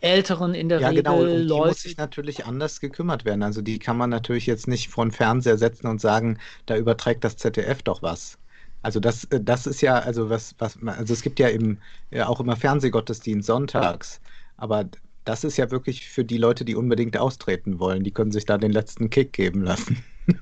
Älteren 0.00 0.54
in 0.54 0.68
der 0.68 0.80
ja, 0.80 0.88
Regel 0.88 1.04
genau. 1.04 1.20
Und 1.20 1.46
die 1.46 1.68
muss 1.68 1.82
sich 1.82 1.96
natürlich 1.96 2.46
anders 2.46 2.80
gekümmert 2.80 3.24
werden. 3.24 3.44
Also 3.44 3.62
die 3.62 3.78
kann 3.78 3.96
man 3.96 4.10
natürlich 4.10 4.46
jetzt 4.46 4.66
nicht 4.66 4.88
vor 4.88 5.04
den 5.04 5.12
Fernseher 5.12 5.56
setzen 5.56 5.86
und 5.86 6.00
sagen, 6.00 6.38
da 6.66 6.76
überträgt 6.76 7.22
das 7.22 7.36
ZDF 7.36 7.82
doch 7.82 8.02
was. 8.02 8.38
Also 8.82 9.00
das, 9.00 9.24
äh, 9.24 9.40
das 9.40 9.66
ist 9.66 9.80
ja, 9.80 9.98
also 9.98 10.30
was, 10.30 10.54
was, 10.58 10.78
also 10.84 11.12
es 11.12 11.22
gibt 11.22 11.38
ja 11.38 11.48
eben 11.50 11.78
auch 12.24 12.40
immer 12.40 12.56
Fernsehgottesdienst 12.56 13.46
sonntags, 13.46 14.20
aber 14.56 14.86
das 15.24 15.44
ist 15.44 15.58
ja 15.58 15.70
wirklich 15.70 16.08
für 16.08 16.24
die 16.24 16.38
Leute, 16.38 16.64
die 16.64 16.74
unbedingt 16.74 17.18
austreten 17.18 17.78
wollen. 17.78 18.02
Die 18.02 18.12
können 18.12 18.32
sich 18.32 18.46
da 18.46 18.56
den 18.56 18.72
letzten 18.72 19.10
Kick 19.10 19.32
geben 19.32 19.62
lassen. 19.62 20.02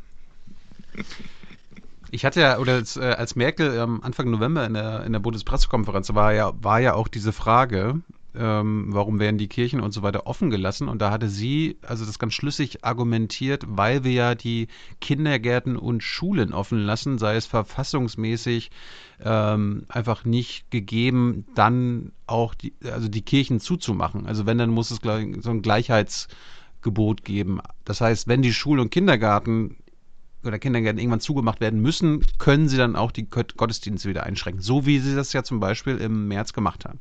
Ich 2.13 2.25
hatte 2.25 2.41
ja, 2.41 2.59
oder 2.59 2.75
als, 2.75 2.97
äh, 2.97 3.01
als 3.01 3.35
Merkel 3.35 3.75
ähm, 3.77 4.01
Anfang 4.03 4.31
November 4.31 4.65
in 4.65 4.75
der, 4.75 5.05
in 5.05 5.13
der 5.13 5.19
Bundespressekonferenz 5.19 6.15
war 6.15 6.33
ja, 6.33 6.53
war 6.63 6.79
ja 6.79 6.95
auch 6.95 7.09
diese 7.09 7.33
Frage, 7.33 8.01
ähm, 8.39 8.87
warum 8.89 9.19
werden 9.19 9.39
die 9.39 9.49
Kirchen 9.49 9.81
und 9.81 9.93
so 9.93 10.03
weiter 10.03 10.27
offen 10.27 10.51
gelassen? 10.51 10.89
Und 10.89 11.01
da 11.01 11.11
hatte 11.11 11.29
sie 11.29 11.79
also 11.83 12.05
das 12.05 12.19
ganz 12.19 12.35
schlüssig 12.35 12.85
argumentiert, 12.85 13.65
weil 13.69 14.05
wir 14.05 14.13
ja 14.13 14.35
die 14.35 14.69
Kindergärten 15.01 15.77
und 15.77 16.03
Schulen 16.03 16.53
offen 16.53 16.79
lassen, 16.79 17.19
sei 17.19 17.37
es 17.37 17.47
verfassungsmäßig 17.47 18.71
ähm, 19.25 19.85
einfach 19.89 20.25
nicht 20.25 20.71
gegeben, 20.71 21.47
dann 21.55 22.13
auch 22.27 22.55
die, 22.55 22.75
also 22.85 23.09
die 23.09 23.23
Kirchen 23.23 23.61
zuzumachen. 23.61 24.27
Also 24.27 24.47
wenn, 24.47 24.59
dann 24.59 24.71
muss 24.71 24.91
es 24.91 25.01
so 25.43 25.51
ein 25.51 25.63
Gleichheitsgebot 25.63 27.25
geben. 27.25 27.61
Das 27.85 28.01
heißt, 28.01 28.29
wenn 28.29 28.43
die 28.43 28.53
Schule 28.53 28.83
und 28.83 28.91
Kindergarten 28.91 29.77
oder 30.45 30.59
Kindergärten 30.59 30.99
irgendwann 30.99 31.21
zugemacht 31.21 31.61
werden 31.61 31.81
müssen, 31.81 32.25
können 32.39 32.69
sie 32.69 32.77
dann 32.77 32.97
auch 32.97 33.11
die 33.11 33.29
Gottesdienste 33.29 34.09
wieder 34.09 34.25
einschränken. 34.25 34.63
So 34.63 34.87
wie 34.87 34.99
sie 34.99 35.15
das 35.15 35.33
ja 35.33 35.43
zum 35.43 35.61
Beispiel 35.61 35.97
im 35.97 36.29
März 36.29 36.53
gemacht 36.53 36.85
haben. 36.85 37.01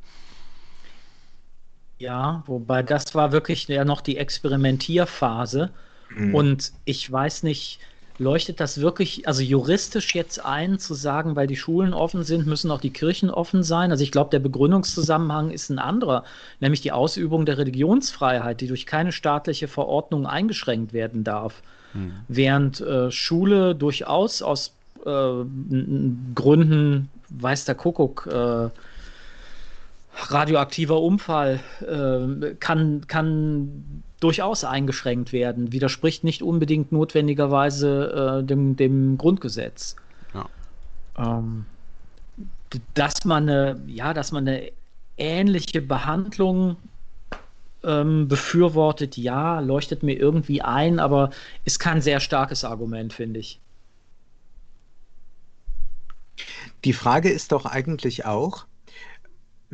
Ja, 1.97 2.43
wobei 2.45 2.83
das 2.83 3.15
war 3.15 3.31
wirklich 3.31 3.67
ja 3.67 3.85
noch 3.85 4.01
die 4.01 4.17
Experimentierphase. 4.17 5.69
Mhm. 6.09 6.35
Und 6.35 6.71
ich 6.83 7.09
weiß 7.09 7.43
nicht, 7.43 7.79
leuchtet 8.17 8.59
das 8.59 8.79
wirklich, 8.79 9.27
also 9.27 9.41
juristisch 9.41 10.15
jetzt 10.15 10.43
ein, 10.43 10.79
zu 10.79 10.93
sagen, 10.93 11.35
weil 11.35 11.47
die 11.47 11.55
Schulen 11.55 11.93
offen 11.93 12.23
sind, 12.23 12.45
müssen 12.45 12.71
auch 12.71 12.81
die 12.81 12.91
Kirchen 12.91 13.29
offen 13.29 13.63
sein? 13.63 13.91
Also 13.91 14.03
ich 14.03 14.11
glaube, 14.11 14.29
der 14.29 14.39
Begründungszusammenhang 14.39 15.51
ist 15.51 15.69
ein 15.69 15.79
anderer, 15.79 16.23
nämlich 16.59 16.81
die 16.81 16.91
Ausübung 16.91 17.45
der 17.45 17.57
Religionsfreiheit, 17.57 18.61
die 18.61 18.67
durch 18.67 18.85
keine 18.85 19.11
staatliche 19.11 19.67
Verordnung 19.67 20.25
eingeschränkt 20.25 20.93
werden 20.93 21.23
darf. 21.23 21.61
Mhm. 21.93 22.13
Während 22.27 22.81
äh, 22.81 23.11
Schule 23.11 23.75
durchaus 23.75 24.41
aus 24.41 24.73
äh, 25.05 25.43
Gründen, 26.35 27.09
weiß 27.29 27.65
der 27.65 27.75
Kuckuck, 27.75 28.27
äh, 28.27 28.69
radioaktiver 30.15 31.01
Unfall 31.01 31.59
äh, 31.81 32.55
kann, 32.55 33.05
kann 33.07 34.03
durchaus 34.19 34.63
eingeschränkt 34.63 35.33
werden, 35.33 35.71
widerspricht 35.71 36.23
nicht 36.23 36.41
unbedingt 36.41 36.91
notwendigerweise 36.91 38.41
äh, 38.41 38.43
dem, 38.45 38.75
dem 38.75 39.17
Grundgesetz. 39.17 39.95
Ja. 40.33 40.49
Ähm, 41.17 41.65
dass 42.93 43.25
man 43.25 43.49
eine, 43.49 43.81
ja, 43.87 44.13
dass 44.13 44.31
man 44.31 44.47
eine 44.47 44.71
ähnliche 45.17 45.81
Behandlung 45.81 46.77
ähm, 47.83 48.27
befürwortet, 48.27 49.17
ja, 49.17 49.59
leuchtet 49.59 50.03
mir 50.03 50.17
irgendwie 50.17 50.61
ein, 50.61 50.99
aber 50.99 51.29
ist 51.63 51.79
kein 51.79 52.01
sehr 52.01 52.19
starkes 52.19 52.63
Argument, 52.63 53.13
finde 53.13 53.39
ich. 53.39 53.59
Die 56.83 56.93
Frage 56.93 57.29
ist 57.29 57.51
doch 57.51 57.65
eigentlich 57.65 58.25
auch, 58.25 58.65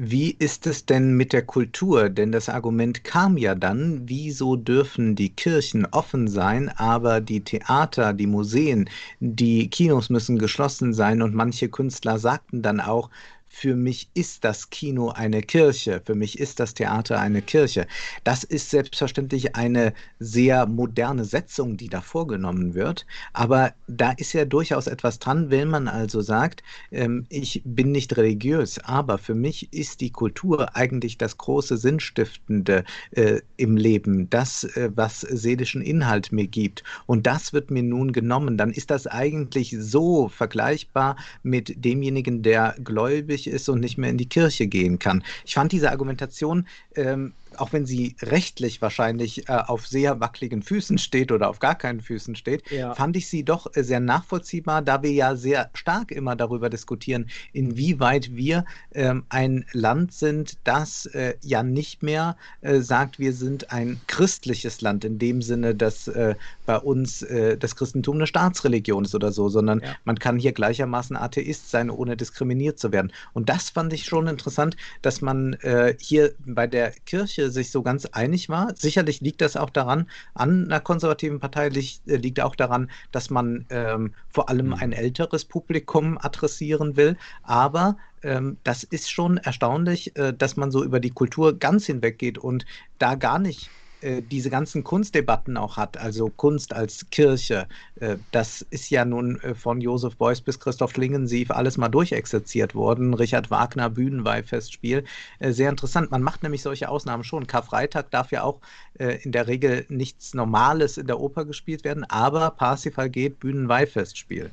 wie 0.04 0.32
ist 0.32 0.66
es 0.66 0.88
denn 0.88 1.14
mit 1.14 1.32
der 1.32 1.44
Kultur? 1.46 2.10
Denn 2.10 2.32
das 2.32 2.50
Argument 2.50 3.04
kam 3.04 3.38
ja 3.38 3.54
dann, 3.54 4.10
wieso 4.10 4.56
dürfen 4.56 5.16
die 5.16 5.30
Kirchen 5.30 5.86
offen 5.86 6.28
sein, 6.28 6.70
aber 6.70 7.22
die 7.22 7.44
Theater, 7.44 8.14
die 8.14 8.26
Museen, 8.26 8.90
die 9.20 9.70
Kinos 9.70 10.10
müssen 10.10 10.40
geschlossen 10.40 10.94
sein 10.96 11.22
und 11.22 11.36
manche 11.36 11.70
Künstler 11.70 12.18
sagten 12.18 12.64
dann 12.64 12.80
auch, 12.80 13.12
für 13.54 13.76
mich 13.76 14.10
ist 14.14 14.46
das 14.46 14.70
Kino 14.70 15.10
eine 15.10 15.42
Kirche, 15.42 16.02
für 16.06 16.16
mich 16.16 16.40
ist 16.40 16.60
das 16.60 16.74
Theater 16.74 17.20
eine 17.20 17.42
Kirche. 17.42 17.86
Das 18.24 18.44
ist 18.46 18.70
selbstverständlich 18.70 19.56
eine 19.56 19.94
sehr 20.20 20.66
moderne 20.66 21.26
Setzung, 21.26 21.76
die 21.76 21.90
da 21.90 22.02
vorgenommen 22.02 22.74
wird, 22.74 23.06
aber 23.34 23.74
da 23.88 24.12
ist 24.12 24.32
ja 24.34 24.46
durchaus 24.46 24.88
etwas 24.88 25.20
dran, 25.20 25.52
wenn 25.52 25.68
man 25.68 25.90
also 25.90 26.22
sagt, 26.22 26.64
ähm, 26.92 27.26
ich 27.30 27.62
bin 27.66 27.92
nicht 27.92 28.16
religiös, 28.16 28.80
aber 28.80 29.18
für 29.18 29.36
mich 29.36 29.72
ist 29.74 30.00
die 30.00 30.12
Kultur 30.12 30.76
eigentlich 30.76 31.18
das 31.18 31.38
große 31.38 31.78
Sinnstiftende 31.78 32.86
äh, 33.12 33.42
im 33.58 33.76
Leben, 33.76 34.30
das, 34.30 34.64
äh, 34.64 34.90
was 34.96 35.20
seelischen 35.22 35.82
Inhalt 35.82 36.32
mir 36.32 36.48
gibt. 36.48 36.84
Und 37.06 37.28
das 37.28 37.52
wird 37.52 37.70
mir 37.70 37.84
nun 37.84 38.14
genommen, 38.14 38.58
dann 38.58 38.72
ist 38.72 38.92
das 38.92 39.08
eigentlich 39.08 39.76
so 39.78 40.30
vergleichbar 40.30 41.18
mit 41.44 41.84
demjenigen, 41.84 42.42
der 42.44 42.76
gläubig 42.82 43.41
ist 43.48 43.70
und 43.70 43.80
nicht 43.80 43.98
mehr 43.98 44.10
in 44.10 44.18
die 44.18 44.30
Kirche 44.30 44.68
gehen 44.68 45.00
kann. 45.00 45.24
Ich 45.46 45.54
fand 45.54 45.72
diese 45.72 45.92
Argumentation 45.92 46.68
ähm, 46.96 47.34
auch 47.58 47.74
wenn 47.74 47.86
sie 47.86 48.16
rechtlich 48.22 48.82
wahrscheinlich 48.82 49.50
äh, 49.50 49.54
auf 49.54 49.88
sehr 49.88 50.20
wackeligen 50.20 50.62
Füßen 50.62 50.98
steht 50.98 51.32
oder 51.32 51.50
auf 51.50 51.60
gar 51.60 51.76
keinen 51.76 52.02
Füßen 52.02 52.36
steht, 52.36 52.70
ja. 52.72 52.96
fand 52.96 53.18
ich 53.18 53.28
sie 53.28 53.44
doch 53.44 53.68
äh, 53.76 53.84
sehr 53.84 54.00
nachvollziehbar, 54.00 54.82
da 54.82 55.04
wir 55.04 55.12
ja 55.12 55.36
sehr 55.36 55.70
stark 55.74 56.12
immer 56.12 56.36
darüber 56.36 56.70
diskutieren, 56.70 57.30
inwieweit 57.54 58.36
wir 58.36 58.66
ähm, 58.94 59.26
ein 59.30 59.66
Land 59.74 60.14
sind, 60.14 60.58
das 60.64 61.06
äh, 61.08 61.34
ja 61.42 61.64
nicht 61.64 62.04
mehr 62.04 62.38
äh, 62.62 62.80
sagt, 62.80 63.20
wir 63.20 63.34
sind 63.34 63.72
ein 63.72 64.00
christliches 64.08 64.82
Land 64.82 65.04
in 65.04 65.20
dem 65.20 65.42
Sinne, 65.42 65.76
dass 65.76 66.08
äh, 66.08 66.36
bei 66.66 66.78
uns 66.78 67.22
äh, 67.24 67.58
das 67.58 67.76
Christentum 67.76 68.16
eine 68.16 68.28
Staatsreligion 68.28 69.06
ist 69.06 69.16
oder 69.16 69.32
so, 69.32 69.50
sondern 69.50 69.80
ja. 69.80 69.96
man 70.06 70.20
kann 70.20 70.38
hier 70.38 70.52
gleichermaßen 70.52 71.16
Atheist 71.16 71.70
sein, 71.70 71.90
ohne 71.90 72.16
diskriminiert 72.16 72.80
zu 72.80 72.92
werden. 72.92 73.12
Und 73.34 73.50
das 73.50 73.70
fand 73.70 73.94
ich 73.94 74.06
schon 74.06 74.28
interessant, 74.28 74.78
dass 75.02 75.22
man 75.22 75.58
hier 76.00 76.34
bei 76.46 76.68
der 76.68 76.92
Kirche 77.06 77.41
Kirche 77.41 77.41
sich 77.50 77.72
so 77.72 77.82
ganz 77.82 78.06
einig 78.06 78.50
war. 78.50 78.76
Sicherlich 78.76 79.22
liegt 79.22 79.42
das 79.42 79.58
auch 79.58 79.70
daran, 79.70 80.10
an 80.34 80.66
einer 80.66 80.80
konservativen 80.80 81.40
Partei 81.40 81.70
liegt, 81.70 82.08
äh, 82.08 82.18
liegt 82.18 82.40
auch 82.42 82.56
daran, 82.56 82.92
dass 83.12 83.30
man 83.30 83.66
ähm, 83.70 84.14
vor 84.30 84.50
allem 84.50 84.68
mhm. 84.68 84.74
ein 84.74 84.92
älteres 84.92 85.46
Publikum 85.46 86.18
adressieren 86.20 86.96
will. 86.96 87.18
Aber 87.44 87.98
ähm, 88.24 88.58
das 88.64 88.84
ist 88.84 89.12
schon 89.12 89.38
erstaunlich, 89.38 90.16
äh, 90.16 90.34
dass 90.34 90.58
man 90.58 90.72
so 90.72 90.84
über 90.84 91.00
die 91.00 91.10
Kultur 91.10 91.58
ganz 91.58 91.86
hinweg 91.86 92.20
geht 92.20 92.38
und 92.38 92.66
da 93.00 93.16
gar 93.16 93.40
nicht 93.40 93.70
äh, 94.02 94.22
diese 94.22 94.50
ganzen 94.50 94.84
Kunstdebatten 94.84 95.58
auch 95.58 95.78
hat, 95.78 95.98
also 95.98 96.30
Kunst 96.30 96.74
als 96.74 97.10
Kirche, 97.12 97.68
äh, 98.00 98.18
das 98.32 98.66
ist 98.70 98.90
ja 98.90 99.06
nun 99.06 99.40
äh, 99.42 99.54
von 99.54 99.80
Josef 99.80 100.16
Beuys 100.18 100.42
bis 100.42 100.60
Christoph 100.60 100.94
Klingensief 100.94 101.52
alles 101.52 101.78
mal 101.78 101.90
durchexerziert 101.90 102.74
worden. 102.74 103.14
Richard 103.14 103.52
Wagner, 103.52 103.90
Bühnenweihfestspiel. 103.90 105.04
Sehr 105.40 105.70
interessant. 105.70 106.12
Man 106.12 106.24
macht 106.24 106.44
nämlich 106.44 106.62
solche 106.62 106.90
Ausnahmen 106.90 107.24
schon. 107.24 107.48
Karfreitag 107.48 108.10
darf 108.12 108.32
ja 108.32 108.44
auch 108.44 108.60
in 108.98 109.32
der 109.32 109.48
Regel 109.48 109.86
nichts 109.90 110.34
Normales 110.34 110.98
in 110.98 111.08
der 111.08 111.20
Oper 111.20 111.46
gespielt 111.46 111.84
werden, 111.84 112.04
aber 112.06 112.52
Parsifal 112.52 113.10
geht, 113.10 113.40
Bühnenweihfestspiel. 113.40 114.52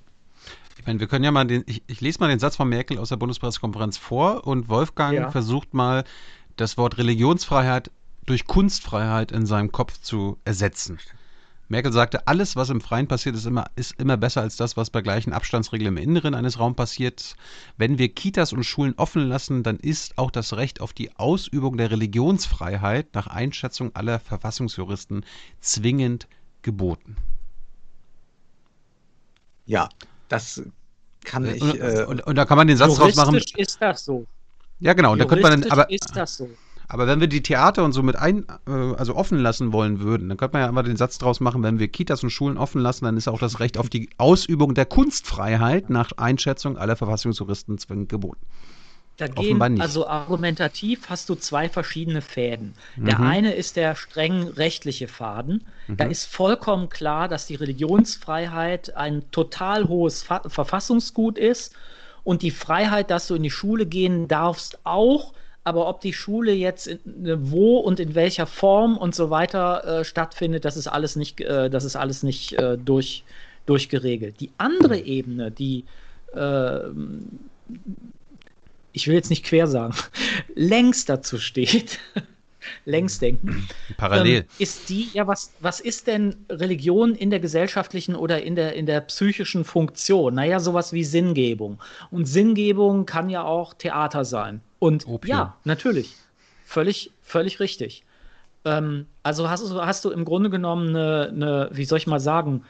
Ich 0.78 0.86
meine, 0.86 1.01
wir 1.01 1.07
können 1.07 1.24
ja 1.24 1.30
mal 1.30 1.44
den, 1.44 1.64
ich, 1.66 1.82
ich, 1.86 2.01
lese 2.01 2.20
mal 2.20 2.28
den 2.28 2.38
Satz 2.38 2.57
von 2.57 2.68
Merkel 2.68 2.99
aus 2.99 3.09
der 3.09 3.16
Bundespressekonferenz 3.16 3.99
vor 3.99 4.46
und 4.46 4.68
Wolfgang 4.68 5.14
ja. 5.14 5.30
versucht 5.30 5.74
mal 5.74 6.05
das 6.57 6.76
Wort 6.76 6.99
Religionsfreiheit 6.99 7.90
durch 8.28 8.46
Kunstfreiheit 8.46 9.32
in 9.32 9.46
seinem 9.46 9.72
Kopf 9.72 10.00
zu 10.00 10.38
ersetzen. 10.44 10.98
Merkel 11.70 11.92
sagte, 11.92 12.26
alles, 12.26 12.56
was 12.56 12.70
im 12.70 12.80
Freien 12.80 13.08
passiert, 13.08 13.36
ist 13.36 13.44
immer, 13.44 13.66
ist 13.76 14.00
immer 14.00 14.16
besser 14.16 14.40
als 14.40 14.56
das, 14.56 14.78
was 14.78 14.88
bei 14.88 15.02
gleichen 15.02 15.34
Abstandsregeln 15.34 15.96
im 15.96 16.02
Inneren 16.02 16.34
eines 16.34 16.59
Raums 16.59 16.76
passiert. 16.76 17.36
Wenn 17.76 17.98
wir 17.98 18.09
Kitas 18.09 18.55
und 18.55 18.64
Schulen 18.64 18.94
offen 18.96 19.28
lassen, 19.28 19.62
dann 19.62 19.76
ist 19.76 20.16
auch 20.16 20.30
das 20.30 20.56
Recht 20.56 20.80
auf 20.80 20.94
die 20.94 21.14
Ausübung 21.16 21.76
der 21.76 21.90
Religionsfreiheit 21.90 23.14
nach 23.14 23.26
Einschätzung 23.26 23.94
aller 23.94 24.18
Verfassungsjuristen 24.18 25.26
zwingend 25.60 26.26
geboten. 26.62 27.16
Ja, 29.66 29.90
das 30.28 30.62
kann 31.24 31.44
ich. 31.44 31.60
Und, 31.60 31.78
äh, 31.78 32.06
und, 32.09 32.26
und, 32.26 32.36
da 32.36 32.46
kann 32.46 32.56
man 32.56 32.66
den 32.66 32.78
Satz 32.78 32.96
draus 32.96 33.14
machen. 33.14 33.36
ist 33.56 33.76
das 33.80 34.06
so. 34.06 34.26
Ja, 34.80 34.94
genau. 34.94 35.12
Und 35.12 35.18
da 35.18 35.26
könnte 35.26 35.42
man 35.42 35.60
dann, 35.60 35.70
aber, 35.70 35.90
ist 35.90 36.16
das 36.16 36.36
so. 36.38 36.48
Aber 36.89 37.06
wenn 37.06 37.20
wir 37.20 37.27
die 37.27 37.43
Theater 37.43 37.85
und 37.85 37.93
so 37.93 38.02
mit 38.02 38.16
ein, 38.16 38.47
äh, 38.66 38.70
also 38.70 39.15
offen 39.15 39.39
lassen 39.39 39.73
wollen 39.73 40.01
würden, 40.01 40.28
dann 40.28 40.39
könnte 40.39 40.55
man 40.55 40.62
ja 40.62 40.69
einfach 40.69 40.85
den 40.85 40.97
Satz 40.97 41.19
draus 41.19 41.39
machen, 41.40 41.62
wenn 41.62 41.78
wir 41.78 41.89
Kitas 41.89 42.23
und 42.23 42.31
Schulen 42.31 42.56
offen 42.56 42.81
lassen, 42.81 43.05
dann 43.05 43.16
ist 43.19 43.28
auch 43.28 43.39
das 43.39 43.60
Recht 43.60 43.77
auf 43.77 43.90
die 43.90 44.09
Ausübung 44.16 44.74
der 44.74 44.86
Kunstfreiheit 44.86 45.90
nach 45.90 46.12
Einschätzung 46.16 46.78
aller 46.78 46.97
Verfassungsjuristen 46.97 47.77
zwingend 47.77 48.09
geboten. 48.09 48.40
Da 49.19 49.27
nicht. 49.69 49.82
also 49.82 50.06
argumentativ 50.06 51.10
hast 51.10 51.28
du 51.28 51.35
zwei 51.35 51.69
verschiedene 51.69 52.23
Fäden. 52.23 52.74
Der 52.97 53.19
Mhm. 53.19 53.27
eine 53.27 53.52
ist 53.52 53.74
der 53.74 53.97
streng 53.97 54.47
rechtliche 54.47 55.09
Faden. 55.09 55.66
Da 55.89 56.05
ist 56.05 56.27
vollkommen 56.27 56.89
klar, 56.89 57.27
dass 57.27 57.47
die 57.47 57.56
Religionsfreiheit 57.56 58.97
ein 58.97 59.28
total 59.32 59.89
hohes 59.89 60.23
Fa 60.23 60.43
Verfassungsgut 60.48 61.36
ist 61.36 61.74
und 62.23 62.43
die 62.43 62.52
Freiheit, 62.52 63.10
dass 63.10 63.27
du 63.27 63.35
in 63.35 63.43
die 63.43 63.51
Schule 63.51 63.86
gehen 63.86 64.28
darfst, 64.28 64.78
auch. 64.85 65.32
Aber 65.69 65.86
ob 65.86 66.01
die 66.01 66.15
Schule 66.15 66.53
jetzt 66.53 66.86
in, 66.86 66.99
wo 67.53 67.77
und 67.77 68.01
in 68.01 68.15
welcher 68.15 68.47
Form 68.47 68.97
und 68.97 69.15
so 69.15 69.28
weiter 69.28 70.01
äh, 70.01 70.05
stattfindet, 70.05 70.65
das 70.65 70.78
ist 70.78 70.86
alles 70.86 71.15
nicht, 71.15 71.43
äh, 71.43 71.69
das 71.69 71.85
ist 71.85 71.95
alles 71.95 72.23
nicht 72.23 72.55
äh, 72.55 72.78
durch, 72.78 73.23
durchgeregelt. 73.66 74.40
Die 74.40 74.51
andere 74.57 74.99
Ebene, 74.99 75.51
die 75.51 75.85
äh, 76.35 76.81
ich 78.93 79.07
will 79.07 79.15
jetzt 79.15 79.28
nicht 79.28 79.45
quer 79.45 79.66
sagen, 79.66 79.95
längst 80.55 81.11
dazu 81.11 81.39
steht, 81.39 82.01
längst 82.86 83.20
denken, 83.20 83.69
Parallel. 83.99 84.39
ähm, 84.39 84.45
ist 84.59 84.89
die, 84.89 85.11
ja, 85.12 85.27
was, 85.27 85.53
was 85.61 85.81
ist 85.81 86.07
denn 86.07 86.35
Religion 86.49 87.15
in 87.15 87.28
der 87.28 87.40
gesellschaftlichen 87.40 88.15
oder 88.15 88.43
in 88.43 88.57
der, 88.57 88.73
in 88.73 88.86
der 88.86 89.03
psychischen 89.03 89.66
Funktion? 89.66 90.35
Naja, 90.35 90.61
sowas 90.61 90.95
wie 90.95 91.05
Sinngebung. 91.05 91.78
Und 92.11 92.24
Sinngebung 92.24 93.05
kann 93.05 93.28
ja 93.28 93.45
auch 93.45 93.74
Theater 93.74 94.24
sein. 94.24 94.62
Und 94.78 95.06
Opium. 95.06 95.36
ja, 95.36 95.56
natürlich. 95.64 96.14
Völlig, 96.64 97.10
völlig 97.22 97.60
richtig. 97.60 98.05
Ähm, 98.64 99.06
also 99.22 99.48
hast 99.48 99.68
du, 99.68 99.80
hast 99.80 100.05
du 100.05 100.10
im 100.10 100.24
Grunde 100.24 100.50
genommen 100.50 100.90
eine, 100.90 101.28
eine 101.28 101.70
wie 101.72 101.84
soll 101.84 101.98
ich 101.98 102.06
mal 102.06 102.20
sagen, 102.20 102.64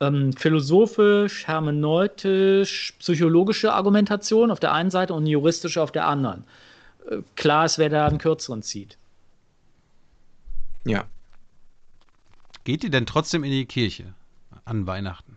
ähm, 0.00 0.32
philosophisch, 0.32 1.46
hermeneutisch, 1.46 2.94
psychologische 2.98 3.72
Argumentation 3.72 4.50
auf 4.50 4.60
der 4.60 4.72
einen 4.72 4.90
Seite 4.90 5.14
und 5.14 5.26
juristische 5.26 5.82
auf 5.82 5.92
der 5.92 6.06
anderen. 6.06 6.44
Äh, 7.10 7.18
klar 7.36 7.66
ist, 7.66 7.78
wer 7.78 7.90
da 7.90 8.06
einen 8.06 8.18
kürzeren 8.18 8.62
zieht. 8.62 8.96
Ja. 10.84 11.04
Geht 12.64 12.84
ihr 12.84 12.90
denn 12.90 13.06
trotzdem 13.06 13.44
in 13.44 13.50
die 13.50 13.66
Kirche 13.66 14.14
an 14.64 14.86
Weihnachten? 14.86 15.36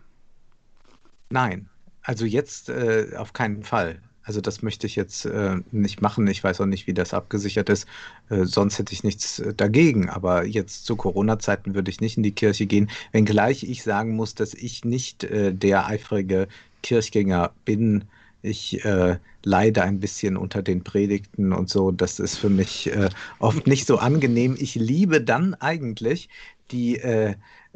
Nein. 1.30 1.68
Also 2.02 2.26
jetzt 2.26 2.68
äh, 2.68 3.16
auf 3.16 3.32
keinen 3.32 3.62
Fall. 3.64 4.00
Also 4.24 4.40
das 4.40 4.62
möchte 4.62 4.86
ich 4.86 4.96
jetzt 4.96 5.26
äh, 5.26 5.56
nicht 5.70 6.00
machen. 6.02 6.26
Ich 6.26 6.42
weiß 6.42 6.60
auch 6.60 6.66
nicht, 6.66 6.86
wie 6.86 6.94
das 6.94 7.14
abgesichert 7.14 7.68
ist. 7.68 7.86
Äh, 8.30 8.44
sonst 8.44 8.78
hätte 8.78 8.92
ich 8.92 9.04
nichts 9.04 9.38
äh, 9.38 9.54
dagegen. 9.54 10.08
Aber 10.08 10.44
jetzt 10.44 10.86
zu 10.86 10.96
Corona-Zeiten 10.96 11.74
würde 11.74 11.90
ich 11.90 12.00
nicht 12.00 12.16
in 12.16 12.22
die 12.22 12.32
Kirche 12.32 12.66
gehen. 12.66 12.90
Wenngleich 13.12 13.64
ich 13.64 13.82
sagen 13.82 14.16
muss, 14.16 14.34
dass 14.34 14.54
ich 14.54 14.84
nicht 14.84 15.24
äh, 15.24 15.54
der 15.54 15.86
eifrige 15.86 16.48
Kirchgänger 16.82 17.52
bin. 17.64 18.04
Ich 18.40 18.84
äh, 18.84 19.18
leide 19.42 19.82
ein 19.82 20.00
bisschen 20.00 20.36
unter 20.36 20.62
den 20.62 20.82
Predigten 20.82 21.52
und 21.52 21.68
so. 21.68 21.90
Das 21.90 22.18
ist 22.18 22.36
für 22.36 22.50
mich 22.50 22.90
äh, 22.90 23.10
oft 23.38 23.66
nicht 23.66 23.86
so 23.86 23.98
angenehm. 23.98 24.56
Ich 24.58 24.74
liebe 24.74 25.20
dann 25.20 25.54
eigentlich 25.54 26.28
die 26.70 26.96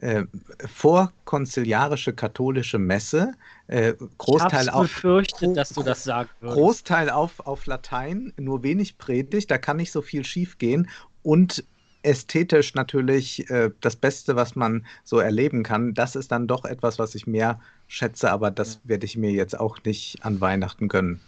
äh, 0.01 0.25
vorkonziliarische 0.67 2.13
katholische 2.13 2.79
Messe, 2.79 3.33
äh, 3.67 3.95
Großteil 4.19 4.67
ich 4.67 4.73
auf 4.73 4.83
befürchtet, 4.83 5.57
dass 5.57 5.71
du 5.71 5.83
das 5.83 6.05
sagen 6.05 6.31
würdest. 6.41 6.57
Großteil 6.57 7.11
auf, 7.11 7.41
auf 7.41 7.67
Latein, 7.67 8.33
nur 8.37 8.63
wenig 8.63 8.99
Predigt, 8.99 9.51
da 9.51 9.59
kann 9.59 9.77
nicht 9.77 9.93
so 9.93 10.01
viel 10.01 10.25
schief 10.25 10.59
gehen 10.59 10.89
und 11.23 11.65
ästhetisch 12.03 12.75
natürlich 12.75 13.51
äh, 13.51 13.71
das 13.81 13.97
Beste, 13.97 14.37
was 14.37 14.55
man 14.55 14.87
so 15.05 15.19
erleben 15.19 15.65
kann. 15.65 15.95
Das 15.95 16.15
ist 16.15 16.31
dann 16.31 16.47
doch 16.47 16.65
etwas, 16.65 16.99
was 16.99 17.15
ich 17.15 17.27
mehr 17.27 17.61
schätze, 17.89 18.31
aber 18.31 18.51
das 18.51 18.81
werde 18.85 19.05
ich 19.05 19.17
mir 19.17 19.33
jetzt 19.33 19.59
auch 19.59 19.79
nicht 19.85 20.25
an 20.25 20.41
Weihnachten 20.41 20.89
gönnen. 20.89 21.21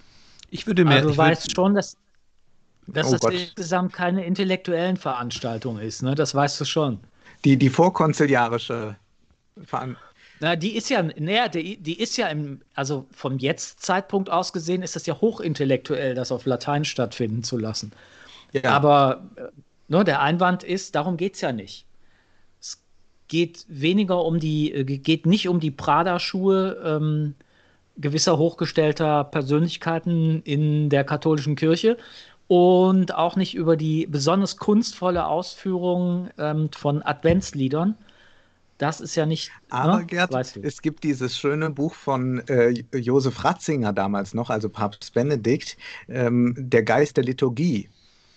Ich 0.51 0.67
würde 0.67 0.85
mir. 0.85 0.97
Also 0.97 1.11
du 1.11 1.17
weißt 1.17 1.53
schon, 1.53 1.75
dass, 1.75 1.97
dass 2.87 3.09
Oh 3.09 3.13
das 3.13 3.21
Gott. 3.21 3.33
insgesamt 3.35 3.93
keine 3.93 4.25
intellektuellen 4.25 4.97
Veranstaltung 4.97 5.79
ist, 5.79 6.03
ne? 6.03 6.15
Das 6.15 6.35
weißt 6.35 6.61
du 6.61 6.65
schon. 6.65 7.01
Die, 7.45 7.57
die 7.57 7.71
vorkonziliarische 7.71 8.97
Veran 9.65 9.97
Na, 10.41 10.57
die 10.57 10.77
ist 10.77 10.91
ja, 10.91 11.03
naja, 11.03 11.49
die, 11.49 11.77
die 11.79 11.99
ist 12.01 12.17
ja 12.17 12.29
im, 12.29 12.61
also 12.75 13.07
vom 13.13 13.39
Jetzt-Zeitpunkt 13.39 14.31
aus 14.31 14.53
gesehen, 14.53 14.83
ist 14.83 14.97
das 14.97 15.07
ja 15.07 15.21
hochintellektuell, 15.21 16.15
das 16.15 16.33
auf 16.33 16.47
Latein 16.47 16.85
stattfinden 16.85 17.43
zu 17.43 17.59
lassen. 17.59 17.93
ja, 18.53 18.65
Aber 18.65 19.23
äh, 19.37 19.43
ne, 19.89 20.05
der 20.05 20.21
Einwand 20.21 20.63
ist, 20.63 20.95
darum 20.95 21.17
geht 21.17 21.35
es 21.35 21.41
ja 21.41 21.53
nicht. 21.53 21.87
Es 22.61 22.83
geht 23.29 23.65
weniger 23.69 24.25
um 24.25 24.41
die, 24.41 24.73
äh, 24.73 24.85
geht 24.85 25.27
nicht 25.27 25.49
um 25.49 25.61
die 25.61 25.71
Prada-Schuhe 25.71 26.83
ähm, 26.85 27.35
gewisser 27.97 28.39
hochgestellter 28.39 29.25
Persönlichkeiten 29.25 30.43
in 30.43 30.89
der 30.91 31.05
katholischen 31.05 31.57
Kirche 31.57 31.97
und 32.51 33.15
auch 33.15 33.37
nicht 33.37 33.55
über 33.55 33.77
die 33.77 34.09
besonders 34.09 34.57
kunstvolle 34.57 35.25
Ausführung 35.25 36.31
ähm, 36.37 36.69
von 36.73 37.01
Adventsliedern. 37.01 37.97
Das 38.77 39.01
ist 39.01 39.15
ja 39.15 39.25
nicht. 39.25 39.53
Aber 39.69 39.99
ne? 39.99 40.07
Gerd, 40.07 40.33
weißt 40.33 40.57
du. 40.57 40.61
es 40.65 40.83
gibt 40.83 41.05
dieses 41.05 41.39
schöne 41.39 41.71
Buch 41.71 41.95
von 41.95 42.41
äh, 42.49 42.71
Josef 42.93 43.45
Ratzinger 43.45 43.93
damals 43.93 44.35
noch, 44.35 44.51
also 44.51 44.69
Papst 44.69 45.15
Benedikt, 45.15 45.77
ähm, 46.09 46.57
Der 46.59 46.83
Geist 46.83 47.17
der 47.17 47.23
Liturgie. 47.23 47.89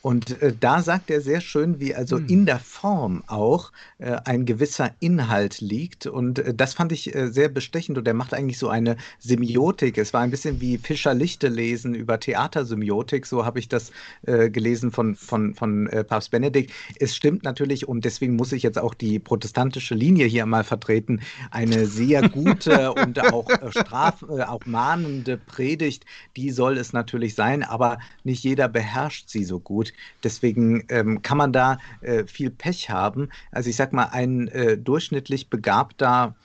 Und 0.03 0.41
äh, 0.41 0.53
da 0.59 0.81
sagt 0.81 1.09
er 1.09 1.21
sehr 1.21 1.39
schön, 1.39 1.80
wie 1.80 1.95
also 1.95 2.17
Hm. 2.17 2.27
in 2.27 2.45
der 2.45 2.59
Form 2.59 3.23
auch 3.27 3.71
äh, 3.99 4.17
ein 4.25 4.45
gewisser 4.45 4.91
Inhalt 4.99 5.61
liegt. 5.61 6.07
Und 6.07 6.39
äh, 6.39 6.53
das 6.53 6.73
fand 6.73 6.91
ich 6.91 7.15
äh, 7.15 7.30
sehr 7.30 7.47
bestechend. 7.47 7.97
Und 7.97 8.05
er 8.05 8.13
macht 8.13 8.34
eigentlich 8.34 8.57
so 8.57 8.67
eine 8.67 8.97
Semiotik. 9.19 9.97
Es 9.97 10.13
war 10.13 10.19
ein 10.19 10.30
bisschen 10.30 10.59
wie 10.59 10.77
Fischer 10.77 11.13
Lichte 11.13 11.47
lesen 11.47 11.95
über 11.95 12.19
Theatersemiotik. 12.19 13.25
So 13.25 13.45
habe 13.45 13.59
ich 13.59 13.69
das 13.69 13.93
äh, 14.23 14.49
gelesen 14.49 14.91
von, 14.91 15.15
von, 15.15 15.55
von 15.55 15.88
äh, 15.88 16.03
Papst 16.03 16.31
Benedikt. 16.31 16.73
Es 16.99 17.15
stimmt 17.15 17.45
natürlich, 17.45 17.88
und 17.88 18.03
deswegen 18.03 18.35
muss 18.35 18.51
ich 18.51 18.63
jetzt 18.63 18.80
auch 18.80 18.93
die 18.95 19.19
protestantische 19.19 19.95
Linie 19.95 20.25
hier 20.25 20.45
mal 20.45 20.65
vertreten, 20.65 21.21
eine 21.49 21.85
sehr 21.85 22.27
gute 22.27 22.91
und 23.01 23.21
auch 23.31 23.47
straf, 23.69 24.21
auch 24.23 24.65
mahnende 24.65 25.38
Predigt, 25.38 26.03
die 26.35 26.51
soll 26.51 26.77
es 26.77 26.91
natürlich 26.91 27.35
sein, 27.35 27.63
aber 27.63 27.99
nicht 28.25 28.43
jeder 28.43 28.67
beherrscht 28.67 29.30
sie 29.30 29.45
so 29.45 29.61
gut. 29.61 29.93
Deswegen 30.24 30.86
ähm, 30.90 31.22
kann 31.22 31.38
man 31.38 31.53
da 31.53 31.78
äh, 32.02 32.26
viel 32.26 32.49
Pech 32.49 32.90
haben. 32.90 33.30
Also 33.52 33.70
ich 33.70 33.76
sag 33.76 33.94
mal, 33.94 34.10
ein 34.11 34.48
äh, 34.49 34.78
durchschnittlich 34.78 35.49
begabter 35.49 36.36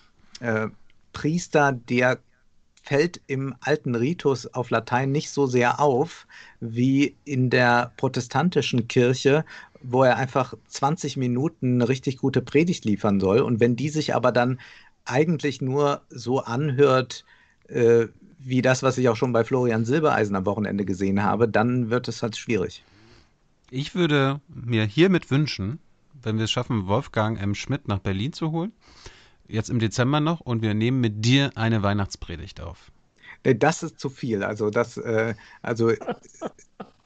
äh, 0.40 0.68
Priester, 1.12 1.72
der 1.72 2.18
fällt 2.82 3.20
im 3.26 3.54
alten 3.60 3.94
Ritus 3.94 4.46
auf 4.46 4.70
Latein 4.70 5.12
nicht 5.12 5.30
so 5.30 5.46
sehr 5.46 5.78
auf 5.78 6.26
wie 6.60 7.16
in 7.24 7.50
der 7.50 7.92
protestantischen 7.98 8.88
Kirche, 8.88 9.44
wo 9.82 10.04
er 10.04 10.16
einfach 10.16 10.54
20 10.68 11.16
Minuten 11.18 11.74
eine 11.74 11.88
richtig 11.88 12.16
gute 12.16 12.40
Predigt 12.40 12.84
liefern 12.84 13.20
soll. 13.20 13.40
Und 13.40 13.60
wenn 13.60 13.76
die 13.76 13.90
sich 13.90 14.14
aber 14.14 14.32
dann 14.32 14.58
eigentlich 15.04 15.60
nur 15.60 16.02
so 16.08 16.40
anhört, 16.40 17.24
äh, 17.68 18.06
wie 18.38 18.62
das, 18.62 18.82
was 18.82 18.98
ich 18.98 19.08
auch 19.08 19.16
schon 19.16 19.32
bei 19.32 19.44
Florian 19.44 19.84
Silbereisen 19.84 20.36
am 20.36 20.46
Wochenende 20.46 20.84
gesehen 20.84 21.22
habe, 21.22 21.48
dann 21.48 21.90
wird 21.90 22.08
es 22.08 22.22
halt 22.22 22.36
schwierig. 22.36 22.84
Ich 23.70 23.94
würde 23.94 24.40
mir 24.48 24.84
hiermit 24.84 25.30
wünschen, 25.30 25.78
wenn 26.22 26.38
wir 26.38 26.44
es 26.44 26.50
schaffen, 26.50 26.86
Wolfgang 26.86 27.40
M. 27.40 27.54
Schmidt 27.54 27.86
nach 27.88 27.98
Berlin 27.98 28.32
zu 28.32 28.50
holen, 28.50 28.72
jetzt 29.46 29.70
im 29.70 29.78
Dezember 29.78 30.20
noch, 30.20 30.40
und 30.40 30.62
wir 30.62 30.74
nehmen 30.74 31.00
mit 31.00 31.24
dir 31.24 31.50
eine 31.54 31.82
Weihnachtspredigt 31.82 32.60
auf. 32.60 32.90
Das 33.42 33.82
ist 33.82 34.00
zu 34.00 34.10
viel. 34.10 34.42
Also 34.42 34.70
das, 34.70 34.96
äh, 34.96 35.34
also 35.62 35.92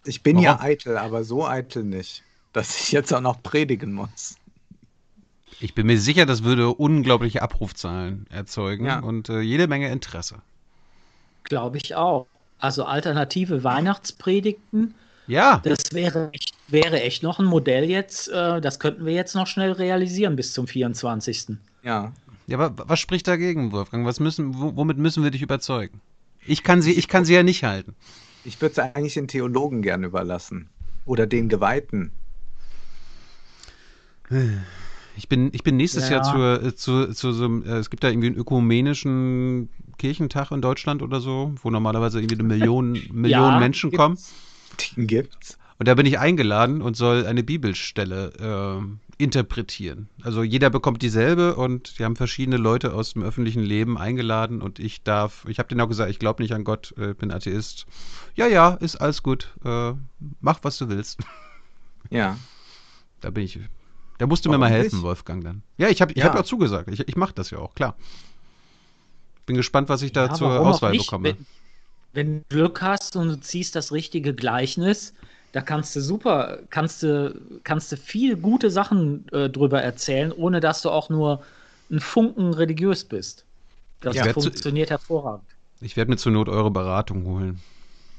ich 0.05 0.23
bin 0.23 0.39
ja 0.39 0.53
Warum? 0.53 0.65
eitel, 0.67 0.97
aber 0.97 1.25
so 1.25 1.47
eitel 1.47 1.85
nicht, 1.85 2.23
dass 2.53 2.79
ich 2.81 2.93
jetzt 2.93 3.13
auch 3.13 3.21
noch 3.21 3.43
predigen 3.43 3.93
muss. 3.93 4.37
Ich 5.61 5.75
bin 5.75 5.87
mir 5.87 5.99
sicher, 6.01 6.27
das 6.27 6.43
würde 6.43 6.69
unglaubliche 6.71 7.43
Abrufzahlen 7.43 8.27
erzeugen 8.31 8.87
Ja. 8.87 9.01
und 9.01 9.29
äh, 9.29 9.41
jede 9.41 9.67
Menge 9.69 9.91
Interesse. 9.93 10.43
Glaube 11.45 11.77
ich 11.77 11.95
auch. 11.95 12.27
Also 12.59 12.85
alternative 12.85 13.63
Weihnachtspredigten, 13.63 14.95
Ja, 15.33 15.61
das 15.65 15.79
wäre 15.93 16.29
echt, 16.33 16.53
wäre 16.69 17.01
echt 17.01 17.23
noch 17.23 17.39
ein 17.39 17.47
Modell 17.47 17.85
jetzt. 17.89 18.29
Äh, 18.29 18.61
das 18.61 18.79
könnten 18.79 19.07
wir 19.07 19.15
jetzt 19.15 19.35
noch 19.35 19.47
schnell 19.47 19.73
realisieren 19.73 20.37
bis 20.37 20.53
zum 20.53 20.67
24. 20.67 21.57
Ja. 21.83 22.13
ja 22.47 22.59
aber 22.59 22.87
was 22.89 23.01
spricht 23.01 23.27
dagegen, 23.27 23.73
Wolfgang? 23.73 24.05
Was 24.05 24.21
müssen, 24.21 24.59
wo- 24.61 24.77
womit 24.77 24.99
müssen 24.99 25.25
wir 25.25 25.31
dich 25.31 25.41
überzeugen? 25.41 26.03
Ich 26.47 26.63
kann 26.63 26.83
sie, 26.83 26.93
ich 26.93 27.09
kann 27.09 27.25
sie 27.25 27.33
ja 27.35 27.43
nicht 27.43 27.65
halten. 27.65 27.95
Ich 28.45 28.61
würde 28.61 28.73
es 28.73 28.79
eigentlich 28.79 29.15
den 29.15 29.27
Theologen 29.27 29.81
gern 29.81 30.05
überlassen. 30.05 30.69
Oder 31.07 31.27
den 31.27 31.49
Geweihten. 31.49 32.13
Ich 35.17 35.29
bin, 35.29 35.51
ich 35.53 35.63
bin 35.63 35.77
nächstes 35.77 36.09
Ja. 36.11 36.17
Jahr 36.17 36.23
zur, 36.25 36.63
äh, 36.63 36.75
zu, 36.75 37.13
zu 37.15 37.33
so 37.33 37.45
einem, 37.47 37.63
äh, 37.65 37.77
es 37.79 37.89
gibt 37.91 38.05
da 38.05 38.09
irgendwie 38.09 38.29
einen 38.29 38.37
ökumenischen 38.37 39.69
Kirchentag 39.99 40.51
in 40.51 40.61
Deutschland 40.61 41.01
oder 41.03 41.21
so, 41.21 41.55
wo 41.63 41.71
normalerweise 41.71 42.19
irgendwie 42.21 42.35
eine 42.37 42.45
Million, 42.45 42.93
Millionen 43.13 43.61
Menschen 43.61 43.93
kommen. 43.93 44.17
gibt's. 44.17 44.35
Den 44.97 45.07
gibt's. 45.07 45.59
Und 45.79 45.89
da 45.89 45.95
bin 45.95 46.07
ich 46.07 46.19
eingeladen 46.19 46.81
und 46.81 46.97
soll 46.97 47.27
eine 47.27 47.43
Bibelstelle 47.43 48.79
äh, 48.79 49.23
interpretieren. 49.23 50.09
Also 50.23 50.43
jeder 50.43 50.71
bekommt 50.71 51.03
dieselbe 51.03 51.57
und 51.57 51.99
wir 51.99 52.07
haben 52.07 52.15
verschiedene 52.17 52.57
Leute 52.57 52.93
aus 52.95 53.15
dem 53.15 53.23
öffentlichen 53.23 53.63
Leben 53.63 53.99
eingeladen 53.99 54.63
und 54.63 54.79
ich 54.79 55.03
darf, 55.03 55.45
ich 55.49 55.59
habe 55.59 55.69
denen 55.69 55.81
auch 55.81 55.89
gesagt, 55.89 56.11
ich 56.11 56.19
glaube 56.21 56.43
nicht 56.43 56.53
an 56.55 56.63
Gott, 56.65 56.95
äh, 56.99 57.15
bin 57.15 57.33
Atheist. 57.33 57.87
Ja, 58.37 58.47
ja, 58.47 58.75
ist 58.75 58.97
alles 58.97 59.23
gut. 59.23 59.53
Äh, 59.65 59.93
mach, 60.41 60.61
was 60.63 60.79
du 60.79 60.89
willst. 60.89 61.19
Ja. 62.11 62.37
Da 63.21 63.31
bin 63.31 63.45
ich. 63.45 63.59
Da 64.19 64.27
musst 64.27 64.45
du 64.45 64.51
mir 64.51 64.55
Warum 64.55 64.61
mal 64.61 64.71
helfen, 64.71 64.97
nicht? 64.97 65.05
Wolfgang, 65.05 65.43
dann. 65.43 65.63
Ja, 65.79 65.89
ich 65.89 66.01
habe 66.01 66.13
ich 66.13 66.19
Ja. 66.19 66.27
hab 66.27 66.35
ja 66.37 66.45
zugesagt. 66.45 66.89
Ich, 66.93 67.01
ich 67.09 67.17
mache 67.17 67.33
das 67.35 67.51
ja 67.51 67.59
auch, 67.59 67.75
klar. 67.75 67.97
Bin 69.47 69.57
gespannt, 69.57 69.89
was 69.89 70.03
ich 70.03 70.13
da 70.13 70.27
Ja, 70.27 70.35
zur 70.35 70.61
auch 70.61 70.67
Auswahl 70.67 70.97
bekomme. 70.97 71.31
Wenn, 71.31 71.47
wenn 72.13 72.41
du 72.41 72.45
Glück 72.51 72.83
hast 72.83 73.17
und 73.17 73.29
du 73.29 73.41
ziehst 73.41 73.75
das 73.77 73.93
richtige 73.93 74.35
Gleichnis, 74.35 75.15
da 75.53 75.61
kannst 75.61 75.95
du 75.97 76.01
super, 76.01 76.61
kannst 76.71 77.03
du, 77.03 77.61
kannst 77.65 77.93
du 77.93 77.97
viel 77.97 78.37
gute 78.37 78.71
Sachen 78.71 79.27
äh, 79.33 79.51
drüber 79.51 79.83
erzählen, 79.83 80.33
ohne 80.33 80.61
dass 80.61 80.83
du 80.83 80.91
auch 80.91 81.11
nur 81.11 81.45
ein 81.91 82.01
Funken 82.01 82.55
religiös 82.55 83.05
bist. 83.05 83.47
Das 84.01 84.17
Ja. 84.17 84.33
funktioniert 84.33 84.91
hervorragend. 84.91 85.47
Ich 85.81 85.97
werde 85.97 86.11
mir 86.11 86.17
zur 86.17 86.33
Not 86.33 86.49
eure 86.49 86.71
Beratung 86.71 87.25
holen. 87.27 87.63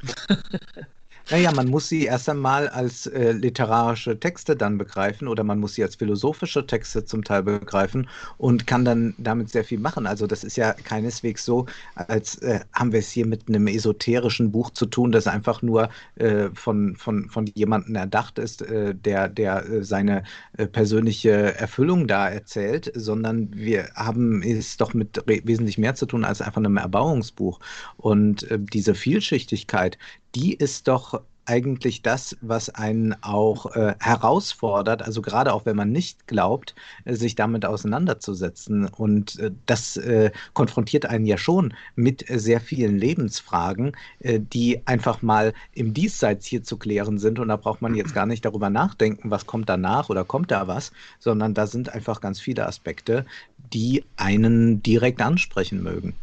Naja, 1.29 1.53
man 1.53 1.69
muss 1.69 1.87
sie 1.87 2.03
erst 2.03 2.27
einmal 2.27 2.67
als 2.67 3.07
äh, 3.07 3.31
literarische 3.31 4.19
Texte 4.19 4.57
dann 4.57 4.77
begreifen 4.77 5.29
oder 5.29 5.45
man 5.45 5.57
muss 5.57 5.75
sie 5.75 5.83
als 5.83 5.95
philosophische 5.95 6.67
Texte 6.67 7.05
zum 7.05 7.23
Teil 7.23 7.43
begreifen 7.43 8.09
und 8.37 8.67
kann 8.67 8.83
dann 8.83 9.15
damit 9.17 9.49
sehr 9.49 9.63
viel 9.63 9.79
machen. 9.79 10.05
Also 10.05 10.27
das 10.27 10.43
ist 10.43 10.57
ja 10.57 10.73
keineswegs 10.73 11.45
so, 11.45 11.65
als 11.95 12.35
äh, 12.39 12.59
haben 12.73 12.91
wir 12.91 12.99
es 12.99 13.09
hier 13.09 13.25
mit 13.25 13.47
einem 13.47 13.67
esoterischen 13.67 14.51
Buch 14.51 14.71
zu 14.71 14.85
tun, 14.85 15.13
das 15.13 15.25
einfach 15.25 15.61
nur 15.61 15.87
äh, 16.15 16.49
von, 16.53 16.97
von, 16.97 17.29
von 17.29 17.47
jemandem 17.55 17.95
erdacht 17.95 18.37
ist, 18.37 18.61
äh, 18.61 18.93
der, 18.93 19.29
der 19.29 19.65
äh, 19.65 19.83
seine 19.83 20.23
äh, 20.57 20.67
persönliche 20.67 21.55
Erfüllung 21.55 22.05
da 22.05 22.27
erzählt, 22.27 22.91
sondern 22.95 23.49
wir 23.53 23.89
haben 23.95 24.43
es 24.43 24.75
doch 24.75 24.93
mit 24.93 25.23
wesentlich 25.25 25.77
mehr 25.77 25.95
zu 25.95 26.05
tun 26.05 26.25
als 26.25 26.41
einfach 26.41 26.57
einem 26.57 26.75
Erbauungsbuch. 26.75 27.61
Und 27.95 28.45
diese 28.73 28.93
Vielschichtigkeit, 28.95 29.97
die 30.35 30.53
ist 30.53 30.87
doch 30.87 31.21
eigentlich 31.45 32.01
das, 32.01 32.37
was 32.41 32.69
einen 32.69 33.15
auch 33.21 33.75
äh, 33.75 33.95
herausfordert, 33.99 35.01
also 35.01 35.21
gerade 35.21 35.53
auch 35.53 35.65
wenn 35.65 35.75
man 35.75 35.91
nicht 35.91 36.27
glaubt, 36.27 36.75
äh, 37.05 37.15
sich 37.15 37.35
damit 37.35 37.65
auseinanderzusetzen. 37.65 38.87
Und 38.87 39.39
äh, 39.39 39.51
das 39.65 39.97
äh, 39.97 40.31
konfrontiert 40.53 41.05
einen 41.05 41.25
ja 41.25 41.37
schon 41.37 41.73
mit 41.95 42.29
äh, 42.29 42.39
sehr 42.39 42.61
vielen 42.61 42.97
Lebensfragen, 42.97 43.95
äh, 44.19 44.39
die 44.39 44.81
einfach 44.85 45.21
mal 45.21 45.53
im 45.73 45.93
Diesseits 45.93 46.45
hier 46.45 46.63
zu 46.63 46.77
klären 46.77 47.17
sind. 47.17 47.39
Und 47.39 47.49
da 47.49 47.57
braucht 47.57 47.81
man 47.81 47.95
jetzt 47.95 48.13
gar 48.13 48.25
nicht 48.25 48.45
darüber 48.45 48.69
nachdenken, 48.69 49.31
was 49.31 49.45
kommt 49.45 49.69
danach 49.69 50.09
oder 50.09 50.23
kommt 50.23 50.51
da 50.51 50.67
was, 50.67 50.91
sondern 51.19 51.53
da 51.53 51.67
sind 51.67 51.93
einfach 51.93 52.21
ganz 52.21 52.39
viele 52.39 52.65
Aspekte, 52.67 53.25
die 53.73 54.03
einen 54.17 54.81
direkt 54.83 55.21
ansprechen 55.21 55.83
mögen. 55.83 56.15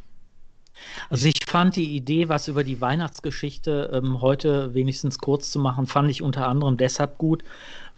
Also 1.09 1.27
ich 1.28 1.44
fand 1.47 1.77
die 1.77 1.97
Idee, 1.97 2.28
was 2.28 2.48
über 2.48 2.65
die 2.65 2.81
Weihnachtsgeschichte 2.81 3.90
ähm, 3.93 4.20
heute 4.20 4.74
wenigstens 4.74 5.19
kurz 5.19 5.51
zu 5.51 5.59
machen, 5.59 5.86
fand 5.86 6.11
ich 6.11 6.23
unter 6.23 6.47
anderem 6.48 6.77
deshalb 6.77 7.19
gut, 7.19 7.44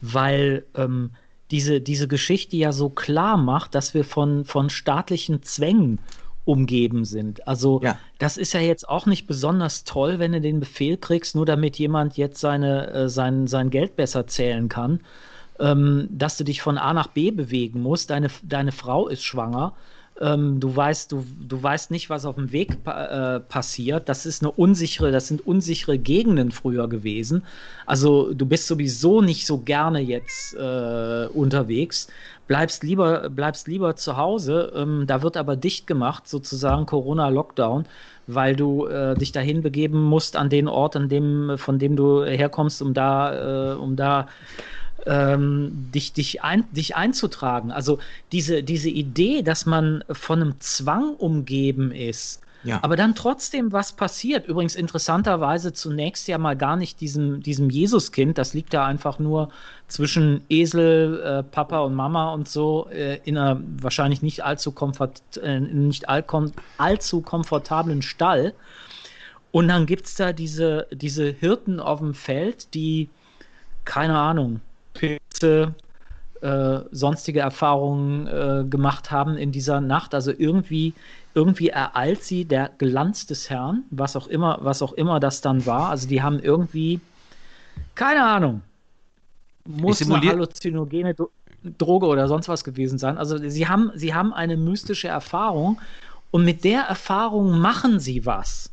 weil 0.01 0.65
ähm, 0.75 1.11
diese, 1.51 1.81
diese 1.81 2.09
Geschichte 2.09 2.57
ja 2.57 2.73
so 2.73 2.89
klar 2.89 3.37
macht, 3.37 3.75
dass 3.75 3.95
wir 3.95 4.05
von, 4.05 4.45
von 4.45 4.71
staatlichen 4.71 5.43
Zwängen 5.43 6.01
umgeben 6.45 7.05
sind. 7.05 7.47
Also 7.47 7.81
Ja. 7.83 7.99
das 8.19 8.37
ist 8.37 8.53
ja 8.53 8.61
jetzt 8.61 8.89
auch 8.89 9.07
nicht 9.07 9.27
besonders 9.27 9.85
toll, 9.85 10.19
wenn 10.19 10.33
du 10.33 10.41
den 10.41 10.61
Befehl 10.61 10.97
kriegst, 10.97 11.37
nur 11.37 11.47
damit 11.47 11.79
jemand 11.79 12.17
jetzt 12.17 12.41
seine, 12.41 12.91
äh, 12.91 13.09
sein, 13.09 13.47
sein 13.47 13.71
Geld 13.71 13.97
besser 13.97 14.27
zählen 14.27 14.69
kann, 14.69 15.01
ähm, 15.61 16.09
dass 16.11 16.37
du 16.39 16.45
dich 16.45 16.63
von 16.63 16.79
A 16.79 16.93
nach 16.95 17.09
B 17.09 17.31
bewegen 17.31 17.81
musst. 17.83 18.11
Deine, 18.11 18.29
deine 18.43 18.73
Frau 18.73 19.09
ist 19.09 19.23
schwanger. 19.23 19.75
Ähm, 20.20 20.60
du 20.60 20.74
weißt, 20.74 21.10
du, 21.10 21.24
du 21.40 21.62
weißt 21.62 21.90
nicht, 21.90 22.10
was 22.10 22.26
auf 22.26 22.34
dem 22.34 22.52
Weg 22.52 22.82
pa 22.84 23.36
äh, 23.36 23.40
passiert. 23.40 24.09
Das 24.09 24.26
ist 24.26 24.43
eine 24.43 24.52
unsichere, 24.52 25.10
das 25.10 25.28
sind 25.28 25.47
unsichere 25.47 25.98
Gegenden 25.98 26.51
früher 26.51 26.89
gewesen. 26.89 27.44
Also 27.86 28.34
du 28.34 28.44
bist 28.44 28.66
sowieso 28.66 29.22
nicht 29.22 29.47
so 29.47 29.59
gerne 29.59 30.01
jetzt 30.01 30.55
äh, 30.55 31.26
unterwegs. 31.32 32.09
Bleibst 32.47 32.82
lieber, 32.84 33.30
bleibst 33.30 33.68
lieber 33.68 33.97
zu 33.97 34.16
Hause. 34.18 34.72
Ähm, 34.76 35.06
da 35.06 35.22
wird 35.22 35.36
aber 35.39 35.56
dicht 35.56 35.86
gemacht, 35.86 36.28
sozusagen 36.28 36.84
Corona-Lockdown, 36.86 37.86
weil 38.26 38.55
du 38.55 38.86
äh, 38.86 39.16
dich 39.16 39.32
dahin 39.32 39.62
begeben 39.62 40.02
musst 40.02 40.36
an 40.36 40.51
den 40.51 40.68
Ort, 40.68 40.94
an 40.94 41.09
dem, 41.09 41.55
von 41.56 41.78
dem 41.78 41.97
du 41.97 42.24
herkommst, 42.24 42.82
um 42.82 42.93
da, 42.93 43.72
äh, 43.72 43.76
um 43.76 43.97
da 43.97 44.28
ähm, 45.07 45.91
dich, 45.95 46.12
dich, 46.12 46.43
ein, 46.43 46.65
dich 46.73 46.97
einzutragen. 46.97 47.73
Also 47.73 47.99
diese, 48.31 48.62
diese 48.62 48.89
Idee, 48.91 49.43
dass 49.43 49.66
man 49.66 50.05
von 50.11 50.41
einem 50.41 50.61
Zwang 50.61 51.15
umgeben 51.15 51.91
ist, 51.93 52.41
Ja. 52.65 52.79
aber 52.83 52.95
dann 52.97 53.15
trotzdem 53.15 53.73
was 53.73 53.93
passiert. 53.93 54.47
Übrigens 54.47 54.77
interessanterweise 54.77 55.73
zunächst 55.73 56.29
ja 56.29 56.39
mal 56.39 56.57
gar 56.57 56.77
nicht 56.77 57.01
diesem, 57.01 57.43
diesem 57.43 57.70
Jesuskind, 57.70 58.39
das 58.39 58.55
liegt 58.55 58.73
da 58.73 58.87
einfach 58.87 59.19
nur 59.19 59.49
zwischen 59.89 60.43
Esel, 60.49 61.20
äh, 61.20 61.43
Papa 61.43 61.81
und 61.81 61.95
Mama 61.95 62.33
und 62.33 62.49
so 62.49 62.89
äh, 62.91 63.19
in 63.24 63.37
einer 63.37 63.61
wahrscheinlich 63.81 64.23
nicht 64.23 64.45
allzu, 64.45 64.70
komfort, 64.73 65.20
äh, 65.43 65.59
nicht 65.61 66.09
all, 66.09 66.24
allzu 66.79 67.20
komfortablen 67.23 68.03
Stall. 68.03 68.55
Und 69.51 69.69
dann 69.69 69.85
gibt 69.85 70.07
es 70.07 70.15
da 70.15 70.33
diese, 70.33 70.87
diese 70.93 71.27
Hirten 71.31 71.79
auf 71.81 71.99
dem 71.99 72.15
Feld, 72.15 72.73
die, 72.73 73.11
keine 73.85 74.16
Ahnung, 74.19 74.61
Pilze, 74.94 75.74
äh, 76.40 76.81
sonstige 76.90 77.40
Erfahrungen 77.40 78.27
äh, 78.27 78.64
gemacht 78.69 79.10
haben 79.10 79.36
in 79.36 79.52
dieser 79.52 79.81
Nacht. 79.81 80.14
Also 80.14 80.32
irgendwie, 80.36 80.94
irgendwie 81.35 81.69
ereilt 81.69 82.23
sie 82.23 82.44
der 82.44 82.70
Glanz 82.78 83.27
des 83.27 83.48
Herrn, 83.51 83.85
was 83.90 84.16
auch 84.16 84.27
immer, 84.27 84.59
was 84.62 84.82
auch 84.82 84.93
immer 84.94 85.20
das 85.20 85.40
dann 85.40 85.66
war. 85.66 85.90
Also 85.90 86.09
die 86.09 86.23
haben 86.23 86.40
irgendwie, 86.40 87.01
keine 87.94 88.24
Ahnung, 88.24 88.62
muss 89.64 90.05
eine 90.06 90.24
halluzinogene 90.24 91.14
Dro- 91.14 91.31
Droge 91.78 92.06
oder 92.06 92.27
sonst 92.28 92.48
was 92.48 92.64
gewesen 92.64 92.98
sein. 92.98 93.19
Also 93.19 93.39
sie 93.39 93.69
haben, 93.69 93.93
sie 93.94 94.14
haben 94.14 94.32
eine 94.32 94.56
mystische 94.56 95.09
Erfahrung 95.09 95.81
und 96.31 96.44
mit 96.44 96.64
der 96.64 96.82
Erfahrung 96.82 97.59
machen 97.60 98.01
sie 98.01 98.27
was. 98.27 98.70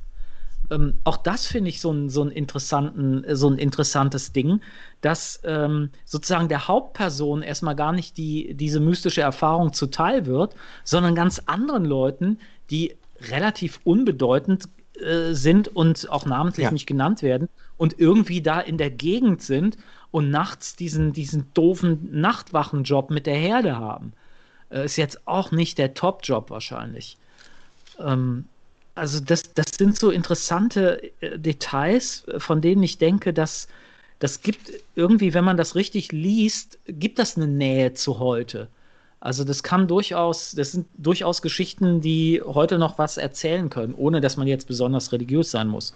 Ähm, 0.69 0.99
auch 1.03 1.17
das 1.17 1.47
finde 1.47 1.69
ich 1.69 1.81
so 1.81 1.91
ein, 1.91 2.09
so, 2.09 2.23
ein 2.23 2.31
interessanten, 2.31 3.23
äh, 3.23 3.35
so 3.35 3.49
ein 3.49 3.57
interessantes 3.57 4.31
Ding, 4.33 4.61
dass 5.01 5.39
ähm, 5.43 5.89
sozusagen 6.05 6.47
der 6.49 6.67
Hauptperson 6.67 7.41
erstmal 7.41 7.75
gar 7.75 7.91
nicht 7.91 8.17
die, 8.17 8.53
diese 8.55 8.79
mystische 8.79 9.21
Erfahrung 9.21 9.73
zuteil 9.73 10.25
wird, 10.25 10.55
sondern 10.83 11.15
ganz 11.15 11.41
anderen 11.45 11.85
Leuten, 11.85 12.39
die 12.69 12.95
relativ 13.31 13.79
unbedeutend 13.83 14.65
äh, 15.01 15.33
sind 15.33 15.67
und 15.69 16.09
auch 16.09 16.25
namentlich 16.25 16.65
Ja. 16.65 16.71
nicht 16.71 16.85
genannt 16.87 17.21
werden 17.21 17.49
und 17.77 17.99
irgendwie 17.99 18.41
da 18.41 18.59
in 18.59 18.77
der 18.77 18.91
Gegend 18.91 19.41
sind 19.41 19.77
und 20.11 20.29
nachts 20.29 20.75
diesen, 20.75 21.13
diesen 21.13 21.53
doofen 21.53 22.09
Nachtwachenjob 22.11 23.09
mit 23.09 23.25
der 23.25 23.35
Herde 23.35 23.77
haben. 23.77 24.13
Äh, 24.69 24.85
ist 24.85 24.97
jetzt 24.97 25.27
auch 25.27 25.51
nicht 25.51 25.77
der 25.77 25.93
Top-Job 25.93 26.49
wahrscheinlich. 26.49 27.17
Ähm, 27.99 28.45
also 28.99 29.19
das, 29.19 29.53
das 29.53 29.67
sind 29.77 29.97
so 29.97 30.11
interessante 30.11 31.11
äh, 31.21 31.39
Details, 31.39 32.27
äh, 32.27 32.39
von 32.39 32.61
denen 32.61 32.83
ich 32.83 32.97
denke, 32.97 33.33
dass 33.33 33.67
das 34.19 34.41
gibt 34.41 34.73
irgendwie, 34.95 35.33
wenn 35.33 35.45
man 35.45 35.57
das 35.57 35.75
richtig 35.75 36.11
liest, 36.11 36.77
gibt 36.85 37.19
das 37.19 37.37
eine 37.37 37.47
Nähe 37.47 37.93
zu 37.93 38.19
heute. 38.19 38.67
Also 39.21 39.43
das 39.43 39.63
kann 39.63 39.87
durchaus, 39.87 40.51
das 40.51 40.73
sind 40.73 40.87
durchaus 40.97 41.41
Geschichten, 41.41 42.01
die 42.01 42.41
heute 42.45 42.77
noch 42.77 42.97
was 42.97 43.17
erzählen 43.17 43.69
können, 43.69 43.93
ohne 43.93 44.21
dass 44.21 44.37
man 44.37 44.47
jetzt 44.47 44.67
besonders 44.67 45.11
religiös 45.11 45.51
sein 45.51 45.67
muss. 45.67 45.93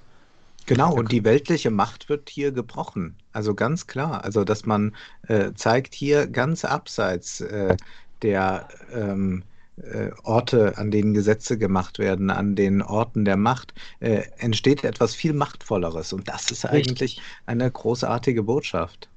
Genau, 0.66 0.94
und 0.94 1.12
die 1.12 1.26
weltliche 1.26 1.70
Macht 1.70 2.08
wird 2.08 2.30
hier 2.30 2.54
gebrochen. 2.54 3.16
Also 3.34 3.54
ganz 3.54 3.88
klar. 3.88 4.24
Also, 4.24 4.46
dass 4.46 4.66
man 4.66 4.96
äh, 5.28 5.52
zeigt 5.56 5.94
hier 5.94 6.28
ganz 6.28 6.64
abseits 6.64 7.42
äh, 7.42 7.76
der 8.22 8.70
ähm, 8.94 9.44
äh, 9.78 10.12
Orte, 10.24 10.78
an 10.78 10.92
denen 10.92 11.14
Gesetze 11.14 11.58
gemacht 11.58 12.00
werden, 12.00 12.30
an 12.30 12.56
den 12.56 12.82
Orten 12.82 13.26
der 13.26 13.38
Macht, 13.38 13.74
äh, 14.00 14.24
entsteht 14.38 14.84
etwas 14.84 15.16
viel 15.16 15.34
Machtvolleres. 15.34 16.14
Und 16.14 16.28
das 16.28 16.52
ist 16.52 16.66
Richtig. 16.66 16.74
eigentlich 16.74 17.22
eine 17.46 17.70
großartige 17.70 18.44
Botschaft. 18.44 19.10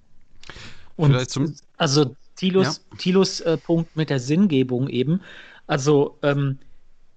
Und 0.97 1.15
also 1.77 2.17
Thilos, 2.37 2.85
Thilos 2.99 3.41
äh, 3.41 3.57
Punkt 3.57 3.97
mit 3.97 4.11
der 4.11 4.21
Sinngebung 4.21 4.89
eben. 4.89 5.21
Also 5.67 6.19
ähm, 6.23 6.59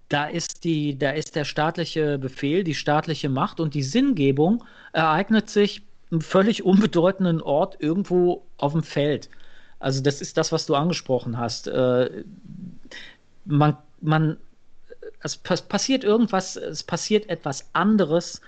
da 0.10 0.26
ist 0.26 0.64
die, 0.64 0.98
da 0.98 1.12
ist 1.12 1.36
der 1.36 1.46
staatliche 1.46 2.18
Befehl, 2.18 2.64
die 2.64 2.74
staatliche 2.74 3.30
Macht 3.30 3.60
und 3.60 3.74
die 3.74 3.84
Sinngebung 3.84 4.64
ereignet 4.92 5.50
sich 5.50 5.84
im 6.12 6.22
völlig 6.22 6.64
unbedeutenden 6.66 7.42
Ort 7.42 7.78
irgendwo 7.80 8.46
auf 8.58 8.74
dem 8.74 8.84
Feld. 8.84 9.30
Also 9.80 10.02
das 10.02 10.20
ist 10.20 10.36
das, 10.38 10.52
was 10.52 10.66
du 10.66 10.76
angesprochen 10.76 11.38
hast. 11.38 11.68
Äh, 11.68 12.24
man, 13.50 13.78
man, 14.02 14.38
es 15.22 15.38
pas- 15.38 15.62
passiert 15.62 16.04
irgendwas, 16.04 16.56
es 16.56 16.84
passiert 16.84 17.30
etwas 17.30 17.70
anderes, 17.74 18.42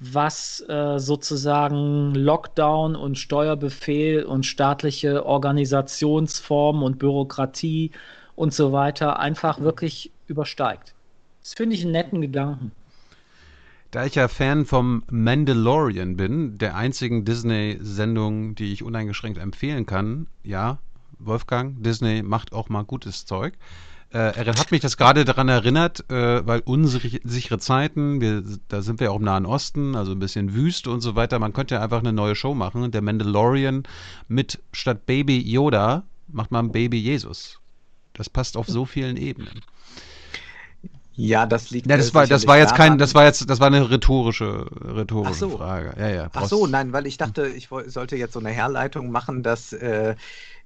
was 0.00 0.60
äh, 0.68 0.98
sozusagen 0.98 2.14
Lockdown 2.14 2.94
und 2.94 3.18
Steuerbefehl 3.18 4.24
und 4.24 4.46
staatliche 4.46 5.26
Organisationsformen 5.26 6.82
und 6.82 6.98
Bürokratie 6.98 7.90
und 8.36 8.54
so 8.54 8.72
weiter 8.72 9.18
einfach 9.18 9.60
wirklich 9.60 10.12
übersteigt. 10.28 10.94
Das 11.42 11.54
finde 11.54 11.74
ich 11.74 11.82
einen 11.82 11.92
netten 11.92 12.20
Gedanken. 12.20 12.72
Da 13.90 14.04
ich 14.04 14.16
ja 14.16 14.28
Fan 14.28 14.66
vom 14.66 15.02
Mandalorian 15.10 16.16
bin, 16.16 16.58
der 16.58 16.76
einzigen 16.76 17.24
Disney-Sendung, 17.24 18.54
die 18.54 18.72
ich 18.72 18.82
uneingeschränkt 18.82 19.38
empfehlen 19.38 19.86
kann, 19.86 20.26
ja, 20.44 20.78
Wolfgang, 21.18 21.82
Disney 21.82 22.22
macht 22.22 22.52
auch 22.52 22.68
mal 22.68 22.84
gutes 22.84 23.24
Zeug. 23.24 23.54
Äh, 24.10 24.44
er 24.44 24.46
hat 24.46 24.70
mich 24.70 24.80
das 24.80 24.96
gerade 24.96 25.26
daran 25.26 25.48
erinnert, 25.48 26.10
äh, 26.10 26.46
weil 26.46 26.60
unsichere 26.60 27.58
Zeiten, 27.58 28.22
wir, 28.22 28.42
da 28.68 28.80
sind 28.80 29.00
wir 29.00 29.12
auch 29.12 29.16
im 29.16 29.24
Nahen 29.24 29.44
Osten, 29.44 29.96
also 29.96 30.12
ein 30.12 30.18
bisschen 30.18 30.54
Wüste 30.54 30.90
und 30.90 31.02
so 31.02 31.14
weiter. 31.14 31.38
Man 31.38 31.52
könnte 31.52 31.74
ja 31.74 31.82
einfach 31.82 31.98
eine 31.98 32.14
neue 32.14 32.34
Show 32.34 32.54
machen. 32.54 32.90
Der 32.90 33.02
Mandalorian 33.02 33.82
mit 34.26 34.60
statt 34.72 35.04
Baby 35.04 35.38
Yoda 35.38 36.04
macht 36.28 36.50
man 36.50 36.72
Baby 36.72 36.98
Jesus. 36.98 37.60
Das 38.14 38.30
passt 38.30 38.56
auf 38.56 38.66
so 38.66 38.86
vielen 38.86 39.18
Ebenen. 39.18 39.60
Ja, 41.14 41.46
das 41.46 41.70
liegt. 41.70 41.88
Ja, 41.88 41.96
das 41.96 42.14
war, 42.14 42.28
das 42.28 42.46
war 42.46 42.58
jetzt 42.58 42.76
kein, 42.76 42.96
das 42.96 43.12
war 43.12 43.24
jetzt, 43.24 43.50
das 43.50 43.58
war 43.58 43.66
eine 43.66 43.90
rhetorische, 43.90 44.66
rhetorische 44.80 45.34
so. 45.34 45.58
Frage. 45.58 45.92
Ja, 45.98 46.08
ja. 46.08 46.28
Ach 46.32 46.46
so, 46.46 46.68
nein, 46.68 46.92
weil 46.92 47.08
ich 47.08 47.16
dachte, 47.16 47.48
ich 47.48 47.68
sollte 47.86 48.16
jetzt 48.16 48.34
so 48.34 48.38
eine 48.38 48.50
Herleitung 48.50 49.10
machen, 49.10 49.42
dass 49.42 49.72
äh, 49.72 50.14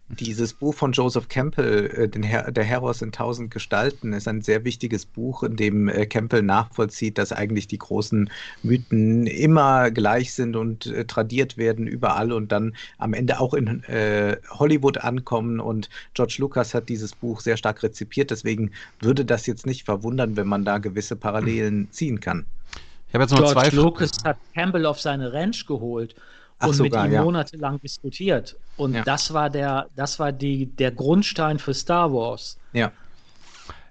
dieses 0.08 0.52
Buch 0.52 0.74
von 0.74 0.92
Joseph 0.92 1.28
Campbell, 1.28 1.86
äh, 1.86 2.08
den 2.08 2.22
Her 2.22 2.50
Der 2.50 2.64
Heros 2.64 3.02
in 3.02 3.12
tausend 3.12 3.50
Gestalten, 3.50 4.12
ist 4.12 4.28
ein 4.28 4.42
sehr 4.42 4.64
wichtiges 4.64 5.06
Buch, 5.06 5.42
in 5.42 5.56
dem 5.56 5.88
äh, 5.88 6.06
Campbell 6.06 6.42
nachvollzieht, 6.42 7.18
dass 7.18 7.32
eigentlich 7.32 7.66
die 7.66 7.78
großen 7.78 8.30
Mythen 8.62 9.26
immer 9.26 9.90
gleich 9.90 10.34
sind 10.34 10.56
und 10.56 10.86
äh, 10.86 11.04
tradiert 11.04 11.56
werden 11.56 11.86
überall 11.86 12.32
und 12.32 12.52
dann 12.52 12.74
am 12.98 13.14
Ende 13.14 13.40
auch 13.40 13.54
in 13.54 13.82
äh, 13.84 14.36
Hollywood 14.50 14.98
ankommen. 14.98 15.60
Und 15.60 15.88
George 16.14 16.36
Lucas 16.38 16.74
hat 16.74 16.88
dieses 16.88 17.14
Buch 17.14 17.40
sehr 17.40 17.56
stark 17.56 17.82
rezipiert. 17.82 18.30
Deswegen 18.30 18.70
würde 19.00 19.24
das 19.24 19.46
jetzt 19.46 19.66
nicht 19.66 19.84
verwundern, 19.84 20.36
wenn 20.36 20.46
man 20.46 20.64
da 20.64 20.78
gewisse 20.78 21.16
Parallelen 21.16 21.88
ziehen 21.90 22.20
kann. 22.20 22.44
Ich 23.08 23.14
habe 23.14 23.24
jetzt 23.24 23.32
noch 23.32 23.38
George 23.38 23.70
zwei 23.70 23.76
Lucas 23.76 24.10
hat 24.24 24.38
Campbell 24.54 24.86
auf 24.86 25.00
seine 25.00 25.32
Ranch 25.32 25.66
geholt 25.66 26.14
Ach, 26.62 26.68
und 26.68 26.74
sogar, 26.74 27.02
mit 27.02 27.12
ihm 27.12 27.14
ja. 27.14 27.24
monatelang 27.24 27.80
diskutiert. 27.80 28.56
Und 28.76 28.94
ja. 28.94 29.02
das 29.02 29.32
war 29.34 29.50
der, 29.50 29.88
das 29.96 30.18
war 30.18 30.32
die, 30.32 30.66
der 30.66 30.92
Grundstein 30.92 31.58
für 31.58 31.74
Star 31.74 32.12
Wars. 32.12 32.56
Ja. 32.72 32.92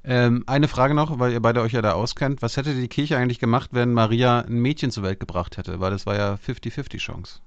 Ähm, 0.03 0.43
eine 0.47 0.67
Frage 0.67 0.95
noch, 0.95 1.19
weil 1.19 1.31
ihr 1.31 1.41
beide 1.41 1.61
euch 1.61 1.73
ja 1.73 1.81
da 1.81 1.93
auskennt. 1.93 2.41
Was 2.41 2.57
hätte 2.57 2.73
die 2.73 2.87
Kirche 2.87 3.17
eigentlich 3.17 3.39
gemacht, 3.39 3.69
wenn 3.73 3.93
Maria 3.93 4.39
ein 4.39 4.55
Mädchen 4.55 4.89
zur 4.89 5.03
Welt 5.03 5.19
gebracht 5.19 5.57
hätte? 5.57 5.79
Weil 5.79 5.91
das 5.91 6.05
war 6.05 6.15
ja 6.15 6.39
50-50 6.45 6.97
Chance. 6.97 7.39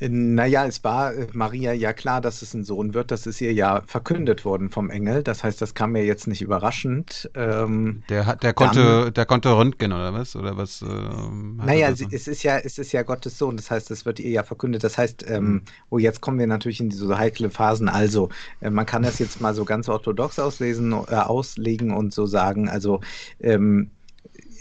Naja, 0.00 0.66
es 0.66 0.82
war 0.82 1.14
äh, 1.14 1.26
Maria 1.32 1.72
ja 1.72 1.92
klar, 1.92 2.20
dass 2.20 2.42
es 2.42 2.54
ein 2.54 2.64
Sohn 2.64 2.94
wird. 2.94 3.10
Das 3.10 3.26
ist 3.26 3.40
ihr 3.40 3.52
ja 3.52 3.82
verkündet 3.86 4.44
worden 4.44 4.70
vom 4.70 4.90
Engel. 4.90 5.22
Das 5.22 5.44
heißt, 5.44 5.60
das 5.60 5.74
kam 5.74 5.92
mir 5.92 6.04
jetzt 6.04 6.26
nicht 6.26 6.42
überraschend. 6.42 7.30
Ähm, 7.34 8.02
der, 8.08 8.36
der, 8.36 8.52
konnte, 8.52 9.04
dann, 9.04 9.14
der 9.14 9.26
konnte 9.26 9.56
röntgen 9.56 9.92
oder 9.92 10.12
was? 10.12 10.34
Oder 10.34 10.56
was 10.56 10.82
ähm, 10.82 11.56
naja, 11.64 11.90
es 11.90 12.26
ist, 12.26 12.42
ja, 12.42 12.58
es 12.58 12.78
ist 12.78 12.92
ja 12.92 13.02
Gottes 13.02 13.38
Sohn. 13.38 13.56
Das 13.56 13.70
heißt, 13.70 13.90
es 13.90 14.04
wird 14.04 14.18
ihr 14.18 14.30
ja 14.30 14.42
verkündet. 14.42 14.82
Das 14.82 14.98
heißt, 14.98 15.24
ähm, 15.28 15.44
mhm. 15.44 15.62
oh, 15.90 15.98
jetzt 15.98 16.20
kommen 16.20 16.38
wir 16.38 16.46
natürlich 16.46 16.80
in 16.80 16.90
diese 16.90 17.16
heikle 17.16 17.50
Phasen. 17.50 17.88
Also, 17.88 18.30
äh, 18.60 18.70
man 18.70 18.86
kann 18.86 19.02
das 19.02 19.18
jetzt 19.18 19.40
mal 19.40 19.54
so 19.54 19.64
ganz 19.64 19.88
orthodox 19.88 20.38
auslesen, 20.38 20.92
äh, 20.92 21.14
auslegen 21.14 21.92
und 21.92 22.12
so 22.12 22.26
sagen. 22.26 22.68
Also, 22.68 23.00
ähm, 23.40 23.82
äh, 23.82 24.01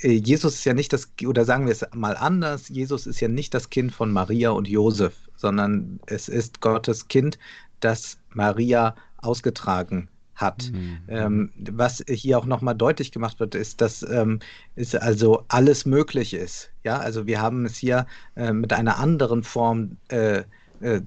Jesus 0.02 0.56
ist 0.56 0.66
ja 0.66 0.74
nicht 0.74 0.94
das, 0.94 1.12
oder 1.26 1.46
sagen 1.46 1.66
wir 1.66 1.72
es 1.72 1.86
mal 1.94 2.18
anders, 2.18 2.70
Jesus 2.70 3.08
ist 3.08 3.20
ja 3.20 3.28
nicht 3.28 3.54
das 3.54 3.70
Kind 3.70 3.92
von 3.94 4.12
Maria 4.12 4.52
und 4.52 4.68
Josef, 4.68 5.14
sondern 5.36 6.00
es 6.08 6.28
ist 6.28 6.62
Gottes 6.62 7.08
Kind, 7.08 7.38
das 7.80 8.18
Maria 8.34 8.96
ausgetragen 9.18 10.10
hat. 10.36 10.72
Mhm. 10.72 11.00
Ähm, 11.08 11.52
was 11.72 12.04
hier 12.08 12.38
auch 12.38 12.46
nochmal 12.46 12.76
deutlich 12.76 13.12
gemacht 13.12 13.40
wird, 13.40 13.56
ist, 13.56 13.82
dass 13.82 14.04
ähm, 14.04 14.40
es 14.76 14.96
also 14.96 15.46
alles 15.48 15.86
möglich 15.86 16.34
ist. 16.34 16.72
Ja, 16.84 16.98
also 16.98 17.28
wir 17.28 17.42
haben 17.42 17.66
es 17.66 17.78
hier 17.78 18.08
äh, 18.36 18.52
mit 18.52 18.74
einer 18.74 18.98
anderen 18.98 19.44
Form 19.44 19.98
äh, 20.10 20.44
äh, 20.82 21.02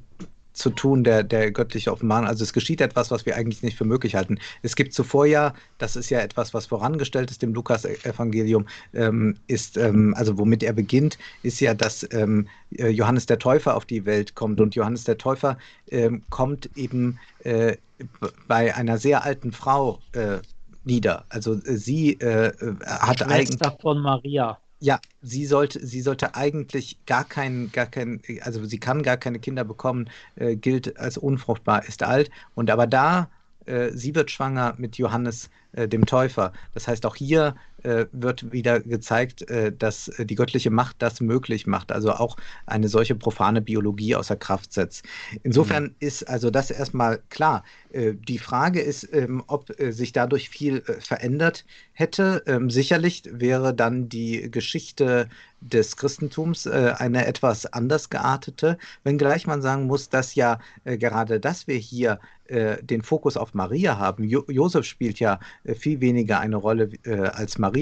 zu 0.54 0.70
tun, 0.70 1.04
der, 1.04 1.22
der 1.22 1.50
göttliche 1.50 1.92
Offenbarung. 1.92 2.26
Also 2.26 2.42
es 2.44 2.52
geschieht 2.52 2.80
etwas, 2.80 3.10
was 3.10 3.26
wir 3.26 3.36
eigentlich 3.36 3.62
nicht 3.62 3.76
für 3.76 3.84
möglich 3.84 4.14
halten. 4.14 4.38
Es 4.62 4.76
gibt 4.76 4.94
zuvor 4.94 5.26
ja, 5.26 5.52
das 5.78 5.96
ist 5.96 6.10
ja 6.10 6.20
etwas, 6.20 6.54
was 6.54 6.66
vorangestellt 6.66 7.30
ist 7.30 7.42
dem 7.42 7.52
Lukas-Evangelium, 7.52 8.66
ähm, 8.94 9.36
ist, 9.48 9.76
ähm, 9.76 10.14
also 10.16 10.38
womit 10.38 10.62
er 10.62 10.72
beginnt, 10.72 11.18
ist 11.42 11.60
ja, 11.60 11.74
dass 11.74 12.06
ähm, 12.12 12.48
äh, 12.76 12.88
Johannes 12.88 13.26
der 13.26 13.38
Täufer 13.38 13.76
auf 13.76 13.84
die 13.84 14.06
Welt 14.06 14.34
kommt. 14.34 14.60
Und 14.60 14.74
Johannes 14.74 15.04
der 15.04 15.18
Täufer 15.18 15.58
ähm, 15.90 16.22
kommt 16.30 16.70
eben 16.76 17.18
äh, 17.40 17.76
bei 18.48 18.74
einer 18.74 18.98
sehr 18.98 19.24
alten 19.24 19.52
Frau 19.52 19.98
äh, 20.12 20.38
nieder. 20.84 21.24
Also 21.28 21.54
äh, 21.54 21.76
sie 21.76 22.14
äh, 22.20 22.52
hat 22.86 23.22
eigentlich. 23.22 23.58
von 23.80 24.00
Maria. 24.00 24.58
Ja, 24.84 25.00
sie 25.22 25.46
sollte, 25.46 25.86
sie 25.86 26.02
sollte 26.02 26.34
eigentlich 26.34 26.98
gar 27.06 27.24
keinen, 27.24 27.72
gar 27.72 27.86
keinen, 27.86 28.20
also 28.42 28.62
sie 28.66 28.78
kann 28.78 29.02
gar 29.02 29.16
keine 29.16 29.38
Kinder 29.38 29.64
bekommen, 29.64 30.10
äh, 30.36 30.56
gilt 30.56 30.98
als 30.98 31.16
unfruchtbar, 31.16 31.86
ist 31.88 32.02
alt. 32.02 32.30
Und 32.54 32.70
aber 32.70 32.86
da, 32.86 33.30
äh, 33.64 33.92
sie 33.92 34.14
wird 34.14 34.30
schwanger 34.30 34.74
mit 34.76 34.98
Johannes 34.98 35.48
äh, 35.72 35.88
dem 35.88 36.04
Täufer. 36.04 36.52
Das 36.74 36.86
heißt, 36.86 37.06
auch 37.06 37.16
hier 37.16 37.54
äh, 37.84 38.06
wird 38.12 38.50
wieder 38.52 38.80
gezeigt, 38.80 39.48
äh, 39.50 39.72
dass 39.72 40.08
äh, 40.08 40.26
die 40.26 40.34
göttliche 40.34 40.70
Macht 40.70 40.96
das 41.00 41.20
möglich 41.20 41.66
macht, 41.66 41.92
also 41.92 42.12
auch 42.12 42.36
eine 42.66 42.88
solche 42.88 43.14
profane 43.14 43.60
Biologie 43.60 44.14
außer 44.14 44.36
Kraft 44.36 44.72
setzt. 44.72 45.04
Insofern 45.42 45.84
mhm. 45.84 45.94
ist 46.00 46.28
also 46.28 46.50
das 46.50 46.70
erstmal 46.70 47.20
klar. 47.28 47.62
Äh, 47.90 48.14
die 48.14 48.38
Frage 48.38 48.80
ist, 48.80 49.08
ähm, 49.12 49.42
ob 49.46 49.72
sich 49.78 50.12
dadurch 50.12 50.48
viel 50.48 50.82
verändert 51.00 51.64
hätte. 51.92 52.42
Ähm, 52.46 52.70
sicherlich 52.70 53.22
wäre 53.30 53.74
dann 53.74 54.08
die 54.08 54.50
Geschichte 54.50 55.28
des 55.60 55.96
Christentums 55.96 56.66
eine 56.66 57.26
etwas 57.26 57.64
anders 57.64 58.10
geartete, 58.10 58.76
wenngleich 59.02 59.46
man 59.46 59.62
sagen 59.62 59.86
muss, 59.86 60.10
dass 60.10 60.34
ja 60.34 60.58
gerade, 60.84 61.40
dass 61.40 61.66
wir 61.66 61.76
hier 61.76 62.18
den 62.82 63.00
Fokus 63.00 63.38
auf 63.38 63.54
Maria 63.54 63.96
haben. 63.96 64.24
Jo 64.24 64.44
Josef 64.48 64.84
spielt 64.84 65.18
ja 65.20 65.40
äh, 65.64 65.74
viel 65.74 66.00
weniger 66.00 66.40
eine 66.40 66.56
Rolle 66.56 66.90
äh, 67.04 67.20
als 67.20 67.58
Maria, 67.58 67.73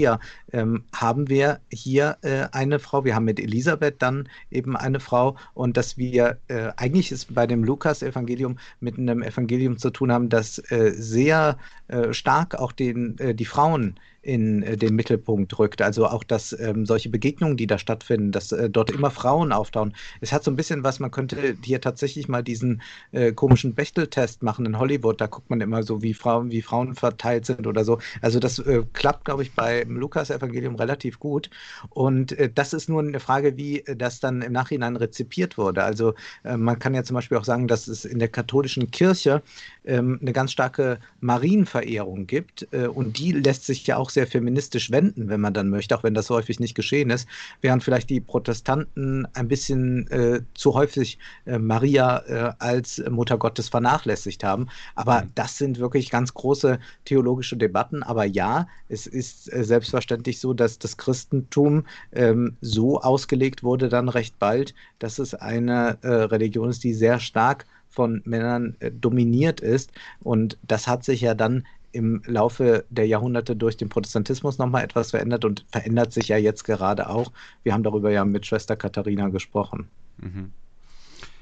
ähm, 0.53 0.85
haben 0.95 1.29
wir 1.29 1.61
hier 1.71 2.17
äh, 2.23 2.47
eine 2.53 2.79
Frau. 2.79 3.05
Wir 3.05 3.15
haben 3.15 3.25
mit 3.25 3.41
Elisabeth 3.41 3.97
dann 4.01 4.29
eben 4.51 4.77
eine 4.77 5.01
Frau 5.01 5.37
und 5.55 5.77
dass 5.77 5.97
wir 5.97 6.39
äh, 6.49 6.71
eigentlich 6.77 7.13
ist 7.13 7.35
bei 7.35 7.47
dem 7.47 7.65
Lukas-Evangelium 7.65 8.59
mit 8.81 8.99
einem 8.99 9.23
Evangelium 9.23 9.79
zu 9.79 9.91
tun 9.91 10.13
haben, 10.13 10.29
das 10.29 10.59
äh, 10.71 10.93
sehr 10.95 11.59
äh, 11.89 12.13
stark 12.13 12.55
auch 12.55 12.73
den, 12.73 13.17
die 13.35 13.45
Frauen 13.45 13.97
in 14.23 14.63
äh, 14.63 14.77
den 14.77 14.95
Mittelpunkt 14.95 15.59
rückt. 15.59 15.83
Also 15.83 16.07
auch, 16.07 16.23
dass 16.23 16.59
ähm, 16.59 16.87
solche 16.87 17.09
Begegnungen, 17.09 17.57
die 17.57 17.67
da 17.67 17.77
stattfinden, 17.77 18.31
dass 18.31 18.53
äh, 18.53 18.71
dort 18.71 18.91
immer 18.91 19.11
Frauen 19.11 19.53
auftauchen. 19.53 19.95
Es 20.21 20.33
hat 20.33 20.45
so 20.45 20.51
ein 20.51 20.57
bisschen 20.57 20.85
was, 20.85 21.01
man 21.01 21.11
könnte 21.11 21.57
hier 21.63 21.81
tatsächlich 21.81 22.29
mal 22.29 22.43
diesen 22.43 22.83
äh, 23.11 23.33
komischen 23.33 23.75
Bechteltest 23.75 24.43
machen 24.43 24.65
in 24.65 24.79
Hollywood. 24.79 25.21
Da 25.21 25.27
guckt 25.27 25.51
man 25.51 25.61
immer 25.61 25.83
so, 25.83 26.03
wie 26.03 26.15
Frauen, 26.15 26.53
wie 26.53 26.63
Frauen 26.63 26.95
verteilt 26.95 27.47
sind 27.47 27.67
oder 27.67 27.85
so. 27.85 27.99
Also 28.21 28.39
das 28.39 28.61
äh, 28.61 28.83
klappt, 28.93 29.25
glaube 29.25 29.43
ich, 29.43 29.55
beim 29.55 29.97
Lukas-Evangelium 29.97 30.77
relativ 30.77 31.19
gut. 31.19 31.51
Und 31.91 32.33
äh, 32.39 32.49
das 32.49 32.73
ist 32.73 32.89
nur 32.89 33.01
eine 33.01 33.19
Frage, 33.19 33.57
wie 33.57 33.83
das 33.97 34.21
dann 34.21 34.41
im 34.43 34.53
Nachhinein 34.53 34.95
rezipiert 34.97 35.59
wurde. 35.59 35.83
Also 35.83 36.15
man 36.45 36.79
kann 36.79 36.95
ja 36.95 37.03
zum 37.03 37.15
Beispiel 37.15 37.39
auch 37.39 37.45
sagen, 37.45 37.69
dass 37.69 37.89
es 37.89 38.05
in 38.05 38.19
der 38.19 38.29
katholischen 38.29 38.91
Kirche 38.91 39.43
ähm, 39.85 40.19
eine 40.21 40.33
ganz 40.33 40.53
starke 40.53 40.99
Marienverehrung 41.21 42.27
gibt. 42.27 42.69
und 42.73 43.19
die 43.19 43.33
lässt 43.33 43.67
sich 43.67 43.87
ja 43.87 43.97
auch 43.97 44.12
sehr 44.13 44.27
feministisch 44.27 44.91
wenden, 44.91 45.29
wenn 45.29 45.41
man 45.41 45.55
dann 45.55 45.69
möchte, 45.69 45.97
auch 45.97 46.03
wenn 46.03 46.15
das 46.15 46.31
häufig 46.31 46.61
nicht 46.61 46.75
geschehen 46.75 47.11
ist, 47.11 47.29
während 47.61 47.83
vielleicht 47.83 48.11
die 48.11 48.21
Protestanten 48.21 49.27
ein 49.35 49.49
bisschen 49.49 50.07
äh, 50.09 50.43
zu 50.55 50.75
häufig 50.75 51.19
äh, 51.47 51.59
Maria 51.59 52.19
äh, 52.27 52.53
als 52.59 53.03
Mutter 53.11 53.39
Gottes 53.39 53.69
vernachlässigt 53.69 54.45
haben. 54.45 54.69
Aber 54.95 55.23
mhm. 55.23 55.31
das 55.35 55.59
sind 55.59 55.79
wirklich 55.79 56.11
ganz 56.11 56.35
große 56.35 56.79
theologische 57.05 57.57
Debatten. 57.57 58.03
Aber 58.03 58.25
ja, 58.25 58.69
es 58.89 59.07
ist 59.07 59.53
äh, 59.53 59.65
selbstverständlich 59.65 60.41
so, 60.41 60.55
dass 60.55 60.79
das 60.79 60.97
Christentum 60.97 61.85
ähm, 62.13 62.57
so 62.61 63.01
ausgelegt 63.01 63.63
wurde 63.63 63.89
dann 63.89 64.09
recht 64.09 64.39
bald, 64.39 64.75
dass 64.99 65.19
es 65.19 65.35
eine 65.35 65.99
äh, 66.03 66.09
Religion 66.09 66.71
ist, 66.71 66.85
die 66.85 66.95
sehr 66.95 67.21
stark 67.21 67.65
von 67.89 68.23
Männern 68.25 68.75
dominiert 69.01 69.61
ist. 69.61 69.93
Und 70.21 70.57
das 70.63 70.89
hat 70.89 71.05
sich 71.05 71.21
ja 71.21 71.35
dann 71.35 71.67
im 71.93 72.23
Laufe 72.27 72.85
der 72.91 73.07
Jahrhunderte 73.07 73.55
durch 73.55 73.77
den 73.77 73.89
Protestantismus 73.89 74.59
nochmal 74.59 74.85
etwas 74.85 75.11
verändert 75.11 75.45
und 75.45 75.65
verändert 75.71 76.13
sich 76.13 76.29
ja 76.29 76.37
jetzt 76.37 76.65
gerade 76.65 77.09
auch. 77.09 77.33
Wir 77.63 77.73
haben 77.75 77.83
darüber 77.83 78.11
ja 78.11 78.25
mit 78.25 78.47
Schwester 78.47 78.77
Katharina 78.77 79.29
gesprochen. 79.29 79.89
Mhm. 80.19 80.53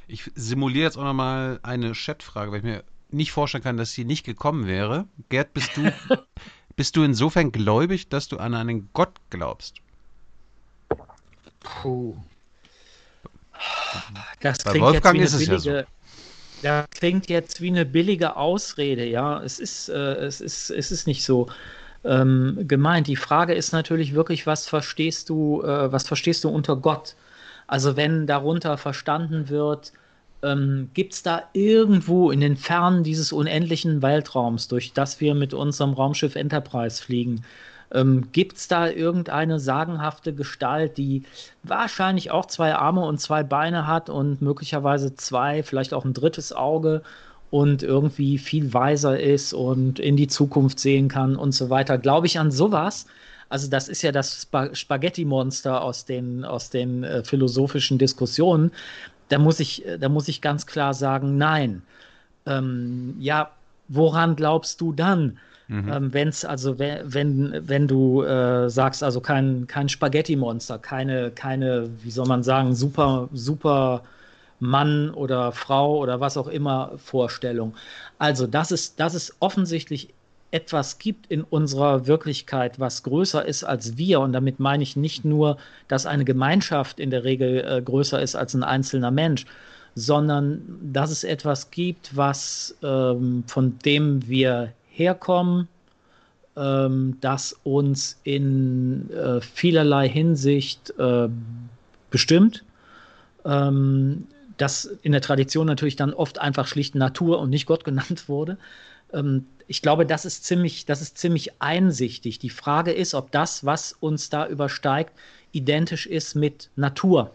Ich 0.09 0.31
simuliere 0.35 0.85
jetzt 0.85 0.99
auch 0.99 1.05
nochmal 1.05 1.61
eine 1.63 1.93
Chatfrage, 1.93 2.51
weil 2.51 2.59
ich 2.59 2.65
mir 2.65 2.85
nicht 3.11 3.33
vorstellen 3.33 3.63
kann, 3.63 3.77
dass 3.77 3.93
sie 3.93 4.05
nicht 4.05 4.25
gekommen 4.25 4.67
wäre. 4.67 5.07
Gerd, 5.29 5.53
bist 5.55 5.77
du, 5.77 5.93
bist 6.77 6.97
du 6.97 7.05
insofern 7.05 7.53
gläubig, 7.53 8.09
dass 8.09 8.29
du 8.29 8.39
an 8.39 8.55
einen 8.55 8.91
Gott 8.93 9.21
glaubst? 9.31 9.77
Puh. 11.61 12.17
Das 14.41 14.65
Bei 14.65 14.81
Wolfgang 14.81 15.19
jetzt 15.19 15.35
ist 15.35 15.49
es 15.49 15.65
ja 15.65 15.73
billige, 15.73 15.87
Das 16.63 16.87
klingt 16.91 17.31
jetzt 17.31 17.61
wie 17.61 17.69
eine 17.69 17.87
billige 17.87 18.37
Ausrede, 18.37 19.07
ja. 19.07 19.43
Es 19.43 19.59
ist, 19.59 19.89
äh, 19.89 20.15
es 20.15 20.41
ist, 20.41 20.71
es 20.71 20.93
ist 20.93 21.07
nicht 21.07 21.25
so 21.25 21.49
ähm, 22.05 22.65
gemeint. 22.69 23.07
Die 23.07 23.17
Frage 23.17 23.55
ist 23.55 23.73
natürlich 23.73 24.15
wirklich, 24.15 24.47
was 24.47 24.67
verstehst 24.67 25.29
du, 25.29 25.63
äh, 25.63 25.91
was 25.93 26.07
verstehst 26.07 26.45
du 26.45 26.49
unter 26.51 26.77
Gott? 26.77 27.15
Also 27.67 27.97
wenn 27.97 28.27
darunter 28.27 28.77
verstanden 28.79 29.49
wird, 29.49 29.93
ähm, 30.43 30.91
gibt 30.95 31.15
es 31.15 31.23
da 31.23 31.45
irgendwo 31.53 32.31
in 32.31 32.41
den 32.41 32.57
Fernen 32.57 33.05
dieses 33.05 33.33
unendlichen 33.33 34.03
Weltraums, 34.03 34.69
durch 34.69 34.93
das 34.93 35.21
wir 35.21 35.35
mit 35.35 35.55
unserem 35.55 35.93
Raumschiff 35.93 36.37
Enterprise 36.37 37.03
fliegen, 37.03 37.45
ähm, 37.93 38.29
gibt 38.33 38.57
es 38.57 38.69
da 38.69 38.89
irgendeine 38.89 39.59
sagenhafte 39.59 40.33
Gestalt, 40.33 40.97
die 40.99 41.25
wahrscheinlich 41.63 42.31
auch 42.31 42.47
zwei 42.47 42.75
Arme 42.75 43.05
und 43.05 43.21
zwei 43.21 43.43
Beine 43.43 43.87
hat 43.87 44.11
und 44.11 44.43
möglicherweise 44.43 45.15
zwei, 45.17 45.63
vielleicht 45.63 45.93
auch 45.95 46.05
ein 46.05 46.15
drittes 46.15 46.53
Auge 46.53 47.03
und 47.51 47.83
irgendwie 47.83 48.39
viel 48.39 48.73
weiser 48.73 49.19
ist 49.19 49.53
und 49.53 49.99
in 49.99 50.17
die 50.17 50.29
Zukunft 50.29 50.79
sehen 50.79 51.09
kann 51.09 51.37
und 51.37 51.53
so 51.53 51.69
weiter? 51.71 51.99
Glaube 51.99 52.27
ich 52.27 52.39
an 52.39 52.51
sowas? 52.51 53.07
Also 53.49 53.69
das 53.69 53.89
ist 53.89 54.03
ja 54.03 54.13
das 54.13 54.43
Sp 54.47 54.73
Spaghetti-Monster 54.73 55.83
aus 55.83 56.05
den, 56.05 56.45
aus 56.45 56.71
den 56.71 57.03
äh, 57.03 57.25
philosophischen 57.25 57.99
Diskussionen. 57.99 58.71
Da 59.29 59.39
muss, 59.39 59.61
ich, 59.61 59.85
da 59.99 60.09
muss 60.09 60.29
ich 60.29 60.41
ganz 60.41 60.67
klar 60.67 60.95
sagen, 60.95 61.37
nein. 61.37 61.83
Ähm, 62.47 63.17
ja, 63.19 63.51
woran 63.89 64.37
glaubst 64.37 64.81
du 64.81 64.93
dann? 64.93 65.39
Mhm. 65.71 65.89
Ähm, 65.89 66.13
wenn's 66.13 66.45
also 66.45 66.81
wenn 66.81 67.63
wenn 67.69 67.87
du 67.87 68.25
äh, 68.25 68.69
sagst 68.69 69.05
also 69.05 69.21
kein 69.21 69.69
kein 69.69 69.89
Spaghetti-Monster, 69.89 70.79
keine 70.79 71.31
keine 71.31 71.89
wie 72.03 72.11
soll 72.11 72.27
man 72.27 72.43
sagen 72.43 72.75
super 72.75 73.29
super 73.33 74.03
Mann 74.59 75.11
oder 75.11 75.53
Frau 75.53 75.97
oder 75.99 76.19
was 76.19 76.37
auch 76.37 76.49
immer 76.49 76.93
Vorstellung. 76.99 77.77
Also 78.19 78.49
dass 78.49 78.73
es 78.73 78.97
dass 78.97 79.15
es 79.15 79.37
offensichtlich 79.39 80.13
etwas 80.51 80.99
gibt 80.99 81.27
in 81.31 81.45
unserer 81.45 82.09
Wirklichkeit, 82.09 82.81
was 82.81 83.05
größer 83.05 83.47
ist 83.47 83.63
als 83.63 83.97
wir. 83.97 84.19
Und 84.19 84.33
damit 84.33 84.59
meine 84.59 84.83
ich 84.83 84.97
nicht 84.97 85.25
nur, 85.25 85.57
dass 85.87 86.05
eine 86.05 86.25
Gemeinschaft 86.25 86.99
in 86.99 87.11
der 87.11 87.23
Regel 87.23 87.65
äh, 87.65 87.81
größer 87.81 88.21
ist 88.21 88.35
als 88.35 88.55
ein 88.55 88.65
einzelner 88.65 89.13
Mensch, 89.13 89.47
sondern 89.95 90.63
dass 90.83 91.13
es 91.13 91.23
etwas 91.23 91.71
gibt, 91.71 92.17
was 92.17 92.77
ähm, 92.83 93.45
von 93.47 93.79
dem 93.85 94.27
wir 94.29 94.73
herkommen, 95.01 95.67
ähm, 96.57 97.17
das 97.21 97.57
uns 97.65 98.21
in 98.23 99.11
äh, 99.11 99.41
vielerlei 99.41 100.09
Hinsicht 100.09 100.93
äh, 100.99 101.29
bestimmt. 102.11 102.65
Ähm, 103.45 104.27
das 104.59 104.85
in 104.85 105.13
der 105.13 105.23
Tradition 105.23 105.67
natürlich 105.67 105.97
dann 105.97 106.13
oft 106.13 106.39
einfach 106.39 106.67
schlicht 106.67 106.95
Natur 106.95 107.39
und 107.39 107.49
nicht 107.49 107.67
Gott 107.67 107.85
genannt 107.91 108.29
wurde. 108.29 108.59
Ähm, 109.13 109.47
ich 109.67 109.81
glaube, 109.81 110.05
das 110.05 110.25
ist, 110.25 110.45
ziemlich, 110.45 110.85
das 110.85 111.01
ist 111.01 111.17
ziemlich 111.17 111.53
einsichtig. 111.61 112.39
Die 112.39 112.51
Frage 112.51 112.93
ist, 112.93 113.15
ob 113.15 113.31
das, 113.31 113.65
was 113.65 113.97
uns 114.01 114.29
da 114.29 114.47
übersteigt, 114.47 115.13
identisch 115.53 116.07
ist 116.07 116.35
mit 116.35 116.69
Natur. 116.77 117.31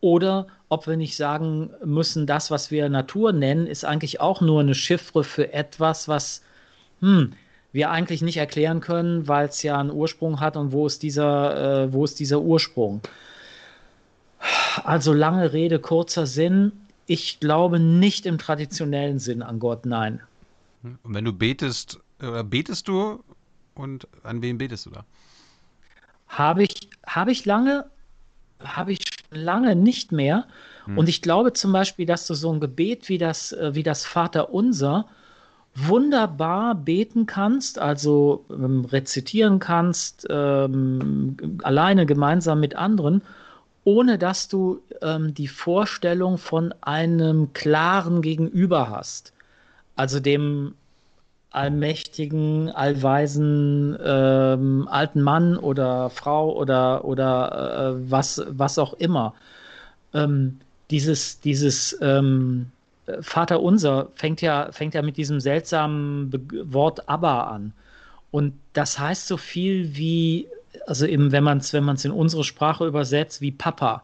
Oder 0.00 0.46
ob 0.68 0.86
wir 0.86 0.96
nicht 0.96 1.16
sagen 1.16 1.70
müssen, 1.84 2.26
das, 2.26 2.50
was 2.50 2.70
wir 2.70 2.88
Natur 2.88 3.32
nennen, 3.32 3.66
ist 3.66 3.84
eigentlich 3.84 4.20
auch 4.20 4.40
nur 4.40 4.60
eine 4.60 4.74
Chiffre 4.74 5.24
für 5.24 5.52
etwas, 5.52 6.06
was 6.06 6.42
hm, 7.00 7.32
wir 7.72 7.90
eigentlich 7.90 8.22
nicht 8.22 8.38
erklären 8.38 8.80
können, 8.80 9.28
weil 9.28 9.48
es 9.48 9.62
ja 9.62 9.78
einen 9.78 9.90
Ursprung 9.90 10.40
hat 10.40 10.56
und 10.56 10.72
wo 10.72 10.86
ist 10.86 11.02
dieser, 11.02 11.84
äh, 11.84 11.92
wo 11.92 12.04
ist 12.04 12.18
dieser 12.18 12.40
Ursprung? 12.40 13.02
Also 14.84 15.12
lange 15.12 15.52
Rede, 15.52 15.78
kurzer 15.78 16.26
Sinn. 16.26 16.72
Ich 17.06 17.38
glaube 17.40 17.78
nicht 17.78 18.26
im 18.26 18.38
traditionellen 18.38 19.18
Sinn 19.18 19.42
an 19.42 19.58
Gott, 19.58 19.86
nein. 19.86 20.20
Und 20.82 21.14
wenn 21.14 21.24
du 21.24 21.32
betest, 21.32 22.00
äh, 22.20 22.42
betest 22.42 22.88
du 22.88 23.22
und 23.74 24.08
an 24.22 24.42
wen 24.42 24.58
betest 24.58 24.86
du 24.86 24.90
da? 24.90 25.04
Habe 26.28 26.64
ich, 26.64 26.88
habe 27.06 27.30
ich 27.30 27.44
lange, 27.44 27.86
habe 28.60 28.92
ich 28.92 29.04
lange 29.30 29.76
nicht 29.76 30.12
mehr. 30.12 30.46
Hm. 30.86 30.98
Und 30.98 31.08
ich 31.08 31.22
glaube 31.22 31.52
zum 31.52 31.72
Beispiel, 31.72 32.06
dass 32.06 32.26
du 32.26 32.34
so 32.34 32.52
ein 32.52 32.60
Gebet 32.60 33.08
wie 33.08 33.18
das, 33.18 33.52
äh, 33.52 33.74
wie 33.74 33.82
das 33.82 34.04
Vater 34.04 34.52
Unser 34.52 35.06
wunderbar 35.76 36.74
beten 36.74 37.26
kannst, 37.26 37.78
also 37.78 38.44
ähm, 38.50 38.86
rezitieren 38.86 39.58
kannst, 39.58 40.26
ähm, 40.30 41.36
alleine 41.62 42.06
gemeinsam 42.06 42.60
mit 42.60 42.74
anderen, 42.76 43.22
ohne 43.84 44.18
dass 44.18 44.48
du 44.48 44.80
ähm, 45.02 45.34
die 45.34 45.48
Vorstellung 45.48 46.38
von 46.38 46.74
einem 46.80 47.52
klaren 47.52 48.22
Gegenüber 48.22 48.90
hast. 48.90 49.32
Also 49.94 50.18
dem 50.18 50.74
allmächtigen, 51.50 52.70
allweisen 52.70 53.96
ähm, 54.02 54.88
alten 54.90 55.22
Mann 55.22 55.56
oder 55.56 56.10
Frau 56.10 56.54
oder, 56.54 57.04
oder 57.04 57.96
äh, 57.96 58.10
was, 58.10 58.42
was 58.48 58.78
auch 58.78 58.94
immer. 58.94 59.34
Ähm, 60.12 60.58
dieses, 60.90 61.40
dieses 61.40 61.96
ähm, 62.00 62.72
Vater 63.20 63.62
Unser 63.62 64.08
fängt 64.14 64.40
ja, 64.40 64.70
fängt 64.72 64.94
ja 64.94 65.02
mit 65.02 65.16
diesem 65.16 65.40
seltsamen 65.40 66.30
Be 66.30 66.72
Wort 66.72 67.08
Abba 67.08 67.44
an. 67.44 67.72
Und 68.30 68.54
das 68.72 68.98
heißt 68.98 69.28
so 69.28 69.36
viel 69.36 69.96
wie, 69.96 70.48
also 70.86 71.06
eben, 71.06 71.32
wenn 71.32 71.44
man 71.44 71.58
es 71.58 71.72
wenn 71.72 71.84
in 72.04 72.10
unsere 72.10 72.44
Sprache 72.44 72.86
übersetzt, 72.86 73.40
wie 73.40 73.52
Papa. 73.52 74.02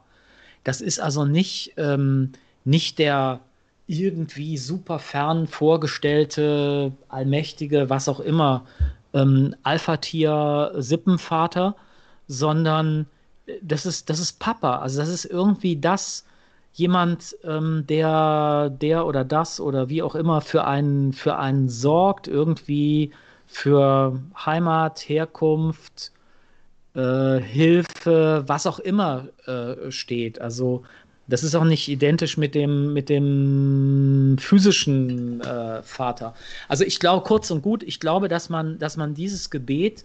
Das 0.64 0.80
ist 0.80 1.00
also 1.00 1.24
nicht, 1.24 1.72
ähm, 1.76 2.32
nicht 2.64 2.98
der 2.98 3.40
irgendwie 3.86 4.56
super 4.56 4.98
fern 4.98 5.46
vorgestellte, 5.48 6.92
allmächtige, 7.08 7.90
was 7.90 8.08
auch 8.08 8.20
immer, 8.20 8.64
ähm, 9.12 9.54
Alpha-Tier-Sippenvater, 9.64 11.74
sondern 12.28 13.06
das 13.60 13.86
ist, 13.86 14.08
das 14.08 14.20
ist 14.20 14.38
Papa. 14.38 14.78
Also 14.78 15.00
das 15.00 15.08
ist 15.08 15.24
irgendwie 15.24 15.76
das, 15.76 16.24
jemand, 16.74 17.36
ähm, 17.44 17.84
der, 17.88 18.70
der 18.70 19.06
oder 19.06 19.24
das 19.24 19.60
oder 19.60 19.88
wie 19.88 20.02
auch 20.02 20.14
immer 20.14 20.40
für 20.40 20.64
einen, 20.64 21.12
für 21.12 21.36
einen 21.36 21.68
sorgt, 21.68 22.28
irgendwie 22.28 23.12
für 23.46 24.18
Heimat, 24.34 25.00
Herkunft, 25.08 26.12
äh, 26.94 27.38
Hilfe, 27.40 28.44
was 28.46 28.66
auch 28.66 28.78
immer 28.78 29.28
äh, 29.46 29.90
steht. 29.90 30.40
Also 30.40 30.82
das 31.28 31.44
ist 31.44 31.54
auch 31.54 31.64
nicht 31.64 31.88
identisch 31.88 32.36
mit 32.36 32.54
dem, 32.54 32.92
mit 32.92 33.08
dem 33.08 34.36
physischen 34.38 35.40
äh, 35.42 35.82
Vater. 35.82 36.34
Also 36.68 36.84
ich 36.84 36.98
glaube, 36.98 37.24
kurz 37.24 37.50
und 37.50 37.62
gut, 37.62 37.82
ich 37.82 38.00
glaube, 38.00 38.28
dass 38.28 38.48
man, 38.48 38.78
dass 38.78 38.96
man 38.96 39.14
dieses 39.14 39.50
Gebet 39.50 40.04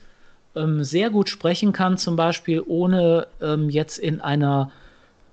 ähm, 0.56 0.84
sehr 0.84 1.10
gut 1.10 1.30
sprechen 1.30 1.72
kann, 1.72 1.98
zum 1.98 2.16
Beispiel, 2.16 2.64
ohne 2.66 3.28
ähm, 3.42 3.70
jetzt 3.70 3.98
in 3.98 4.22
einer 4.22 4.72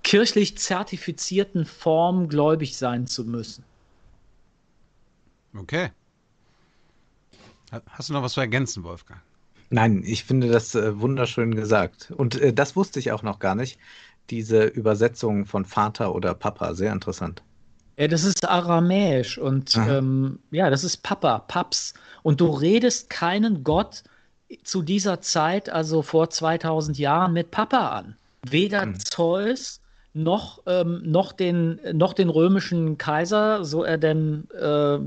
kirchlich 0.04 0.56
zertifizierten 0.58 1.64
Form 1.64 2.28
gläubig 2.28 2.76
sein 2.76 3.08
zu 3.08 3.24
müssen. 3.24 3.64
Okay. 5.56 5.90
Hast 7.88 8.08
du 8.08 8.12
noch 8.12 8.22
was 8.22 8.34
zu 8.34 8.40
ergänzen, 8.40 8.84
Wolfgang? 8.84 9.20
Nein, 9.70 10.04
ich 10.06 10.24
finde 10.24 10.48
das 10.48 10.74
äh, 10.74 11.00
wunderschön 11.00 11.54
gesagt. 11.54 12.12
Und 12.16 12.40
äh, 12.40 12.52
das 12.52 12.76
wusste 12.76 13.00
ich 13.00 13.10
auch 13.10 13.22
noch 13.22 13.40
gar 13.40 13.54
nicht. 13.54 13.78
Diese 14.30 14.64
Übersetzung 14.64 15.46
von 15.46 15.64
Vater 15.64 16.14
oder 16.14 16.34
Papa, 16.34 16.74
sehr 16.74 16.92
interessant. 16.92 17.42
Ja, 17.96 18.08
das 18.08 18.24
ist 18.24 18.48
aramäisch 18.48 19.38
und 19.38 19.76
ähm, 19.76 20.40
ja, 20.50 20.68
das 20.70 20.82
ist 20.82 20.98
Papa, 21.02 21.40
Paps. 21.40 21.94
Und 22.22 22.40
du 22.40 22.50
redest 22.50 23.10
keinen 23.10 23.64
Gott 23.64 24.02
zu 24.64 24.82
dieser 24.82 25.20
Zeit, 25.20 25.68
also 25.68 26.02
vor 26.02 26.30
2000 26.30 26.98
Jahren, 26.98 27.32
mit 27.32 27.50
Papa 27.50 27.88
an. 27.90 28.16
Weder 28.42 28.82
hm. 28.82 28.98
Zeus 28.98 29.80
noch, 30.14 30.62
ähm, 30.66 31.02
noch, 31.04 31.32
den, 31.32 31.80
noch 31.92 32.12
den 32.12 32.30
römischen 32.30 32.96
Kaiser, 32.98 33.64
so 33.64 33.82
er 33.82 33.98
denn 33.98 34.48
äh, 34.50 34.98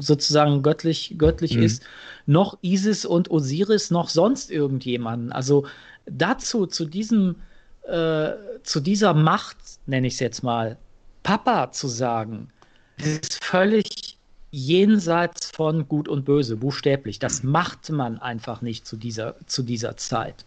sozusagen 0.00 0.62
göttlich, 0.62 1.14
göttlich 1.18 1.54
mhm. 1.54 1.62
ist, 1.62 1.82
noch 2.26 2.56
Isis 2.62 3.04
und 3.04 3.30
Osiris, 3.30 3.90
noch 3.90 4.08
sonst 4.08 4.50
irgendjemanden. 4.50 5.32
Also 5.32 5.66
dazu, 6.06 6.66
zu 6.66 6.86
diesem, 6.86 7.36
äh, 7.82 8.30
zu 8.62 8.80
dieser 8.80 9.12
Macht, 9.12 9.58
nenne 9.86 10.06
ich 10.06 10.14
es 10.14 10.20
jetzt 10.20 10.42
mal, 10.42 10.78
Papa 11.22 11.70
zu 11.70 11.88
sagen, 11.88 12.48
ist 12.96 13.44
völlig 13.44 14.16
jenseits 14.50 15.50
von 15.50 15.86
Gut 15.88 16.08
und 16.08 16.24
Böse, 16.24 16.56
buchstäblich. 16.56 17.18
Das 17.18 17.42
macht 17.42 17.90
man 17.90 18.18
einfach 18.18 18.62
nicht 18.62 18.86
zu 18.86 18.96
dieser, 18.96 19.34
zu 19.46 19.62
dieser 19.62 19.98
Zeit. 19.98 20.46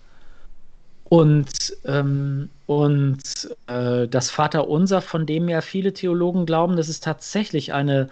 Und, 1.12 1.76
ähm, 1.84 2.48
und 2.68 3.20
äh, 3.68 4.08
das 4.08 4.32
Vaterunser, 4.32 5.02
von 5.02 5.26
dem 5.26 5.50
ja 5.50 5.60
viele 5.60 5.92
Theologen 5.92 6.46
glauben, 6.46 6.78
dass 6.78 6.88
es 6.88 7.02
tatsächlich 7.02 7.74
eine, 7.74 8.08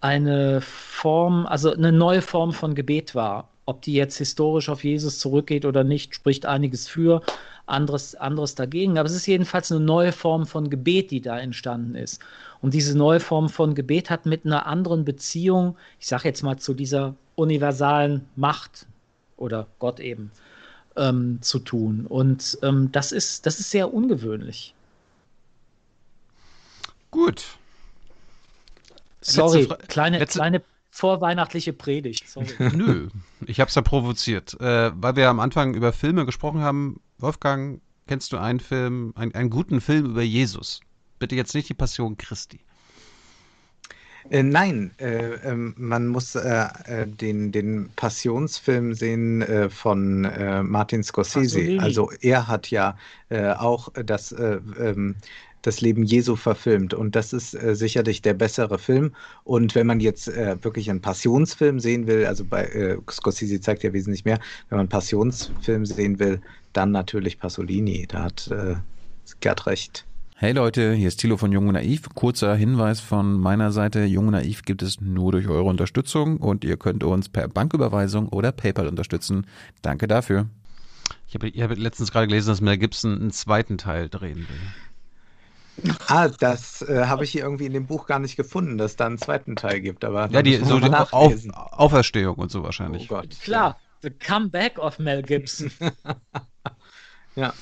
eine 0.00 0.62
Form, 0.62 1.44
also 1.44 1.70
eine 1.70 1.92
neue 1.92 2.22
Form 2.22 2.54
von 2.54 2.74
Gebet 2.74 3.14
war, 3.14 3.50
Ob 3.66 3.82
die 3.82 3.92
jetzt 3.92 4.16
historisch 4.16 4.70
auf 4.70 4.84
Jesus 4.84 5.18
zurückgeht 5.18 5.66
oder 5.66 5.84
nicht, 5.84 6.14
spricht 6.14 6.46
einiges 6.46 6.88
für, 6.88 7.20
anderes, 7.66 8.14
anderes 8.14 8.54
dagegen. 8.54 8.96
Aber 8.96 9.06
es 9.06 9.14
ist 9.14 9.26
jedenfalls 9.26 9.70
eine 9.70 9.84
neue 9.84 10.12
Form 10.12 10.46
von 10.46 10.70
Gebet, 10.70 11.10
die 11.10 11.20
da 11.20 11.38
entstanden 11.38 11.94
ist. 11.94 12.22
Und 12.62 12.72
diese 12.72 12.96
neue 12.96 13.20
Form 13.20 13.50
von 13.50 13.74
Gebet 13.74 14.08
hat 14.08 14.24
mit 14.24 14.46
einer 14.46 14.64
anderen 14.64 15.04
Beziehung, 15.04 15.76
ich 15.98 16.06
sage 16.06 16.28
jetzt 16.28 16.42
mal 16.42 16.56
zu 16.56 16.72
dieser 16.72 17.14
universalen 17.34 18.26
Macht 18.34 18.86
oder 19.36 19.66
Gott 19.78 20.00
eben, 20.00 20.30
ähm, 20.96 21.38
zu 21.40 21.58
tun. 21.58 22.06
Und 22.06 22.58
ähm, 22.62 22.90
das, 22.92 23.12
ist, 23.12 23.46
das 23.46 23.60
ist 23.60 23.70
sehr 23.70 23.92
ungewöhnlich. 23.92 24.74
Gut. 27.10 27.44
Sorry, 29.20 29.68
kleine, 29.88 30.18
letzte... 30.18 30.38
kleine 30.38 30.62
vorweihnachtliche 30.90 31.72
Predigt. 31.72 32.28
Sorry. 32.28 32.54
Nö, 32.74 33.08
ich 33.46 33.60
habe 33.60 33.68
es 33.68 33.74
ja 33.74 33.82
provoziert. 33.82 34.58
Äh, 34.60 34.92
weil 34.94 35.16
wir 35.16 35.28
am 35.28 35.40
Anfang 35.40 35.74
über 35.74 35.92
Filme 35.92 36.26
gesprochen 36.26 36.60
haben, 36.60 37.00
Wolfgang, 37.18 37.80
kennst 38.06 38.32
du 38.32 38.38
einen 38.38 38.60
Film, 38.60 39.12
ein, 39.16 39.34
einen 39.34 39.50
guten 39.50 39.80
Film 39.80 40.06
über 40.06 40.22
Jesus? 40.22 40.80
Bitte 41.18 41.36
jetzt 41.36 41.54
nicht 41.54 41.68
die 41.68 41.74
Passion 41.74 42.16
Christi. 42.16 42.60
Äh, 44.28 44.42
nein, 44.42 44.90
äh, 44.98 45.34
äh, 45.34 45.54
man 45.54 46.08
muss 46.08 46.34
äh, 46.34 46.66
äh, 46.84 47.06
den, 47.06 47.52
den 47.52 47.88
Passionsfilm 47.96 48.94
sehen 48.94 49.42
äh, 49.42 49.70
von 49.70 50.22
Martin 50.68 51.02
Scorsese. 51.02 51.58
Pasolini. 51.58 51.78
Also 51.78 52.10
er 52.20 52.46
hat 52.46 52.70
ja 52.70 52.96
auch 53.30 53.88
das 54.04 54.32
ähm, 54.32 55.14
das 55.62 55.80
Leben 55.82 56.02
Jesu 56.04 56.36
verfilmt. 56.36 56.94
Und 56.94 57.14
das 57.14 57.32
ist 57.32 57.50
sicherlich 57.50 58.22
der 58.22 58.34
bessere 58.34 58.78
Film. 58.78 59.14
Und 59.44 59.74
wenn 59.74 59.86
man 59.86 60.00
jetzt 60.00 60.26
wirklich 60.26 60.90
einen 60.90 61.00
Passionsfilm 61.00 61.78
sehen 61.80 62.06
will, 62.06 62.26
also 62.26 62.44
bei 62.44 62.64
äh, 62.64 62.96
Scorsese 63.10 63.60
zeigt 63.60 63.82
ja 63.82 63.92
wesentlich 63.92 64.24
mehr, 64.24 64.38
wenn 64.68 64.76
man 64.76 64.80
einen 64.80 64.88
Passionsfilm 64.88 65.86
sehen 65.86 66.18
will, 66.18 66.40
dann 66.72 66.90
natürlich 66.90 67.38
Pasolini. 67.38 68.06
Da 68.08 68.24
hat 68.24 68.50
Gerd 69.40 69.66
recht. 69.66 70.06
Hey 70.42 70.52
Leute, 70.52 70.94
hier 70.94 71.08
ist 71.08 71.18
Thilo 71.18 71.36
von 71.36 71.52
Jung 71.52 71.68
und 71.68 71.74
Naiv. 71.74 72.08
Kurzer 72.14 72.54
Hinweis 72.54 72.98
von 72.98 73.38
meiner 73.38 73.72
Seite. 73.72 74.04
Jung 74.04 74.28
und 74.28 74.32
Naiv 74.32 74.62
gibt 74.62 74.80
es 74.80 74.98
nur 74.98 75.32
durch 75.32 75.46
eure 75.48 75.68
Unterstützung 75.68 76.38
und 76.38 76.64
ihr 76.64 76.78
könnt 76.78 77.04
uns 77.04 77.28
per 77.28 77.46
Banküberweisung 77.46 78.26
oder 78.30 78.50
PayPal 78.50 78.88
unterstützen. 78.88 79.46
Danke 79.82 80.08
dafür. 80.08 80.46
Ich 81.28 81.34
habe, 81.34 81.48
ich 81.48 81.60
habe 81.60 81.74
letztens 81.74 82.10
gerade 82.10 82.26
gelesen, 82.26 82.48
dass 82.48 82.62
Mel 82.62 82.78
Gibson 82.78 83.20
einen 83.20 83.32
zweiten 83.32 83.76
Teil 83.76 84.08
drehen 84.08 84.46
will. 85.84 85.92
Ah, 86.06 86.28
das 86.28 86.80
äh, 86.88 87.04
habe 87.04 87.24
ich 87.24 87.32
hier 87.32 87.42
irgendwie 87.42 87.66
in 87.66 87.74
dem 87.74 87.84
Buch 87.84 88.06
gar 88.06 88.18
nicht 88.18 88.36
gefunden, 88.36 88.78
dass 88.78 88.92
es 88.92 88.96
da 88.96 89.04
einen 89.04 89.18
zweiten 89.18 89.56
Teil 89.56 89.82
gibt. 89.82 90.06
Aber 90.06 90.30
ja, 90.30 90.40
die, 90.40 90.56
so 90.56 90.80
die 90.80 90.88
Auf, 90.90 91.12
Auferstehung 91.52 92.36
und 92.36 92.50
so 92.50 92.62
wahrscheinlich. 92.62 93.10
Oh 93.10 93.16
Gott. 93.16 93.38
Klar, 93.42 93.78
the 94.00 94.08
comeback 94.08 94.78
of 94.78 94.98
Mel 94.98 95.20
Gibson. 95.20 95.70
ja. 97.36 97.52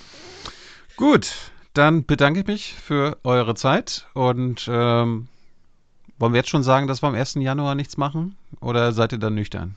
Gut, 0.97 1.35
dann 1.79 2.05
bedanke 2.05 2.41
ich 2.41 2.47
mich 2.47 2.75
für 2.75 3.19
eure 3.23 3.55
Zeit 3.55 4.07
und 4.13 4.69
ähm, 4.69 5.29
wollen 6.19 6.33
wir 6.33 6.39
jetzt 6.39 6.51
schon 6.51 6.65
sagen, 6.65 6.89
dass 6.89 7.03
wir 7.03 7.07
am 7.07 7.15
1. 7.15 7.35
Januar 7.35 7.77
nichts 7.77 7.97
machen? 7.97 8.37
Oder 8.61 8.93
seid 8.93 9.13
ihr 9.13 9.19
dann 9.19 9.37
nüchtern? 9.37 9.77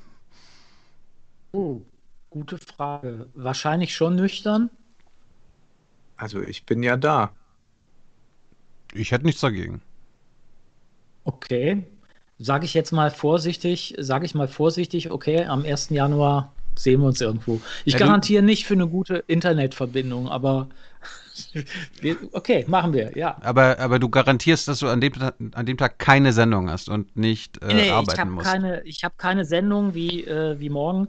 Oh, 1.52 1.82
gute 2.32 2.58
Frage. 2.58 3.28
Wahrscheinlich 3.36 3.96
schon 3.96 4.16
nüchtern. 4.16 4.72
Also 6.18 6.42
ich 6.42 6.66
bin 6.66 6.82
ja 6.82 6.98
da. 6.98 7.32
Ich 8.94 9.12
hätte 9.12 9.26
nichts 9.26 9.42
dagegen. 9.42 9.82
Okay. 11.24 11.84
Sage 12.40 12.66
ich 12.66 12.74
jetzt 12.74 12.92
mal 12.92 13.12
vorsichtig, 13.12 13.94
sage 14.00 14.26
ich 14.26 14.34
mal 14.34 14.48
vorsichtig, 14.48 15.12
okay, 15.12 15.46
am 15.46 15.64
1. 15.64 15.90
Januar 15.90 16.52
sehen 16.76 17.02
wir 17.02 17.08
uns 17.08 17.22
irgendwo. 17.22 17.62
Ich 17.86 17.94
ja, 17.94 18.00
garantiere 18.00 18.42
nicht 18.42 18.66
für 18.66 18.74
eine 18.74 18.88
gute 18.88 19.24
Internetverbindung, 19.28 20.28
aber 20.28 20.70
okay, 22.32 22.66
machen 22.68 22.94
wir, 22.94 23.18
ja. 23.18 23.38
Aber, 23.42 23.80
aber 23.80 24.00
du 24.00 24.10
garantierst, 24.10 24.68
dass 24.68 24.80
du 24.80 24.88
an 24.88 25.02
dem, 25.02 25.14
an 25.54 25.66
dem 25.66 25.78
Tag 25.78 26.00
keine 26.00 26.34
Sendung 26.34 26.70
hast 26.70 26.90
und 26.90 27.16
nicht 27.16 27.62
äh, 27.62 27.74
nee, 27.74 27.90
arbeiten 27.90 28.28
ich 28.28 28.34
musst. 28.36 28.52
Keine, 28.52 28.82
ich 28.84 29.04
habe 29.04 29.16
keine 29.18 29.46
Sendung 29.46 29.94
wie, 29.94 30.26
äh, 30.26 30.60
wie 30.60 30.70
morgen. 30.70 31.08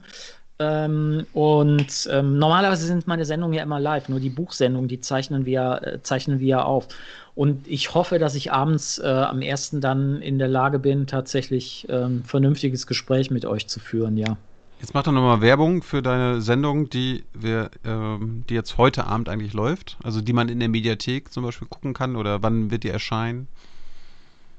Ähm, 0.59 1.27
und 1.33 2.09
ähm, 2.11 2.39
normalerweise 2.39 2.87
sind 2.87 3.07
meine 3.07 3.25
Sendungen 3.25 3.55
ja 3.57 3.63
immer 3.63 3.81
live, 3.81 4.09
nur 4.09 4.21
die 4.21 4.31
Buchsendungen, 4.31 4.89
die 4.89 5.01
zeichnen 5.01 5.45
wir, 5.45 5.81
äh, 5.83 6.03
zeichnen 6.03 6.41
wir 6.41 6.67
auf. 6.67 6.89
Und 7.35 7.67
ich 7.67 7.95
hoffe, 7.95 8.19
dass 8.19 8.35
ich 8.35 8.53
abends 8.53 8.99
äh, 8.99 9.07
am 9.07 9.41
ersten 9.41 9.81
dann 9.81 10.21
in 10.21 10.39
der 10.39 10.49
Lage 10.49 10.79
bin, 10.79 11.07
tatsächlich 11.07 11.87
ähm, 11.89 12.23
vernünftiges 12.25 12.87
Gespräch 12.87 13.31
mit 13.31 13.45
euch 13.47 13.67
zu 13.69 13.81
führen, 13.81 14.17
ja. 14.19 14.37
Jetzt 14.83 14.95
mach 14.95 15.05
doch 15.05 15.13
nochmal 15.13 15.41
Werbung 15.41 15.81
für 15.81 16.03
deine 16.03 16.43
Sendung, 16.43 16.91
die 16.91 17.23
wir, 17.35 17.71
ähm, 17.85 18.43
die 18.49 18.55
jetzt 18.55 18.79
heute 18.79 19.07
Abend 19.07 19.29
eigentlich 19.29 19.53
läuft. 19.53 19.97
Also 20.03 20.21
die 20.21 20.33
man 20.33 20.49
in 20.49 20.59
der 20.59 20.69
Mediathek 20.69 21.33
zum 21.33 21.45
Beispiel 21.45 21.69
gucken 21.69 21.95
kann 21.95 22.17
oder 22.17 22.43
wann 22.43 22.73
wird 22.73 22.83
die 22.83 22.89
erscheinen? 22.89 23.47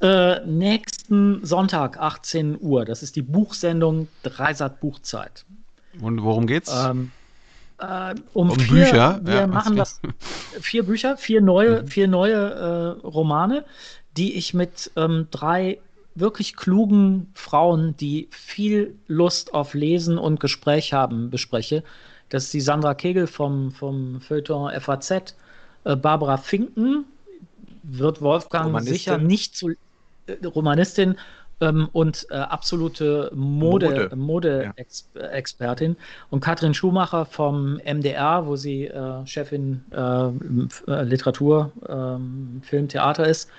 Äh, 0.01 0.39
nächsten 0.45 1.45
Sonntag, 1.45 1.99
18 1.99 2.57
Uhr. 2.61 2.85
Das 2.85 3.03
ist 3.03 3.17
die 3.17 3.21
Buchsendung 3.21 4.07
Dreisat 4.23 4.79
Buchzeit. 4.79 5.43
Und 5.99 6.23
worum 6.23 6.47
geht's? 6.47 6.73
Ähm, 6.73 7.11
äh, 7.79 8.15
um, 8.31 8.49
um 8.49 8.57
vier, 8.57 8.85
Bücher. 8.85 9.19
Wir 9.23 9.35
ja, 9.35 9.47
machen 9.47 9.75
das 9.75 9.99
vier 10.61 10.83
Bücher, 10.83 11.17
vier 11.17 11.41
neue, 11.41 11.81
mhm. 11.81 11.87
vier 11.89 12.07
neue 12.07 12.33
äh, 13.01 13.05
Romane, 13.05 13.65
die 14.15 14.35
ich 14.35 14.53
mit 14.53 14.89
ähm, 14.95 15.27
drei 15.31 15.79
wirklich 16.15 16.55
klugen 16.55 17.31
Frauen, 17.33 17.95
die 17.97 18.27
viel 18.31 18.95
Lust 19.07 19.53
auf 19.53 19.73
Lesen 19.73 20.17
und 20.17 20.39
Gespräch 20.39 20.93
haben, 20.93 21.29
bespreche. 21.29 21.83
Das 22.29 22.45
ist 22.45 22.53
die 22.53 22.61
Sandra 22.61 22.93
Kegel 22.93 23.27
vom, 23.27 23.71
vom 23.71 24.21
Feuilleton 24.21 24.71
FAZ, 24.79 25.11
äh, 25.83 25.95
Barbara 25.95 26.37
Finken, 26.37 27.05
wird 27.83 28.21
Wolfgang 28.21 28.81
sicher 28.81 29.17
nicht 29.17 29.55
zu 29.55 29.69
äh, 29.69 30.45
Romanistin 30.45 31.17
ähm, 31.61 31.89
und 31.91 32.25
äh, 32.29 32.35
absolute 32.35 33.31
Mode-Expertin. 33.35 34.19
Mode, 34.19 34.73
ja. 34.75 35.95
Und 36.29 36.39
Katrin 36.39 36.73
Schumacher 36.73 37.25
vom 37.25 37.79
MDR, 37.83 38.45
wo 38.45 38.55
sie 38.55 38.87
äh, 38.87 39.25
Chefin 39.25 39.83
äh, 39.91 40.27
äh, 40.91 41.03
Literatur, 41.03 41.71
ähm, 41.87 42.61
Film, 42.63 42.87
Theater 42.87 43.27
ist. 43.27 43.49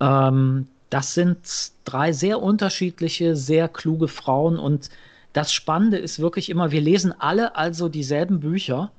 Ähm, 0.00 0.66
das 0.90 1.14
sind 1.14 1.72
drei 1.84 2.12
sehr 2.12 2.42
unterschiedliche, 2.42 3.36
sehr 3.36 3.68
kluge 3.68 4.08
Frauen 4.08 4.58
und 4.58 4.90
das 5.32 5.52
Spannende 5.52 5.96
ist 5.96 6.18
wirklich 6.18 6.50
immer, 6.50 6.72
wir 6.72 6.80
lesen 6.80 7.14
alle 7.18 7.56
also 7.56 7.88
dieselben 7.88 8.40
Bücher 8.40 8.90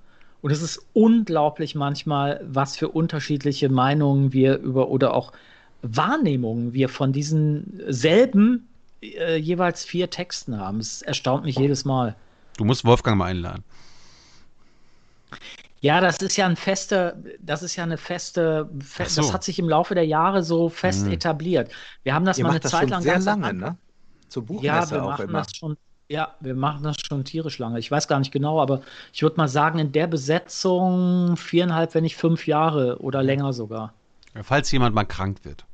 und 0.42 0.52
es 0.52 0.62
ist 0.62 0.86
unglaublich 0.94 1.76
manchmal, 1.76 2.42
was 2.44 2.78
für 2.78 2.88
unterschiedliche 2.88 3.70
Meinungen 3.70 4.34
wir 4.34 4.58
über 4.58 4.90
oder 4.90 5.14
auch 5.14 5.34
Wahrnehmungen 5.82 6.74
wir 6.74 6.90
von 6.90 7.12
diesen 7.12 7.82
selben 7.88 8.68
äh, 9.02 9.38
jeweils 9.38 9.84
vier 9.84 10.10
Texten 10.10 10.58
haben. 10.58 10.80
Es 10.80 11.02
erstaunt 11.02 11.44
mich 11.44 11.58
jedes 11.58 11.86
Mal. 11.86 12.16
Du 12.58 12.64
musst 12.64 12.86
Wolfgang 12.86 13.18
mal 13.18 13.26
einladen. 13.26 13.64
Ja, 15.82 16.00
das 16.00 16.18
ist 16.18 16.38
ja 16.38 16.46
ein 16.46 16.56
feste, 16.56 17.22
das 17.40 17.64
ist 17.64 17.76
ja 17.76 17.84
eine 17.84 17.98
feste, 17.98 18.70
fest, 18.80 19.16
so. 19.16 19.24
das 19.24 19.34
hat 19.34 19.44
sich 19.44 19.58
im 19.58 19.68
Laufe 19.68 19.96
der 19.96 20.06
Jahre 20.06 20.44
so 20.44 20.70
fest 20.70 21.08
mhm. 21.08 21.14
etabliert. 21.14 21.72
Wir 22.04 22.14
haben 22.14 22.24
das 22.24 22.38
Ihr 22.38 22.44
mal 22.44 22.52
eine 22.52 22.60
das 22.60 22.72
Zeit 22.72 22.90
lang 22.90 23.02
sehr 23.02 23.20
lange, 23.20 23.52
ne? 23.54 23.78
Zur 24.30 24.46
Buchmesse 24.46 24.66
ja, 24.68 24.92
wir 24.92 25.04
auch 25.04 25.10
machen 25.10 25.30
immer. 25.30 25.40
das 25.40 25.56
schon. 25.56 25.78
Ja, 26.08 26.36
wir 26.40 26.56
machen 26.56 26.84
das 26.84 26.98
schon 27.00 27.24
tierisch 27.24 27.58
lange. 27.58 27.80
Ich 27.80 27.90
weiß 27.90 28.08
gar 28.08 28.20
nicht 28.20 28.32
genau, 28.32 28.62
aber 28.62 28.82
ich 29.12 29.24
würde 29.24 29.38
mal 29.38 29.48
sagen, 29.48 29.80
in 29.80 29.92
der 29.92 30.08
Besetzung 30.08 31.36
viereinhalb, 31.36 31.96
wenn 31.96 32.04
nicht 32.04 32.18
fünf 32.18 32.48
Jahre 32.48 33.00
oder 33.00 33.24
länger 33.24 33.52
sogar. 33.54 33.94
Ja, 34.36 34.44
falls 34.44 34.72
jemand 34.72 34.94
mal 34.94 35.06
krank 35.06 35.40
wird. 35.44 35.66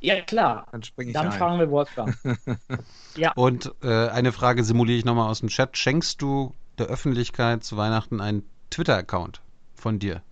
Ja, 0.00 0.20
klar. 0.20 0.66
Dann 0.72 0.82
Dann 1.12 1.26
ein. 1.28 1.32
fragen 1.32 1.58
wir 1.58 1.70
Wolfgang. 1.70 2.14
ja. 3.16 3.32
Und 3.32 3.72
äh, 3.82 4.08
eine 4.08 4.32
Frage 4.32 4.62
simuliere 4.62 4.98
ich 4.98 5.04
nochmal 5.06 5.30
aus 5.30 5.40
dem 5.40 5.48
Chat. 5.48 5.78
Schenkst 5.78 6.20
du 6.20 6.54
der 6.78 6.86
Öffentlichkeit 6.86 7.64
zu 7.64 7.76
Weihnachten 7.76 8.20
einen 8.20 8.42
Twitter-Account 8.70 9.40
von 9.74 9.98
dir, 9.98 10.22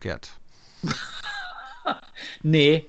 Gerd? 0.00 0.30
nee, 2.42 2.86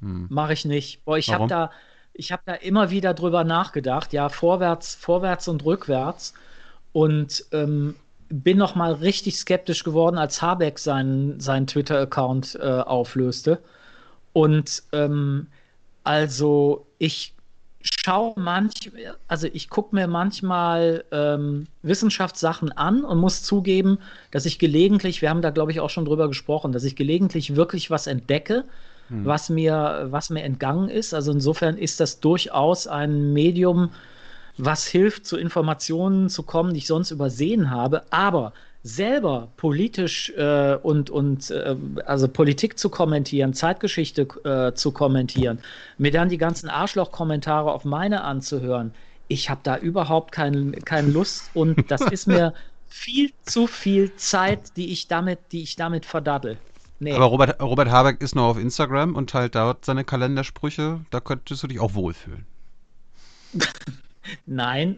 hm. 0.00 0.26
mache 0.30 0.52
ich 0.52 0.64
nicht. 0.64 1.04
Boah, 1.04 1.18
ich 1.18 1.32
habe 1.32 1.46
da, 1.46 1.70
hab 2.18 2.44
da 2.44 2.54
immer 2.54 2.90
wieder 2.90 3.14
drüber 3.14 3.44
nachgedacht. 3.44 4.12
Ja, 4.12 4.28
vorwärts, 4.28 4.94
vorwärts 4.94 5.48
und 5.48 5.64
rückwärts. 5.64 6.34
Und 6.92 7.44
ähm, 7.52 7.96
bin 8.28 8.58
noch 8.58 8.74
mal 8.74 8.92
richtig 8.92 9.36
skeptisch 9.36 9.84
geworden, 9.84 10.18
als 10.18 10.40
Habeck 10.40 10.78
seinen, 10.78 11.40
seinen 11.40 11.66
Twitter-Account 11.66 12.58
äh, 12.60 12.80
auflöste. 12.80 13.60
Und 14.32 14.82
ähm, 14.92 15.48
also 16.02 16.86
ich 16.98 17.33
schaue 17.84 18.32
manchmal, 18.36 19.16
also 19.28 19.46
ich 19.52 19.68
gucke 19.68 19.94
mir 19.94 20.06
manchmal 20.06 21.04
ähm, 21.12 21.66
Wissenschaftssachen 21.82 22.72
an 22.72 23.04
und 23.04 23.18
muss 23.18 23.42
zugeben, 23.42 23.98
dass 24.30 24.46
ich 24.46 24.58
gelegentlich, 24.58 25.20
wir 25.22 25.30
haben 25.30 25.42
da 25.42 25.50
glaube 25.50 25.72
ich 25.72 25.80
auch 25.80 25.90
schon 25.90 26.06
drüber 26.06 26.28
gesprochen, 26.28 26.72
dass 26.72 26.84
ich 26.84 26.96
gelegentlich 26.96 27.56
wirklich 27.56 27.90
was 27.90 28.06
entdecke, 28.06 28.64
hm. 29.08 29.24
was 29.26 29.50
mir, 29.50 30.06
was 30.10 30.30
mir 30.30 30.42
entgangen 30.42 30.88
ist. 30.88 31.12
Also 31.12 31.32
insofern 31.32 31.76
ist 31.76 32.00
das 32.00 32.20
durchaus 32.20 32.86
ein 32.86 33.32
Medium, 33.32 33.90
was 34.56 34.86
hilft, 34.86 35.26
zu 35.26 35.36
Informationen 35.36 36.28
zu 36.28 36.42
kommen, 36.42 36.72
die 36.72 36.78
ich 36.78 36.86
sonst 36.86 37.10
übersehen 37.10 37.70
habe, 37.70 38.04
aber 38.10 38.52
selber 38.84 39.48
politisch 39.56 40.30
äh, 40.36 40.76
und, 40.76 41.08
und 41.08 41.50
äh, 41.50 41.74
also 42.04 42.28
Politik 42.28 42.78
zu 42.78 42.90
kommentieren, 42.90 43.54
Zeitgeschichte 43.54 44.28
äh, 44.44 44.74
zu 44.74 44.92
kommentieren, 44.92 45.58
mir 45.96 46.12
dann 46.12 46.28
die 46.28 46.36
ganzen 46.36 46.68
Arschloch-Kommentare 46.68 47.72
auf 47.72 47.86
meine 47.86 48.22
anzuhören, 48.22 48.92
ich 49.26 49.48
habe 49.48 49.60
da 49.62 49.78
überhaupt 49.78 50.32
keine 50.32 50.72
kein 50.72 51.12
Lust 51.12 51.50
und 51.54 51.90
das 51.90 52.02
ist 52.12 52.26
mir 52.26 52.52
viel 52.86 53.32
zu 53.44 53.66
viel 53.66 54.14
Zeit, 54.16 54.76
die 54.76 54.92
ich 54.92 55.08
damit, 55.08 55.38
die 55.50 55.62
ich 55.62 55.76
damit 55.76 56.04
verdaddel. 56.04 56.58
Nee. 57.00 57.12
Aber 57.12 57.24
Robert, 57.24 57.60
Robert 57.60 57.90
Habeck 57.90 58.20
ist 58.20 58.34
noch 58.34 58.50
auf 58.50 58.58
Instagram 58.58 59.16
und 59.16 59.30
teilt 59.30 59.54
dort 59.54 59.84
seine 59.84 60.04
Kalendersprüche. 60.04 61.00
Da 61.10 61.20
könntest 61.20 61.62
du 61.62 61.66
dich 61.66 61.80
auch 61.80 61.94
wohlfühlen. 61.94 62.46
Nein. 64.46 64.96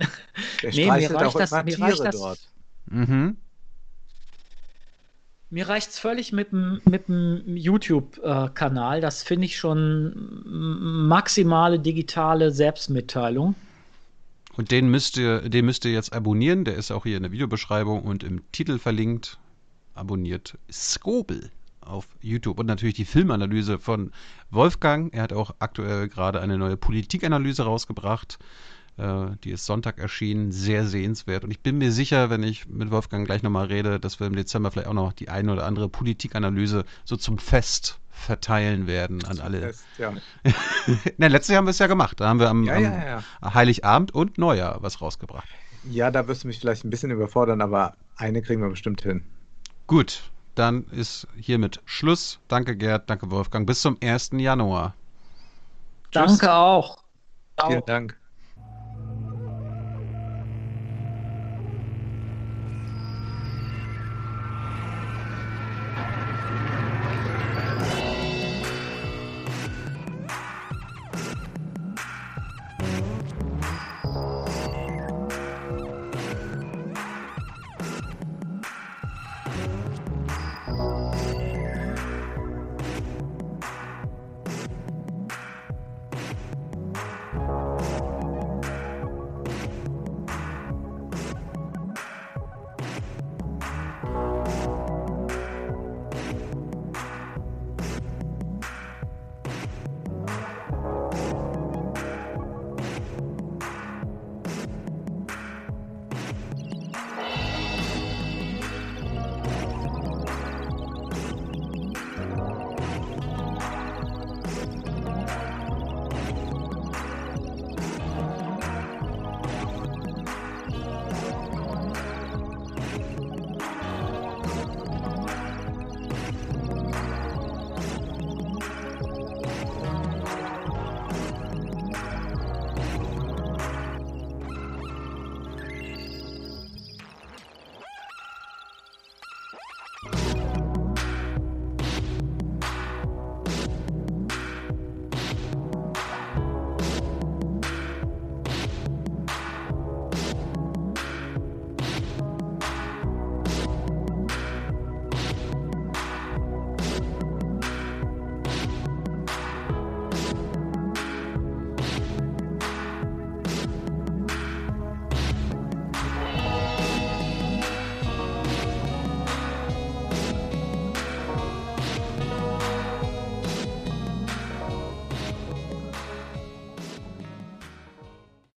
Der 0.62 0.70
nee, 0.72 0.84
mir 0.86 0.92
reicht 0.92 1.38
das, 1.38 1.52
mir 1.52 1.80
reicht 1.80 2.00
das, 2.00 2.16
dort. 2.16 2.38
Mhm. 2.86 3.36
Mir 5.48 5.68
reicht 5.68 5.90
es 5.90 5.98
völlig 5.98 6.32
mit 6.32 6.50
dem 6.50 6.80
mit 6.84 7.04
YouTube-Kanal. 7.46 9.00
Das 9.00 9.22
finde 9.22 9.46
ich 9.46 9.56
schon 9.56 10.42
maximale 11.08 11.78
digitale 11.78 12.50
Selbstmitteilung. 12.50 13.54
Und 14.56 14.70
den 14.70 14.88
müsst 14.88 15.16
ihr, 15.18 15.48
den 15.48 15.66
müsst 15.66 15.84
ihr 15.84 15.92
jetzt 15.92 16.12
abonnieren. 16.12 16.64
Der 16.64 16.74
ist 16.74 16.90
auch 16.90 17.04
hier 17.04 17.16
in 17.16 17.22
der 17.22 17.32
Videobeschreibung 17.32 18.02
und 18.02 18.24
im 18.24 18.40
Titel 18.52 18.78
verlinkt. 18.78 19.38
Abonniert 19.94 20.58
Skobel 20.70 21.50
auf 21.80 22.08
YouTube 22.20 22.58
und 22.58 22.66
natürlich 22.66 22.96
die 22.96 23.04
Filmanalyse 23.04 23.78
von 23.78 24.10
Wolfgang. 24.50 25.14
Er 25.14 25.22
hat 25.22 25.32
auch 25.32 25.54
aktuell 25.58 26.08
gerade 26.08 26.40
eine 26.40 26.58
neue 26.58 26.76
Politikanalyse 26.76 27.62
rausgebracht. 27.62 28.38
Äh, 28.98 29.36
die 29.44 29.50
ist 29.50 29.66
Sonntag 29.66 29.98
erschienen, 29.98 30.52
sehr 30.52 30.86
sehenswert. 30.86 31.44
Und 31.44 31.50
ich 31.50 31.60
bin 31.60 31.78
mir 31.78 31.92
sicher, 31.92 32.30
wenn 32.30 32.42
ich 32.42 32.68
mit 32.68 32.90
Wolfgang 32.90 33.26
gleich 33.26 33.42
nochmal 33.42 33.66
rede, 33.66 34.00
dass 34.00 34.20
wir 34.20 34.26
im 34.26 34.36
Dezember 34.36 34.70
vielleicht 34.70 34.88
auch 34.88 34.94
noch 34.94 35.12
die 35.12 35.28
eine 35.28 35.52
oder 35.52 35.66
andere 35.66 35.88
Politikanalyse 35.88 36.84
so 37.04 37.16
zum 37.16 37.38
Fest 37.38 37.98
verteilen 38.10 38.86
werden 38.86 39.24
an 39.26 39.40
alle. 39.40 39.60
Fest, 39.60 39.84
ja. 39.98 40.12
Na, 41.18 41.26
letztes 41.26 41.52
Jahr 41.52 41.58
haben 41.58 41.66
wir 41.66 41.72
es 41.72 41.78
ja 41.78 41.86
gemacht. 41.86 42.20
Da 42.20 42.28
haben 42.28 42.40
wir 42.40 42.48
am, 42.48 42.64
ja, 42.64 42.78
ja, 42.78 43.22
am 43.40 43.54
Heiligabend 43.54 44.14
und 44.14 44.38
Neujahr 44.38 44.82
was 44.82 45.02
rausgebracht. 45.02 45.48
Ja, 45.90 46.10
da 46.10 46.26
wirst 46.26 46.44
du 46.44 46.48
mich 46.48 46.58
vielleicht 46.58 46.84
ein 46.84 46.90
bisschen 46.90 47.10
überfordern, 47.10 47.60
aber 47.60 47.94
eine 48.16 48.42
kriegen 48.42 48.62
wir 48.62 48.70
bestimmt 48.70 49.02
hin. 49.02 49.22
Gut, 49.86 50.22
dann 50.54 50.86
ist 50.90 51.28
hiermit 51.36 51.80
Schluss. 51.84 52.40
Danke 52.48 52.76
Gerd, 52.76 53.10
danke 53.10 53.30
Wolfgang. 53.30 53.66
Bis 53.66 53.82
zum 53.82 53.98
1. 54.02 54.30
Januar. 54.32 54.94
Danke 56.10 56.38
Tschüss. 56.38 56.48
auch. 56.48 56.98
Vielen 57.66 57.84
Dank. 57.84 58.16